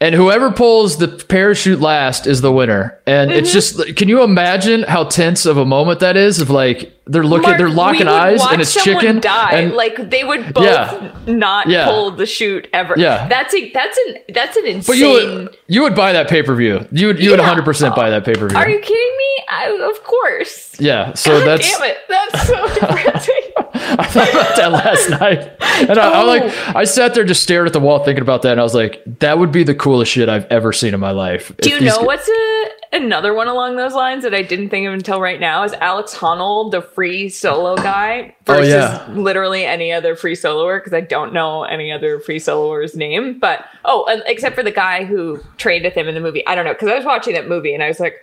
And 0.00 0.14
whoever 0.14 0.52
pulls 0.52 0.98
the 0.98 1.08
parachute 1.08 1.80
last 1.80 2.28
is 2.28 2.40
the 2.40 2.52
winner. 2.52 3.00
And 3.04 3.30
Mm-hmm. 3.30 3.38
it's 3.40 3.52
just, 3.52 3.96
can 3.96 4.08
you 4.08 4.22
imagine 4.22 4.84
how 4.84 5.02
tense 5.04 5.44
of 5.44 5.56
a 5.56 5.64
moment 5.64 5.98
that 6.00 6.16
is? 6.16 6.40
Of 6.40 6.50
like 6.50 6.92
they're 7.06 7.24
looking, 7.24 7.48
Mark, 7.48 7.58
they're 7.58 7.68
locking 7.68 8.06
eyes, 8.06 8.40
and 8.44 8.60
it's 8.60 8.74
chicken. 8.84 9.18
Die. 9.18 9.50
and 9.58 9.72
like 9.74 10.10
they 10.10 10.22
would 10.22 10.54
both 10.54 10.64
Yeah. 10.64 11.16
not 11.26 11.68
Yeah. 11.68 11.86
pull 11.86 12.12
the 12.12 12.26
chute 12.26 12.68
ever. 12.72 12.94
Yeah. 12.96 13.26
that's 13.26 13.52
a 13.54 13.72
that's 13.72 13.98
an 14.06 14.16
that's 14.34 14.56
an 14.56 14.66
insane. 14.66 14.84
but 14.86 14.98
you 14.98 15.10
would, 15.10 15.56
you 15.66 15.82
would 15.82 15.96
buy 15.96 16.12
that 16.12 16.28
pay 16.28 16.42
per 16.44 16.54
view. 16.54 16.86
You 16.92 17.08
would, 17.08 17.18
you 17.18 17.30
would 17.30 17.40
100 17.40 17.64
percent 17.64 17.96
buy 17.96 18.10
that 18.10 18.24
pay 18.24 18.34
per 18.34 18.46
view. 18.48 18.56
Are 18.56 18.68
you 18.68 18.78
kidding 18.78 19.16
me? 19.18 19.44
I, 19.50 19.90
of 19.92 20.04
course. 20.04 20.78
Yeah. 20.78 21.14
So 21.14 21.40
God 21.40 21.46
that's 21.58 21.72
damn 21.78 21.88
it. 21.90 21.96
That's 22.08 22.46
so 22.46 22.68
depressing. 22.74 23.34
I 23.98 24.04
thought 24.06 24.30
about 24.30 24.56
that 24.56 24.72
last 24.72 25.10
night, 25.20 25.50
and 25.88 25.98
I, 25.98 26.08
I 26.10 26.22
Oh. 26.22 26.26
like 26.26 26.42
I 26.76 26.84
sat 26.84 27.14
there 27.14 27.24
just 27.24 27.42
stared 27.42 27.66
at 27.66 27.72
the 27.72 27.80
wall 27.80 28.04
thinking 28.04 28.22
about 28.22 28.42
that, 28.42 28.52
and 28.52 28.60
I 28.60 28.62
was 28.64 28.74
like, 28.74 29.02
that 29.20 29.38
would 29.38 29.52
be 29.52 29.62
the 29.64 29.74
coolest 29.74 30.12
shit 30.12 30.28
I've 30.28 30.46
ever 30.46 30.72
seen 30.72 30.94
in 30.94 31.00
my 31.00 31.10
life. 31.12 31.52
Do 31.60 31.70
you 31.70 31.80
know 31.80 32.00
what's 32.00 32.28
a 32.28 32.64
another 32.90 33.34
one 33.34 33.48
along 33.48 33.76
those 33.76 33.92
lines 33.92 34.22
that 34.24 34.34
I 34.34 34.40
didn't 34.40 34.70
think 34.70 34.86
of 34.86 34.94
until 34.94 35.20
right 35.20 35.38
now 35.38 35.62
is 35.62 35.74
Alex 35.74 36.14
Honnold, 36.16 36.70
the 36.70 36.80
free 36.80 37.28
solo 37.28 37.76
guy, 37.76 38.34
oh, 38.48 38.54
versus 38.54 38.72
Oh, 38.72 38.76
yeah. 38.78 39.06
literally 39.14 39.64
any 39.66 39.92
other 39.92 40.16
free 40.16 40.34
soloer 40.34 40.78
because 40.80 40.94
I 40.94 41.02
don't 41.02 41.34
know 41.34 41.64
any 41.64 41.92
other 41.92 42.18
free 42.18 42.38
soloer's 42.38 42.96
name. 42.96 43.38
But 43.38 43.64
oh, 43.84 44.06
and 44.08 44.22
except 44.26 44.54
for 44.56 44.62
the 44.62 44.70
guy 44.72 45.04
who 45.04 45.38
trained 45.58 45.84
with 45.84 45.92
him 45.94 46.08
in 46.08 46.14
the 46.14 46.20
movie, 46.22 46.46
I 46.46 46.54
don't 46.54 46.64
know 46.64 46.72
because 46.72 46.88
I 46.88 46.96
was 46.96 47.04
watching 47.04 47.34
that 47.34 47.46
movie 47.46 47.74
and 47.74 47.82
I 47.82 47.88
was 47.88 48.00
like, 48.00 48.14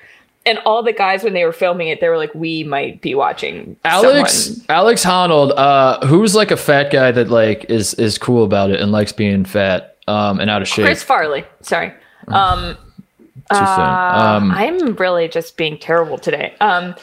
and 0.46 0.60
all 0.66 0.84
the 0.84 0.94
guys 0.94 1.24
when 1.24 1.34
they 1.34 1.44
were 1.46 1.52
filming 1.52 1.88
it, 1.88 2.02
they 2.02 2.08
were 2.10 2.18
like, 2.18 2.34
we 2.36 2.64
might 2.64 3.02
be 3.02 3.16
watching 3.16 3.76
Alex 3.84 4.34
someone. 4.34 4.66
Alex 4.70 5.04
Honnold, 5.06 5.54
uh, 5.58 6.06
who's 6.06 6.36
like 6.36 6.52
a 6.52 6.58
fat 6.58 6.92
guy 6.92 7.12
that 7.12 7.30
like 7.30 7.66
is 7.70 7.94
is 7.96 8.18
cool 8.18 8.44
about 8.44 8.70
it 8.72 8.80
and 8.80 8.92
likes 8.92 9.12
being 9.12 9.44
fat 9.46 9.98
um, 10.08 10.40
and 10.40 10.50
out 10.50 10.62
of 10.62 10.68
shape. 10.68 10.86
Chris 10.86 11.02
Farley. 11.04 11.46
Sorry. 11.62 11.92
Um, 12.28 12.78
Too 13.52 13.58
soon. 13.58 13.66
uh, 13.66 14.38
Um, 14.40 14.52
I'm 14.52 14.96
really 14.96 15.28
just 15.28 15.56
being 15.58 15.78
terrible 15.78 16.18
today. 16.18 16.56
Um, 16.62 16.96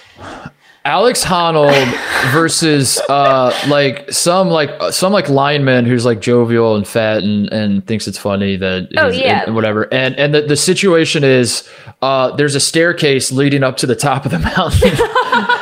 Alex 0.85 1.25
Honnold 1.25 2.33
versus 2.33 2.99
uh 3.09 3.57
like 3.69 4.11
some 4.11 4.49
like 4.49 4.71
uh, 4.81 4.91
some 4.91 5.13
like 5.13 5.29
lineman 5.29 5.85
who's 5.85 6.05
like 6.05 6.21
jovial 6.21 6.75
and 6.75 6.87
fat 6.89 7.23
and 7.23 7.49
and 7.53 7.87
thinks 7.87 8.09
it's 8.09 8.19
funny 8.19 8.57
that 8.57 8.89
Oh, 8.97 9.11
he's- 9.11 9.23
yeah. 9.25 9.45
and 9.47 9.55
whatever 9.55 9.93
and 9.95 10.17
and 10.17 10.35
the, 10.35 10.43
the 10.43 10.57
situation 10.57 11.23
is 11.23 11.69
uh 12.03 12.35
there's 12.35 12.57
a 12.57 12.61
staircase 12.61 13.31
leading 13.31 13.63
up 13.63 13.77
to 13.77 13.87
the 13.87 13.95
top 13.95 14.25
of 14.25 14.33
the 14.33 14.41
mountain 14.41 14.91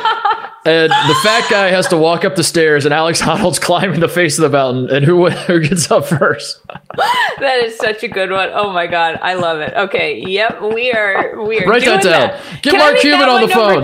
and 0.65 0.91
the 0.91 1.15
fat 1.23 1.47
guy 1.49 1.69
has 1.69 1.87
to 1.87 1.97
walk 1.97 2.23
up 2.23 2.35
the 2.35 2.43
stairs 2.43 2.85
and 2.85 2.93
Alex 2.93 3.19
Honnold's 3.23 3.59
climbing 3.59 3.99
the 3.99 4.07
face 4.09 4.37
of 4.37 4.43
the 4.43 4.49
mountain 4.57 4.89
and 4.95 5.05
who 5.05 5.29
who 5.29 5.59
gets 5.59 5.89
up 5.89 6.05
first 6.05 6.59
that 6.97 7.61
is 7.63 7.77
such 7.77 8.03
a 8.03 8.07
good 8.07 8.31
one. 8.31 8.49
Oh 8.53 8.71
my 8.71 8.87
god, 8.87 9.19
I 9.21 9.33
love 9.35 9.59
it. 9.59 9.73
Okay, 9.73 10.19
yep, 10.19 10.61
we 10.61 10.91
are 10.91 11.41
we 11.43 11.59
are 11.59 11.67
Write 11.67 11.85
that 11.85 12.03
down. 12.03 12.39
Get 12.61 12.71
Can 12.71 12.79
Mark 12.79 12.97
Cuban 12.97 13.19
that 13.19 13.29
on 13.29 13.41
the 13.41 13.47
phone. 13.47 13.83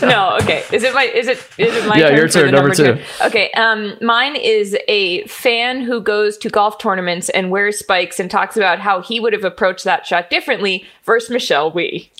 Two? 0.00 0.06
no, 0.06 0.36
okay. 0.42 0.64
Is 0.72 0.82
it 0.82 0.94
my 0.94 1.04
is 1.04 1.28
it 1.28 1.38
is 1.58 1.74
it 1.74 1.86
my 1.88 1.96
Yeah, 1.96 2.08
turn 2.08 2.16
your 2.16 2.28
turn, 2.28 2.46
the 2.46 2.52
number 2.52 2.74
two. 2.74 2.96
two? 2.96 3.02
Okay, 3.26 3.50
um, 3.52 3.96
mine 4.02 4.36
is 4.36 4.76
a 4.88 5.24
fan 5.26 5.80
who 5.82 6.00
goes 6.00 6.36
to 6.38 6.50
golf 6.50 6.78
tournaments 6.78 7.28
and 7.30 7.50
wears 7.50 7.78
spikes 7.78 8.18
and 8.20 8.30
talks 8.30 8.56
about 8.56 8.80
how 8.80 9.00
he 9.00 9.20
would 9.20 9.32
have 9.32 9.44
approached 9.44 9.84
that 9.84 10.06
shot 10.06 10.28
differently 10.28 10.84
versus 11.04 11.30
Michelle 11.30 11.70
Wie. 11.70 12.10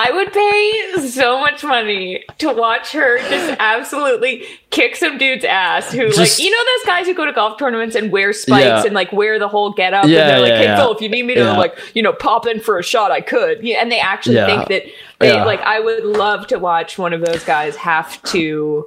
I 0.00 0.12
would 0.12 0.32
pay 0.32 1.08
so 1.08 1.40
much 1.40 1.64
money 1.64 2.24
to 2.38 2.52
watch 2.52 2.92
her 2.92 3.18
just 3.18 3.56
absolutely 3.58 4.44
kick 4.70 4.94
some 4.94 5.18
dude's 5.18 5.44
ass 5.44 5.90
who 5.92 6.06
Just- 6.06 6.18
like 6.38 6.38
you 6.46 6.50
know 6.52 6.64
those 6.76 6.86
guys 6.86 7.06
who 7.06 7.14
go 7.14 7.24
to 7.26 7.32
golf 7.32 7.58
tournaments 7.58 7.96
and 7.96 8.12
wear 8.12 8.32
spikes 8.32 8.64
Yeah. 8.64 8.84
and 8.84 8.94
like 8.94 9.12
wear 9.12 9.38
the 9.38 9.48
whole 9.48 9.72
get 9.72 9.94
up 9.94 10.06
Yeah, 10.06 10.20
and 10.20 10.30
they're 10.30 10.40
like, 10.40 10.52
Hey 10.52 10.64
yeah. 10.64 10.76
Phil, 10.76 10.94
if 10.94 11.00
you 11.00 11.08
need 11.08 11.24
me 11.24 11.34
to 11.34 11.52
like, 11.54 11.76
you 11.94 12.02
know, 12.02 12.12
pop 12.12 12.46
in 12.46 12.60
for 12.60 12.78
a 12.78 12.82
shot, 12.82 13.10
I 13.10 13.20
could. 13.20 13.62
Yeah, 13.64 13.78
and 13.82 13.90
they 13.90 13.98
actually 14.00 14.36
think 14.36 14.68
that 14.68 14.82
they 15.18 15.32
like 15.40 15.60
I 15.62 15.80
would 15.80 16.04
love 16.04 16.46
to 16.48 16.58
watch 16.58 16.96
one 16.98 17.12
of 17.12 17.20
those 17.20 17.42
guys 17.44 17.74
have 17.76 18.22
to 18.24 18.86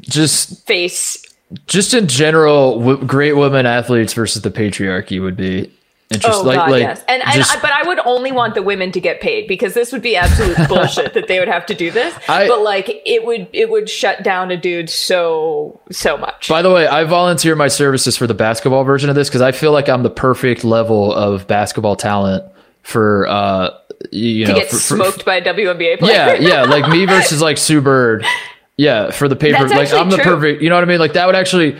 just 0.00 0.66
face 0.66 1.22
just 1.66 1.94
in 1.94 2.08
general 2.08 2.78
w- 2.80 3.06
great 3.06 3.34
women 3.34 3.66
athletes 3.66 4.12
versus 4.14 4.42
the 4.42 4.50
patriarchy 4.50 5.20
would 5.22 5.36
be 5.36 5.70
interesting 6.10 6.42
Oh 6.44 6.46
like 6.46 6.56
god, 6.56 6.70
like 6.70 6.80
yes. 6.82 7.04
And, 7.08 7.22
and 7.22 7.42
I, 7.42 7.58
but 7.60 7.70
I 7.72 7.82
would 7.88 7.98
only 8.00 8.30
want 8.32 8.54
the 8.54 8.62
women 8.62 8.92
to 8.92 9.00
get 9.00 9.20
paid 9.20 9.48
because 9.48 9.74
this 9.74 9.90
would 9.92 10.02
be 10.02 10.16
absolute 10.16 10.56
bullshit 10.68 11.14
that 11.14 11.28
they 11.28 11.38
would 11.38 11.48
have 11.48 11.66
to 11.66 11.74
do 11.74 11.90
this. 11.90 12.14
I- 12.28 12.46
but 12.48 12.60
like 12.62 12.88
it 13.06 13.24
would 13.24 13.48
it 13.52 13.70
would 13.70 13.88
shut 13.88 14.22
down 14.22 14.50
a 14.50 14.56
dude 14.56 14.90
so 14.90 15.80
so 15.90 16.16
much. 16.16 16.48
By 16.48 16.62
the 16.62 16.70
way, 16.70 16.86
I 16.86 17.04
volunteer 17.04 17.56
my 17.56 17.68
services 17.68 18.16
for 18.16 18.26
the 18.26 18.34
basketball 18.34 18.84
version 18.84 19.08
of 19.10 19.16
this 19.16 19.28
because 19.28 19.42
I 19.42 19.52
feel 19.52 19.72
like 19.72 19.88
I'm 19.88 20.02
the 20.02 20.10
perfect 20.10 20.62
level 20.64 21.12
of 21.12 21.46
basketball 21.46 21.96
talent 21.96 22.44
for 22.82 23.26
uh 23.28 23.70
you 24.12 24.44
to 24.46 24.52
know 24.52 24.58
get 24.58 24.68
for- 24.70 24.76
for- 24.76 24.96
smoked 24.96 25.24
by 25.24 25.36
a 25.36 25.42
WNBA 25.44 25.98
player. 25.98 26.12
yeah 26.12 26.34
yeah 26.34 26.62
like 26.64 26.88
me 26.90 27.06
versus 27.06 27.40
like 27.40 27.56
Sue 27.56 27.80
Bird 27.80 28.24
yeah 28.76 29.10
for 29.10 29.28
the 29.28 29.36
paper 29.36 29.66
That's 29.66 29.72
like 29.92 29.98
I'm 29.98 30.10
the 30.10 30.18
perfect 30.18 30.60
you 30.60 30.68
know 30.68 30.74
what 30.74 30.84
I 30.84 30.86
mean 30.86 30.98
like 30.98 31.14
that 31.14 31.26
would 31.26 31.36
actually 31.36 31.78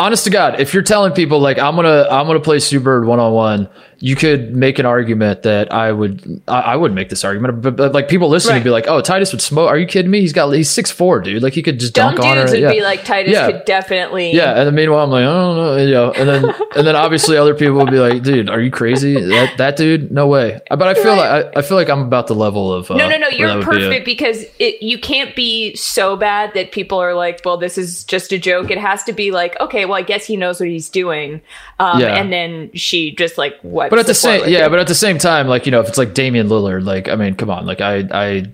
honest 0.00 0.24
to 0.24 0.30
God 0.30 0.60
if 0.60 0.74
you're 0.74 0.82
telling 0.82 1.12
people 1.12 1.40
like 1.40 1.58
I'm 1.58 1.74
gonna 1.76 2.06
I'm 2.10 2.26
gonna 2.26 2.40
play 2.40 2.58
Bird 2.80 3.04
one 3.04 3.18
on 3.18 3.32
one 3.32 3.68
you 4.00 4.14
could 4.14 4.54
make 4.54 4.78
an 4.78 4.86
argument 4.86 5.42
that 5.42 5.72
I 5.72 5.90
would 5.92 6.40
I, 6.46 6.60
I 6.60 6.76
would 6.76 6.92
make 6.94 7.08
this 7.08 7.24
argument 7.24 7.62
but, 7.62 7.76
but 7.76 7.92
like 7.92 8.08
people 8.08 8.28
listening 8.28 8.52
Right. 8.54 8.58
would 8.60 8.64
be 8.64 8.70
like 8.70 8.86
oh 8.86 9.00
Titus 9.00 9.32
would 9.32 9.42
smoke 9.42 9.68
are 9.68 9.76
you 9.78 9.86
kidding 9.86 10.10
me 10.10 10.20
he's 10.20 10.32
got 10.32 10.50
he's 10.50 10.70
six 10.70 10.90
four 10.90 11.20
dude 11.20 11.42
like 11.42 11.52
he 11.52 11.62
could 11.62 11.80
just 11.80 11.94
Dumb 11.94 12.14
dunk 12.14 12.24
on 12.24 12.36
her 12.36 12.42
dudes 12.42 12.52
would 12.52 12.60
yeah. 12.60 12.70
be 12.70 12.80
like 12.82 13.04
Titus 13.04 13.32
Yeah. 13.32 13.50
could 13.50 13.64
definitely 13.64 14.32
Yeah, 14.32 14.54
and 14.56 14.66
then 14.68 14.74
meanwhile 14.74 15.04
I'm 15.04 15.10
like, 15.10 15.22
I 15.24 15.26
don't 15.26 15.56
know, 15.56 15.76
you 15.76 15.90
know, 15.90 16.12
and 16.12 16.28
then 16.28 16.44
and 16.76 16.86
then 16.86 16.94
obviously 16.96 17.36
other 17.36 17.54
people 17.54 17.74
would 17.78 17.90
be 17.90 17.98
like, 17.98 18.22
dude, 18.22 18.48
are 18.48 18.60
you 18.60 18.70
crazy? 18.70 19.14
That 19.20 19.56
that 19.58 19.76
dude, 19.76 20.10
no 20.12 20.26
way. 20.26 20.60
But 20.70 20.82
I 20.82 20.94
feel 20.94 21.16
Right. 21.16 21.44
like 21.44 21.56
I, 21.56 21.58
I 21.58 21.62
feel 21.62 21.76
like 21.76 21.88
I'm 21.90 22.02
about 22.02 22.26
the 22.28 22.34
level 22.34 22.72
of 22.72 22.90
uh, 22.90 22.96
No, 22.96 23.08
no, 23.08 23.16
no. 23.18 23.28
You're 23.28 23.48
would 23.56 23.60
be 23.60 23.64
perfect 23.66 24.04
because 24.04 24.44
it, 24.58 24.82
you 24.82 24.98
can't 24.98 25.34
be 25.34 25.74
so 25.74 26.16
bad 26.16 26.54
that 26.54 26.70
people 26.72 26.98
are 26.98 27.14
like, 27.14 27.40
well, 27.44 27.56
this 27.56 27.76
is 27.78 28.04
just 28.04 28.32
a 28.32 28.38
joke. 28.38 28.70
It 28.70 28.78
has 28.78 29.02
to 29.04 29.12
be 29.12 29.30
like, 29.32 29.58
okay, 29.60 29.84
well, 29.86 29.94
I 29.96 30.02
guess 30.02 30.24
he 30.26 30.36
knows 30.36 30.60
what 30.60 30.68
he's 30.68 30.88
doing. 30.88 31.40
Um, 31.80 32.00
Yeah. 32.00 32.14
And 32.14 32.32
then 32.32 32.70
she 32.74 33.12
just 33.14 33.38
like 33.38 33.54
But 33.90 33.98
at 33.98 34.06
the 34.06 34.14
same, 34.14 34.48
yeah, 34.48 34.68
but 34.68 34.78
at 34.78 34.86
the 34.88 34.94
same 34.94 35.18
time, 35.18 35.48
like 35.48 35.66
you 35.66 35.72
know, 35.72 35.80
if 35.80 35.88
it's 35.88 35.98
like 35.98 36.14
Damian 36.14 36.48
Lillard, 36.48 36.84
like 36.84 37.08
I 37.08 37.14
mean, 37.16 37.34
come 37.34 37.50
on, 37.50 37.66
like 37.66 37.80
I, 37.80 38.04
I, 38.10 38.44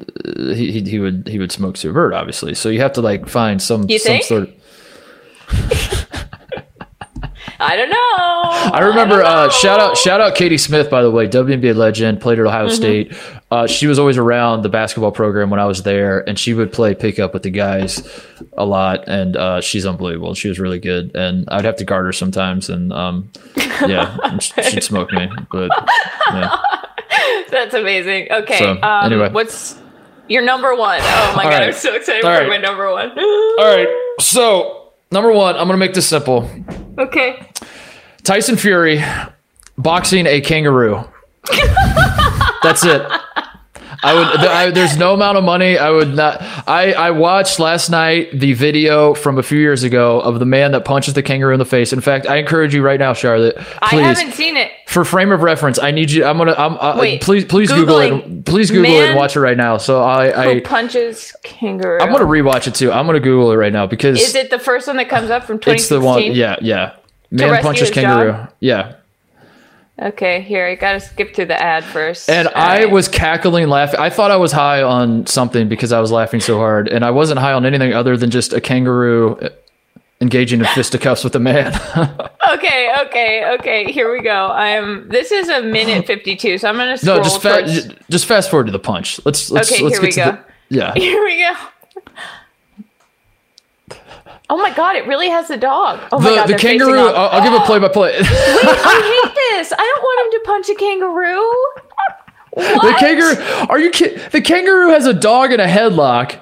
uh, 0.00 0.54
he 0.54 0.70
he- 0.72 0.88
he 0.88 0.98
would 0.98 1.26
he 1.28 1.38
would 1.38 1.50
smoke 1.52 1.76
Sue 1.76 1.92
Bird, 1.92 2.14
obviously. 2.14 2.54
So 2.54 2.68
you 2.68 2.80
have 2.80 2.92
to 2.94 3.00
like 3.02 3.28
find 3.28 3.60
some 3.60 3.88
You 3.88 3.98
some 3.98 4.12
think? 4.12 4.24
sort 4.24 4.42
of. 4.44 4.54
I 7.60 7.74
don't 7.76 7.90
know. 7.90 7.96
I 8.72 8.80
remember 8.84 9.16
don't 9.16 9.26
uh, 9.26 9.50
shout 9.50 9.80
out 9.80 9.96
shout 9.96 10.20
out 10.20 10.36
Katie 10.36 10.58
Smith 10.58 10.88
by 10.90 11.02
the 11.02 11.10
way 11.10 11.26
WNBA 11.26 11.74
legend 11.74 12.20
played 12.20 12.38
at 12.38 12.46
Ohio 12.46 12.66
Mm-hmm. 12.66 12.74
State. 12.74 13.12
Uh, 13.50 13.66
she 13.66 13.86
was 13.86 13.98
always 13.98 14.18
around 14.18 14.62
the 14.62 14.68
basketball 14.68 15.10
program 15.10 15.48
when 15.48 15.58
I 15.58 15.64
was 15.64 15.82
there, 15.82 16.26
and 16.28 16.38
she 16.38 16.52
would 16.52 16.70
play 16.72 16.94
pickup 16.94 17.32
with 17.32 17.44
the 17.44 17.50
guys 17.50 18.06
a 18.58 18.66
lot. 18.66 19.08
And 19.08 19.36
uh, 19.36 19.60
she's 19.62 19.86
unbelievable. 19.86 20.34
She 20.34 20.48
was 20.48 20.58
really 20.60 20.78
good, 20.78 21.16
and 21.16 21.48
I'd 21.48 21.64
have 21.64 21.76
to 21.76 21.84
guard 21.84 22.04
her 22.04 22.12
sometimes, 22.12 22.68
and 22.68 22.92
um, 22.92 23.30
yeah, 23.86 24.38
she'd 24.38 24.82
smoke 24.82 25.10
me. 25.12 25.30
But 25.50 25.70
yeah. 26.30 26.56
That's 27.50 27.74
amazing. 27.74 28.28
Okay. 28.30 28.58
So, 28.58 28.72
um, 28.82 29.12
anyway. 29.12 29.30
what's 29.30 29.78
your 30.28 30.42
number 30.42 30.74
one? 30.74 31.00
Oh 31.00 31.32
my 31.36 31.44
All 31.44 31.50
god, 31.50 31.58
right. 31.58 31.68
I'm 31.68 31.72
so 31.72 31.94
excited 31.94 32.24
All 32.24 32.34
for 32.34 32.40
right. 32.40 32.48
my 32.48 32.58
number 32.58 32.90
one. 32.90 33.10
all 33.18 33.76
right. 33.76 33.88
So 34.20 34.92
number 35.10 35.32
one, 35.32 35.56
I'm 35.56 35.66
gonna 35.66 35.78
make 35.78 35.94
this 35.94 36.06
simple. 36.06 36.50
Okay. 36.98 37.50
Tyson 38.24 38.56
Fury 38.56 39.02
boxing 39.78 40.26
a 40.26 40.40
kangaroo. 40.40 41.04
That's 42.62 42.84
it. 42.84 43.10
I 44.02 44.14
would. 44.14 44.36
th- 44.38 44.48
I, 44.50 44.70
there's 44.70 44.96
no 44.96 45.14
amount 45.14 45.38
of 45.38 45.44
money. 45.44 45.78
I 45.78 45.90
would 45.90 46.14
not. 46.14 46.40
I 46.68 46.92
I 46.92 47.10
watched 47.10 47.58
last 47.58 47.90
night 47.90 48.30
the 48.32 48.52
video 48.52 49.14
from 49.14 49.38
a 49.38 49.42
few 49.42 49.58
years 49.58 49.82
ago 49.82 50.20
of 50.20 50.38
the 50.38 50.46
man 50.46 50.72
that 50.72 50.84
punches 50.84 51.14
the 51.14 51.22
kangaroo 51.22 51.52
in 51.52 51.58
the 51.58 51.64
face. 51.64 51.92
In 51.92 52.00
fact, 52.00 52.26
I 52.26 52.36
encourage 52.36 52.74
you 52.74 52.82
right 52.82 52.98
now, 53.00 53.12
Charlotte. 53.12 53.56
I 53.82 53.96
haven't 53.96 54.32
seen 54.32 54.56
it. 54.56 54.72
for 54.86 55.04
frame 55.04 55.32
of 55.32 55.42
reference, 55.42 55.78
I 55.78 55.90
need 55.90 56.10
you. 56.10 56.24
I'm 56.24 56.38
gonna. 56.38 56.54
I'm. 56.56 56.76
Uh, 56.78 56.96
Wait, 57.00 57.22
please, 57.22 57.44
please 57.44 57.70
Google 57.70 57.98
it. 57.98 58.44
Please 58.44 58.70
Google 58.70 58.92
it 58.92 59.08
and 59.10 59.16
watch 59.16 59.36
it 59.36 59.40
right 59.40 59.56
now. 59.56 59.78
So 59.78 60.02
I. 60.02 60.52
I 60.56 60.60
punches 60.60 61.34
kangaroo? 61.42 61.98
I'm 62.00 62.12
gonna 62.12 62.24
rewatch 62.24 62.66
it 62.66 62.74
too. 62.74 62.92
I'm 62.92 63.06
gonna 63.06 63.20
Google 63.20 63.50
it 63.52 63.56
right 63.56 63.72
now 63.72 63.86
because 63.86 64.20
Is 64.20 64.34
it 64.34 64.50
the 64.50 64.58
first 64.58 64.86
one 64.86 64.96
that 64.98 65.08
comes 65.08 65.30
up 65.30 65.44
from 65.44 65.58
2016? 65.58 65.74
it's 65.74 65.88
the 65.88 66.00
one. 66.00 66.22
Yeah, 66.22 66.56
yeah. 66.60 66.96
Man 67.30 67.62
punches 67.62 67.90
kangaroo. 67.90 68.32
dog? 68.32 68.52
Yeah. 68.60 68.94
Okay, 70.00 70.40
here 70.42 70.64
I 70.66 70.76
gotta 70.76 71.00
skip 71.00 71.34
through 71.34 71.46
the 71.46 71.60
ad 71.60 71.82
first. 71.84 72.30
And 72.30 72.46
All 72.48 72.54
I 72.56 72.78
right. 72.84 72.90
was 72.90 73.08
cackling, 73.08 73.68
laughing. 73.68 73.98
I 73.98 74.10
thought 74.10 74.30
I 74.30 74.36
was 74.36 74.52
high 74.52 74.80
on 74.82 75.26
something 75.26 75.68
because 75.68 75.92
I 75.92 75.98
was 76.00 76.12
laughing 76.12 76.38
so 76.40 76.56
hard, 76.58 76.86
and 76.88 77.04
I 77.04 77.10
wasn't 77.10 77.40
high 77.40 77.52
on 77.52 77.66
anything 77.66 77.92
other 77.92 78.16
than 78.16 78.30
just 78.30 78.52
a 78.52 78.60
kangaroo 78.60 79.34
uh, 79.38 79.48
engaging 80.20 80.60
in 80.60 80.66
fisticuffs 80.74 81.24
with 81.24 81.34
a 81.34 81.40
man. 81.40 81.72
Okay, 82.50 82.90
okay, 83.02 83.44
okay. 83.58 83.92
Here 83.92 84.10
we 84.10 84.22
go. 84.22 84.46
I'm. 84.46 85.06
This 85.10 85.32
is 85.32 85.50
a 85.50 85.60
minute 85.60 86.06
52, 86.06 86.56
so 86.56 86.68
I'm 86.70 86.76
gonna 86.76 86.96
scroll 86.96 87.18
no, 87.18 87.22
just 87.22 87.42
fa- 87.42 87.58
towards- 87.60 87.88
just 88.08 88.24
fast 88.24 88.48
forward 88.50 88.64
to 88.66 88.72
the 88.72 88.78
punch. 88.78 89.20
Let's 89.26 89.50
let's 89.50 89.70
Okay, 89.70 89.82
let's 89.84 89.98
here 89.98 90.02
we 90.08 90.14
go. 90.14 90.30
the 90.32 90.44
yeah. 90.74 90.94
Here 90.96 91.22
we 91.22 91.42
go. 91.42 91.52
Oh 94.50 94.56
my 94.56 94.72
god! 94.74 94.96
It 94.96 95.06
really 95.06 95.28
has 95.28 95.50
a 95.50 95.56
dog. 95.56 96.00
Oh 96.10 96.18
my 96.18 96.30
The, 96.30 96.36
god! 96.36 96.48
the 96.48 96.54
kangaroo. 96.54 96.98
I'll, 96.98 97.28
I'll 97.30 97.42
give 97.42 97.52
a 97.52 97.64
play 97.66 97.78
by 97.78 97.88
play. 97.88 98.12
Wait, 98.12 98.26
I 98.26 99.20
hate 99.24 99.34
this. 99.56 99.72
I 99.72 99.76
don't 99.76 100.02
want 100.02 100.26
him 100.34 100.40
to 100.40 100.44
punch 100.46 100.68
a 100.70 100.74
kangaroo. 100.74 101.52
What? 102.52 102.82
The 102.82 102.98
kangaroo. 102.98 103.66
Are 103.68 103.78
you 103.78 103.90
kidding? 103.90 104.20
The 104.32 104.40
kangaroo 104.40 104.88
has 104.90 105.06
a 105.06 105.12
dog 105.14 105.52
in 105.52 105.60
a 105.60 105.66
headlock. 105.66 106.38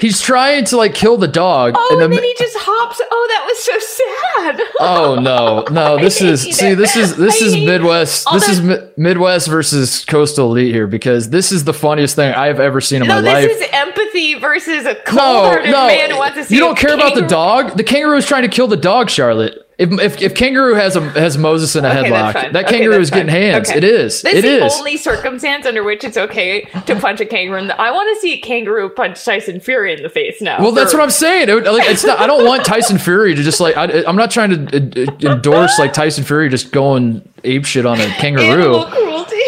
He's 0.00 0.20
trying 0.20 0.64
to 0.66 0.76
like 0.76 0.94
kill 0.94 1.16
the 1.16 1.28
dog. 1.28 1.74
Oh, 1.76 1.88
and 1.92 2.02
and 2.02 2.12
the- 2.12 2.16
then 2.16 2.24
he 2.24 2.34
just 2.38 2.56
hops. 2.58 3.00
Oh, 3.10 3.26
that 3.30 3.44
was 3.46 3.58
so 3.62 3.78
sad. 3.78 4.60
Oh 4.82 5.14
no, 5.20 5.64
no! 5.70 5.98
This 6.00 6.20
is 6.22 6.42
hate 6.44 6.54
see, 6.54 6.74
this 6.74 6.96
is 6.96 7.16
this 7.16 7.42
I 7.42 7.46
is 7.46 7.56
Midwest. 7.56 8.26
This 8.32 8.48
is 8.48 8.62
mi- 8.62 8.78
Midwest 8.96 9.46
versus 9.48 10.04
coastal 10.06 10.50
elite 10.52 10.72
here 10.74 10.86
because 10.86 11.28
this 11.30 11.52
is 11.52 11.64
the 11.64 11.74
funniest 11.74 12.16
thing 12.16 12.32
I 12.32 12.46
have 12.46 12.60
ever 12.60 12.80
seen 12.80 13.02
in 13.02 13.08
No, 13.08 13.16
my 13.16 13.32
life. 13.32 13.46
this 13.48 13.60
is 13.60 13.68
empathy 13.72 14.34
versus 14.38 14.86
a 14.86 14.94
cold-hearted 14.94 15.70
no, 15.70 15.86
man 15.86 16.10
who 16.10 16.16
wants 16.18 16.36
to 16.38 16.44
see 16.44 16.54
you 16.54 16.60
don't 16.60 16.78
care 16.78 16.94
about 16.94 17.14
the 17.14 17.26
dog. 17.26 17.76
The 17.76 17.84
kangaroo 17.84 18.16
is 18.16 18.26
trying 18.26 18.42
to 18.42 18.48
kill 18.48 18.68
the 18.68 18.76
dog, 18.76 19.10
Charlotte, 19.10 19.68
If, 19.80 19.90
if, 19.98 20.20
if 20.20 20.34
kangaroo 20.34 20.74
has 20.74 20.94
a 20.94 21.00
has 21.12 21.38
Moses 21.38 21.74
in 21.74 21.86
a 21.86 21.88
Okay, 21.88 22.10
headlock, 22.10 22.52
that 22.52 22.66
Okay, 22.66 22.78
kangaroo 22.78 23.00
is 23.00 23.10
getting 23.10 23.28
hands. 23.28 23.70
Okay. 23.70 23.78
It 23.78 23.84
is. 23.84 24.20
This 24.20 24.34
it 24.34 24.44
is 24.44 24.60
the 24.60 24.66
is. 24.66 24.78
only 24.78 24.96
circumstance 24.98 25.64
under 25.64 25.82
which 25.82 26.04
it's 26.04 26.18
okay 26.18 26.62
to 26.86 26.96
punch 27.00 27.20
a 27.20 27.24
kangaroo. 27.24 27.60
In 27.60 27.68
the, 27.68 27.80
I 27.80 27.90
want 27.90 28.14
to 28.14 28.20
see 28.20 28.34
a 28.34 28.38
kangaroo 28.38 28.90
punch 28.90 29.24
Tyson 29.24 29.58
Fury 29.58 29.94
in 29.94 30.02
the 30.02 30.10
face 30.10 30.42
now. 30.42 30.60
Well, 30.60 30.72
that's 30.72 30.92
what 30.92 31.02
I'm 31.02 31.08
saying. 31.10 31.48
It, 31.48 31.64
like, 31.64 31.88
it's 31.88 32.04
not. 32.04 32.18
I 32.20 32.26
don't 32.26 32.44
want 32.46 32.64
Tyson 32.66 32.98
Fury 32.98 33.34
to 33.34 33.42
just 33.42 33.58
like. 33.58 33.74
I, 33.78 34.04
I'm 34.04 34.16
not 34.16 34.30
trying 34.30 34.66
to 34.68 35.06
uh, 35.26 35.30
endorse 35.32 35.78
like 35.78 35.94
Tyson 35.94 36.24
Fury 36.24 36.50
just 36.50 36.72
going 36.72 37.26
ape 37.42 37.64
shit 37.64 37.86
on 37.86 37.98
a 37.98 38.06
kangaroo. 38.18 38.84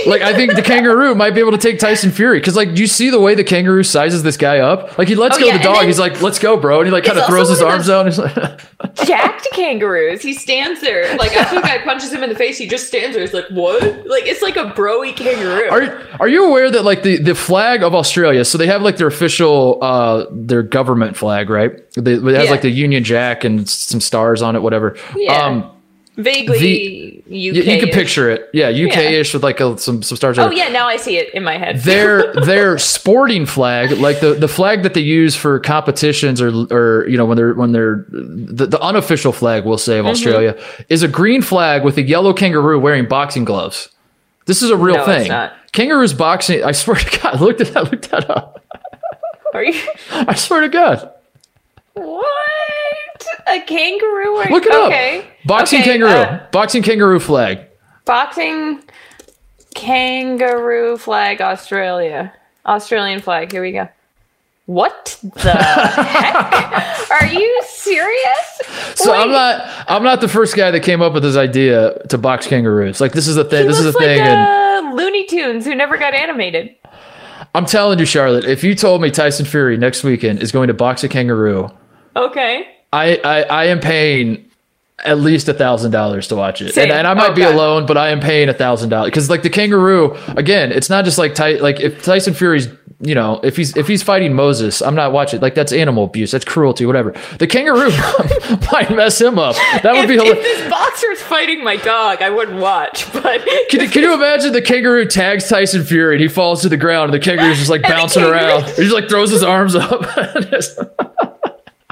Like 0.07 0.23
I 0.23 0.35
think 0.35 0.55
the 0.55 0.63
kangaroo 0.63 1.15
might 1.15 1.31
be 1.35 1.41
able 1.41 1.53
to 1.53 1.59
take 1.59 1.79
Tyson 1.79 2.11
Fury 2.11 2.39
because 2.41 2.57
like 2.57 2.77
you 2.77 2.87
see 2.87 3.11
the 3.11 3.21
way 3.21 3.35
the 3.35 3.45
kangaroo 3.45 3.83
sizes 3.83 4.23
this 4.23 4.37
guy 4.37 4.59
up? 4.59 4.97
Like 4.99 5.09
he 5.09 5.15
lets 5.15 5.37
Oh, 5.37 5.41
go 5.41 5.47
yeah, 5.47 5.59
the 5.59 5.63
dog. 5.65 5.85
He's 5.85 5.99
like, 5.99 6.21
"Let's 6.23 6.39
go, 6.39 6.57
bro," 6.57 6.79
and 6.79 6.87
he 6.87 6.93
like 6.93 7.05
kind 7.05 7.19
of 7.19 7.27
throws 7.27 7.51
his 7.51 7.61
arms 7.63 7.89
out. 7.91 8.07
And 8.07 8.15
he's 8.15 8.19
like, 8.19 8.95
jacked 9.07 9.47
kangaroos. 9.53 10.22
He 10.23 10.33
stands 10.35 10.81
there 10.81 11.17
like 11.17 11.37
after 11.37 11.57
the 11.57 11.63
guy 11.63 11.79
punches 11.79 12.13
him 12.13 12.23
in 12.23 12.29
the 12.29 12.35
face, 12.37 12.59
he 12.59 12.67
just 12.67 12.87
stands 12.87 13.15
there. 13.15 13.23
He's 13.25 13.35
like, 13.35 13.47
"What?" 13.51 13.83
Like 14.07 14.27
it's 14.27 14.43
like 14.43 14.57
a 14.57 14.65
broy 14.67 15.15
kangaroo. 15.17 15.69
Are 15.71 16.07
are 16.21 16.29
you 16.29 16.47
aware 16.49 16.71
that 16.71 16.85
like 16.85 17.03
the, 17.03 17.19
the 17.19 17.35
flag 17.35 17.83
of 17.83 17.95
Australia? 17.95 18.45
So 18.45 18.59
they 18.59 18.67
have 18.67 18.83
like 18.83 18.97
their 18.97 19.07
official 19.09 19.79
uh 19.83 20.27
their 20.31 20.63
government 20.63 21.17
flag, 21.17 21.51
right? 21.51 21.73
They, 21.95 22.15
it 22.15 22.23
has 22.23 22.45
Yeah. 22.47 22.51
like 22.51 22.63
the 22.63 22.71
Union 22.71 23.05
Jack 23.05 23.45
and 23.45 23.69
some 23.69 24.01
stars 24.01 24.43
on 24.43 24.57
it, 24.57 24.63
whatever. 24.63 24.97
Yeah. 25.17 25.33
Um, 25.47 25.71
Vaguely 26.17 27.19
UK. 27.21 27.25
you, 27.27 27.53
can 27.81 27.89
picture 27.89 28.29
it, 28.31 28.51
yeah, 28.53 28.69
UK-ish 28.69 29.33
with 29.33 29.43
like 29.43 29.61
a, 29.61 29.79
some 29.79 30.03
some 30.03 30.17
stars. 30.17 30.39
Oh 30.39 30.51
yeah, 30.51 30.69
now 30.69 30.87
I 30.87 30.97
see 30.99 31.17
it 31.17 31.33
in 31.33 31.43
my 31.43 31.57
head. 31.57 31.79
their 31.81 32.35
their 32.45 32.77
sporting 32.79 33.47
flag, 33.47 33.93
like 33.93 34.21
the, 34.21 34.35
the 34.35 34.49
flag 34.49 34.83
that 34.83 34.93
they 34.93 35.01
use 35.01 35.35
for 35.35 35.59
competitions 35.61 36.43
or 36.43 36.51
or 36.71 37.09
you 37.09 37.17
know 37.17 37.25
when 37.25 37.37
they're 37.39 37.55
when 37.55 37.73
they're 37.73 38.05
the, 38.11 38.67
the 38.67 38.81
unofficial 38.81 39.33
flag 39.33 39.65
we'll 39.65 39.79
say 39.79 39.99
of 39.99 40.05
Mm-hmm. 40.05 40.11
Australia 40.13 40.63
is 40.91 41.03
a 41.03 41.09
green 41.09 41.41
flag 41.41 41.83
with 41.83 41.97
a 41.97 42.03
yellow 42.03 42.35
kangaroo 42.35 42.79
wearing 42.79 43.09
boxing 43.09 43.45
gloves. 43.47 43.89
This 44.45 44.61
is 44.61 44.69
a 44.69 44.77
real 44.77 44.97
No, 44.97 45.05
it's 45.05 45.23
thing. 45.23 45.29
not. 45.29 45.55
Kangaroos 45.73 46.13
boxing. 46.13 46.63
I 46.63 46.73
swear 46.73 46.97
to 46.97 47.21
God, 47.21 47.41
look 47.41 47.59
at 47.61 47.73
that. 47.73 47.91
Look 47.91 48.03
that 48.09 48.29
up. 48.29 48.63
Are 49.55 49.63
you 49.65 49.81
I 50.11 50.35
swear 50.35 50.61
to 50.61 50.69
God. 50.69 51.11
what? 51.95 52.27
A 53.47 53.61
kangaroo? 53.61 54.37
Or, 54.37 54.45
Look 54.51 54.67
it 54.67 54.73
okay. 54.75 55.21
up. 55.21 55.25
Boxing 55.47 55.81
Okay, 55.81 55.91
kangaroo. 55.93 56.11
uh, 56.13 56.47
boxing 56.53 56.83
kangaroo 56.83 57.19
flag. 57.21 57.61
boxing 58.05 58.81
kangaroo 59.75 60.97
flag 60.99 61.41
Australia. 61.41 62.33
Australian 62.67 63.21
flag. 63.21 63.51
Here 63.51 63.63
we 63.63 63.73
go. 63.73 63.89
What 64.67 65.19
the 65.23 65.51
heck? 65.53 67.11
Are 67.11 67.27
you 67.27 67.63
serious? 67.67 68.61
So 68.95 69.13
I'm 69.13 69.31
not 69.31 69.85
I'm 69.89 70.03
not 70.05 70.21
the 70.21 70.29
first 70.29 70.55
guy 70.57 70.71
that 70.71 70.81
came 70.81 71.03
up 71.03 71.13
with 71.15 71.25
this 71.25 71.37
idea 71.37 71.99
to 72.09 72.19
box 72.19 72.47
kangaroos. 72.47 73.01
Like 73.01 73.13
this 73.13 73.27
is 73.27 73.37
a 73.37 73.45
thing. 73.45 73.67
This 73.67 73.79
is 73.81 73.87
a 73.87 73.91
like 73.91 73.99
thing. 73.99 74.21
and 74.21 74.87
uh, 74.89 74.95
Looney 74.95 75.27
Tunes 75.27 75.65
who 75.65 75.75
never 75.75 75.99
got 75.99 76.15
animated. 76.15 76.77
I'm 77.55 77.67
telling 77.67 77.99
you, 77.99 78.07
Charlotte, 78.07 78.45
if 78.45 78.63
you 78.65 78.75
told 78.75 79.03
me 79.03 79.11
Tyson 79.11 79.45
Fury 79.45 79.77
next 79.77 80.05
weekend 80.05 80.41
is 80.43 80.53
going 80.53 80.69
to 80.69 80.75
box 80.75 81.03
a 81.05 81.09
kangaroo, 81.09 81.69
Okay. 82.15 82.67
I 82.93 83.21
I, 83.25 83.43
I 83.43 83.65
am 83.67 83.81
paying 83.81 84.49
at 85.05 85.19
least 85.19 85.49
a 85.49 85.55
thousand 85.55 85.91
dollars 85.91 86.29
to 86.29 86.37
watch 86.37 86.63
it, 86.63 86.77
and, 86.77 86.93
and 86.93 87.07
I 87.07 87.15
might 87.15 87.35
be 87.35 87.43
alone, 87.43 87.87
but 87.87 87.97
I 87.97 88.11
am 88.11 88.21
paying 88.21 88.49
a 88.49 88.55
thousand 88.55 88.91
dollars 88.91 89.11
because 89.11 89.29
like 89.31 89.43
the 89.43 89.51
kangaroo 89.51 90.17
again, 90.37 90.71
it's 90.73 90.89
not 90.91 91.05
just 91.05 91.19
like 91.19 91.35
Ty, 91.35 91.55
like 91.55 91.81
if 91.81 92.03
Tyson 92.05 92.35
Fury's 92.35 92.69
you 93.01 93.17
know 93.17 93.41
if 93.43 93.57
he's 93.57 93.77
if 93.77 93.89
he's 93.89 94.01
fighting 94.05 94.33
Moses, 94.33 94.81
I'm 94.81 94.95
not 94.95 95.11
watching 95.13 95.41
like 95.41 95.57
that's 95.57 95.73
animal 95.73 96.05
abuse, 96.05 96.31
that's 96.31 96.45
cruelty, 96.45 96.87
whatever. 96.87 97.17
The 97.39 97.49
kangaroo 97.49 97.91
might 98.73 98.93
mess 98.95 99.21
him 99.21 99.41
up. 99.41 99.57
That 99.83 99.93
would 99.95 100.05
If, 100.05 100.09
be 100.09 100.15
hilarious. 100.15 100.39
if 100.39 100.59
this 100.59 100.71
boxer's 100.71 101.21
fighting 101.23 101.65
my 101.65 101.77
dog, 101.79 102.23
I 102.23 102.31
wouldn't 102.31 102.61
watch. 102.61 103.13
But 103.13 103.43
Can, 103.71 103.81
you- 103.81 103.89
can 103.89 104.03
you 104.03 104.15
imagine 104.15 104.53
the 104.53 104.63
kangaroo 104.63 105.07
tags 105.07 105.49
Tyson 105.49 105.83
Fury 105.83 106.15
and 106.15 106.23
he 106.23 106.29
falls 106.29 106.63
to 106.63 106.69
the 106.69 106.77
ground 106.77 107.13
and 107.13 107.21
the 107.21 107.25
kangaroo's 107.25 107.59
just 107.59 107.71
like 107.71 107.83
bouncing 107.95 108.23
kangaroo- 108.23 108.39
around. 108.39 108.65
He 108.67 108.83
just 108.83 108.95
like 108.95 109.09
throws 109.09 109.31
his 109.33 109.43
arms 109.43 109.75
up. 109.75 110.03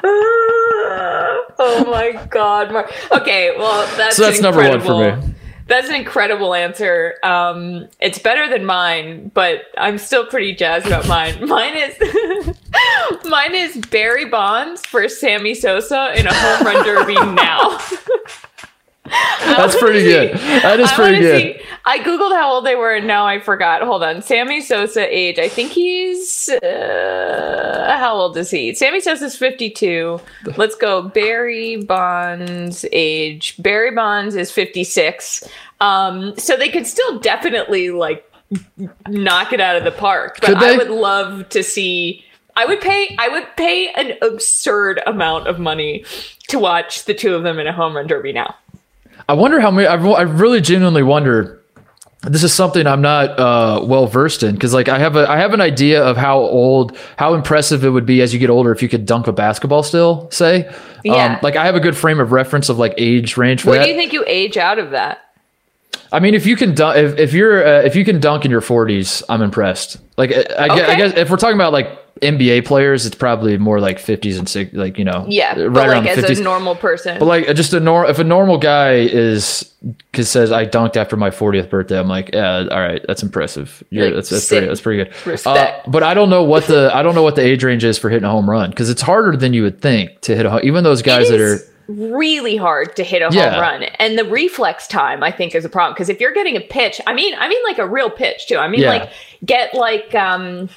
oh 1.59 1.84
my 1.88 2.26
god, 2.30 2.72
Mar- 2.72 2.90
okay, 3.12 3.55
well 3.57 3.86
that's 3.96 4.16
So 4.16 4.22
that's 4.22 4.40
number 4.40 4.66
one 4.66 4.80
for 4.80 5.16
me. 5.18 5.34
That's 5.66 5.88
an 5.88 5.94
incredible 5.94 6.53
answer. 6.53 7.14
Um, 7.22 7.86
it's 8.01 8.18
better 8.18 8.48
than 8.48 8.64
mine, 8.64 9.30
but 9.34 9.62
I'm 9.78 9.98
still 9.98 10.26
pretty 10.26 10.53
jazzed 10.53 10.86
about 10.86 11.07
mine. 11.07 11.46
Mine 11.48 11.76
is 11.76 12.55
mine 13.24 13.55
is 13.55 13.76
Barry 13.86 14.24
Bonds 14.24 14.84
for 14.84 15.09
Sammy 15.09 15.55
Sosa 15.55 16.12
in 16.18 16.26
a 16.26 16.34
home 16.34 16.66
run 16.66 16.84
derby 16.84 17.14
now. 17.14 17.78
That's 19.41 19.77
pretty 19.77 20.03
good. 20.03 20.37
That 20.39 20.79
is 20.81 20.91
I 20.91 20.95
pretty 20.95 21.21
good. 21.21 21.57
see- 21.57 21.63
I 21.85 21.99
googled 21.99 22.33
how 22.33 22.53
old 22.53 22.67
they 22.67 22.77
were, 22.77 22.95
and 22.95 23.07
now 23.07 23.27
I 23.27 23.41
forgot. 23.41 23.83
Hold 23.83 24.03
on, 24.03 24.23
Sammy 24.23 24.61
Sosa 24.61 25.07
age. 25.15 25.39
I 25.39 25.49
think 25.49 25.73
he's 25.73 26.49
uh, 26.49 27.97
how 27.99 28.15
old 28.15 28.37
is 28.37 28.51
he? 28.51 28.75
Sammy 28.75 29.01
Sosa's 29.01 29.37
fifty-two. 29.37 30.21
Let's 30.57 30.75
go. 30.77 31.03
Barry 31.03 31.77
Bonds 31.77 32.85
age. 32.93 33.61
Barry 33.61 33.91
Bonds 33.95 34.35
is 34.37 34.51
fifty-six. 34.53 35.49
Um, 35.81 36.37
so 36.39 36.57
they 36.57 36.69
could 36.69 36.87
still 36.87 37.19
definitely 37.19 37.91
like 37.91 38.31
knock 39.09 39.53
it 39.53 39.61
out 39.61 39.77
of 39.77 39.85
the 39.85 39.93
park. 39.93 40.39
But 40.41 40.57
I 40.57 40.77
would 40.77 40.91
love 40.91 41.49
to 41.51 41.63
see. 41.63 42.25
I 42.57 42.67
would 42.67 42.81
pay. 42.81 43.17
I 43.19 43.29
would 43.29 43.47
pay 43.57 43.91
an 43.93 44.13
absurd 44.23 45.01
amount 45.07 45.47
of 45.49 45.59
money 45.59 46.05
to 46.49 46.59
watch 46.59 47.05
the 47.07 47.15
two 47.15 47.35
of 47.35 47.43
them 47.43 47.59
in 47.59 47.67
a 47.67 47.73
home 47.73 47.97
run 47.97 48.07
derby 48.07 48.33
now. 48.33 48.55
I 49.31 49.35
wonder 49.35 49.61
how 49.61 49.70
many. 49.70 49.87
I, 49.87 49.95
I 49.95 50.22
really 50.22 50.61
genuinely 50.61 51.05
wonder. 51.05 51.62
This 52.22 52.43
is 52.43 52.53
something 52.53 52.85
I'm 52.85 53.01
not 53.01 53.31
uh, 53.39 53.81
well 53.85 54.09
versed 54.09 54.43
in 54.43 54.55
because, 54.55 54.74
like, 54.74 54.89
I 54.89 54.99
have 54.99 55.14
a 55.14 55.31
I 55.31 55.37
have 55.37 55.55
an 55.55 55.61
idea 55.61 56.03
of 56.03 56.16
how 56.16 56.39
old, 56.39 56.99
how 57.16 57.35
impressive 57.35 57.85
it 57.85 57.91
would 57.91 58.07
be 58.07 58.22
as 58.22 58.35
you 58.35 58.41
get 58.41 58.51
older 58.51 58.72
if 58.72 58.83
you 58.83 58.89
could 58.89 59.07
dunk 59.07 59.28
a 59.28 59.33
basketball 59.33 59.85
still. 59.85 60.28
Say, 60.33 60.68
Yeah. 61.05 61.35
um, 61.35 61.39
like 61.43 61.55
I 61.55 61.64
have 61.64 61.76
a 61.76 61.81
good 61.81 61.97
frame 61.97 62.18
of 62.18 62.33
reference 62.33 62.68
of 62.68 62.78
like 62.78 62.93
age 62.99 63.37
range 63.37 63.62
for 63.62 63.70
Where 63.70 63.85
do 63.85 63.89
you 63.89 63.95
think 63.95 64.12
you 64.12 64.24
age 64.26 64.57
out 64.57 64.81
of 64.81 64.91
that? 64.91 65.20
I 66.11 66.18
mean, 66.18 66.35
if 66.35 66.45
you 66.45 66.57
can 66.57 66.74
dunk, 66.74 66.99
if, 66.99 67.16
if 67.16 67.33
you're 67.33 67.64
uh, 67.64 67.83
if 67.83 67.95
you 67.95 68.05
can 68.05 68.18
dunk 68.18 68.45
in 68.45 68.51
your 68.51 68.61
40s, 68.61 69.22
I'm 69.28 69.43
impressed. 69.43 69.99
Like, 70.16 70.33
I, 70.33 70.64
I, 70.64 70.68
guess, 70.68 70.89
I 70.91 70.95
guess 70.97 71.12
if 71.16 71.31
we're 71.31 71.37
talking 71.37 71.55
about 71.55 71.72
like 71.72 72.10
NBA 72.23 72.64
players, 72.66 73.07
it's 73.07 73.14
probably 73.16 73.57
more 73.59 73.81
like 73.81 73.99
50s 73.99 74.39
and 74.39 74.49
six, 74.49 74.73
like 74.75 74.99
you 74.99 75.05
know, 75.05 75.25
Yeah, 75.29 75.59
right 75.59 75.73
but 75.73 75.89
around 75.89 76.05
like 76.05 76.16
the 76.16 76.25
as 76.31 76.39
50s. 76.39 76.41
a 76.41 76.43
normal 76.45 76.77
person. 76.77 77.18
But 77.18 77.27
like 77.27 77.47
just 77.57 77.73
a 77.73 77.81
nor 77.81 78.07
if 78.09 78.18
a 78.18 78.25
normal 78.25 78.59
guy 78.59 78.95
is 78.95 79.73
cause 80.12 80.29
says 80.29 80.53
I 80.53 80.66
dunked 80.66 80.97
after 80.97 81.16
my 81.16 81.31
40th 81.31 81.71
birthday, 81.71 81.99
I'm 81.99 82.09
like, 82.09 82.31
yeah, 82.35 82.66
all 82.71 82.81
right, 82.81 83.03
that's 83.07 83.23
impressive. 83.23 83.83
Yeah, 83.91 84.05
Like, 84.05 84.14
that's 84.14 84.29
that's 84.31 84.49
pretty 84.49 84.66
that's 84.66 84.81
pretty 84.81 85.05
good. 85.05 85.27
Respect. 85.27 85.87
Uh, 85.87 85.91
but 85.91 86.03
I 86.03 86.14
don't 86.14 86.31
know 86.31 86.45
what 86.45 86.66
the 86.66 86.91
I 86.95 87.03
don't 87.03 87.14
know 87.14 87.23
what 87.23 87.37
the 87.37 87.43
age 87.43 87.64
range 87.64 87.85
is 87.85 87.99
for 87.99 88.11
hitting 88.11 88.25
a 88.27 88.31
home 88.31 88.49
run 88.49 88.71
because 88.71 88.91
it's 88.91 89.03
harder 89.03 89.37
than 89.37 89.55
you 89.55 89.62
would 89.62 89.81
think 89.81 90.21
to 90.23 90.37
hit 90.37 90.47
a 90.47 90.51
home. 90.51 90.61
Even 90.62 90.85
those 90.85 91.03
guys 91.03 91.29
that 91.31 91.41
are 91.41 91.59
really 91.91 92.57
hard 92.57 92.97
to 92.97 93.05
hit 93.05 93.22
a 93.22 93.28
Yeah. 93.34 93.51
home 93.51 93.61
run, 93.61 93.82
and 93.99 94.18
the 94.18 94.24
reflex 94.24 94.86
time 94.86 95.22
I 95.22 95.30
think 95.30 95.55
is 95.55 95.64
a 95.64 95.68
problem 95.68 95.95
because 95.95 96.09
if 96.09 96.20
you're 96.20 96.32
getting 96.32 96.57
a 96.57 96.61
pitch, 96.61 97.01
I 97.07 97.14
mean, 97.14 97.34
I 97.38 97.49
mean 97.49 97.62
like 97.64 97.78
a 97.78 97.86
real 97.86 98.11
pitch 98.11 98.47
too. 98.47 98.57
I 98.57 98.68
mean 98.68 98.80
Yeah. 98.80 98.91
like 98.91 99.11
get 99.45 99.74
like 99.74 100.14
um 100.14 100.68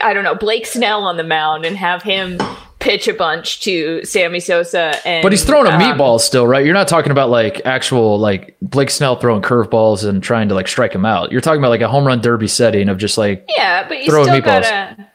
I 0.00 0.12
don't 0.14 0.24
know 0.24 0.34
Blake 0.34 0.66
Snell 0.66 1.02
on 1.04 1.16
the 1.16 1.24
mound 1.24 1.64
and 1.64 1.76
have 1.76 2.02
him 2.02 2.38
pitch 2.78 3.06
a 3.06 3.14
bunch 3.14 3.60
to 3.62 4.04
Sammy 4.04 4.40
Sosa 4.40 4.96
and 5.06 5.22
but 5.22 5.30
he's 5.30 5.44
throwing 5.44 5.68
a 5.68 5.70
um, 5.70 5.80
meatball 5.80 6.18
still, 6.18 6.46
right? 6.48 6.64
You're 6.64 6.74
not 6.74 6.88
talking 6.88 7.12
about 7.12 7.30
like 7.30 7.62
actual 7.64 8.18
like 8.18 8.56
Blake 8.60 8.90
Snell 8.90 9.14
throwing 9.16 9.40
curveballs 9.40 10.04
and 10.04 10.20
trying 10.22 10.48
to 10.48 10.54
like 10.56 10.66
strike 10.66 10.92
him 10.92 11.04
out. 11.04 11.30
You're 11.30 11.40
talking 11.40 11.60
about 11.60 11.68
like 11.70 11.80
a 11.80 11.86
home 11.88 12.04
run 12.04 12.20
derby 12.20 12.48
setting 12.48 12.88
of 12.88 12.98
just 12.98 13.16
like 13.16 13.44
Yeah, 13.56 13.86
but 13.86 13.98
you 14.02 14.06
Throwing 14.10 14.26
still 14.26 14.40
meatballs. 14.40 14.62
gotta 14.62 15.06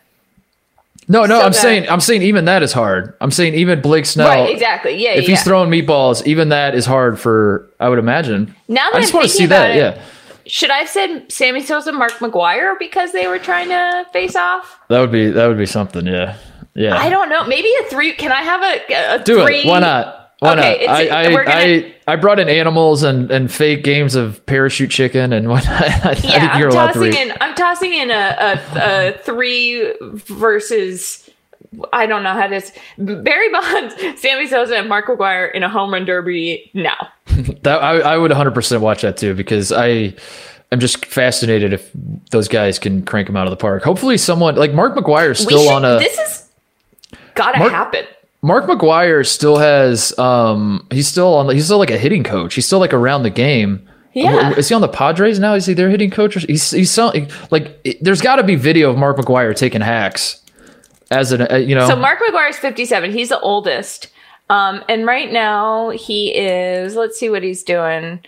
no, 1.07 1.25
no. 1.25 1.39
So 1.39 1.45
I'm 1.45 1.51
bad. 1.51 1.55
saying 1.55 1.89
I'm 1.89 1.99
saying 2.01 2.21
even 2.23 2.45
that 2.45 2.63
is 2.63 2.73
hard. 2.73 3.15
I'm 3.21 3.31
saying 3.31 3.53
even 3.55 3.81
Blake 3.81 4.05
Snell, 4.05 4.27
right 4.27 4.49
exactly 4.49 4.95
yeah 5.01 5.11
if 5.11 5.23
yeah. 5.23 5.29
he's 5.35 5.43
throwing 5.43 5.69
meatballs, 5.69 6.25
even 6.25 6.49
that 6.49 6.75
is 6.75 6.85
hard 6.85 7.19
for 7.19 7.69
I 7.79 7.89
would 7.89 7.99
imagine. 7.99 8.53
Now 8.67 8.89
that 8.91 8.97
I 8.97 9.01
just 9.01 9.13
I'm 9.13 9.19
want 9.19 9.29
to 9.29 9.34
see 9.35 9.45
that. 9.47 9.71
about 9.71 9.77
it, 9.77 9.97
Yeah, 9.97 10.03
Should 10.45 10.69
I 10.69 10.77
have 10.79 10.89
said 10.89 11.31
Sammy 11.31 11.61
Sosa, 11.63 11.89
and 11.89 11.97
Mark 11.97 12.13
McGwire 12.13 12.77
because 12.79 13.11
they 13.13 13.27
were 13.27 13.39
trying 13.39 13.69
to 13.69 14.05
face 14.11 14.35
off? 14.35 14.79
that 14.89 14.99
would 14.99 15.11
be 15.11 15.29
that 15.31 15.47
would 15.47 15.57
be 15.57 15.65
something. 15.65 16.05
Yeah, 16.05 16.38
yeah. 16.75 16.97
I 16.97 17.09
don't 17.09 17.29
know. 17.29 17.45
Maybe 17.45 17.69
a 17.81 17.84
three. 17.89 18.13
Can 18.13 18.31
I 18.31 18.41
have 18.41 18.61
a, 18.61 19.15
a 19.21 19.23
Do 19.23 19.43
three? 19.43 19.59
it. 19.61 19.67
Why 19.67 19.79
not? 19.79 20.26
Why 20.39 20.53
Okay, 20.57 20.85
not? 20.85 20.95
I 20.95 21.01
I, 21.22 21.31
gonna- 21.31 21.43
I 21.47 21.95
I 22.07 22.15
brought 22.15 22.39
in 22.39 22.47
animals 22.47 23.03
and 23.03 23.31
and 23.31 23.51
fake 23.51 23.84
games 23.84 24.15
of 24.15 24.45
parachute 24.45 24.91
chicken 24.91 25.34
and 25.34 25.49
whatnot. 25.49 25.81
I, 25.81 26.11
I 26.11 26.15
think 26.15 26.34
Yeah, 26.34 26.49
I'm 26.53 26.61
allowed 26.61 26.88
tossing 26.93 27.01
three. 27.11 27.18
in. 27.22 27.34
I'm 27.41 27.55
tossing 27.55 27.93
in 27.93 28.11
a, 28.11 28.14
a, 28.76 29.09
a 29.15 29.18
three 29.23 29.93
versus. 30.01 31.30
I 31.91 32.05
don't 32.05 32.23
know 32.23 32.34
how 32.34 32.47
to. 32.47 32.55
s- 32.55 32.72
Barry 32.97 33.51
Bonds, 33.51 33.95
Sammy 34.22 34.47
Sosa, 34.47 34.77
and 34.77 34.88
Mark 34.88 35.07
McGwire 35.07 35.51
in 35.53 35.64
a 35.64 35.69
home 35.69 35.91
run 35.91 36.05
derby 36.05 36.69
now. 36.73 37.09
That 37.64 37.84
I 37.84 37.99
I 37.99 38.18
would 38.18 38.31
100 38.31 38.51
percent 38.53 38.81
watch 38.81 39.01
that 39.01 39.18
too 39.18 39.34
because 39.34 39.72
I. 39.72 40.14
I'm 40.69 40.81
just 40.81 41.05
fascinated 41.05 41.72
if 41.72 41.89
those 42.31 42.49
guys 42.49 42.77
can 42.77 43.01
crank 43.05 43.27
them 43.27 43.38
out 43.38 43.47
of 43.47 43.51
the 43.51 43.55
park. 43.57 43.84
Hopefully, 43.84 44.18
someone 44.18 44.55
like 44.55 44.73
Mark 44.73 44.95
McGwire 44.95 45.31
is 45.31 45.39
still 45.39 45.64
should- 45.64 45.72
on 45.73 45.85
a 45.85 45.97
This 45.99 46.18
is 46.18 46.49
gotta 47.35 47.57
Mark- 47.59 47.72
happen. 47.72 48.05
Mark 48.48 48.65
McGwire 48.65 49.28
still 49.28 49.57
has 49.57 50.18
um 50.18 50.88
he's 50.90 51.06
still 51.06 51.34
on 51.34 51.53
he's 51.53 51.65
still 51.65 51.80
like 51.80 51.91
a 51.91 51.98
hitting 51.98 52.24
coach. 52.24 52.56
He's 52.56 52.65
still 52.65 52.80
like 52.80 52.94
around 52.94 53.24
the 53.24 53.30
game. 53.30 53.86
Yeah. 54.14 54.56
Is 54.56 54.69
he 54.69 54.74
on 54.74 54.80
the 54.80 54.88
Padres 54.88 55.38
now? 55.38 55.53
Is 55.53 55.65
he 55.65 55.74
their 55.74 55.90
hitting 55.90 56.10
coach? 56.10 56.38
Or 56.38 56.40
he's 56.40 56.72
he's 56.72 56.90
so, 56.90 57.11
like 57.52 57.78
it, 57.84 58.02
there's 58.02 58.22
got 58.22 58.38
to 58.38 58.44
be 58.44 58.56
video 58.56 58.90
of 58.90 58.98
Mark 58.98 59.18
McGwire 59.18 59.53
taking 59.53 59.82
hacks 59.82 60.41
as 61.11 61.34
an 61.34 61.41
uh, 61.52 61.56
you 61.56 61.76
know. 61.76 61.90
So 61.90 61.98
Mark 61.98 62.19
McGwire 62.19 62.49
is 62.49 62.57
57. 62.57 63.11
He's 63.11 63.30
the 63.30 63.40
oldest. 63.41 64.07
Um, 64.49 64.82
and 64.88 65.06
right 65.06 65.30
now 65.30 65.90
he 65.90 66.34
is. 66.34 66.95
Let's 66.95 67.19
see 67.19 67.30
what 67.30 67.44
he's 67.44 67.64
doing. 67.64 68.22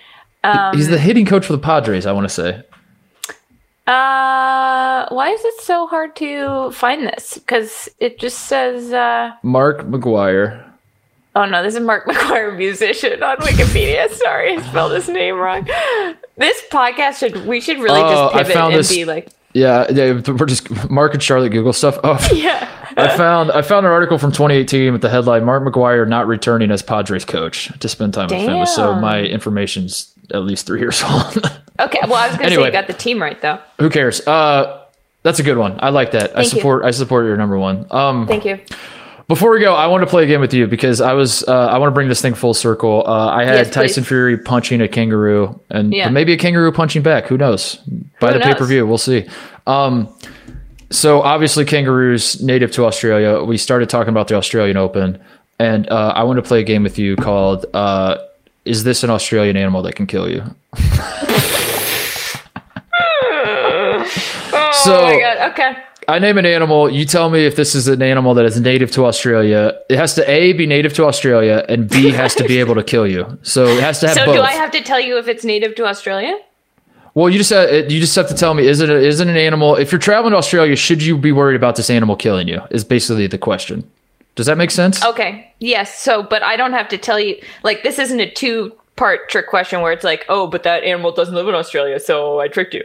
Um, 0.43 0.75
he's 0.75 0.89
the 0.89 0.99
hitting 0.99 1.25
coach 1.25 1.45
for 1.45 1.53
the 1.53 1.59
Padres. 1.59 2.05
I 2.05 2.11
want 2.11 2.25
to 2.25 2.33
say. 2.33 2.61
Uh, 3.89 5.07
why 5.09 5.29
is 5.31 5.43
it 5.43 5.61
so 5.61 5.87
hard 5.87 6.15
to 6.17 6.71
find 6.71 7.07
this? 7.07 7.39
Because 7.39 7.89
it 7.99 8.19
just 8.19 8.39
says. 8.45 8.93
Uh, 8.93 9.31
Mark 9.41 9.79
McGuire. 9.79 10.63
oh 11.35 11.45
no, 11.45 11.63
this 11.63 11.73
is 11.75 11.81
Mark 11.81 12.05
McGuire, 12.07 12.55
musician 12.55 13.23
on 13.23 13.37
Wikipedia. 13.37 14.09
Sorry, 14.11 14.55
I 14.55 14.61
spelled 14.61 14.91
his 14.91 15.09
name 15.09 15.35
wrong. 15.37 15.67
This 16.37 16.61
podcast 16.71 17.17
should 17.19 17.45
we 17.47 17.59
should 17.61 17.79
really 17.79 17.99
Oh, 18.01 18.29
just 18.31 18.35
I 18.35 18.43
pivot 18.43 18.55
and 18.57 18.75
this- 18.75 18.89
be 18.95 19.05
like, 19.05 19.29
Yeah, 19.53 19.87
yeah, 19.91 20.21
we're 20.27 20.45
just 20.45 20.69
Mark 20.91 21.13
and 21.15 21.23
Charlotte 21.23 21.49
Google 21.49 21.73
stuff. 21.73 21.97
Oh, 22.03 22.19
yeah. 22.33 22.67
I 22.95 23.15
found 23.17 23.51
I 23.51 23.61
found 23.61 23.85
an 23.85 23.91
article 23.91 24.17
from 24.17 24.31
2018 24.31 24.91
with 24.93 25.01
the 25.01 25.09
headline 25.09 25.45
"Mark 25.45 25.63
McGwire 25.63 26.07
not 26.07 26.27
returning 26.27 26.69
as 26.69 26.81
Padres 26.83 27.25
coach 27.25 27.71
to 27.79 27.87
spend 27.89 28.13
time 28.13 28.27
with 28.27 28.45
family." 28.45 28.65
So 28.65 28.91
Damn. 28.93 29.01
my 29.01 29.21
information's 29.21 30.13
at 30.33 30.43
least 30.43 30.65
three 30.65 30.79
years 30.79 31.03
old. 31.09 31.37
Okay, 31.79 31.99
well 32.03 32.15
I 32.15 32.27
was 32.27 32.37
gonna 32.37 32.49
say 32.55 32.63
you 32.65 32.71
got 32.71 32.87
the 32.87 32.93
team 32.93 33.21
right 33.21 33.39
though. 33.41 33.59
Who 33.79 33.89
cares? 33.89 34.25
Uh, 34.27 34.85
that's 35.23 35.39
a 35.39 35.43
good 35.43 35.57
one. 35.57 35.77
I 35.81 35.89
like 35.89 36.11
that. 36.11 36.31
I 36.31 36.41
Thank 36.41 36.53
you. 36.53 36.59
support. 36.59 36.85
I 36.85 36.91
support 36.91 37.25
your 37.25 37.37
number 37.37 37.57
one. 37.57 37.85
Um, 37.91 38.25
Thank 38.27 38.45
you. 38.45 38.59
before 39.27 39.51
we 39.51 39.59
go, 39.59 39.75
I 39.75 39.87
want 39.87 40.01
to 40.01 40.07
play 40.07 40.23
a 40.23 40.27
game 40.27 40.39
with 40.41 40.53
you 40.53 40.65
because 40.67 41.01
I 41.01 41.13
was. 41.13 41.43
Uh, 41.47 41.53
I 41.67 41.77
want 41.77 41.89
to 41.91 41.93
bring 41.93 42.07
this 42.09 42.21
thing 42.21 42.33
full 42.33 42.53
circle. 42.53 43.03
Uh, 43.05 43.27
I 43.29 43.43
had 43.45 43.55
Yes, 43.55 43.69
Tyson 43.69 44.03
please. 44.03 44.07
Fury 44.07 44.37
punching 44.37 44.81
a 44.81 44.87
kangaroo, 44.87 45.59
and 45.69 45.93
Yeah. 45.93 46.09
maybe 46.09 46.33
a 46.33 46.37
kangaroo 46.37 46.71
punching 46.71 47.01
back. 47.01 47.25
Who 47.27 47.37
knows? 47.37 47.75
By 48.19 48.33
Who 48.33 48.39
the 48.39 48.45
pay 48.45 48.53
per 48.55 48.65
view, 48.65 48.85
we'll 48.87 48.97
see. 48.97 49.27
Um, 49.67 50.07
so 50.89 51.21
obviously, 51.21 51.65
kangaroos 51.65 52.41
native 52.41 52.71
to 52.71 52.85
Australia. 52.85 53.43
We 53.43 53.57
started 53.57 53.89
talking 53.89 54.09
about 54.09 54.27
the 54.29 54.35
Australian 54.35 54.77
Open, 54.77 55.19
and 55.59 55.87
uh, 55.89 56.13
I 56.15 56.23
want 56.23 56.37
to 56.37 56.43
play 56.43 56.61
a 56.61 56.63
game 56.63 56.83
with 56.83 56.97
you 56.97 57.15
called 57.15 57.65
uh, 57.73 58.17
"Is 58.69 58.83
this 58.83 59.03
an 59.03 59.09
Australian 59.09 59.57
animal 59.57 59.81
that 59.83 59.95
can 59.95 60.07
kill 60.07 60.29
you?" 60.29 60.43
Oh 64.51 64.71
So- 64.83 65.01
my 65.01 65.19
god. 65.19 65.51
Okay. 65.51 65.71
I 66.07 66.17
name 66.17 66.39
an 66.39 66.45
animal. 66.45 66.89
You 66.89 67.05
tell 67.05 67.29
me 67.29 67.45
if 67.45 67.55
this 67.55 67.75
is 67.75 67.87
an 67.87 68.01
animal 68.01 68.33
that 68.33 68.45
is 68.45 68.59
native 68.59 68.89
to 68.93 69.05
Australia. 69.05 69.77
It 69.89 69.97
has 69.97 70.15
to 70.15 70.27
a 70.27 70.53
be 70.53 70.65
native 70.65 70.91
to 70.93 71.05
Australia, 71.05 71.63
and 71.69 71.87
b 71.87 72.09
has 72.09 72.33
to 72.35 72.43
be 72.45 72.59
able 72.59 72.73
to 72.75 72.83
kill 72.83 73.05
you. 73.05 73.37
So 73.43 73.65
it 73.67 73.79
has 73.83 73.99
to 73.99 74.07
have 74.07 74.15
So 74.17 74.25
both. 74.25 74.35
do 74.37 74.41
I 74.41 74.53
have 74.53 74.71
to 74.71 74.81
tell 74.81 74.99
you 74.99 75.19
if 75.19 75.27
it's 75.27 75.43
native 75.45 75.75
to 75.75 75.85
Australia? 75.85 76.35
well, 77.13 77.29
you 77.29 77.37
just 77.37 77.51
uh, 77.51 77.67
have, 77.67 77.91
you 77.91 77.99
just 77.99 78.15
have 78.15 78.27
to 78.29 78.33
tell 78.35 78.53
me 78.55 78.65
is 78.65 78.79
it 78.81 78.89
a, 78.89 78.95
is 78.95 79.19
it 79.19 79.27
an 79.27 79.37
animal? 79.37 79.75
If 79.75 79.91
you're 79.91 79.99
traveling 79.99 80.31
to 80.31 80.37
Australia, 80.37 80.75
should 80.75 81.03
you 81.03 81.15
be 81.17 81.31
worried 81.31 81.55
about 81.57 81.75
this 81.75 81.89
animal 81.91 82.15
killing 82.15 82.47
you? 82.47 82.59
Is 82.71 82.83
basically 82.83 83.27
the 83.27 83.37
question. 83.37 83.83
Does 84.35 84.45
that 84.45 84.57
make 84.57 84.71
sense? 84.71 85.03
Okay. 85.03 85.53
Yes. 85.59 85.99
So, 85.99 86.23
but 86.23 86.41
I 86.43 86.55
don't 86.55 86.73
have 86.73 86.87
to 86.89 86.97
tell 86.97 87.19
you. 87.19 87.41
Like, 87.63 87.83
this 87.83 87.99
isn't 87.99 88.19
a 88.19 88.29
two 88.29 88.73
part 88.95 89.29
trick 89.29 89.47
question 89.47 89.81
where 89.81 89.91
it's 89.91 90.03
like, 90.03 90.25
oh, 90.29 90.47
but 90.47 90.63
that 90.63 90.83
animal 90.83 91.11
doesn't 91.11 91.35
live 91.35 91.47
in 91.47 91.55
Australia, 91.55 91.99
so 91.99 92.39
I 92.39 92.47
tricked 92.47 92.73
you. 92.73 92.83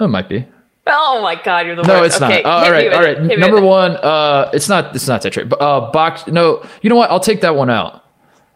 It 0.00 0.08
might 0.08 0.28
be. 0.28 0.44
Oh 0.88 1.20
my 1.22 1.34
god, 1.42 1.66
you're 1.66 1.74
the 1.74 1.82
No, 1.82 2.00
worst. 2.00 2.16
it's 2.16 2.22
okay, 2.22 2.42
not. 2.42 2.48
Uh, 2.62 2.64
all 2.66 2.70
right, 2.70 2.92
all 2.92 3.02
right. 3.02 3.18
Hit 3.18 3.38
Number 3.40 3.60
one, 3.60 3.92
uh, 3.96 4.50
it's 4.54 4.68
not. 4.68 4.94
It's 4.94 5.08
not 5.08 5.22
that 5.22 5.32
trick. 5.32 5.48
But 5.48 5.60
uh, 5.60 5.90
box. 5.90 6.26
No, 6.28 6.64
you 6.82 6.90
know 6.90 6.94
what? 6.96 7.10
I'll 7.10 7.18
take 7.18 7.40
that 7.40 7.56
one 7.56 7.70
out. 7.70 8.04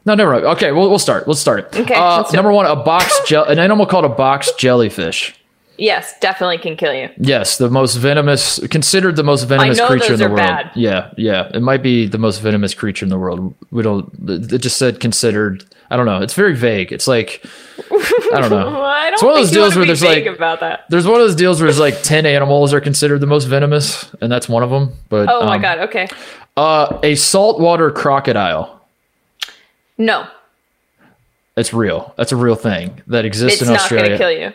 No, 0.06 0.14
never 0.14 0.32
mind. 0.34 0.44
Okay, 0.44 0.70
we'll 0.70 0.88
we'll 0.88 0.98
start. 1.00 1.26
Let's 1.26 1.40
start 1.40 1.60
it. 1.74 1.80
Okay, 1.80 1.94
Uh, 1.94 2.24
number 2.32 2.50
it. 2.50 2.54
one, 2.54 2.66
a 2.66 2.76
box 2.76 3.18
gel, 3.26 3.44
an 3.44 3.58
animal 3.58 3.84
called 3.84 4.04
a 4.04 4.08
box 4.08 4.52
jellyfish. 4.58 5.34
Yes, 5.80 6.14
definitely 6.20 6.58
can 6.58 6.76
kill 6.76 6.92
you. 6.92 7.08
Yes, 7.16 7.56
the 7.56 7.70
most 7.70 7.94
venomous, 7.94 8.60
considered 8.68 9.16
the 9.16 9.22
most 9.22 9.44
venomous 9.44 9.80
creature 9.80 10.12
in 10.12 10.18
the 10.18 10.26
world. 10.26 10.36
bad. 10.36 10.70
Yeah, 10.74 11.10
yeah, 11.16 11.50
it 11.54 11.62
might 11.62 11.82
be 11.82 12.06
the 12.06 12.18
most 12.18 12.40
venomous 12.42 12.74
creature 12.74 13.06
in 13.06 13.08
the 13.08 13.18
world. 13.18 13.54
We 13.70 13.82
don't. 13.82 14.12
It 14.28 14.58
just 14.58 14.76
said 14.76 15.00
considered. 15.00 15.64
I 15.90 15.96
don't 15.96 16.04
know. 16.04 16.20
It's 16.20 16.34
very 16.34 16.54
vague. 16.54 16.92
It's 16.92 17.08
like 17.08 17.42
I 17.90 18.40
don't 18.40 18.50
know. 18.50 18.66
Well, 18.70 18.84
I 18.84 19.04
don't 19.06 19.14
It's 19.14 19.22
one 19.22 19.32
of 19.32 19.38
those 19.38 19.50
deals 19.50 19.74
where 19.74 19.86
there's 19.86 20.02
like 20.02 20.26
about 20.26 20.60
that. 20.60 20.84
there's 20.90 21.06
one 21.06 21.16
of 21.18 21.26
those 21.26 21.34
deals 21.34 21.60
where 21.60 21.66
there's 21.68 21.80
like 21.80 22.02
ten 22.02 22.26
animals 22.26 22.74
are 22.74 22.80
considered 22.82 23.20
the 23.20 23.26
most 23.26 23.46
venomous, 23.46 24.14
and 24.20 24.30
that's 24.30 24.50
one 24.50 24.62
of 24.62 24.68
them. 24.68 24.92
But 25.08 25.30
Oh 25.30 25.46
my 25.46 25.56
um, 25.56 25.62
god. 25.62 25.78
Okay. 25.78 26.08
uh, 26.58 27.00
a 27.02 27.14
saltwater 27.14 27.90
crocodile. 27.90 28.84
No, 29.96 30.28
It's 31.56 31.72
real. 31.72 32.12
That's 32.18 32.32
a 32.32 32.36
real 32.36 32.54
thing 32.54 33.00
that 33.06 33.24
exists 33.24 33.60
it's 33.60 33.68
in 33.68 33.72
not 33.74 33.80
Australia. 33.80 34.18
going 34.18 34.18
to 34.18 34.24
kill 34.24 34.32
you. 34.32 34.52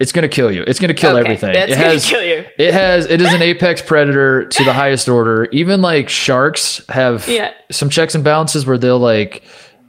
It's 0.00 0.12
gonna 0.12 0.28
kill 0.28 0.50
you. 0.50 0.64
It's 0.66 0.80
gonna 0.80 0.94
kill 0.94 1.10
Okay, 1.10 1.20
everything. 1.20 1.50
it 1.54 1.68
gonna 1.68 1.76
has 1.76 2.06
kill 2.06 2.22
you. 2.24 2.44
It 2.58 2.72
has. 2.72 3.06
It 3.06 3.20
is 3.20 3.32
an 3.32 3.42
apex 3.50 3.82
predator 3.82 4.46
to 4.46 4.64
the 4.64 4.72
highest 4.72 5.08
order. 5.08 5.44
Even 5.52 5.82
like 5.82 6.08
sharks 6.08 6.80
have 6.88 7.28
Yeah. 7.28 7.52
some 7.70 7.90
checks 7.90 8.14
and 8.14 8.24
balances 8.24 8.64
where 8.66 8.78
they'll 8.78 8.98
like, 8.98 9.42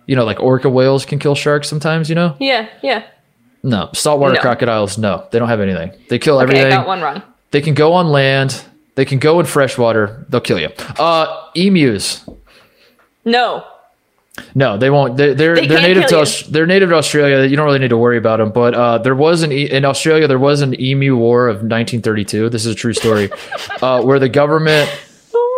you 0.07 0.15
know, 0.17 0.25
like 0.25 0.39
orca 0.41 0.69
whales 0.69 1.05
can 1.05 1.17
kill 1.17 1.33
sharks 1.33 1.69
sometimes. 1.69 2.09
You 2.09 2.15
know, 2.15 2.35
Yeah. 2.39 2.67
Yeah. 2.83 3.03
no 3.63 3.89
saltwater 3.93 4.33
No. 4.33 4.41
crocodiles. 4.41 4.97
No, 4.97 5.25
they 5.31 5.39
don't 5.39 5.47
have 5.49 5.61
anything. 5.61 5.91
They 6.09 6.19
kill 6.19 6.35
Okay, 6.35 6.43
everything. 6.43 6.65
I 6.67 6.69
got 6.69 6.87
one 6.87 7.01
wrong. 7.01 7.23
They 7.51 7.61
can 7.61 7.73
go 7.73 7.93
on 7.93 8.09
land. 8.09 8.61
They 8.95 9.05
can 9.05 9.17
go 9.19 9.39
in 9.39 9.45
freshwater. 9.45 10.25
They'll 10.27 10.41
kill 10.41 10.59
you. 10.59 10.69
Uh, 10.99 11.25
emus. 11.55 12.29
No. 13.23 13.63
No, 14.55 14.77
they 14.77 14.89
won't. 14.89 15.17
They're 15.17 15.33
they're, 15.33 15.55
They 15.55 15.67
they 15.67 15.75
are 15.75 15.81
native 15.81 16.07
to 16.07 16.51
they're 16.51 16.65
native 16.65 16.89
to 16.89 16.95
Australia. 16.95 17.45
You 17.47 17.55
don't 17.55 17.65
really 17.65 17.79
need 17.79 17.89
to 17.89 17.97
worry 17.97 18.17
about 18.17 18.37
them. 18.37 18.51
But 18.51 18.73
uh, 18.73 18.97
there 18.99 19.15
was 19.15 19.43
an 19.43 19.51
e- 19.51 19.69
in 19.69 19.83
Australia 19.83 20.27
there 20.27 20.39
was 20.39 20.61
an 20.61 20.79
emu 20.79 21.17
war 21.17 21.47
of 21.47 21.57
1932. 21.57 22.49
This 22.49 22.65
is 22.65 22.73
a 22.73 22.75
true 22.75 22.93
story, 22.93 23.29
uh, 23.81 24.01
where 24.01 24.19
the 24.19 24.29
government 24.29 24.89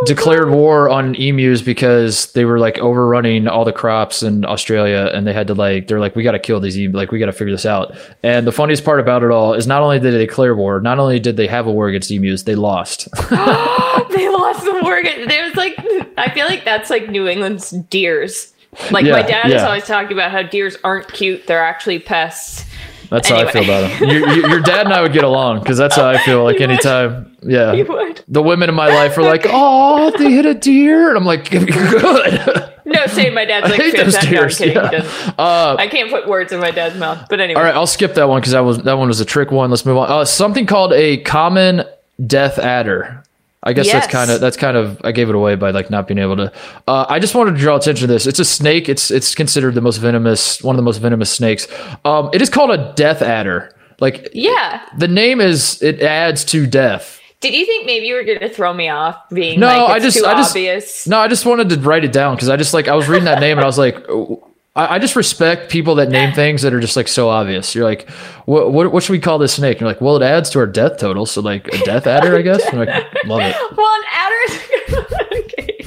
declared 0.05 0.49
war 0.49 0.89
on 0.89 1.15
emus 1.15 1.61
because 1.61 2.31
they 2.33 2.45
were 2.45 2.59
like 2.59 2.77
overrunning 2.79 3.47
all 3.47 3.63
the 3.63 3.71
crops 3.71 4.23
in 4.23 4.43
Australia, 4.43 5.09
and 5.13 5.25
they 5.27 5.33
had 5.33 5.47
to 5.47 5.53
like 5.53 5.87
they're 5.87 5.99
like 5.99 6.15
we 6.15 6.23
got 6.23 6.31
to 6.31 6.39
kill 6.39 6.59
these 6.59 6.75
emus. 6.75 6.95
Like 6.95 7.11
we 7.11 7.19
got 7.19 7.27
to 7.27 7.31
figure 7.31 7.53
this 7.53 7.67
out. 7.67 7.95
And 8.23 8.47
the 8.47 8.51
funniest 8.51 8.83
part 8.83 8.99
about 8.99 9.21
it 9.23 9.29
all 9.29 9.53
is 9.53 9.67
not 9.67 9.83
only 9.83 9.99
did 9.99 10.13
they 10.13 10.25
declare 10.25 10.55
war, 10.55 10.81
not 10.81 10.97
only 10.97 11.19
did 11.19 11.37
they 11.37 11.47
have 11.47 11.67
a 11.67 11.71
war 11.71 11.89
against 11.89 12.09
emus, 12.11 12.43
they 12.43 12.55
lost. 12.55 13.07
they 13.29 14.29
lost 14.29 14.63
the 14.65 14.79
war. 14.81 15.01
There's 15.03 15.55
like, 15.55 15.75
I 16.17 16.31
feel 16.33 16.47
like 16.47 16.65
that's 16.65 16.89
like 16.89 17.09
New 17.09 17.27
England's 17.27 17.69
deers. 17.69 18.52
Like 18.91 19.05
my 19.05 19.19
Yeah, 19.19 19.27
dad 19.27 19.51
is 19.51 19.61
always 19.63 19.85
talking 19.85 20.13
about 20.13 20.31
how 20.31 20.41
deers 20.43 20.77
aren't 20.83 21.11
cute; 21.11 21.47
they're 21.47 21.63
actually 21.63 21.99
pests. 21.99 22.65
That's 23.09 23.29
how 23.29 23.37
I 23.37 23.51
feel 23.51 23.63
about 23.63 23.89
them. 23.99 24.09
Your, 24.09 24.27
your, 24.29 24.49
your 24.49 24.59
dad 24.61 24.85
and 24.87 24.93
I 24.93 25.01
would 25.01 25.13
get 25.13 25.23
along 25.23 25.59
because 25.59 25.77
that's 25.77 25.95
how 25.95 26.07
I 26.09 26.17
feel. 26.19 26.43
Like 26.43 26.55
You 26.59 26.61
would. 26.67 26.71
anytime, 26.71 27.37
yeah. 27.43 27.71
You 27.73 27.85
would. 27.85 28.23
the 28.27 28.41
women 28.41 28.69
in 28.69 28.75
my 28.75 28.87
life 28.87 29.15
are 29.17 29.21
like, 29.21 29.43
"Oh, 29.45 30.11
they 30.17 30.31
hit 30.31 30.45
a 30.47 30.55
deer," 30.55 31.09
and 31.09 31.17
I'm 31.17 31.25
like, 31.25 31.49
"Good." 31.49 31.69
No, 32.85 33.07
same. 33.07 33.33
My 33.33 33.45
dad's 33.45 33.67
I 33.67 33.69
like, 33.69 33.81
hate 33.81 33.95
those 33.95 34.15
fantastic. 34.17 34.75
No, 34.75 34.81
I'm 34.81 34.91
deers. 34.91 35.07
kidding. 35.07 35.25
Yeah. 35.27 35.33
Uh, 35.37 35.75
I 35.79 35.87
can't 35.87 36.11
put 36.11 36.27
words 36.27 36.51
in 36.51 36.59
my 36.59 36.69
dad's 36.69 36.97
mouth. 36.99 37.25
But 37.29 37.39
anyway, 37.39 37.57
all 37.59 37.65
right, 37.65 37.73
I'll 37.73 37.87
skip 37.87 38.13
that 38.15 38.27
one 38.27 38.41
because 38.41 38.51
that 38.51 38.59
was 38.59 38.79
that 38.83 38.97
one 38.97 39.07
was 39.07 39.21
a 39.21 39.25
trick 39.25 39.51
one. 39.51 39.69
Let's 39.69 39.85
move 39.85 39.97
on. 39.97 40.11
Uh, 40.11 40.25
something 40.25 40.65
called 40.65 40.91
a 40.91 41.17
common 41.19 41.85
death 42.27 42.59
adder. 42.59 43.22
I 43.63 43.73
guess 43.73 43.91
that's 43.91 44.07
kind 44.07 44.29
of 44.29 44.41
that's 44.41 44.57
kind 44.57 44.75
of 44.75 44.99
I 45.03 45.11
gave 45.11 45.29
it 45.29 45.35
away 45.35 45.55
by 45.55 45.71
like 45.71 45.89
not 45.89 46.07
being 46.07 46.19
able 46.19 46.35
to. 46.37 46.51
Uh, 46.87 47.05
I 47.07 47.19
just 47.19 47.33
wanted 47.33 47.51
to 47.53 47.57
draw 47.57 47.77
attention 47.77 48.07
to 48.07 48.13
this. 48.13 48.27
It's 48.27 48.39
a 48.39 48.45
snake. 48.45 48.89
It's 48.89 49.09
it's 49.09 49.33
considered 49.33 49.73
the 49.75 49.81
most 49.81 49.97
venomous, 49.97 50.61
one 50.61 50.75
of 50.75 50.77
the 50.77 50.83
most 50.83 50.97
venomous 50.97 51.31
snakes. 51.31 51.67
Um, 52.03 52.29
it 52.33 52.41
is 52.41 52.49
called 52.49 52.71
a 52.71 52.93
death 52.95 53.21
adder. 53.21 53.73
Like 53.99 54.29
yeah. 54.33 54.85
the 54.97 55.07
name 55.07 55.39
is 55.39 55.81
it 55.81 56.01
adds 56.01 56.43
to 56.45 56.67
death. 56.67 57.21
Did 57.39 57.53
you 57.53 57.65
think 57.65 57.85
maybe 57.85 58.05
you 58.05 58.15
were 58.15 58.23
going 58.23 58.39
to 58.39 58.49
throw 58.49 58.73
me 58.73 58.87
off 58.87 59.17
being 59.29 59.59
No, 59.59 59.67
like, 59.67 59.89
I 59.89 59.99
just, 59.99 60.17
too 60.17 60.25
I 60.25 60.33
just, 60.35 60.51
obvious? 60.51 61.07
no, 61.07 61.19
I 61.19 61.27
just 61.27 61.45
wanted 61.45 61.67
to 61.69 61.79
write 61.81 62.05
it 62.05 62.13
down 62.13 62.35
because 62.35 62.47
I 62.47 62.55
just 62.55 62.73
like 62.73 62.87
I 62.87 62.95
was 62.95 63.09
reading 63.09 63.25
that 63.25 63.41
name 63.41 63.57
and 63.57 63.63
I 63.63 63.67
was 63.67 63.77
like, 63.77 63.97
oh, 64.07 64.52
I, 64.75 64.95
I 64.95 64.99
just 64.99 65.15
respect 65.15 65.69
people 65.71 65.95
that 65.95 66.09
name 66.09 66.33
things 66.33 66.63
that 66.63 66.73
are 66.73 66.79
just 66.79 66.95
like 66.95 67.07
so 67.07 67.29
obvious. 67.29 67.75
You're 67.75 67.83
like, 67.85 68.09
what, 68.45 68.71
what, 68.71 68.91
what 68.91 69.03
should 69.03 69.11
we 69.13 69.19
call 69.19 69.37
this 69.37 69.53
snake? 69.53 69.73
And 69.77 69.81
you're 69.81 69.89
like, 69.89 70.01
well, 70.01 70.15
it 70.15 70.23
adds 70.23 70.49
to 70.51 70.59
our 70.59 70.65
death 70.67 70.97
total, 70.97 71.25
so 71.25 71.41
like 71.41 71.67
a 71.67 71.77
death 71.85 72.07
adder, 72.07 72.35
I 72.35 72.41
guess. 72.41 72.61
I'm 72.71 72.79
like, 72.79 72.89
love 73.25 73.41
it. 73.41 73.55
Well, 73.77 73.95
an 73.95 74.03
adder 74.11 74.35
is 74.45 74.59
okay. 75.39 75.85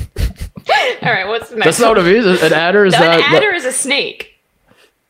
All 1.06 1.12
right, 1.12 1.26
what's 1.26 1.50
the 1.50 1.56
next? 1.56 1.66
That's 1.66 1.80
not 1.80 1.88
what 1.96 1.98
one? 1.98 2.06
it 2.06 2.24
means. 2.24 2.42
An 2.42 2.52
adder 2.52 2.84
is 2.84 2.94
An 2.94 3.00
not. 3.00 3.20
adder 3.20 3.52
is 3.52 3.64
a 3.64 3.72
snake. 3.72 4.35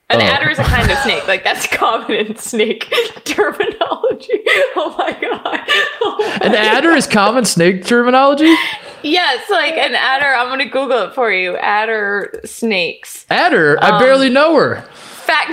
An 0.09 0.21
Oh. 0.21 0.25
adder 0.25 0.49
is 0.51 0.59
a 0.59 0.63
kind 0.63 0.89
of 0.91 0.97
snake. 0.99 1.27
Like 1.27 1.43
that's 1.43 1.67
common 1.77 2.13
in 2.13 2.37
snake 2.37 2.89
terminology. 3.25 4.41
Oh 4.79 4.95
my 4.99 5.13
god. 5.21 5.61
Oh 6.03 6.17
my 6.41 6.47
An 6.47 6.55
adder 6.55 6.91
is 6.91 7.07
common 7.07 7.45
snake 7.45 7.85
terminology. 7.85 8.55
Yes, 9.03 9.49
like 9.51 9.75
an 9.75 9.95
adder. 9.95 10.27
I'm 10.27 10.49
gonna 10.49 10.69
Google 10.69 11.05
it 11.09 11.15
for 11.15 11.31
you. 11.33 11.57
Adder 11.57 12.41
snakes. 12.45 13.27
Adder, 13.31 13.79
Um, 13.83 13.95
I 13.95 13.99
barely 13.99 14.29
know 14.31 14.55
her. 14.57 14.83
Fact. 14.93 15.51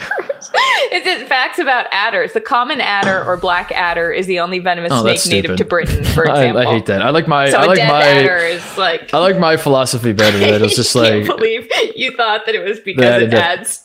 Is 0.92 1.06
it 1.06 1.28
facts 1.28 1.58
about 1.58 1.86
adders? 1.92 2.32
The 2.32 2.40
common 2.40 2.80
adder 2.80 3.22
or 3.24 3.36
black 3.36 3.70
adder 3.72 4.10
is 4.10 4.26
the 4.26 4.40
only 4.40 4.58
venomous 4.58 4.90
Oh, 4.92 5.02
snake 5.02 5.44
native 5.44 5.56
to 5.58 5.64
Britain, 5.64 6.02
for 6.14 6.24
example. 6.24 6.62
I 6.66 6.72
hate 6.72 6.86
that. 6.86 7.02
I 7.02 7.10
like 7.10 7.28
my 7.28 7.50
So 7.50 7.58
I 7.58 7.66
like 7.66 7.78
my 7.78 8.02
adder 8.02 8.36
is 8.38 8.78
like. 8.78 9.12
I 9.14 9.18
like 9.18 9.38
my 9.38 9.56
philosophy 9.56 10.12
better. 10.12 10.38
That 10.38 10.62
it's 10.62 10.76
just 10.82 10.94
like 10.94 11.26
believe 11.26 11.68
you 11.94 12.16
thought 12.16 12.46
that 12.46 12.54
it 12.54 12.64
was 12.64 12.80
because 12.80 13.02
That- 13.04 13.22
it 13.22 13.34
adds. 13.34 13.84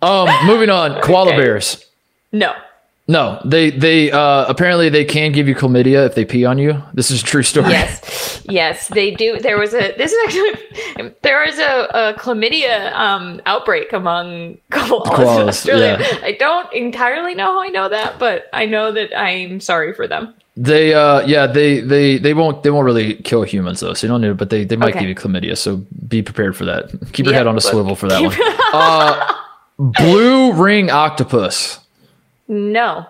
um 0.00 0.28
moving 0.46 0.70
on. 0.70 1.00
Koala 1.02 1.30
Okay. 1.32 1.36
bears. 1.40 1.84
No. 2.32 2.54
No, 3.10 3.40
they 3.44 3.70
they 3.70 4.10
uh 4.12 4.44
apparently 4.46 4.88
they 4.88 5.04
can 5.04 5.32
give 5.32 5.48
you 5.48 5.54
chlamydia 5.56 6.06
if 6.06 6.14
they 6.14 6.24
pee 6.24 6.44
on 6.44 6.58
you. 6.58 6.80
This 6.94 7.10
is 7.10 7.22
a 7.22 7.24
true 7.24 7.42
story. 7.42 7.70
Yes, 7.70 8.42
yes, 8.48 8.88
they 8.88 9.10
do. 9.10 9.38
There 9.40 9.58
was 9.58 9.74
a 9.74 9.92
this 9.96 10.12
is 10.12 10.18
actually 10.26 11.14
there 11.22 11.44
was 11.44 11.58
a, 11.58 11.72
a 12.02 12.14
chlamydia 12.14 12.92
um, 12.94 13.40
outbreak 13.46 13.92
among 13.92 14.58
koalas, 14.70 15.06
in 15.06 15.12
Koalas, 15.12 15.48
Australia. 15.54 15.98
yeah. 16.00 16.18
I 16.22 16.32
don't 16.38 16.72
entirely 16.72 17.34
know 17.34 17.46
how 17.46 17.62
I 17.62 17.68
know 17.68 17.88
that, 17.88 18.18
but 18.20 18.44
I 18.52 18.66
know 18.66 18.92
that 18.92 19.10
I'm 19.18 19.58
sorry 19.60 19.92
for 19.92 20.06
them. 20.06 20.34
They 20.56 20.94
uh 20.94 21.26
yeah, 21.26 21.46
they 21.48 21.80
they 21.80 22.18
they 22.18 22.34
won't 22.34 22.62
they 22.62 22.70
won't 22.70 22.84
really 22.84 23.14
kill 23.14 23.42
humans 23.42 23.80
though. 23.80 23.94
So 23.94 24.06
you 24.06 24.12
don't 24.12 24.20
need 24.20 24.28
it, 24.30 24.36
but 24.36 24.50
they 24.50 24.64
they 24.64 24.76
might 24.76 24.90
Okay. 24.94 25.00
give 25.00 25.08
you 25.08 25.14
chlamydia, 25.16 25.56
so 25.56 25.78
be 26.06 26.22
prepared 26.22 26.56
for 26.56 26.64
that. 26.66 26.90
Keep 27.12 27.26
your 27.26 27.32
Yeah, 27.32 27.38
head 27.38 27.46
on 27.48 27.56
a 27.56 27.60
swivel 27.60 27.96
for 27.96 28.08
that 28.08 28.22
one. 28.22 28.36
Uh 28.72 29.34
blue 29.78 30.52
ring 30.52 30.90
octopus. 30.90 31.78
No, 32.50 33.06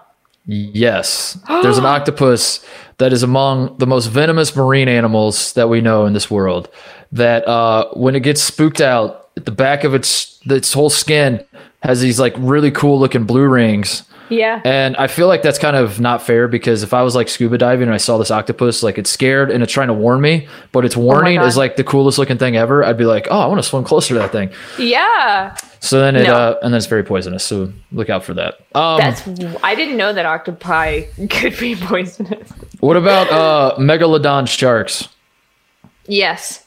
Yes. 0.46 1.38
There's 1.48 1.78
an 1.78 1.84
octopus 1.96 2.64
that 2.98 3.12
is 3.12 3.22
among 3.22 3.78
the 3.78 3.86
most 3.86 4.06
venomous 4.06 4.54
marine 4.54 4.88
animals 4.88 5.52
that 5.54 5.68
we 5.68 5.80
know 5.80 6.06
in 6.06 6.12
this 6.12 6.30
world. 6.30 6.68
That 7.12 7.46
uh, 7.46 7.88
when 7.92 8.14
it 8.14 8.20
gets 8.20 8.42
spooked 8.42 8.80
out, 8.80 9.34
the 9.36 9.50
back 9.50 9.84
of 9.84 9.94
its 9.94 10.38
its 10.44 10.72
whole 10.72 10.90
skin 10.90 11.44
has 11.82 12.00
these 12.00 12.18
like 12.20 12.34
really 12.36 12.70
cool 12.70 12.98
looking 12.98 13.24
blue 13.24 13.46
rings. 13.46 14.02
Yeah, 14.30 14.60
And 14.64 14.96
I 14.96 15.06
feel 15.08 15.26
like 15.26 15.42
that's 15.42 15.58
kind 15.58 15.76
of 15.76 16.00
not 16.00 16.22
fair 16.22 16.48
because 16.48 16.82
if 16.82 16.94
I 16.94 17.02
was 17.02 17.14
like 17.14 17.28
scuba 17.28 17.58
diving 17.58 17.84
and 17.88 17.94
I 17.94 17.98
saw 17.98 18.16
this 18.18 18.30
octopus, 18.30 18.82
like 18.82 18.96
it's 18.98 19.10
scared 19.10 19.50
and 19.50 19.62
it's 19.62 19.72
trying 19.72 19.88
to 19.88 19.94
warn 19.94 20.20
me, 20.20 20.48
but 20.72 20.84
its 20.84 20.96
warning 20.96 21.36
God. 21.36 21.46
is 21.46 21.56
like 21.56 21.76
the 21.76 21.84
coolest 21.84 22.16
looking 22.18 22.38
thing 22.38 22.56
ever, 22.56 22.84
I'd 22.84 22.96
be 22.96 23.04
like, 23.04 23.26
oh, 23.30 23.38
I 23.40 23.46
want 23.46 23.58
to 23.62 23.68
swim 23.68 23.84
closer 23.84 24.14
to 24.14 24.20
that 24.20 24.32
thing. 24.32 24.50
yeah. 24.78 25.56
So 25.82 25.98
then 25.98 26.14
it, 26.14 26.24
No. 26.26 26.34
uh, 26.34 26.58
and 26.62 26.72
then 26.74 26.78
it's 26.78 26.86
very 26.86 27.02
poisonous. 27.02 27.42
So 27.44 27.72
look 27.90 28.10
out 28.10 28.22
for 28.22 28.34
that. 28.34 28.60
Um, 28.74 28.98
That's 28.98 29.26
I 29.64 29.74
didn't 29.74 29.96
know 29.96 30.12
that 30.12 30.26
octopi 30.26 31.02
could 31.30 31.58
be 31.58 31.74
poisonous. 31.74 32.50
what 32.80 32.96
about 32.96 33.30
uh, 33.32 33.76
megalodon 33.78 34.46
sharks? 34.46 35.08
Yes, 36.06 36.64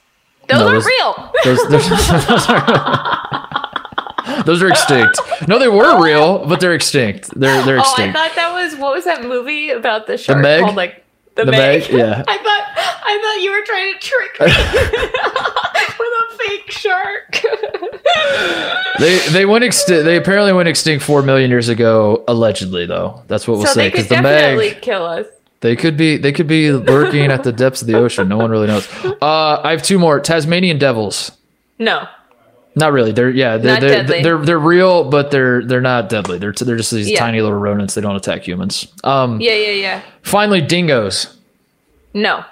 those 0.50 0.60
No, 0.60 0.68
aren't 0.68 0.84
those- 0.84 0.86
real. 0.88 1.32
Those, 1.44 1.70
those, 1.70 1.90
those 2.28 2.50
are, 2.50 3.70
those 4.46 4.62
are 4.64 4.70
extinct. 4.70 5.20
No, 5.48 5.60
they 5.60 5.68
were 5.68 6.02
real, 6.04 6.46
but 6.46 6.60
they're 6.60 6.74
extinct. 6.74 7.30
They're 7.40 7.64
they're 7.66 7.78
extinct. 7.78 8.16
Oh, 8.16 8.20
I 8.22 8.28
thought 8.28 8.36
that 8.36 8.54
was 8.54 8.76
what 8.76 8.94
was 8.94 9.06
that 9.06 9.24
movie 9.24 9.70
about 9.70 10.08
the 10.08 10.18
shark 10.18 10.42
Meg? 10.42 10.62
called 10.64 10.76
like 10.76 11.04
the, 11.36 11.46
The 11.46 11.52
Meg? 11.52 11.82
Meg? 11.84 11.92
Yeah. 11.92 12.24
I 12.28 12.38
thought 12.38 12.64
I 13.06 13.18
thought 13.22 13.42
you 13.42 13.52
were 13.52 13.66
trying 13.66 13.94
to 13.94 14.00
trick 14.00 14.40
me 14.40 14.46
with 16.00 16.14
a 16.22 16.38
fake 16.38 16.72
shark. 16.72 17.44
they 19.00 19.20
they 19.30 19.46
went 19.46 19.64
extinct. 19.64 20.06
They 20.06 20.18
apparently 20.18 20.54
went 20.54 20.70
extinct 20.70 21.04
four 21.04 21.22
million 21.22 21.50
years 21.50 21.70
ago, 21.70 22.24
allegedly. 22.28 22.86
Though 22.86 23.24
that's 23.28 23.48
what 23.48 23.58
we'll 23.58 23.68
so 23.68 23.74
say 23.74 23.90
because 23.90 24.08
could 24.08 24.18
the 24.18 24.22
Meg 24.22 24.82
kill 24.82 25.06
us. 25.06 25.26
they 25.62 25.76
could 25.76 25.98
be 25.98 26.18
they 26.18 26.32
could 26.32 26.48
be 26.48 26.72
lurking 26.72 27.32
at 27.32 27.44
the 27.44 27.52
depths 27.52 27.82
of 27.82 27.88
the 27.88 27.96
ocean. 27.98 28.28
No 28.30 28.38
one 28.38 28.52
really 28.52 28.68
knows. 28.68 28.88
Uh, 29.04 29.62
I 29.64 29.72
have 29.72 29.84
two 29.84 29.98
more 30.00 30.20
Tasmanian 30.20 30.78
devils. 30.78 31.32
No. 31.80 32.08
Not 32.76 32.92
really. 32.92 33.12
They're 33.12 33.30
yeah. 33.30 33.58
They're 33.58 33.80
they're, 33.80 34.04
they're 34.04 34.38
they're 34.40 34.60
real, 34.60 35.04
but 35.10 35.30
they're 35.32 35.64
they're 35.64 35.82
not 35.82 36.10
deadly. 36.10 36.38
They're 36.40 36.54
they're 36.54 36.78
just 36.78 36.92
these 36.92 37.10
Yeah. 37.12 37.20
tiny 37.20 37.40
little 37.42 37.58
rodents. 37.58 37.94
They 37.94 38.02
don't 38.02 38.16
attack 38.16 38.48
humans. 38.48 38.88
Um. 39.04 39.40
Yeah, 39.40 39.54
yeah, 39.54 39.72
yeah. 39.72 40.02
Finally, 40.24 40.62
dingoes. 40.62 41.38
No. 42.14 42.44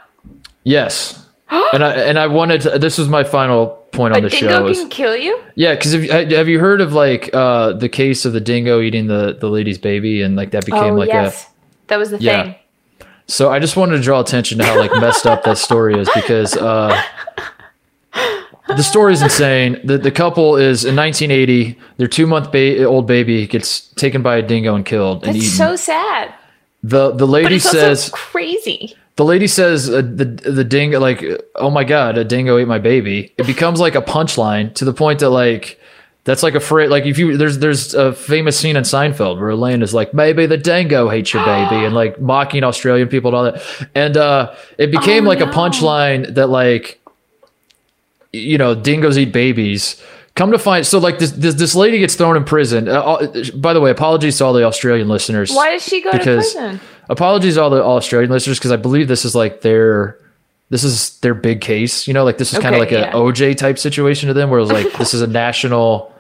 Yes. 0.64 1.26
and 1.74 1.84
I 1.84 1.94
and 1.96 2.20
I 2.20 2.28
wanted 2.28 2.62
to, 2.62 2.80
this 2.80 2.98
was 2.98 3.10
my 3.10 3.24
final 3.24 3.68
point 3.92 4.14
on 4.14 4.20
A 4.20 4.22
the 4.24 4.30
dingo 4.30 4.48
show. 4.50 4.62
can 4.64 4.72
Is, 4.72 4.86
kill 4.90 5.18
you? 5.18 5.42
yeah, 5.56 5.74
because 5.76 5.92
have, 5.94 6.04
you- 6.04 6.38
have 6.38 6.48
you 6.48 6.60
heard 6.60 6.82
of 6.82 6.94
like 6.94 7.30
uh, 7.34 7.74
the 7.74 7.90
case 7.90 8.24
of 8.26 8.34
the 8.34 8.40
dingo 8.40 8.80
eating 8.80 9.08
the 9.08 9.36
the 9.40 9.50
lady's 9.50 9.78
baby 9.78 10.22
and 10.22 10.36
like 10.36 10.52
that 10.52 10.66
became 10.66 10.94
oh, 10.94 10.98
like 10.98 11.10
yes. 11.10 11.48
that 11.88 11.98
was 11.98 12.12
the 12.12 12.20
Yeah. 12.20 12.44
thing. 12.44 12.52
a. 12.54 12.58
So 13.28 13.52
I 13.52 13.60
just 13.60 13.76
wanted 13.76 13.98
to 13.98 14.02
draw 14.04 14.20
attention 14.22 14.60
to 14.60 14.66
how 14.66 14.78
like 14.80 14.92
messed 15.02 15.26
up 15.26 15.44
that 15.44 15.58
story 15.58 16.00
is 16.00 16.10
because 16.14 16.56
uh, 16.58 17.02
the 18.76 18.84
story 18.84 19.14
is 19.14 19.22
insane. 19.22 19.80
The 19.84 19.98
the 19.98 20.12
couple 20.12 20.56
is 20.56 20.86
in 20.86 20.96
1980. 20.96 21.78
Their 21.98 22.08
two 22.08 22.28
month 22.28 22.52
ba- 22.52 22.84
old 22.86 23.08
baby 23.08 23.48
gets 23.48 23.82
taken 23.96 24.22
by 24.22 24.38
a 24.38 24.42
dingo 24.42 24.76
and 24.76 24.86
killed 24.86 25.24
and 25.24 25.34
That's 25.36 25.46
eaten. 25.46 25.58
so 25.58 25.76
sad. 25.76 26.34
the 26.84 27.12
the 27.12 27.28
lady 27.28 27.60
says 27.60 28.10
crazy. 28.14 28.96
the 29.18 29.26
lady 29.26 29.48
says 29.48 29.90
uh, 29.90 29.98
the 30.02 30.26
the 30.26 30.64
dingo 30.64 31.00
like 31.00 31.24
oh 31.56 31.70
my 31.70 31.84
god 31.84 32.18
a 32.18 32.24
dingo 32.24 32.58
ate 32.58 32.68
my 32.68 32.80
baby 32.80 33.34
it 33.38 33.46
becomes 33.46 33.80
like 33.80 33.94
a 33.96 34.02
punchline 34.02 34.74
to 34.76 34.86
the 34.86 34.94
point 34.94 35.20
that 35.20 35.30
like 35.30 35.78
that's 36.24 36.42
like 36.44 36.56
a 36.56 36.60
phrase 36.60 36.90
like 36.90 37.06
if 37.06 37.18
you 37.20 37.36
there's 37.38 37.58
there's 37.60 37.94
a 37.94 38.14
famous 38.14 38.58
scene 38.58 38.76
in 38.76 38.84
Seinfeld 38.84 39.40
where 39.40 39.50
Elaine 39.50 39.82
is 39.84 39.94
like 39.94 40.14
maybe 40.14 40.46
the 40.48 40.58
dingo 40.58 41.10
hates 41.10 41.34
your 41.34 41.44
baby 41.46 41.84
and 41.86 41.94
like 41.94 42.20
mocking 42.22 42.64
Australian 42.64 43.08
people 43.10 43.30
and 43.30 43.36
all 43.38 43.44
that 43.52 43.88
and 43.96 44.18
uh 44.18 44.54
it 44.80 44.90
became 44.92 45.26
Oh, 45.26 45.30
like 45.30 45.42
a 45.42 45.48
punchline 45.48 46.34
that 46.36 46.48
like 46.50 47.01
you 48.34 48.58
know 48.58 48.76
dingoes 48.76 49.18
eat 49.18 49.32
babies 49.32 50.02
come 50.36 50.52
to 50.52 50.60
find 50.60 50.86
so 50.86 51.00
like 51.00 51.20
this 51.20 51.32
this, 51.32 51.56
this 51.56 51.76
lady 51.76 52.00
gets 52.00 52.16
thrown 52.16 52.38
in 52.38 52.44
prison 52.44 52.88
uh, 52.88 53.28
by 53.56 53.74
the 53.74 53.82
way 53.82 53.92
apologies 53.92 54.38
to 54.38 54.46
all 54.46 54.54
the 54.54 54.64
Australian 54.64 55.08
listeners 55.08 55.52
Why 55.52 55.72
does 55.72 55.84
she 55.84 56.02
go 56.02 56.12
because 56.12 56.54
to 56.54 56.60
prison? 56.60 56.80
apologies 57.10 57.56
to 57.56 57.62
all 57.62 57.70
the 57.70 57.84
Australian 57.84 58.32
listeners 58.32 58.58
because 58.58 58.72
I 58.72 58.78
believe 58.78 59.08
this 59.08 59.26
is 59.26 59.36
like 59.36 59.62
their 59.62 60.18
this 60.72 60.86
is 60.86 61.20
their 61.20 61.34
big 61.34 61.62
case. 61.62 62.08
You 62.08 62.14
know, 62.14 62.24
like 62.24 62.38
this 62.38 62.54
is 62.54 62.60
kind 62.60 62.74
of 62.74 62.80
like 62.80 62.92
yeah. 62.92 63.10
an 63.10 63.14
OJ 63.14 63.58
type 63.58 63.78
situation 63.78 64.30
to 64.30 64.34
them, 64.34 64.50
where 64.50 64.60
it's 64.62 64.72
like 64.72 64.92
this 64.94 65.14
is 65.14 65.22
a 65.22 65.28
national 65.28 66.16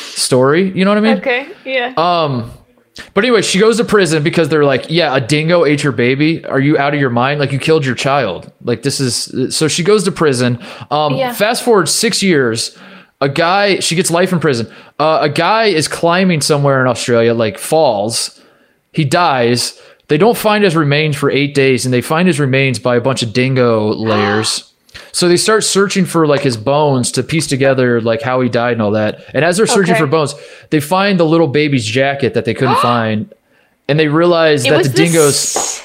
story. 0.00 0.70
You 0.70 0.84
know 0.84 0.90
what 0.90 0.98
I 0.98 1.00
mean? 1.02 1.16
Okay, 1.18 1.48
yeah. 1.64 1.92
Um, 1.96 2.50
but 3.14 3.24
anyway, 3.24 3.42
she 3.42 3.58
goes 3.58 3.76
to 3.78 3.84
prison 3.84 4.22
because 4.22 4.48
they're 4.48 4.64
like, 4.64 4.86
yeah, 4.88 5.14
a 5.14 5.20
dingo 5.20 5.64
ate 5.64 5.82
your 5.82 5.92
baby. 5.92 6.44
Are 6.44 6.60
you 6.60 6.76
out 6.78 6.94
of 6.94 7.00
your 7.00 7.10
mind? 7.10 7.40
Like 7.40 7.52
you 7.52 7.58
killed 7.58 7.84
your 7.86 7.94
child. 7.94 8.52
Like 8.62 8.82
this 8.82 9.00
is 9.00 9.56
so 9.56 9.68
she 9.68 9.82
goes 9.82 10.04
to 10.04 10.12
prison. 10.12 10.58
Um, 10.90 11.14
Yeah. 11.16 11.32
fast 11.32 11.62
forward 11.64 11.88
six 11.88 12.22
years. 12.22 12.76
A 13.20 13.28
guy, 13.28 13.80
she 13.80 13.96
gets 13.96 14.10
life 14.12 14.32
in 14.32 14.38
prison. 14.38 14.72
Uh, 15.00 15.18
a 15.22 15.28
guy 15.28 15.64
is 15.64 15.88
climbing 15.88 16.40
somewhere 16.40 16.80
in 16.80 16.86
Australia, 16.86 17.34
like 17.34 17.58
falls. 17.58 18.40
He 18.92 19.04
dies. 19.04 19.80
They 20.06 20.18
don't 20.18 20.36
find 20.38 20.62
his 20.64 20.76
remains 20.76 21.16
for 21.16 21.28
eight 21.30 21.52
days, 21.54 21.84
and 21.84 21.92
they 21.92 22.00
find 22.00 22.26
his 22.28 22.38
remains 22.40 22.78
by 22.78 22.96
a 22.96 23.00
bunch 23.00 23.22
of 23.22 23.32
dingo 23.32 23.88
layers. 23.92 24.67
So 25.12 25.28
they 25.28 25.36
start 25.36 25.64
searching 25.64 26.04
for 26.06 26.26
like 26.26 26.40
his 26.42 26.56
bones 26.56 27.12
to 27.12 27.22
piece 27.22 27.46
together 27.46 28.00
like 28.00 28.22
how 28.22 28.40
he 28.40 28.48
died 28.48 28.72
and 28.72 28.82
all 28.82 28.92
that. 28.92 29.22
And 29.34 29.44
as 29.44 29.56
they're 29.56 29.66
searching 29.66 29.94
Okay. 29.94 30.00
for 30.00 30.06
bones, 30.06 30.34
they 30.70 30.80
find 30.80 31.18
the 31.20 31.26
little 31.26 31.48
baby's 31.48 31.84
jacket 31.84 32.34
that 32.34 32.44
they 32.44 32.54
couldn't 32.54 32.78
find, 32.82 33.32
and 33.88 33.98
they 33.98 34.08
realize 34.08 34.64
it 34.64 34.70
that 34.70 34.82
the 34.84 34.88
dingoes 34.90 35.82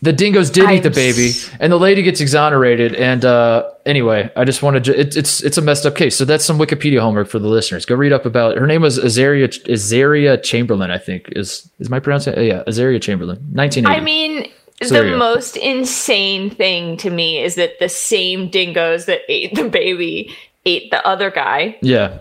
the 0.00 0.12
dingoes 0.12 0.48
did 0.50 0.70
eat 0.70 0.84
the 0.84 0.90
baby, 0.90 1.32
and 1.58 1.72
the 1.72 1.76
lady 1.78 2.02
gets 2.02 2.20
exonerated. 2.20 2.94
And 2.94 3.24
uh, 3.24 3.68
anyway, 3.84 4.30
I 4.36 4.44
just 4.44 4.62
wanted 4.62 4.84
to. 4.84 5.00
It, 5.00 5.16
it's 5.16 5.42
it's 5.42 5.58
a 5.58 5.60
messed 5.60 5.84
up 5.86 5.96
case. 5.96 6.16
So 6.16 6.24
that's 6.24 6.44
some 6.44 6.56
Wikipedia 6.56 7.00
homework 7.00 7.26
for 7.28 7.40
the 7.40 7.48
listeners. 7.48 7.84
Go 7.84 7.96
read 7.96 8.12
up 8.12 8.24
about 8.24 8.56
her 8.58 8.66
name 8.68 8.80
was 8.82 8.98
Azaria 9.00 9.48
Azaria 9.66 10.40
Chamberlain. 10.40 10.92
I 10.92 10.98
think 10.98 11.30
is 11.34 11.68
is 11.80 11.90
my 11.90 11.98
pronunciation? 11.98 12.44
Yeah, 12.44 12.62
Azaria 12.68 13.02
Chamberlain, 13.02 13.44
nineteen 13.50 13.86
eighty. 13.88 13.96
I 13.96 14.00
mean, 14.00 14.48
The 14.80 15.16
most 15.16 15.56
insane 15.56 16.50
thing 16.50 16.96
to 16.98 17.10
me 17.10 17.38
is 17.42 17.56
that 17.56 17.78
the 17.80 17.88
same 17.88 18.48
dingoes 18.48 19.06
that 19.06 19.22
ate 19.28 19.54
the 19.54 19.68
baby 19.68 20.34
ate 20.64 20.90
the 20.90 21.04
other 21.06 21.30
guy. 21.30 21.76
yeah. 21.82 22.18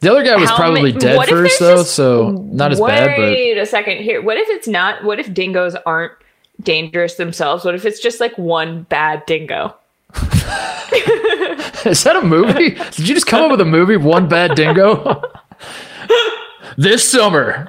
The 0.00 0.10
other 0.10 0.24
guy 0.24 0.34
was 0.34 0.50
How 0.50 0.56
probably 0.56 0.92
ma- 0.94 0.98
dead 0.98 1.28
first 1.28 1.60
though, 1.60 1.76
just- 1.76 1.94
so 1.94 2.30
not 2.32 2.72
as 2.72 2.80
bad. 2.80 3.16
But 3.16 3.18
Wait 3.20 3.56
a 3.56 3.64
second 3.64 3.98
here. 3.98 4.20
What 4.20 4.36
if 4.36 4.48
it's 4.48 4.66
not? 4.66 5.04
What 5.04 5.20
if 5.20 5.32
dingoes 5.32 5.76
aren't 5.86 6.10
dangerous 6.60 7.14
themselves? 7.14 7.64
What 7.64 7.76
if 7.76 7.84
it's 7.84 8.00
just 8.00 8.18
like 8.18 8.36
one 8.36 8.82
bad 8.82 9.24
dingo? 9.26 9.76
is 11.84 12.02
that 12.02 12.16
a 12.16 12.22
movie? 12.24 12.70
Did 12.70 12.98
you 12.98 13.14
just 13.14 13.28
come 13.28 13.44
up 13.44 13.52
with 13.52 13.60
a 13.60 13.64
movie? 13.64 13.96
One 13.96 14.28
bad 14.28 14.56
dingo. 14.56 15.22
this 16.76 17.08
summer. 17.08 17.68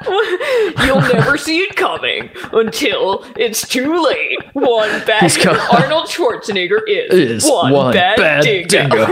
You'll 0.86 1.00
never 1.00 1.36
see 1.36 1.58
it 1.58 1.74
coming 1.76 2.30
until 2.52 3.24
it's 3.36 3.66
too 3.66 4.02
late. 4.04 4.38
One 4.52 4.88
bad 5.04 5.30
dingo. 5.32 5.58
Arnold 5.72 6.06
Schwarzenegger 6.06 6.80
is, 6.86 7.44
Is 7.44 7.50
one, 7.50 7.92
bad, 7.92 8.42
dingo. 8.42 9.06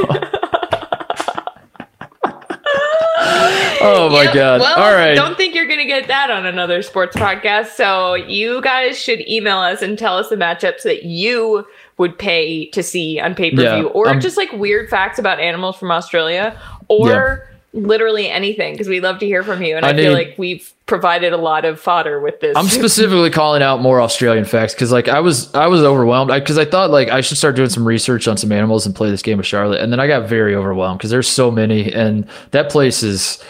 oh 3.18 4.08
my 4.12 4.24
Yep. 4.24 4.34
god! 4.34 4.60
Well, 4.60 4.78
All 4.78 4.92
right. 4.92 5.14
Don't 5.14 5.36
think 5.36 5.54
you're 5.54 5.66
going 5.66 5.78
to 5.78 5.84
get 5.86 6.06
that 6.08 6.30
on 6.30 6.46
another 6.46 6.82
sports 6.82 7.16
podcast. 7.16 7.68
So 7.68 8.14
you 8.14 8.60
guys 8.62 8.98
should 8.98 9.26
email 9.28 9.58
us 9.58 9.82
and 9.82 9.98
tell 9.98 10.16
us 10.18 10.28
the 10.28 10.36
matchups 10.36 10.82
that 10.82 11.04
you 11.04 11.66
would 11.98 12.18
pay 12.18 12.66
to 12.70 12.82
see 12.82 13.18
on 13.20 13.34
pay 13.34 13.50
per 13.50 13.56
view, 13.56 13.64
Yeah, 13.66 13.82
or 13.84 14.08
um, 14.08 14.20
just 14.20 14.36
like 14.36 14.52
weird 14.52 14.88
facts 14.88 15.18
about 15.18 15.40
animals 15.40 15.76
from 15.76 15.90
Australia, 15.90 16.58
or 16.88 17.48
literally 17.76 18.28
anything 18.28 18.74
because 18.74 18.88
we 18.88 19.00
love 19.00 19.18
to 19.20 19.26
hear 19.26 19.42
from 19.42 19.62
you, 19.62 19.76
and 19.76 19.84
I, 19.84 19.90
I 19.90 19.94
feel 19.94 20.10
need- 20.10 20.28
like 20.28 20.34
we've 20.38 20.72
provided 20.86 21.32
a 21.32 21.36
lot 21.36 21.64
of 21.64 21.80
fodder 21.80 22.20
with 22.20 22.40
this. 22.40 22.56
I'm 22.56 22.66
specifically 22.66 23.30
calling 23.30 23.62
out 23.62 23.80
more 23.80 24.00
Australian 24.00 24.44
facts 24.44 24.74
because 24.74 24.90
like 24.90 25.08
I 25.08 25.20
was 25.20 25.54
I 25.54 25.66
was 25.66 25.82
overwhelmed 25.82 26.32
because 26.32 26.58
I, 26.58 26.64
thought 26.64 26.90
like 26.90 27.08
I 27.08 27.20
should 27.20 27.36
start 27.36 27.54
doing 27.56 27.68
some 27.68 27.86
research 27.86 28.26
on 28.26 28.36
some 28.36 28.50
animals 28.50 28.86
and 28.86 28.94
play 28.94 29.10
this 29.10 29.22
game 29.22 29.36
with 29.38 29.46
Charlotte, 29.46 29.80
and 29.80 29.92
then 29.92 30.00
I 30.00 30.06
got 30.06 30.28
very 30.28 30.54
overwhelmed 30.54 30.98
because 30.98 31.10
there's 31.10 31.28
so 31.28 31.50
many, 31.50 31.92
and 31.92 32.26
that 32.50 32.70
place 32.70 33.02
is 33.02 33.42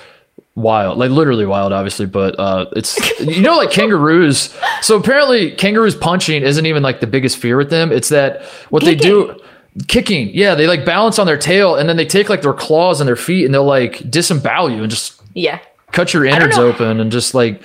wild, 0.57 0.99
like 0.99 1.11
literally 1.11 1.47
wild, 1.47 1.73
obviously, 1.73 2.07
but 2.07 2.39
uh, 2.39 2.67
it's 2.75 2.99
you 3.21 3.41
know 3.41 3.57
like 3.57 3.71
kangaroos. 3.71 4.55
So 4.83 4.97
apparently 4.97 5.53
kangaroos 5.53 5.95
punching 5.95 6.43
isn't 6.43 6.67
even 6.67 6.83
like 6.83 7.01
the 7.01 7.07
biggest 7.07 7.39
fear 7.39 7.57
with 7.57 7.71
them. 7.71 7.93
It's 7.93 8.09
that 8.09 8.43
what 8.71 8.85
they 8.85 8.95
do. 8.95 9.41
Kicking, 9.89 10.31
yeah, 10.33 10.55
they 10.55 10.67
like 10.67 10.85
balance 10.85 11.19
on 11.19 11.27
their 11.27 11.37
tail 11.37 11.75
and 11.77 11.89
then 11.89 11.97
they 11.97 12.07
take 12.07 12.29
like 12.29 12.43
their 12.43 12.55
claws 12.55 13.01
and 13.01 13.07
their 13.07 13.17
feet 13.17 13.45
and 13.45 13.53
they'll 13.53 13.65
like 13.65 14.11
disembowel 14.11 14.71
you 14.71 14.83
and 14.83 14.91
just 14.91 15.21
yeah. 15.35 15.61
cut 15.93 16.15
your 16.15 16.25
innards 16.25 16.57
open 16.57 16.99
and 16.99 17.13
just 17.13 17.35
like 17.35 17.63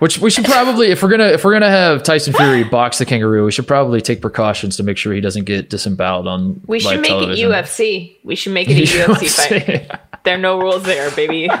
which 0.00 0.18
we 0.18 0.30
should 0.30 0.44
probably 0.44 0.88
if 0.88 1.02
we're 1.02 1.08
gonna 1.08 1.28
if 1.28 1.44
we're 1.44 1.52
gonna 1.52 1.70
have 1.70 2.02
Tyson 2.02 2.34
Fury 2.34 2.64
box 2.70 2.98
the 2.98 3.06
kangaroo, 3.06 3.44
we 3.44 3.52
should 3.52 3.66
probably 3.66 4.02
take 4.02 4.20
precautions 4.20 4.76
to 4.76 4.82
make 4.82 4.98
sure 4.98 5.14
he 5.14 5.20
doesn't 5.22 5.44
get 5.44 5.70
disemboweled 5.70 6.26
on. 6.26 6.60
We 6.66 6.80
should 6.80 7.00
make 7.00 7.08
television. 7.08 7.50
it 7.50 7.54
UFC. 7.54 8.16
We 8.22 8.34
should 8.34 8.52
make 8.52 8.68
it 8.70 8.76
a 8.76 8.82
UFC 8.82 9.30
fight. 9.30 10.00
There 10.24 10.34
are 10.34 10.38
no 10.38 10.58
rules 10.58 10.82
there, 10.82 11.10
baby. 11.12 11.48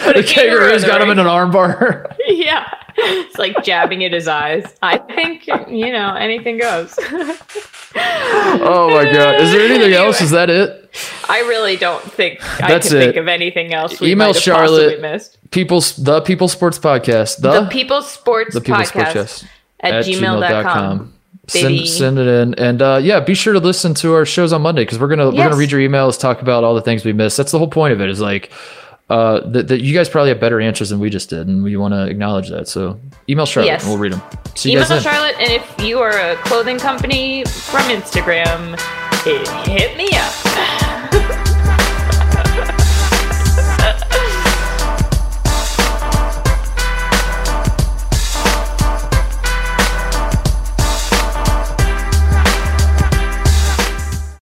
The 0.00 0.24
kangaroo's 0.26 0.84
got 0.84 1.02
him 1.02 1.10
in 1.10 1.18
an 1.18 1.26
armbar. 1.26 2.16
Yeah. 2.26 2.66
It's 2.96 3.38
like 3.38 3.62
jabbing 3.64 4.04
at 4.04 4.12
his 4.12 4.28
eyes. 4.28 4.64
I 4.82 4.98
think, 4.98 5.46
you 5.46 5.92
know, 5.92 6.14
anything 6.14 6.58
goes. 6.58 6.94
oh 7.94 8.90
my 8.92 9.10
god! 9.12 9.40
Is 9.40 9.52
there 9.52 9.60
anything 9.70 9.92
else? 9.92 10.20
Is 10.20 10.30
that 10.30 10.50
it? 10.50 10.76
I 11.28 11.40
really 11.40 11.76
don't 11.76 12.02
think 12.02 12.40
That's 12.58 12.86
I 12.86 12.90
can 12.90 12.98
think 12.98 13.16
of 13.16 13.28
anything 13.28 13.72
else 13.72 14.00
Email 14.02 14.32
Charlotte. 14.32 15.00
missed. 15.00 15.38
People's 15.50 15.96
the 15.96 16.20
People 16.22 16.48
Sports 16.48 16.78
Podcast. 16.78 17.40
The, 17.40 17.62
The 17.62 17.68
People 17.68 18.02
Sports 18.02 18.54
the 18.54 18.60
People 18.60 18.80
Podcast 18.80 19.28
Sports 19.28 19.44
at, 19.80 20.04
gmail.com. 20.04 21.14
Send, 21.46 21.64
Baby. 21.68 21.86
send 21.86 22.18
it 22.18 22.28
in 22.28 22.54
and 22.54 22.80
uh, 22.80 23.00
yeah 23.02 23.18
be 23.18 23.34
sure 23.34 23.52
to 23.52 23.58
listen 23.58 23.92
to 23.94 24.14
our 24.14 24.24
shows 24.24 24.52
on 24.52 24.62
monday 24.62 24.82
because 24.82 25.00
we're 25.00 25.08
gonna 25.08 25.26
we're 25.30 25.36
gonna 25.38 25.56
read 25.56 25.72
your 25.72 25.80
emails 25.80 26.16
talk 26.16 26.42
about 26.42 26.62
all 26.62 26.74
the 26.76 26.82
things 26.82 27.04
we 27.04 27.12
missed 27.12 27.36
that's 27.36 27.50
the 27.50 27.58
whole 27.58 27.66
point 27.66 27.92
of 27.92 28.00
it 28.00 28.08
is 28.08 28.20
like 28.20 28.52
uh 29.10 29.40
that, 29.50 29.68
that 29.68 29.80
you 29.82 29.92
guys 29.92 30.08
probably 30.08 30.30
have 30.30 30.40
better 30.40 30.60
answers 30.60 30.88
than 30.90 30.98
we 31.00 31.10
just 31.10 31.28
did 31.30 31.46
and 31.48 31.62
we 31.62 31.76
want 31.76 31.92
to 31.92 32.06
acknowledge 32.06 32.48
that 32.48 32.66
so 32.68 32.98
email 33.28 33.44
charlotte 33.44 33.66
Yes. 33.66 33.82
and 33.82 33.90
we'll 33.90 33.98
read 33.98 34.12
them 34.12 34.22
see 34.54 34.72
you 34.72 34.78
Email. 34.78 35.00
Charlotte, 35.00 35.34
and 35.38 35.52
if 35.52 35.80
you 35.84 35.98
are 35.98 36.10
a 36.18 36.36
clothing 36.44 36.78
company 36.78 37.44
from 37.44 37.82
Instagram, 37.90 38.78
hit 39.66 39.96
me 39.96 40.08
up. 40.14 40.86